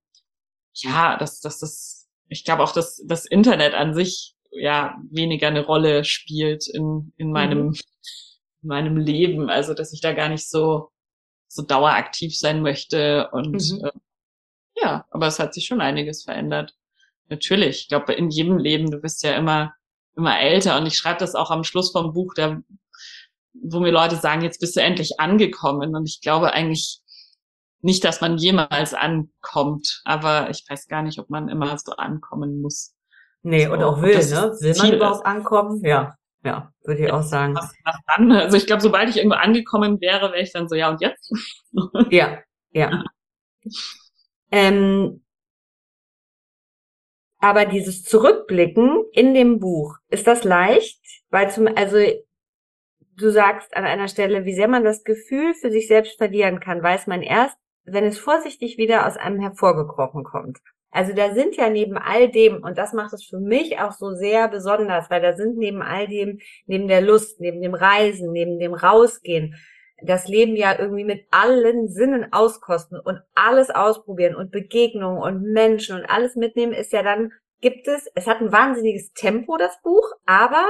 ja, 0.72 1.18
dass, 1.18 1.40
dass 1.40 1.58
das 1.58 2.08
ich 2.28 2.44
glaube 2.44 2.62
auch, 2.62 2.72
dass 2.72 3.02
das 3.06 3.26
Internet 3.26 3.74
an 3.74 3.94
sich 3.94 4.34
ja 4.50 4.96
weniger 5.10 5.48
eine 5.48 5.64
Rolle 5.64 6.04
spielt 6.04 6.66
in, 6.72 7.12
in 7.18 7.30
meinem, 7.30 7.68
mhm. 7.68 7.80
in 8.62 8.68
meinem 8.68 8.96
Leben. 8.96 9.50
Also, 9.50 9.74
dass 9.74 9.92
ich 9.92 10.00
da 10.00 10.12
gar 10.12 10.30
nicht 10.30 10.48
so, 10.48 10.90
so 11.48 11.62
daueraktiv 11.62 12.36
sein 12.36 12.62
möchte 12.62 13.28
und, 13.32 13.62
mhm. 13.72 13.84
äh, 13.84 13.90
ja, 14.82 15.06
aber 15.10 15.26
es 15.26 15.38
hat 15.38 15.54
sich 15.54 15.66
schon 15.66 15.82
einiges 15.82 16.24
verändert. 16.24 16.74
Natürlich. 17.28 17.82
Ich 17.82 17.88
glaube, 17.88 18.12
in 18.12 18.30
jedem 18.30 18.58
Leben, 18.58 18.90
du 18.90 18.98
bist 18.98 19.22
ja 19.22 19.34
immer, 19.34 19.72
immer 20.16 20.38
älter 20.38 20.78
und 20.78 20.86
ich 20.86 20.96
schreibe 20.96 21.18
das 21.20 21.34
auch 21.34 21.50
am 21.50 21.64
Schluss 21.64 21.92
vom 21.92 22.12
Buch, 22.12 22.34
da, 22.34 22.60
wo 23.54 23.80
mir 23.80 23.90
Leute 23.90 24.16
sagen, 24.16 24.42
jetzt 24.42 24.60
bist 24.60 24.76
du 24.76 24.80
endlich 24.80 25.18
angekommen 25.18 25.94
und 25.94 26.06
ich 26.06 26.20
glaube 26.20 26.52
eigentlich, 26.52 27.00
nicht, 27.82 28.04
dass 28.04 28.20
man 28.20 28.38
jemals 28.38 28.94
ankommt, 28.94 30.00
aber 30.04 30.50
ich 30.50 30.64
weiß 30.68 30.88
gar 30.88 31.02
nicht, 31.02 31.18
ob 31.18 31.30
man 31.30 31.48
immer 31.48 31.78
so 31.78 31.92
ankommen 31.92 32.60
muss. 32.60 32.94
Nee, 33.42 33.66
so, 33.66 33.72
und 33.72 33.82
auch 33.82 34.02
will, 34.02 34.16
ne? 34.16 34.56
Will 34.60 34.76
man 34.76 34.92
überhaupt 34.92 35.20
ist. 35.20 35.26
ankommen? 35.26 35.84
Ja, 35.84 36.16
ja, 36.42 36.72
würde 36.84 37.04
ich 37.04 37.12
auch 37.12 37.22
sagen. 37.22 37.54
Was, 37.54 37.72
was 37.84 37.96
dann? 38.16 38.32
Also 38.32 38.56
ich 38.56 38.66
glaube, 38.66 38.82
sobald 38.82 39.08
ich 39.08 39.18
irgendwo 39.18 39.36
angekommen 39.36 40.00
wäre, 40.00 40.32
wäre 40.32 40.42
ich 40.42 40.52
dann 40.52 40.68
so, 40.68 40.74
ja, 40.74 40.90
und 40.90 41.00
jetzt? 41.00 41.32
ja, 42.10 42.38
ja. 42.72 43.04
ähm, 44.50 45.22
aber 47.46 47.64
dieses 47.64 48.02
Zurückblicken 48.02 49.04
in 49.12 49.32
dem 49.32 49.60
Buch, 49.60 49.94
ist 50.08 50.26
das 50.26 50.42
leicht? 50.42 51.00
Weil 51.30 51.48
zum, 51.48 51.68
also 51.68 51.96
du 53.16 53.30
sagst 53.30 53.76
an 53.76 53.84
einer 53.84 54.08
Stelle, 54.08 54.44
wie 54.44 54.54
sehr 54.54 54.66
man 54.66 54.82
das 54.82 55.04
Gefühl 55.04 55.54
für 55.54 55.70
sich 55.70 55.86
selbst 55.86 56.18
verlieren 56.18 56.58
kann, 56.58 56.82
weiß 56.82 57.06
man 57.06 57.22
erst, 57.22 57.56
wenn 57.84 58.02
es 58.02 58.18
vorsichtig 58.18 58.78
wieder 58.78 59.06
aus 59.06 59.16
einem 59.16 59.38
hervorgekrochen 59.38 60.24
kommt. 60.24 60.58
Also 60.90 61.12
da 61.12 61.34
sind 61.34 61.54
ja 61.54 61.70
neben 61.70 61.96
all 61.96 62.28
dem, 62.28 62.64
und 62.64 62.78
das 62.78 62.92
macht 62.92 63.12
es 63.12 63.24
für 63.24 63.38
mich 63.38 63.78
auch 63.78 63.92
so 63.92 64.12
sehr 64.14 64.48
besonders, 64.48 65.08
weil 65.08 65.22
da 65.22 65.36
sind 65.36 65.56
neben 65.56 65.82
all 65.82 66.08
dem, 66.08 66.40
neben 66.66 66.88
der 66.88 67.00
Lust, 67.00 67.40
neben 67.40 67.62
dem 67.62 67.74
Reisen, 67.74 68.32
neben 68.32 68.58
dem 68.58 68.74
Rausgehen, 68.74 69.54
das 70.02 70.28
Leben 70.28 70.56
ja 70.56 70.78
irgendwie 70.78 71.04
mit 71.04 71.26
allen 71.30 71.88
Sinnen 71.88 72.32
auskosten 72.32 73.00
und 73.00 73.20
alles 73.34 73.70
ausprobieren 73.70 74.34
und 74.34 74.50
Begegnungen 74.50 75.22
und 75.22 75.42
Menschen 75.52 75.96
und 75.96 76.04
alles 76.06 76.36
mitnehmen, 76.36 76.72
ist 76.72 76.92
ja 76.92 77.02
dann, 77.02 77.32
gibt 77.60 77.88
es, 77.88 78.06
es 78.14 78.26
hat 78.26 78.40
ein 78.40 78.52
wahnsinniges 78.52 79.12
Tempo, 79.12 79.56
das 79.56 79.80
Buch, 79.82 80.04
aber, 80.26 80.66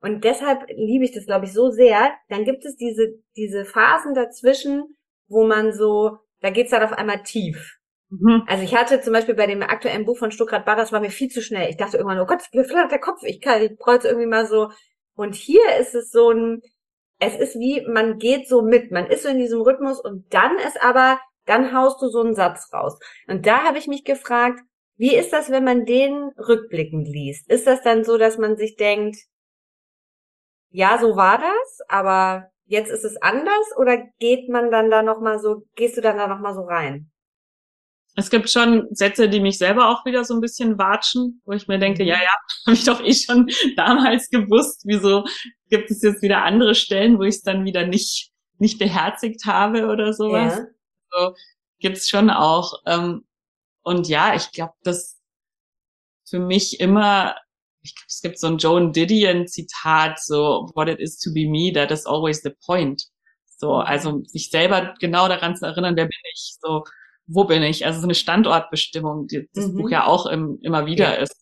und 0.00 0.24
deshalb 0.24 0.64
liebe 0.68 1.04
ich 1.04 1.12
das, 1.12 1.26
glaube 1.26 1.46
ich, 1.46 1.52
so 1.52 1.70
sehr, 1.70 2.12
dann 2.28 2.44
gibt 2.44 2.64
es 2.64 2.76
diese, 2.76 3.14
diese 3.36 3.64
Phasen 3.64 4.14
dazwischen, 4.14 4.96
wo 5.28 5.46
man 5.46 5.72
so 5.72 6.18
da 6.40 6.50
geht's 6.50 6.70
dann 6.70 6.82
auf 6.82 6.92
einmal 6.92 7.22
tief. 7.22 7.78
Mhm. 8.10 8.44
Also 8.46 8.62
ich 8.62 8.74
hatte 8.74 9.00
zum 9.00 9.12
Beispiel 9.12 9.34
bei 9.34 9.46
dem 9.46 9.62
aktuellen 9.62 10.04
Buch 10.04 10.18
von 10.18 10.30
Stuckrad 10.30 10.64
Barras 10.64 10.92
war 10.92 11.00
mir 11.00 11.10
viel 11.10 11.28
zu 11.28 11.42
schnell. 11.42 11.68
Ich 11.68 11.76
dachte 11.76 11.96
irgendwann, 11.96 12.20
oh 12.20 12.26
Gott, 12.26 12.42
mir 12.52 12.64
flattert 12.64 12.92
der 12.92 13.00
Kopf. 13.00 13.22
Ich 13.22 13.40
kann, 13.40 13.62
ich 13.62 13.76
brauche 13.76 14.06
irgendwie 14.06 14.26
mal 14.26 14.46
so. 14.46 14.70
Und 15.14 15.34
hier 15.34 15.62
ist 15.78 15.94
es 15.94 16.10
so 16.10 16.30
ein, 16.30 16.62
es 17.18 17.36
ist 17.36 17.58
wie, 17.58 17.86
man 17.86 18.18
geht 18.18 18.48
so 18.48 18.62
mit, 18.62 18.90
man 18.90 19.06
ist 19.06 19.24
so 19.24 19.28
in 19.28 19.38
diesem 19.38 19.60
Rhythmus 19.60 20.00
und 20.00 20.32
dann 20.32 20.58
ist 20.58 20.82
aber, 20.82 21.18
dann 21.46 21.74
haust 21.74 22.00
du 22.00 22.08
so 22.08 22.20
einen 22.20 22.34
Satz 22.34 22.72
raus. 22.72 22.98
Und 23.26 23.46
da 23.46 23.64
habe 23.64 23.78
ich 23.78 23.86
mich 23.86 24.04
gefragt, 24.04 24.60
wie 24.96 25.14
ist 25.14 25.32
das, 25.32 25.50
wenn 25.50 25.64
man 25.64 25.84
den 25.84 26.30
rückblickend 26.38 27.08
liest? 27.08 27.48
Ist 27.50 27.66
das 27.66 27.82
dann 27.82 28.04
so, 28.04 28.18
dass 28.18 28.38
man 28.38 28.56
sich 28.56 28.76
denkt, 28.76 29.16
ja, 30.70 30.98
so 30.98 31.16
war 31.16 31.38
das, 31.38 31.80
aber 31.88 32.50
jetzt 32.66 32.90
ist 32.90 33.04
es 33.04 33.16
anders 33.22 33.76
oder 33.76 33.96
geht 34.18 34.48
man 34.48 34.70
dann 34.70 34.90
da 34.90 35.02
noch 35.02 35.20
mal 35.20 35.38
so, 35.38 35.62
gehst 35.74 35.96
du 35.96 36.00
dann 36.00 36.18
da 36.18 36.26
noch 36.26 36.40
mal 36.40 36.54
so 36.54 36.62
rein? 36.62 37.10
Es 38.16 38.30
gibt 38.30 38.50
schon 38.50 38.88
Sätze, 38.90 39.28
die 39.28 39.40
mich 39.40 39.58
selber 39.58 39.90
auch 39.90 40.04
wieder 40.04 40.24
so 40.24 40.34
ein 40.34 40.40
bisschen 40.40 40.78
watschen, 40.78 41.40
wo 41.44 41.52
ich 41.52 41.68
mir 41.68 41.78
denke, 41.78 42.02
mhm. 42.02 42.08
ja, 42.08 42.16
ja, 42.16 42.34
habe 42.66 42.76
ich 42.76 42.84
doch 42.84 43.00
eh 43.02 43.14
schon 43.14 43.48
damals 43.76 44.28
gewusst, 44.30 44.82
wieso 44.84 45.24
gibt 45.70 45.90
es 45.90 46.02
jetzt 46.02 46.22
wieder 46.22 46.42
andere 46.42 46.74
Stellen, 46.74 47.18
wo 47.18 47.22
ich 47.22 47.36
es 47.36 47.42
dann 47.42 47.64
wieder 47.64 47.86
nicht, 47.86 48.30
nicht 48.58 48.78
beherzigt 48.78 49.44
habe 49.44 49.86
oder 49.86 50.12
sowas. 50.12 50.58
Ja. 50.58 50.66
So 51.10 51.34
gibt's 51.78 52.08
schon 52.08 52.30
auch. 52.30 52.82
Ähm, 52.86 53.24
und 53.82 54.08
ja, 54.08 54.34
ich 54.34 54.50
glaube, 54.52 54.74
dass 54.82 55.18
für 56.28 56.38
mich 56.38 56.80
immer, 56.80 57.36
ich 57.82 57.94
glaube, 57.94 58.06
es 58.08 58.20
gibt 58.20 58.38
so 58.38 58.48
ein 58.48 58.58
Joan 58.58 58.92
Didion 58.92 59.46
Zitat, 59.46 60.18
so, 60.20 60.70
what 60.74 60.88
it 60.88 60.98
is 60.98 61.18
to 61.18 61.32
be 61.32 61.48
me, 61.48 61.72
that 61.72 61.90
is 61.90 62.04
always 62.04 62.42
the 62.42 62.50
point. 62.66 63.02
So, 63.46 63.76
mhm. 63.76 63.82
also 63.82 64.22
sich 64.24 64.50
selber 64.50 64.94
genau 65.00 65.28
daran 65.28 65.56
zu 65.56 65.66
erinnern, 65.66 65.96
wer 65.96 66.04
bin 66.04 66.18
ich, 66.32 66.56
so, 66.60 66.84
wo 67.28 67.44
bin 67.44 67.62
ich? 67.62 67.86
Also 67.86 68.00
so 68.00 68.06
eine 68.06 68.14
Standortbestimmung, 68.14 69.26
die 69.26 69.48
das 69.52 69.68
mhm. 69.68 69.76
Buch 69.76 69.90
ja 69.90 70.06
auch 70.06 70.26
im, 70.26 70.58
immer 70.62 70.86
wieder 70.86 71.14
ja. 71.14 71.22
ist. 71.22 71.36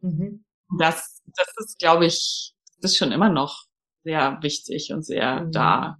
Mhm. 0.00 0.44
Das, 0.78 1.20
das 1.36 1.52
ist, 1.58 1.78
glaube 1.78 2.06
ich, 2.06 2.54
das 2.80 2.92
ist 2.92 2.96
schon 2.96 3.12
immer 3.12 3.28
noch 3.28 3.64
sehr 4.04 4.38
wichtig 4.40 4.92
und 4.92 5.04
sehr 5.04 5.42
mhm. 5.42 5.52
da. 5.52 5.98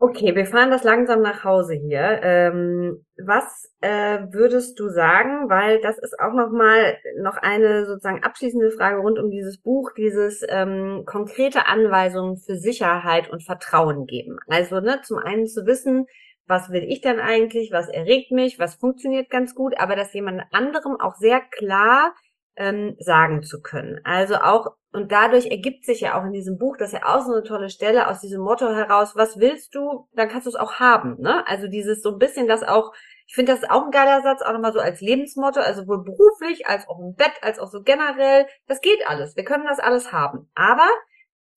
Okay, 0.00 0.36
wir 0.36 0.46
fahren 0.46 0.70
das 0.70 0.84
langsam 0.84 1.22
nach 1.22 1.42
Hause 1.42 1.74
hier. 1.74 2.20
Ähm, 2.22 3.04
was 3.16 3.68
äh, 3.80 4.20
würdest 4.30 4.78
du 4.78 4.88
sagen, 4.90 5.50
weil 5.50 5.80
das 5.80 5.98
ist 5.98 6.20
auch 6.20 6.32
noch 6.32 6.52
mal 6.52 6.96
noch 7.20 7.36
eine 7.36 7.84
sozusagen 7.84 8.22
abschließende 8.22 8.70
Frage 8.70 8.98
rund 8.98 9.18
um 9.18 9.28
dieses 9.28 9.58
Buch, 9.60 9.90
dieses 9.96 10.44
ähm, 10.48 11.02
konkrete 11.04 11.66
Anweisungen 11.66 12.36
für 12.36 12.54
Sicherheit 12.54 13.28
und 13.28 13.42
Vertrauen 13.42 14.06
geben. 14.06 14.38
Also 14.46 14.78
ne, 14.78 15.00
zum 15.02 15.18
einen 15.18 15.48
zu 15.48 15.66
wissen, 15.66 16.06
was 16.48 16.70
will 16.70 16.82
ich 16.82 17.00
denn 17.02 17.20
eigentlich, 17.20 17.70
was 17.70 17.88
erregt 17.88 18.32
mich, 18.32 18.58
was 18.58 18.76
funktioniert 18.76 19.30
ganz 19.30 19.54
gut, 19.54 19.78
aber 19.78 19.94
das 19.94 20.12
jemand 20.14 20.42
anderem 20.50 20.98
auch 20.98 21.14
sehr 21.14 21.40
klar 21.40 22.14
ähm, 22.56 22.96
sagen 22.98 23.42
zu 23.42 23.60
können. 23.60 24.00
Also 24.04 24.36
auch, 24.36 24.74
und 24.92 25.12
dadurch 25.12 25.46
ergibt 25.46 25.84
sich 25.84 26.00
ja 26.00 26.18
auch 26.18 26.24
in 26.24 26.32
diesem 26.32 26.58
Buch, 26.58 26.76
das 26.76 26.92
ist 26.92 27.00
ja 27.00 27.14
auch 27.14 27.24
so 27.24 27.32
eine 27.32 27.44
tolle 27.44 27.70
Stelle 27.70 28.08
aus 28.08 28.20
diesem 28.20 28.42
Motto 28.42 28.68
heraus, 28.68 29.14
was 29.14 29.38
willst 29.38 29.74
du, 29.74 30.08
dann 30.12 30.28
kannst 30.28 30.46
du 30.46 30.50
es 30.50 30.56
auch 30.56 30.74
haben. 30.80 31.20
Ne? 31.20 31.46
Also 31.46 31.68
dieses 31.68 32.02
so 32.02 32.12
ein 32.12 32.18
bisschen 32.18 32.48
das 32.48 32.62
auch, 32.62 32.92
ich 33.26 33.34
finde 33.34 33.52
das 33.52 33.68
auch 33.68 33.84
ein 33.84 33.90
geiler 33.90 34.22
Satz, 34.22 34.42
auch 34.42 34.52
nochmal 34.52 34.72
so 34.72 34.80
als 34.80 35.00
Lebensmotto, 35.00 35.60
also 35.60 35.82
sowohl 35.82 36.02
beruflich 36.02 36.66
als 36.66 36.88
auch 36.88 36.98
im 36.98 37.14
Bett, 37.14 37.32
als 37.42 37.58
auch 37.58 37.70
so 37.70 37.82
generell. 37.82 38.46
Das 38.66 38.80
geht 38.80 39.06
alles. 39.06 39.36
Wir 39.36 39.44
können 39.44 39.66
das 39.66 39.78
alles 39.78 40.12
haben. 40.12 40.50
Aber 40.54 40.88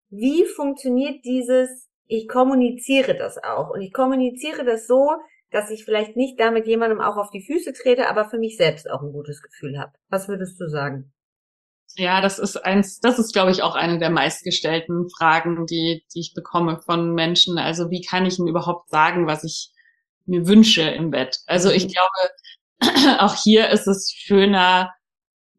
wie 0.09 0.45
funktioniert 0.45 1.23
dieses 1.23 1.90
ich 2.11 2.27
kommuniziere 2.27 3.15
das 3.15 3.37
auch. 3.41 3.69
Und 3.69 3.81
ich 3.81 3.93
kommuniziere 3.93 4.65
das 4.65 4.85
so, 4.85 5.11
dass 5.49 5.69
ich 5.69 5.85
vielleicht 5.85 6.17
nicht 6.17 6.39
damit 6.39 6.67
jemandem 6.67 6.99
auch 6.99 7.15
auf 7.15 7.31
die 7.31 7.41
Füße 7.41 7.71
trete, 7.73 8.09
aber 8.09 8.29
für 8.29 8.37
mich 8.37 8.57
selbst 8.57 8.89
auch 8.89 9.01
ein 9.01 9.13
gutes 9.13 9.41
Gefühl 9.41 9.79
habe. 9.79 9.93
Was 10.09 10.27
würdest 10.27 10.59
du 10.59 10.67
sagen? 10.67 11.13
Ja, 11.95 12.21
das 12.21 12.37
ist 12.37 12.57
eins, 12.57 12.99
das 12.99 13.17
ist, 13.17 13.33
glaube 13.33 13.51
ich, 13.51 13.63
auch 13.63 13.75
eine 13.75 13.97
der 13.97 14.09
meistgestellten 14.09 15.09
Fragen, 15.09 15.65
die, 15.65 16.03
die 16.13 16.19
ich 16.19 16.33
bekomme 16.33 16.81
von 16.85 17.13
Menschen. 17.13 17.57
Also 17.57 17.89
wie 17.91 18.01
kann 18.01 18.25
ich 18.25 18.39
ihnen 18.39 18.47
überhaupt 18.47 18.89
sagen, 18.89 19.25
was 19.25 19.43
ich 19.43 19.71
mir 20.25 20.47
wünsche 20.47 20.83
im 20.83 21.11
Bett? 21.11 21.39
Also 21.47 21.69
ich 21.69 21.85
mhm. 21.85 21.91
glaube, 21.91 23.19
auch 23.19 23.35
hier 23.35 23.69
ist 23.69 23.87
es 23.87 24.11
schöner, 24.13 24.93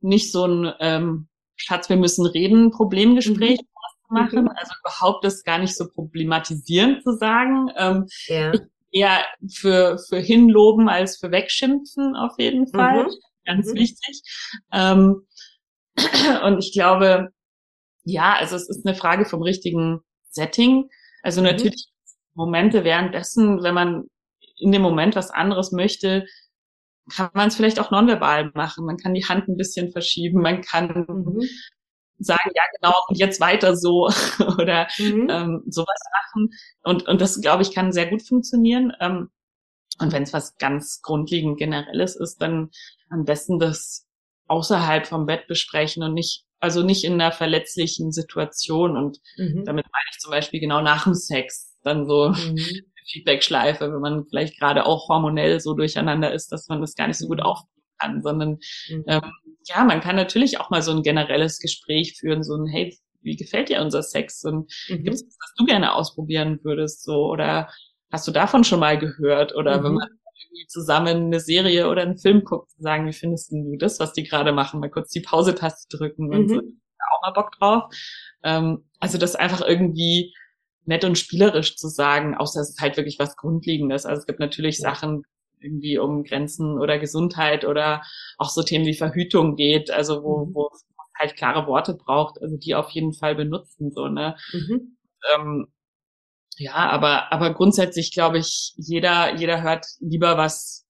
nicht 0.01 0.33
so 0.33 0.47
ein 0.47 0.73
ähm, 0.81 1.29
Schatz, 1.57 1.89
wir 1.89 1.97
müssen 1.97 2.27
reden, 2.27 2.71
Problemgespräch 2.73 3.61
mhm 3.61 3.72
machen, 4.13 4.45
mhm. 4.45 4.51
also 4.55 4.73
überhaupt 4.81 5.25
das 5.25 5.43
gar 5.45 5.59
nicht 5.59 5.77
so 5.77 5.89
problematisierend 5.89 7.03
zu 7.03 7.17
sagen. 7.17 7.69
Ähm, 7.77 8.07
ja. 8.27 8.53
Eher 8.91 9.25
für, 9.51 9.99
für 10.09 10.19
hinloben 10.19 10.89
als 10.89 11.19
für 11.19 11.31
wegschimpfen 11.31 12.15
auf 12.15 12.33
jeden 12.39 12.69
Fall. 12.69 13.05
Mhm. 13.05 13.11
Ganz 13.45 13.69
mhm. 13.69 13.75
wichtig. 13.75 14.23
Ähm, 14.73 15.27
und 16.45 16.59
ich 16.59 16.73
glaube, 16.73 17.29
ja, 18.05 18.35
also 18.35 18.57
es 18.57 18.69
ist 18.69 18.87
eine 18.87 18.95
Frage 18.95 19.25
vom 19.25 19.43
richtigen 19.43 20.01
Setting. 20.29 20.89
Also 21.23 21.41
mhm. 21.41 21.49
natürlich 21.49 21.87
Momente 22.35 22.85
währenddessen, 22.85 23.63
wenn 23.63 23.75
man 23.75 24.05
in 24.59 24.73
dem 24.73 24.83
Moment 24.83 25.17
was 25.17 25.31
anderes 25.31 25.73
möchte, 25.73 26.27
kann 27.15 27.31
man 27.35 27.49
es 27.49 27.57
vielleicht 27.57 27.81
auch 27.81 27.91
nonverbal 27.91 28.53
machen. 28.55 28.85
Man 28.85 28.97
kann 28.97 29.15
die 29.15 29.25
Hand 29.25 29.49
ein 29.49 29.57
bisschen 29.57 29.91
verschieben, 29.91 30.41
man 30.41 30.61
kann 30.61 31.07
mhm 31.09 31.41
sagen, 32.19 32.51
ja 32.55 32.63
genau, 32.81 32.95
und 33.09 33.19
jetzt 33.19 33.41
weiter 33.41 33.77
so 33.77 34.09
oder 34.59 34.89
mhm. 34.99 35.29
ähm, 35.31 35.63
sowas 35.67 36.01
machen. 36.13 36.51
Und, 36.83 37.09
und 37.09 37.21
das, 37.21 37.41
glaube 37.41 37.63
ich, 37.63 37.75
kann 37.75 37.93
sehr 37.93 38.09
gut 38.09 38.23
funktionieren. 38.23 38.93
Ähm, 39.01 39.31
und 39.99 40.13
wenn 40.13 40.23
es 40.23 40.33
was 40.33 40.57
ganz 40.57 41.01
grundlegend 41.03 41.59
Generelles 41.59 42.17
ist, 42.17 42.41
dann 42.41 42.71
am 43.11 43.25
besten 43.25 43.59
das 43.59 44.07
außerhalb 44.49 45.07
vom 45.07 45.27
Bett 45.27 45.47
besprechen 45.47 46.03
und 46.03 46.15
nicht, 46.15 46.45
also 46.61 46.83
nicht 46.83 47.05
in 47.05 47.15
einer 47.15 47.33
verletzlichen 47.33 48.13
Situation. 48.13 48.97
Und 48.97 49.19
mhm. 49.37 49.65
damit 49.65 49.87
meine 49.87 50.09
ich 50.11 50.19
zum 50.19 50.31
Beispiel 50.31 50.61
genau 50.61 50.81
nach 50.81 51.05
dem 51.05 51.15
Sex 51.15 51.77
dann 51.83 52.07
so 52.07 52.29
mhm. 52.37 52.59
Feedback-Schleife, 53.07 53.93
wenn 53.93 54.01
man 54.01 54.25
vielleicht 54.27 54.59
gerade 54.59 54.87
auch 54.87 55.09
hormonell 55.09 55.61
so 55.61 55.75
durcheinander 55.75 56.33
ist, 56.33 56.53
dass 56.53 56.69
man 56.69 56.81
das 56.81 56.95
gar 56.95 57.09
nicht 57.09 57.19
so 57.19 57.27
gut 57.27 57.39
mhm. 57.39 57.45
Kann, 58.03 58.23
sondern 58.23 58.59
mhm. 58.89 59.05
ähm, 59.07 59.33
ja, 59.67 59.85
man 59.85 60.01
kann 60.01 60.17
natürlich 60.17 60.59
auch 60.59 60.71
mal 60.71 60.83
so 60.83 60.93
ein 60.93 61.03
generelles 61.03 61.59
Gespräch 61.59 62.17
führen, 62.19 62.43
so 62.43 62.57
ein, 62.57 62.67
hey, 62.67 62.97
wie 63.23 63.37
gefällt 63.37 63.69
dir 63.69 63.81
unser 63.81 64.03
Sex? 64.03 64.45
Und 64.45 64.71
mhm. 64.89 65.05
gibt 65.05 65.15
es 65.15 65.25
was, 65.25 65.37
was 65.41 65.55
du 65.57 65.65
gerne 65.65 65.95
ausprobieren 65.95 66.61
würdest? 66.63 67.05
So, 67.05 67.27
oder 67.31 67.69
hast 68.11 68.27
du 68.27 68.33
davon 68.33 68.65
schon 68.65 68.81
mal 68.81 68.99
gehört? 68.99 69.55
Oder 69.55 69.79
mhm. 69.79 69.85
wenn 69.85 69.95
man 69.95 70.09
irgendwie 70.45 70.67
zusammen 70.67 71.27
eine 71.27 71.41
Serie 71.41 71.89
oder 71.89 72.03
einen 72.03 72.19
Film 72.19 72.45
guckt, 72.45 72.71
sagen, 72.79 73.07
wie 73.07 73.13
findest 73.13 73.53
du 73.53 73.77
das, 73.79 74.01
was 74.01 74.13
die 74.13 74.25
gerade 74.25 74.53
machen? 74.53 74.81
Mal 74.81 74.91
kurz 74.91 75.11
die 75.11 75.21
Pause-Taste 75.21 75.97
drücken 75.97 76.27
mhm. 76.27 76.35
und 76.35 76.49
so. 76.49 76.57
Auch 76.57 77.23
mal 77.23 77.33
Bock 77.33 77.53
drauf. 77.59 77.85
Ähm, 78.43 78.85
also 78.99 79.19
das 79.19 79.37
einfach 79.37 79.61
irgendwie 79.61 80.35
nett 80.85 81.05
und 81.05 81.19
spielerisch 81.19 81.77
zu 81.77 81.89
sagen, 81.89 82.37
außer 82.37 82.61
es 82.61 82.71
ist 82.71 82.81
halt 82.81 82.97
wirklich 82.97 83.19
was 83.19 83.37
Grundlegendes. 83.37 84.05
Also 84.07 84.21
es 84.21 84.27
gibt 84.27 84.41
natürlich 84.41 84.79
ja. 84.79 84.91
Sachen, 84.91 85.23
irgendwie 85.63 85.99
um 85.99 86.25
Grenzen 86.25 86.79
oder 86.79 86.99
Gesundheit 86.99 87.65
oder 87.65 88.03
auch 88.39 88.51
so 88.51 88.63
Themen 88.63 88.87
wie 88.87 88.95
Verhütung 88.95 89.57
geht, 89.57 89.91
also 89.91 90.23
wo, 90.23 90.47
mhm. 90.47 90.55
wo 90.55 90.71
halt 91.19 91.37
klare 91.37 91.67
Worte 91.67 91.95
braucht, 91.95 92.41
also 92.41 92.57
die 92.57 92.75
auf 92.75 92.91
jeden 92.91 93.13
Fall 93.13 93.35
benutzen, 93.35 93.93
so, 93.93 94.09
ne? 94.09 94.37
Mhm. 94.53 94.97
Ähm, 95.35 95.67
ja, 96.57 96.75
aber, 96.75 97.33
aber 97.33 97.55
grundsätzlich 97.55 98.13
glaube 98.13 98.39
ich, 98.39 98.75
jeder, 98.77 99.37
jeder 99.37 99.63
hört 99.63 99.87
lieber 100.01 100.37
was, 100.37 100.87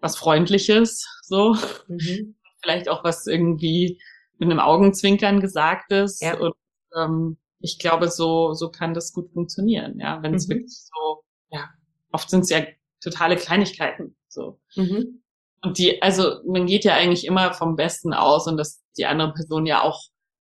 was 0.00 0.16
Freundliches, 0.16 1.06
so. 1.22 1.56
Mhm. 1.88 2.36
Vielleicht 2.62 2.88
auch 2.88 3.04
was 3.04 3.26
irgendwie 3.26 4.00
mit 4.38 4.50
einem 4.50 4.60
Augenzwinkern 4.60 5.40
gesagt 5.40 5.92
ist. 5.92 6.20
Ja. 6.22 6.38
Und 6.38 6.54
ähm, 6.96 7.38
ich 7.60 7.78
glaube, 7.78 8.08
so, 8.08 8.54
so 8.54 8.70
kann 8.70 8.94
das 8.94 9.12
gut 9.12 9.30
funktionieren, 9.32 9.98
ja, 9.98 10.22
wenn 10.22 10.34
es 10.34 10.46
mhm. 10.46 10.54
wirklich 10.54 10.76
so, 10.76 11.22
ja, 11.50 11.70
oft 12.12 12.28
sind 12.28 12.40
es 12.40 12.50
ja 12.50 12.60
totale 13.06 13.36
Kleinigkeiten. 13.36 14.16
So. 14.28 14.60
Mhm. 14.74 15.22
Und 15.62 15.78
die, 15.78 16.02
also 16.02 16.40
man 16.44 16.66
geht 16.66 16.84
ja 16.84 16.94
eigentlich 16.94 17.24
immer 17.24 17.54
vom 17.54 17.76
Besten 17.76 18.12
aus 18.12 18.46
und 18.46 18.56
dass 18.56 18.82
die 18.98 19.06
andere 19.06 19.32
Person 19.32 19.64
ja 19.66 19.82
auch 19.82 20.02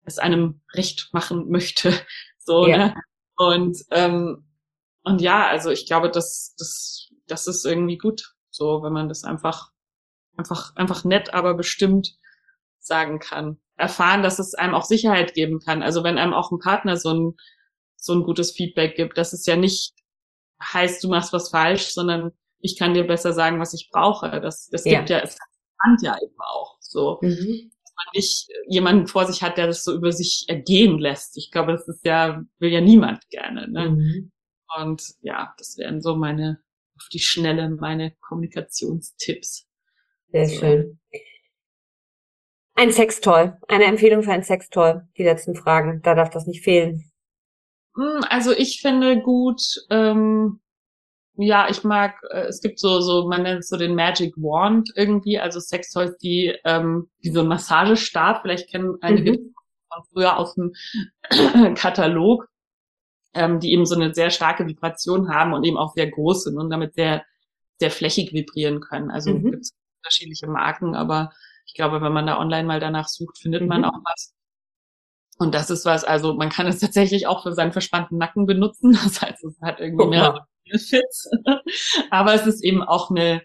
es 0.05 0.19
einem 0.19 0.61
recht 0.75 1.09
machen 1.13 1.51
möchte. 1.51 1.93
So, 2.41 2.67
ja. 2.67 2.79
ne? 2.79 2.95
Und, 3.37 3.77
ähm, 3.91 4.47
und 5.05 5.21
ja, 5.21 5.49
also 5.49 5.69
ich 5.69 5.87
glaube, 5.87 6.11
das, 6.11 6.55
das, 6.57 7.11
das 7.27 7.47
ist 7.47 7.67
irgendwie 7.67 7.99
gut. 7.99 8.33
So, 8.49 8.83
wenn 8.83 8.95
man 8.95 9.11
das 9.11 9.23
einfach, 9.23 9.69
einfach, 10.39 10.75
einfach 10.75 11.05
nett, 11.05 11.35
aber 11.35 11.53
bestimmt 11.53 12.17
sagen 12.79 13.19
kann. 13.19 13.61
Erfahren, 13.77 14.23
dass 14.23 14.39
es 14.39 14.55
einem 14.55 14.73
auch 14.73 14.87
Sicherheit 14.87 15.35
geben 15.35 15.61
kann. 15.61 15.83
Also 15.83 16.05
wenn 16.05 16.17
einem 16.17 16.33
auch 16.33 16.51
ein 16.51 16.59
Partner 16.59 16.97
so 16.97 17.13
ein, 17.13 17.37
so 17.97 18.15
ein 18.15 18.23
gutes 18.23 18.53
Feedback 18.53 18.97
gibt, 18.97 19.19
dass 19.19 19.35
es 19.35 19.45
ja 19.45 19.57
nicht 19.57 19.93
heißt, 20.63 21.05
du 21.05 21.09
machst 21.09 21.35
was 21.35 21.51
falsch, 21.51 21.89
sondern 21.89 22.33
ich 22.61 22.79
kann 22.79 22.95
dir 22.95 23.05
besser 23.05 23.33
sagen, 23.33 23.61
was 23.61 23.75
ich 23.75 23.91
brauche. 23.93 24.41
Das, 24.41 24.69
das 24.69 24.85
ja. 24.85 24.99
gibt 24.99 25.11
ja, 25.11 25.21
es 25.21 25.37
kann 25.37 25.97
ja 26.03 26.17
eben 26.23 26.37
auch 26.39 26.77
so. 26.81 27.19
Mhm. 27.23 27.71
Dass 27.83 27.95
man 27.97 28.07
nicht 28.15 28.49
jemanden 28.67 29.07
vor 29.07 29.27
sich 29.27 29.43
hat, 29.43 29.57
der 29.57 29.67
das 29.67 29.85
so 29.85 29.95
über 29.95 30.13
sich 30.13 30.45
ergehen 30.49 30.99
lässt. 30.99 31.37
Ich 31.37 31.51
glaube, 31.51 31.73
das 31.73 31.87
ist 31.89 32.05
ja, 32.05 32.43
will 32.59 32.71
ja 32.71 32.81
niemand 32.81 33.29
gerne. 33.31 33.69
Ne? 33.69 33.91
Mhm. 33.91 34.33
Und 34.77 35.03
ja, 35.21 35.55
das 35.59 35.79
wären 35.79 36.01
so 36.01 36.17
meine, 36.17 36.61
auf 36.97 37.09
die 37.13 37.21
Schnelle 37.21 37.71
meine 37.71 38.13
Kommunikationstipps. 38.21 39.67
Sehr 40.31 40.47
so. 40.47 40.57
schön. 40.57 41.01
Ein 42.75 42.93
Sextoy, 42.93 43.53
eine 43.67 43.85
Empfehlung 43.87 44.23
für 44.23 44.33
ein 44.33 44.45
Sextoy. 44.45 45.01
Die 45.17 45.25
letzten 45.25 45.57
Fragen, 45.57 46.01
da 46.03 46.15
darf 46.15 46.31
das 46.31 46.47
nicht 46.47 46.63
fehlen. 46.63 47.11
Hm, 47.97 48.23
also 48.29 48.53
ich 48.53 48.81
finde 48.81 49.21
gut, 49.21 49.61
ähm, 49.91 50.61
ja, 51.45 51.69
ich 51.69 51.85
mag, 51.85 52.21
äh, 52.31 52.47
es 52.47 52.61
gibt 52.61 52.79
so, 52.79 53.01
so, 53.01 53.29
man 53.29 53.43
nennt 53.43 53.61
es 53.61 53.69
so 53.69 53.77
den 53.77 53.95
Magic 53.95 54.37
Wand 54.37 54.91
irgendwie, 54.97 55.39
also 55.39 55.61
Sextoys, 55.61 56.17
die, 56.19 56.57
ähm, 56.65 57.09
wie 57.21 57.31
so 57.31 57.41
ein 57.41 57.49
Massagestab, 57.49 58.43
vielleicht 58.43 58.71
kennen 58.71 58.97
einige 59.01 59.33
mhm. 59.33 59.55
von 59.93 60.05
früher 60.13 60.37
aus 60.37 60.55
dem 60.55 60.75
Katalog, 61.75 62.49
ähm, 63.35 63.61
die 63.61 63.73
eben 63.73 63.87
so 63.87 63.95
eine 63.95 64.15
sehr 64.15 64.31
starke 64.31 64.67
Vibration 64.67 65.33
haben 65.33 65.53
und 65.53 65.65
eben 65.65 65.77
auch 65.77 65.93
sehr 65.95 66.11
groß 66.11 66.45
sind 66.45 66.59
und 66.59 66.71
damit 66.71 66.95
sehr, 66.95 67.25
sehr 67.79 67.91
flächig 67.91 68.33
vibrieren 68.33 68.81
können. 68.81 69.11
Also 69.11 69.31
mhm. 69.31 69.51
gibt's 69.51 69.73
unterschiedliche 70.01 70.47
Marken, 70.47 70.95
aber 70.95 71.31
ich 71.67 71.75
glaube, 71.75 72.01
wenn 72.01 72.13
man 72.13 72.27
da 72.27 72.39
online 72.39 72.67
mal 72.67 72.81
danach 72.81 73.09
sucht, 73.09 73.39
findet 73.39 73.63
mhm. 73.63 73.69
man 73.69 73.85
auch 73.85 74.01
was. 74.05 74.35
Und 75.39 75.55
das 75.55 75.71
ist 75.71 75.85
was, 75.85 76.05
also 76.05 76.35
man 76.35 76.51
kann 76.51 76.67
es 76.67 76.81
tatsächlich 76.81 77.27
auch 77.27 77.43
für 77.43 77.53
seinen 77.53 77.73
verspannten 77.73 78.19
Nacken 78.19 78.47
benutzen. 78.47 78.93
Das 79.05 79.23
heißt, 79.23 79.45
es 79.45 79.61
hat 79.63 79.81
irgendwie 79.81 80.07
mehrere 80.07 80.47
Benefits. 80.65 81.31
Aber 82.11 82.35
es 82.35 82.47
ist 82.47 82.63
eben 82.65 82.83
auch 82.83 83.11
eine, 83.11 83.43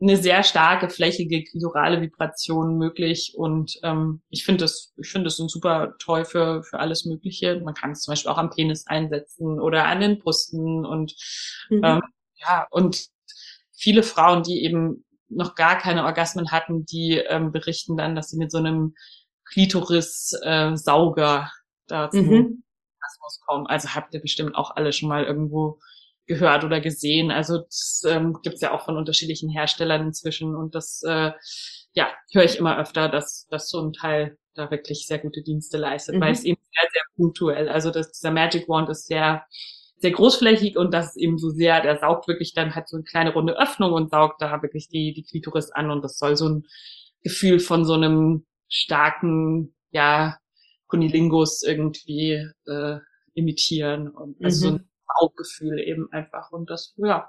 eine 0.00 0.16
sehr 0.16 0.42
starke, 0.42 0.90
flächige 0.90 1.42
klitorale 1.44 2.00
Vibration 2.00 2.76
möglich. 2.76 3.34
Und 3.36 3.78
ähm, 3.82 4.20
ich 4.28 4.44
finde 4.44 4.64
das, 4.64 4.92
ich 4.96 5.08
finde 5.08 5.24
das 5.24 5.38
ein 5.38 5.48
super 5.48 5.94
toll 5.98 6.24
für, 6.24 6.62
für 6.62 6.78
alles 6.78 7.06
Mögliche. 7.06 7.60
Man 7.64 7.74
kann 7.74 7.92
es 7.92 8.02
zum 8.02 8.12
Beispiel 8.12 8.30
auch 8.30 8.38
am 8.38 8.50
Penis 8.50 8.86
einsetzen 8.86 9.60
oder 9.60 9.86
an 9.86 10.00
den 10.00 10.18
Brüsten 10.18 10.84
und 10.84 11.14
mhm. 11.70 11.80
ähm, 11.82 12.02
ja, 12.36 12.66
und 12.70 13.06
viele 13.72 14.02
Frauen, 14.02 14.42
die 14.42 14.62
eben 14.64 15.04
noch 15.28 15.54
gar 15.54 15.78
keine 15.78 16.04
Orgasmen 16.04 16.50
hatten, 16.50 16.84
die 16.84 17.16
ähm, 17.16 17.50
berichten 17.52 17.96
dann, 17.96 18.14
dass 18.14 18.28
sie 18.30 18.38
mit 18.38 18.52
so 18.52 18.58
einem 18.58 18.94
Klitoris-Sauger 19.54 21.42
äh, 21.42 21.48
da 21.86 22.10
zum 22.10 22.26
mhm. 22.26 22.60
Kommen. 23.46 23.66
Also 23.66 23.94
habt 23.94 24.14
ihr 24.14 24.20
bestimmt 24.20 24.54
auch 24.54 24.74
alle 24.74 24.92
schon 24.92 25.08
mal 25.08 25.24
irgendwo 25.24 25.78
gehört 26.26 26.64
oder 26.64 26.80
gesehen. 26.80 27.30
Also 27.30 27.58
das 27.58 28.02
ähm, 28.06 28.38
gibt 28.42 28.58
ja 28.60 28.72
auch 28.72 28.84
von 28.84 28.96
unterschiedlichen 28.96 29.50
Herstellern 29.50 30.06
inzwischen 30.06 30.56
und 30.56 30.74
das 30.74 31.02
äh, 31.06 31.32
ja 31.92 32.08
höre 32.32 32.44
ich 32.44 32.56
immer 32.56 32.78
öfter, 32.78 33.08
dass, 33.08 33.46
dass 33.50 33.68
so 33.68 33.82
ein 33.82 33.92
Teil 33.92 34.38
da 34.54 34.70
wirklich 34.70 35.06
sehr 35.06 35.18
gute 35.18 35.42
Dienste 35.42 35.76
leistet, 35.76 36.14
mhm. 36.16 36.20
weil 36.20 36.32
es 36.32 36.44
eben 36.44 36.60
sehr, 36.72 36.88
sehr 36.90 37.02
punktuell. 37.16 37.68
Also 37.68 37.90
das, 37.90 38.12
dieser 38.12 38.30
Magic 38.30 38.68
Wand 38.68 38.88
ist 38.88 39.06
sehr 39.06 39.44
sehr 39.98 40.12
großflächig 40.12 40.76
und 40.76 40.92
das 40.92 41.08
ist 41.08 41.16
eben 41.16 41.38
so 41.38 41.50
sehr, 41.50 41.80
der 41.80 41.98
saugt 41.98 42.28
wirklich 42.28 42.52
dann 42.52 42.74
halt 42.74 42.88
so 42.88 42.96
eine 42.96 43.04
kleine 43.04 43.32
runde 43.32 43.58
Öffnung 43.58 43.92
und 43.92 44.10
saugt 44.10 44.42
da 44.42 44.60
wirklich 44.62 44.88
die, 44.88 45.14
die 45.14 45.22
Klitoris 45.22 45.70
an 45.70 45.90
und 45.90 46.02
das 46.02 46.18
soll 46.18 46.36
so 46.36 46.48
ein 46.48 46.66
Gefühl 47.22 47.58
von 47.58 47.84
so 47.84 47.94
einem 47.94 48.44
starken, 48.68 49.74
ja, 49.90 50.38
Kunilingus 50.86 51.62
irgendwie 51.62 52.48
äh, 52.66 52.98
imitieren 53.34 54.08
und 54.08 54.42
also 54.44 54.66
mhm. 54.66 54.70
so 54.70 54.76
ein 54.76 54.90
Bauchgefühl 55.18 55.78
eben 55.80 56.10
einfach. 56.12 56.52
Und 56.52 56.70
das, 56.70 56.94
ja, 56.96 57.28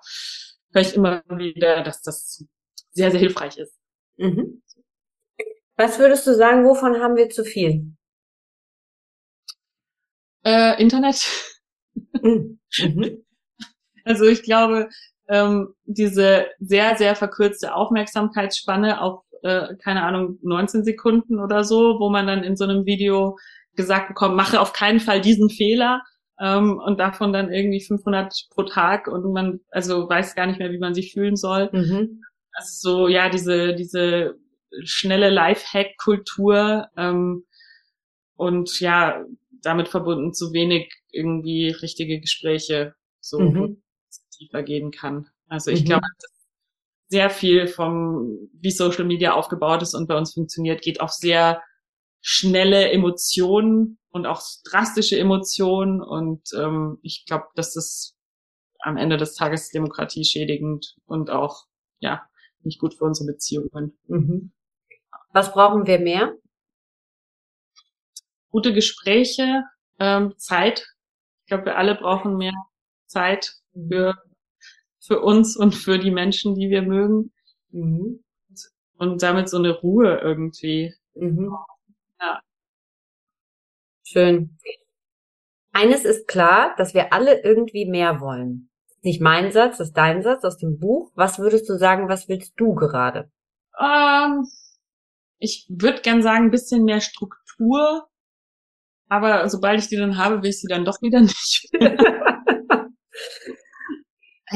höre 0.74 0.82
ich 0.82 0.94
immer 0.94 1.24
wieder, 1.30 1.84
dass 1.84 2.02
das 2.02 2.46
sehr, 2.92 3.12
sehr 3.12 3.20
hilfreich 3.20 3.58
ist. 3.58 3.80
Mhm. 4.18 4.62
Was 5.78 6.00
würdest 6.00 6.26
du 6.26 6.36
sagen, 6.36 6.64
wovon 6.64 7.02
haben 7.02 7.16
wir 7.16 7.30
zu 7.30 7.44
viel? 7.44 7.96
Äh, 10.46 10.82
Internet. 10.82 11.28
Mhm. 12.22 12.60
mhm. 12.80 13.26
Also 14.04 14.26
ich 14.26 14.44
glaube, 14.44 14.90
ähm, 15.28 15.74
diese 15.86 16.48
sehr, 16.60 16.96
sehr 16.98 17.16
verkürzte 17.16 17.74
Aufmerksamkeitsspanne 17.74 19.02
auf, 19.02 19.25
äh, 19.46 19.76
keine 19.84 20.04
Ahnung, 20.04 20.40
19 20.42 20.84
Sekunden 20.84 21.40
oder 21.40 21.64
so, 21.64 22.00
wo 22.00 22.10
man 22.10 22.26
dann 22.26 22.44
in 22.44 22.56
so 22.56 22.64
einem 22.64 22.86
Video 22.86 23.38
gesagt 23.76 24.08
bekommt, 24.08 24.36
mache 24.36 24.60
auf 24.60 24.74
keinen 24.74 25.00
Fall 25.00 25.22
diesen 25.22 25.50
Fehler 25.50 26.02
ähm, 26.40 26.82
und 26.84 27.00
davon 27.00 27.32
dann 27.32 27.54
irgendwie 27.54 27.82
500 27.82 28.34
pro 28.50 28.64
Tag 28.64 29.08
und 29.08 29.32
man 29.32 29.60
also 29.70 30.10
weiß 30.10 30.34
gar 30.36 30.48
nicht 30.48 30.58
mehr, 30.58 30.72
wie 30.72 30.80
man 30.80 30.96
sich 30.96 31.14
fühlen 31.14 31.36
soll. 31.36 31.70
Mhm. 31.72 32.24
Also 32.54 32.90
so 32.90 33.08
ja 33.08 33.30
diese 33.30 33.76
diese 33.76 34.36
schnelle 34.84 35.30
Lifehack-Kultur 35.30 36.88
ähm, 36.98 37.46
und 38.36 38.80
ja 38.80 39.24
damit 39.62 39.90
verbunden 39.90 40.34
zu 40.34 40.54
wenig 40.54 40.92
irgendwie 41.12 41.70
richtige 41.70 42.20
Gespräche 42.20 42.96
so 43.20 43.40
mhm. 43.40 43.82
tiefer 44.32 44.64
gehen 44.64 44.92
kann. 44.92 45.28
Also 45.48 45.70
ich 45.70 45.82
mhm. 45.82 45.86
glaube, 45.86 46.08
sehr 47.16 47.30
viel 47.30 47.68
vom 47.68 48.50
wie 48.60 48.72
Social 48.72 49.06
Media 49.06 49.36
aufgebaut 49.36 49.82
ist 49.82 49.94
und 49.94 50.08
bei 50.08 50.18
uns 50.18 50.34
funktioniert, 50.34 50.82
geht 50.82 51.00
auf 51.00 51.12
sehr 51.12 51.64
schnelle 52.20 52.92
Emotionen 52.92 54.00
und 54.10 54.26
auch 54.26 54.42
drastische 54.70 55.18
Emotionen. 55.18 56.02
Und 56.02 56.50
ähm, 56.58 57.00
ich 57.04 57.24
glaube, 57.26 57.46
das 57.56 57.78
ist 57.78 58.18
am 58.80 58.98
Ende 58.98 59.16
des 59.16 59.34
Tages 59.34 59.70
Demokratie 59.70 60.26
schädigend 60.26 60.98
und 61.06 61.30
auch 61.30 61.68
ja 62.00 62.28
nicht 62.64 62.82
gut 62.82 62.96
für 62.96 63.06
unsere 63.06 63.28
Beziehungen. 63.32 63.98
Mhm. 64.08 64.52
Was 65.32 65.54
brauchen 65.54 65.88
wir 65.88 66.00
mehr? 66.00 66.34
Gute 68.50 68.74
Gespräche, 68.74 69.64
ähm, 70.00 70.34
Zeit. 70.38 70.86
Ich 71.44 71.48
glaube, 71.48 71.68
wir 71.68 71.78
alle 71.78 71.96
brauchen 71.96 72.36
mehr 72.36 72.56
Zeit 73.08 73.54
für 73.88 74.16
für 75.06 75.22
uns 75.22 75.56
und 75.56 75.76
für 75.76 76.00
die 76.00 76.12
Menschen, 76.12 76.56
die 76.56 76.70
wir 76.70 76.82
mögen. 76.82 77.32
Mhm. 77.72 78.24
Und 78.98 79.22
damit 79.22 79.50
so 79.50 79.58
eine 79.58 79.72
Ruhe 79.72 80.20
irgendwie. 80.22 80.94
Mhm. 81.16 81.54
Ja. 82.20 82.42
Schön. 84.04 84.58
Eines 85.74 86.06
ist 86.06 86.28
klar, 86.28 86.74
dass 86.78 86.94
wir 86.94 87.12
alle 87.12 87.44
irgendwie 87.44 87.86
mehr 87.86 88.22
wollen. 88.22 88.70
Nicht 89.02 89.22
mein 89.22 89.52
Satz, 89.52 89.78
das 89.78 89.90
ist 89.90 89.98
dein 89.98 90.24
Satz 90.24 90.44
aus 90.44 90.58
dem 90.58 90.80
Buch. 90.80 91.12
Was 91.16 91.38
würdest 91.38 91.70
du 91.70 91.78
sagen, 91.78 92.08
was 92.08 92.30
willst 92.30 92.54
du 92.58 92.74
gerade? 92.74 93.30
Ähm, 93.80 94.46
ich 95.38 95.68
würde 95.70 96.02
gern 96.02 96.24
sagen, 96.24 96.46
ein 96.46 96.52
bisschen 96.52 96.86
mehr 96.86 97.02
Struktur. 97.02 98.08
Aber 99.10 99.48
sobald 99.50 99.80
ich 99.80 99.90
die 99.90 99.98
dann 99.98 100.18
habe, 100.18 100.42
will 100.42 100.50
ich 100.50 100.62
sie 100.62 100.68
dann 100.68 100.86
doch 100.86 101.02
wieder 101.02 101.20
nicht. 101.22 101.70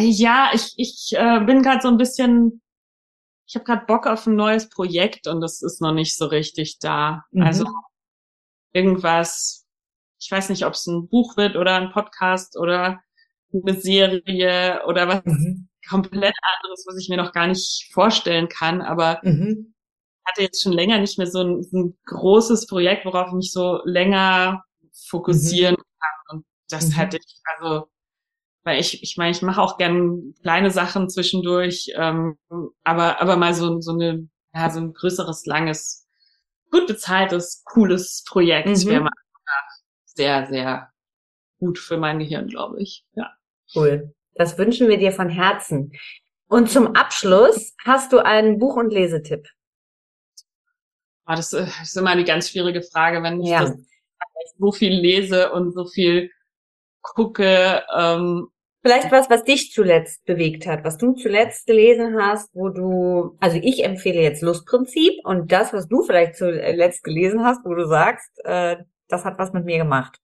ja, 0.02 0.52
ich, 0.54 0.74
ich 0.78 1.14
äh, 1.14 1.40
bin 1.46 1.62
gerade 1.62 1.82
so 1.82 1.88
ein 1.88 1.98
bisschen, 1.98 2.62
ich 3.48 3.56
habe 3.56 3.66
gerade 3.66 3.86
Bock 3.86 4.08
auf 4.08 4.28
ein 4.28 4.36
neues 4.36 4.70
Projekt 4.70 5.28
und 5.28 5.42
das 5.42 5.62
ist 5.62 5.82
noch 5.82 5.94
nicht 5.94 6.18
so 6.18 6.26
richtig 6.26 6.80
da. 6.80 7.24
Mhm. 7.32 7.44
Also 7.44 7.66
irgendwas, 8.74 9.66
ich 10.20 10.30
weiß 10.32 10.50
nicht, 10.50 10.66
ob 10.66 10.74
es 10.74 10.86
ein 10.88 11.08
Buch 11.08 11.38
wird 11.38 11.56
oder 11.56 11.76
ein 11.76 11.92
Podcast 11.92 12.58
oder 12.58 13.02
eine 13.54 13.80
Serie 13.80 14.82
oder 14.86 15.08
was 15.08 15.26
mhm. 15.26 15.70
komplett 15.88 16.36
anderes, 16.42 16.86
was 16.88 16.98
ich 16.98 17.10
mir 17.10 17.18
noch 17.18 17.32
gar 17.32 17.48
nicht 17.48 17.90
vorstellen 17.94 18.48
kann, 18.48 18.82
aber 18.82 19.20
mhm. 19.24 19.74
hatte 20.26 20.44
jetzt 20.44 20.62
schon 20.62 20.74
länger 20.74 21.00
nicht 21.00 21.18
mehr 21.18 21.28
so 21.28 21.42
ein, 21.42 21.66
ein, 21.74 21.98
großes 22.06 22.68
Projekt, 22.68 23.06
worauf 23.06 23.28
ich 23.28 23.34
mich 23.34 23.52
so 23.52 23.82
länger 23.86 24.64
fokussieren 25.08 25.76
mhm. 25.76 25.84
kann. 26.00 26.38
Und 26.38 26.46
das 26.70 26.90
mhm. 26.90 26.98
hatte 26.98 27.18
ich, 27.18 27.42
also, 27.58 27.88
weil 28.64 28.80
ich, 28.80 29.02
ich 29.04 29.18
meine, 29.18 29.32
ich 29.32 29.42
mache 29.42 29.62
auch 29.62 29.78
gern 29.78 30.34
kleine 30.42 30.72
Sachen 30.72 31.10
zwischendurch, 31.10 31.92
ähm, 31.96 32.38
aber, 32.84 33.22
aber 33.22 33.38
mal 33.38 33.54
so, 33.54 33.80
so 33.82 33.94
eine, 33.94 34.28
ja, 34.54 34.70
so 34.70 34.80
ein 34.80 34.94
größeres, 34.94 35.46
langes 35.46 36.08
gut 36.72 36.88
bezahltes, 36.88 37.64
cooles 37.66 38.24
Projekt 38.28 38.68
mhm. 38.68 38.86
wäre 38.86 39.02
mal 39.02 39.12
sehr, 40.06 40.48
sehr 40.48 40.92
gut 41.60 41.80
für 41.80 41.98
mein 41.98 42.20
Gehirn, 42.20 42.48
glaube 42.48 42.82
ich. 42.82 43.06
Ja. 43.14 43.32
Cool. 43.74 44.14
Das 44.36 44.58
wünschen 44.58 44.88
wir 44.88 44.98
dir 44.98 45.12
von 45.12 45.30
Herzen. 45.30 45.92
Und 46.48 46.70
zum 46.70 46.96
Abschluss 46.96 47.76
hast 47.84 48.12
du 48.12 48.20
einen 48.20 48.58
Buch- 48.58 48.78
und 48.78 48.92
Lesetipp. 48.92 49.48
Oh, 51.28 51.36
das 51.36 51.54
ist 51.54 51.96
immer 51.96 52.10
eine 52.10 52.24
ganz 52.24 52.50
schwierige 52.50 52.82
Frage, 52.82 53.22
wenn 53.22 53.42
ich 53.42 53.50
ja. 53.50 53.72
so 54.58 54.72
viel 54.72 54.94
lese 54.94 55.52
und 55.52 55.74
so 55.74 55.86
viel 55.86 56.32
gucke. 57.02 57.84
Ähm, 57.96 58.48
Vielleicht 58.82 59.12
was, 59.12 59.30
was 59.30 59.44
dich 59.44 59.72
zuletzt 59.72 60.24
bewegt 60.24 60.66
hat, 60.66 60.86
was 60.86 60.98
du 60.98 61.12
zuletzt 61.14 61.68
gelesen 61.68 62.16
hast, 62.18 62.56
wo 62.56 62.70
du, 62.70 63.36
also 63.42 63.60
ich 63.62 63.84
empfehle 63.84 64.22
jetzt 64.22 64.42
Lustprinzip 64.42 65.14
und 65.26 65.52
das, 65.52 65.74
was 65.74 65.90
du 65.90 66.02
vielleicht 66.04 66.38
zuletzt 66.38 67.04
gelesen 67.04 67.44
hast, 67.44 67.66
wo 67.66 67.74
du 67.74 67.86
sagst, 67.88 68.32
äh, 68.46 68.78
das 69.10 69.26
hat 69.26 69.38
was 69.38 69.52
mit 69.52 69.66
mir 69.66 69.80
gemacht. 69.80 70.18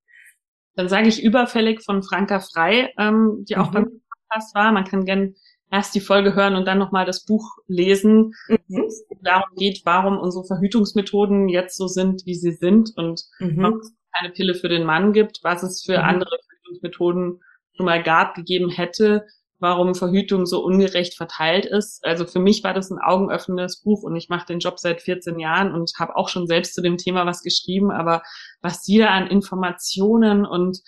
Dann 0.75 0.87
sage 0.87 1.09
ich 1.09 1.21
überfällig 1.21 1.83
von 1.83 2.01
Franka 2.01 2.39
Frei, 2.39 2.93
ähm, 2.97 3.43
die 3.47 3.57
auch 3.57 3.71
mhm. 3.71 3.73
beim 3.73 4.01
Podcast 4.29 4.55
war. 4.55 4.71
Man 4.71 4.85
kann 4.85 5.03
gern 5.03 5.35
erst 5.69 5.93
die 5.93 6.01
Folge 6.01 6.33
hören 6.33 6.55
und 6.55 6.65
dann 6.65 6.77
nochmal 6.77 7.05
das 7.05 7.25
Buch 7.25 7.57
lesen, 7.67 8.33
mhm. 8.47 8.83
es 8.87 9.05
darum 9.21 9.53
geht, 9.57 9.81
warum 9.83 10.17
unsere 10.17 10.45
Verhütungsmethoden 10.45 11.49
jetzt 11.49 11.75
so 11.75 11.87
sind, 11.87 12.25
wie 12.25 12.35
sie 12.35 12.53
sind 12.53 12.91
und 12.95 13.21
mhm. 13.39 13.61
warum 13.61 13.79
es 13.79 13.93
keine 14.13 14.31
Pille 14.31 14.55
für 14.55 14.69
den 14.69 14.85
Mann 14.85 15.11
gibt, 15.11 15.39
was 15.43 15.63
es 15.63 15.83
für 15.83 15.97
mhm. 15.97 16.05
andere 16.05 16.37
Verhütungsmethoden 16.65 17.41
schon 17.75 17.85
mal 17.85 18.01
gab, 18.01 18.35
gegeben 18.35 18.69
hätte, 18.69 19.25
warum 19.59 19.95
Verhütung 19.95 20.45
so 20.45 20.63
ungerecht 20.63 21.15
verteilt 21.15 21.65
ist. 21.65 22.03
Also 22.03 22.25
für 22.25 22.39
mich 22.39 22.63
war 22.63 22.73
das 22.73 22.91
ein 22.91 22.99
augenöffnendes 22.99 23.81
Buch 23.81 24.03
und 24.03 24.15
ich 24.15 24.29
mache 24.29 24.47
den 24.47 24.59
Job 24.59 24.79
seit 24.79 25.01
14 25.01 25.39
Jahren 25.39 25.73
und 25.73 25.93
habe 25.97 26.15
auch 26.15 26.29
schon 26.29 26.47
selbst 26.47 26.73
zu 26.73 26.81
dem 26.81 26.97
Thema 26.97 27.25
was 27.25 27.41
geschrieben, 27.41 27.91
aber 27.91 28.21
was 28.61 28.83
sie 28.83 28.97
da 28.97 29.09
an 29.09 29.27
Informationen 29.27 30.45
und 30.45 30.79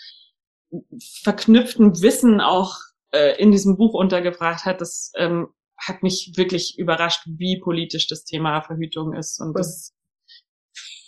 verknüpften 1.24 2.02
Wissen 2.02 2.42
auch 2.42 2.78
äh, 3.12 3.42
in 3.42 3.52
diesem 3.52 3.78
Buch 3.78 3.94
untergebracht 3.94 4.66
hat, 4.66 4.82
das 4.82 5.12
ähm, 5.16 5.48
hat 5.78 6.04
mich 6.04 6.34
wirklich 6.36 6.78
überrascht, 6.78 7.22
wie 7.26 7.60
politisch 7.60 8.08
das 8.08 8.26
Thema 8.26 8.62
Verhütung 8.62 9.14
ist. 9.14 9.40
Und 9.40 9.58
das 9.58 9.94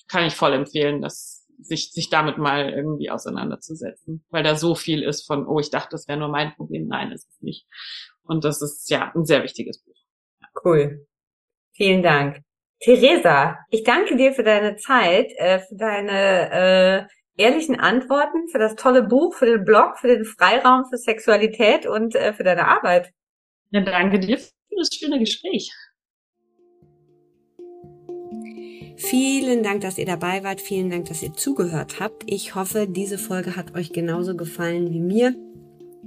kann 0.07 0.25
ich 0.25 0.35
voll 0.35 0.53
empfehlen, 0.53 1.01
dass 1.01 1.38
sich, 1.61 1.91
sich 1.91 2.09
damit 2.09 2.37
mal 2.37 2.69
irgendwie 2.69 3.09
auseinanderzusetzen, 3.09 4.25
weil 4.29 4.43
da 4.43 4.55
so 4.55 4.75
viel 4.75 5.03
ist 5.03 5.27
von, 5.27 5.47
oh, 5.47 5.59
ich 5.59 5.69
dachte, 5.69 5.89
das 5.91 6.07
wäre 6.07 6.19
nur 6.19 6.29
mein 6.29 6.53
Problem. 6.55 6.87
Nein, 6.87 7.11
ist 7.11 7.27
es 7.29 7.41
nicht. 7.41 7.67
Und 8.23 8.43
das 8.43 8.61
ist 8.61 8.89
ja 8.89 9.11
ein 9.15 9.25
sehr 9.25 9.43
wichtiges 9.43 9.83
Buch. 9.83 9.95
Cool. 10.63 11.05
Vielen 11.73 12.03
Dank. 12.03 12.41
Theresa, 12.81 13.57
ich 13.69 13.83
danke 13.83 14.15
dir 14.15 14.33
für 14.33 14.43
deine 14.43 14.77
Zeit, 14.77 15.31
äh, 15.37 15.59
für 15.59 15.75
deine 15.75 16.51
äh, 16.51 17.07
ehrlichen 17.41 17.79
Antworten, 17.79 18.47
für 18.49 18.59
das 18.59 18.75
tolle 18.75 19.03
Buch, 19.03 19.35
für 19.35 19.45
den 19.45 19.65
Blog, 19.65 19.97
für 19.97 20.07
den 20.07 20.25
Freiraum 20.25 20.85
für 20.89 20.97
Sexualität 20.97 21.85
und 21.85 22.15
äh, 22.15 22.33
für 22.33 22.43
deine 22.43 22.67
Arbeit. 22.67 23.11
Ja, 23.71 23.81
danke 23.81 24.19
dir 24.19 24.37
für 24.37 24.75
das 24.77 24.89
schöne 24.93 25.19
Gespräch. 25.19 25.71
Vielen 28.99 29.63
Dank, 29.63 29.79
dass 29.79 29.97
ihr 29.97 30.05
dabei 30.05 30.43
wart. 30.43 30.59
Vielen 30.59 30.89
Dank, 30.89 31.05
dass 31.05 31.23
ihr 31.23 31.33
zugehört 31.33 32.01
habt. 32.01 32.23
Ich 32.25 32.53
hoffe, 32.53 32.85
diese 32.85 33.17
Folge 33.17 33.55
hat 33.55 33.73
euch 33.73 33.93
genauso 33.93 34.35
gefallen 34.35 34.93
wie 34.93 34.99
mir. 34.99 35.35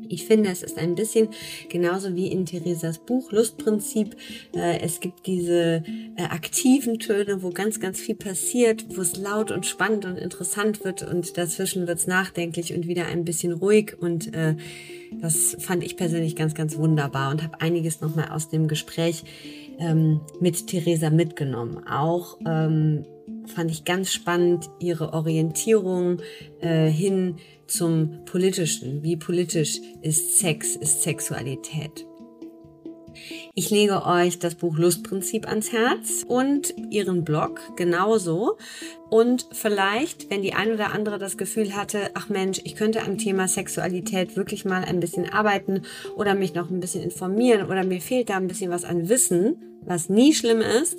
Ich 0.09 0.27
finde, 0.27 0.51
es 0.51 0.63
ist 0.63 0.77
ein 0.77 0.95
bisschen 0.95 1.29
genauso 1.71 2.15
wie 2.15 2.27
in 2.29 2.45
Theresas 2.45 2.99
Buch 2.99 3.33
Lustprinzip. 3.33 4.15
Äh, 4.55 4.81
es 4.81 5.01
gibt 5.01 5.27
diese 5.27 5.83
äh, 6.17 6.23
aktiven 6.25 6.99
Töne, 6.99 7.43
wo 7.43 7.49
ganz, 7.49 7.81
ganz 7.81 7.99
viel 7.99 8.15
passiert, 8.15 8.85
wo 8.95 9.01
es 9.01 9.17
laut 9.17 9.51
und 9.51 9.65
spannend 9.65 10.05
und 10.05 10.19
interessant 10.19 10.85
wird 10.85 11.03
und 11.03 11.39
dazwischen 11.39 11.87
wird 11.87 11.99
es 11.99 12.07
nachdenklich 12.07 12.75
und 12.75 12.87
wieder 12.87 13.07
ein 13.07 13.25
bisschen 13.25 13.53
ruhig 13.53 13.97
und 13.99 14.35
äh, 14.35 14.57
das 15.21 15.57
fand 15.59 15.83
ich 15.85 15.97
persönlich 15.97 16.37
ganz, 16.37 16.55
ganz 16.55 16.77
wunderbar 16.77 17.31
und 17.31 17.43
habe 17.43 17.61
einiges 17.61 18.01
nochmal 18.01 18.31
aus 18.31 18.49
dem 18.49 18.69
Gespräch 18.69 19.25
ähm, 19.83 20.21
mit 20.41 20.67
Theresa 20.69 21.11
mitgenommen. 21.11 21.87
Auch 21.87 22.39
ähm, 22.47 23.05
fand 23.47 23.71
ich 23.71 23.85
ganz 23.85 24.13
spannend 24.13 24.71
ihre 24.79 25.13
Orientierung 25.13 26.21
äh, 26.61 26.89
hin 26.89 27.37
zum 27.67 28.25
Politischen. 28.25 29.03
Wie 29.03 29.17
politisch 29.17 29.81
ist 30.03 30.39
Sex, 30.39 30.77
ist 30.77 31.03
Sexualität? 31.03 32.07
Ich 33.55 33.71
lege 33.71 34.07
euch 34.07 34.39
das 34.39 34.55
Buch 34.55 34.79
Lustprinzip 34.79 35.47
ans 35.47 35.73
Herz 35.73 36.25
und 36.27 36.75
ihren 36.91 37.25
Blog 37.25 37.61
genauso. 37.77 38.57
Und 39.13 39.47
vielleicht, 39.53 40.31
wenn 40.31 40.41
die 40.41 40.55
ein 40.55 40.73
oder 40.73 40.95
andere 40.95 41.19
das 41.19 41.37
Gefühl 41.37 41.77
hatte, 41.77 42.11
ach 42.15 42.31
Mensch, 42.31 42.63
ich 42.65 42.77
könnte 42.77 43.03
am 43.03 43.19
Thema 43.19 43.47
Sexualität 43.47 44.39
wirklich 44.39 44.65
mal 44.65 44.87
ein 44.87 45.01
bisschen 45.01 45.31
arbeiten 45.31 45.83
oder 46.17 46.35
mich 46.35 46.55
noch 46.55 46.71
ein 46.71 46.81
bisschen 46.81 47.03
informieren 47.03 47.67
oder 47.67 47.85
mir 47.85 48.01
fehlt 48.01 48.31
da 48.31 48.39
ein 48.39 48.49
bisschen 48.49 48.71
was 48.71 48.85
an 48.85 49.11
Wissen, 49.11 49.73
was 49.85 50.09
nie 50.09 50.33
schlimm 50.33 50.61
ist, 50.61 50.97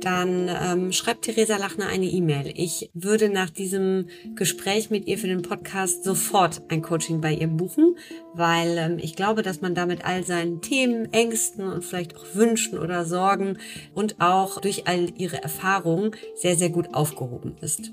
dann 0.00 0.48
ähm, 0.48 0.92
schreibt 0.92 1.22
Theresa 1.22 1.56
Lachner 1.56 1.88
eine 1.88 2.06
E-Mail. 2.06 2.52
Ich 2.54 2.90
würde 2.94 3.28
nach 3.28 3.50
diesem 3.50 4.06
Gespräch 4.34 4.90
mit 4.90 5.06
ihr 5.06 5.18
für 5.18 5.26
den 5.26 5.42
Podcast 5.42 6.04
sofort 6.04 6.62
ein 6.68 6.82
Coaching 6.82 7.20
bei 7.20 7.32
ihr 7.32 7.48
buchen, 7.48 7.96
weil 8.34 8.76
ähm, 8.78 8.98
ich 8.98 9.16
glaube, 9.16 9.42
dass 9.42 9.60
man 9.60 9.74
damit 9.74 10.04
all 10.04 10.24
seinen 10.24 10.60
Themen, 10.60 11.12
Ängsten 11.12 11.66
und 11.66 11.84
vielleicht 11.84 12.16
auch 12.16 12.24
Wünschen 12.34 12.78
oder 12.78 13.04
Sorgen 13.04 13.58
und 13.94 14.20
auch 14.20 14.60
durch 14.60 14.86
all 14.86 15.12
ihre 15.16 15.42
Erfahrungen 15.42 16.12
sehr, 16.34 16.56
sehr 16.56 16.70
gut 16.70 16.94
aufgehoben 16.94 17.55
ist. 17.62 17.92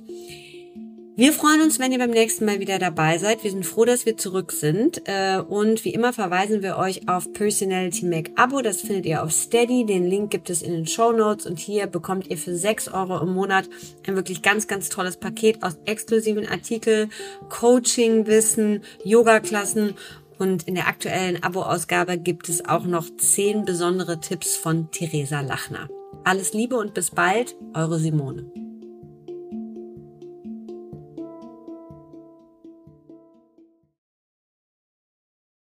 Wir 1.15 1.31
freuen 1.31 1.61
uns, 1.61 1.77
wenn 1.77 1.91
ihr 1.91 1.99
beim 1.99 2.09
nächsten 2.09 2.43
Mal 2.43 2.59
wieder 2.59 2.79
dabei 2.79 3.19
seid. 3.19 3.43
Wir 3.43 3.51
sind 3.51 3.67
froh, 3.67 3.85
dass 3.85 4.07
wir 4.07 4.17
zurück 4.17 4.51
sind. 4.51 5.07
Äh, 5.07 5.41
und 5.47 5.85
wie 5.85 5.93
immer 5.93 6.11
verweisen 6.11 6.63
wir 6.63 6.77
euch 6.77 7.07
auf 7.07 7.31
Personality 7.33 8.07
Make 8.07 8.31
Abo. 8.35 8.63
Das 8.63 8.81
findet 8.81 9.05
ihr 9.05 9.21
auf 9.21 9.31
Steady. 9.31 9.85
Den 9.85 10.09
Link 10.09 10.31
gibt 10.31 10.49
es 10.49 10.63
in 10.63 10.71
den 10.71 10.87
Show 10.87 11.11
Notes. 11.11 11.45
Und 11.45 11.59
hier 11.59 11.85
bekommt 11.85 12.31
ihr 12.31 12.37
für 12.39 12.55
6 12.55 12.87
Euro 12.87 13.19
im 13.19 13.31
Monat 13.35 13.69
ein 14.07 14.15
wirklich 14.15 14.41
ganz, 14.41 14.67
ganz 14.67 14.89
tolles 14.89 15.17
Paket 15.17 15.61
aus 15.61 15.77
exklusiven 15.85 16.47
Artikeln, 16.47 17.11
Coaching, 17.47 18.25
Wissen, 18.25 18.81
Yoga-Klassen. 19.03 19.93
Und 20.39 20.67
in 20.67 20.73
der 20.73 20.87
aktuellen 20.87 21.43
Abo-Ausgabe 21.43 22.17
gibt 22.17 22.49
es 22.49 22.65
auch 22.65 22.85
noch 22.85 23.05
10 23.15 23.65
besondere 23.65 24.19
Tipps 24.19 24.55
von 24.55 24.89
Theresa 24.89 25.41
Lachner. 25.41 25.89
Alles 26.23 26.53
Liebe 26.53 26.75
und 26.75 26.95
bis 26.95 27.11
bald, 27.11 27.55
eure 27.75 27.99
Simone. 27.99 28.51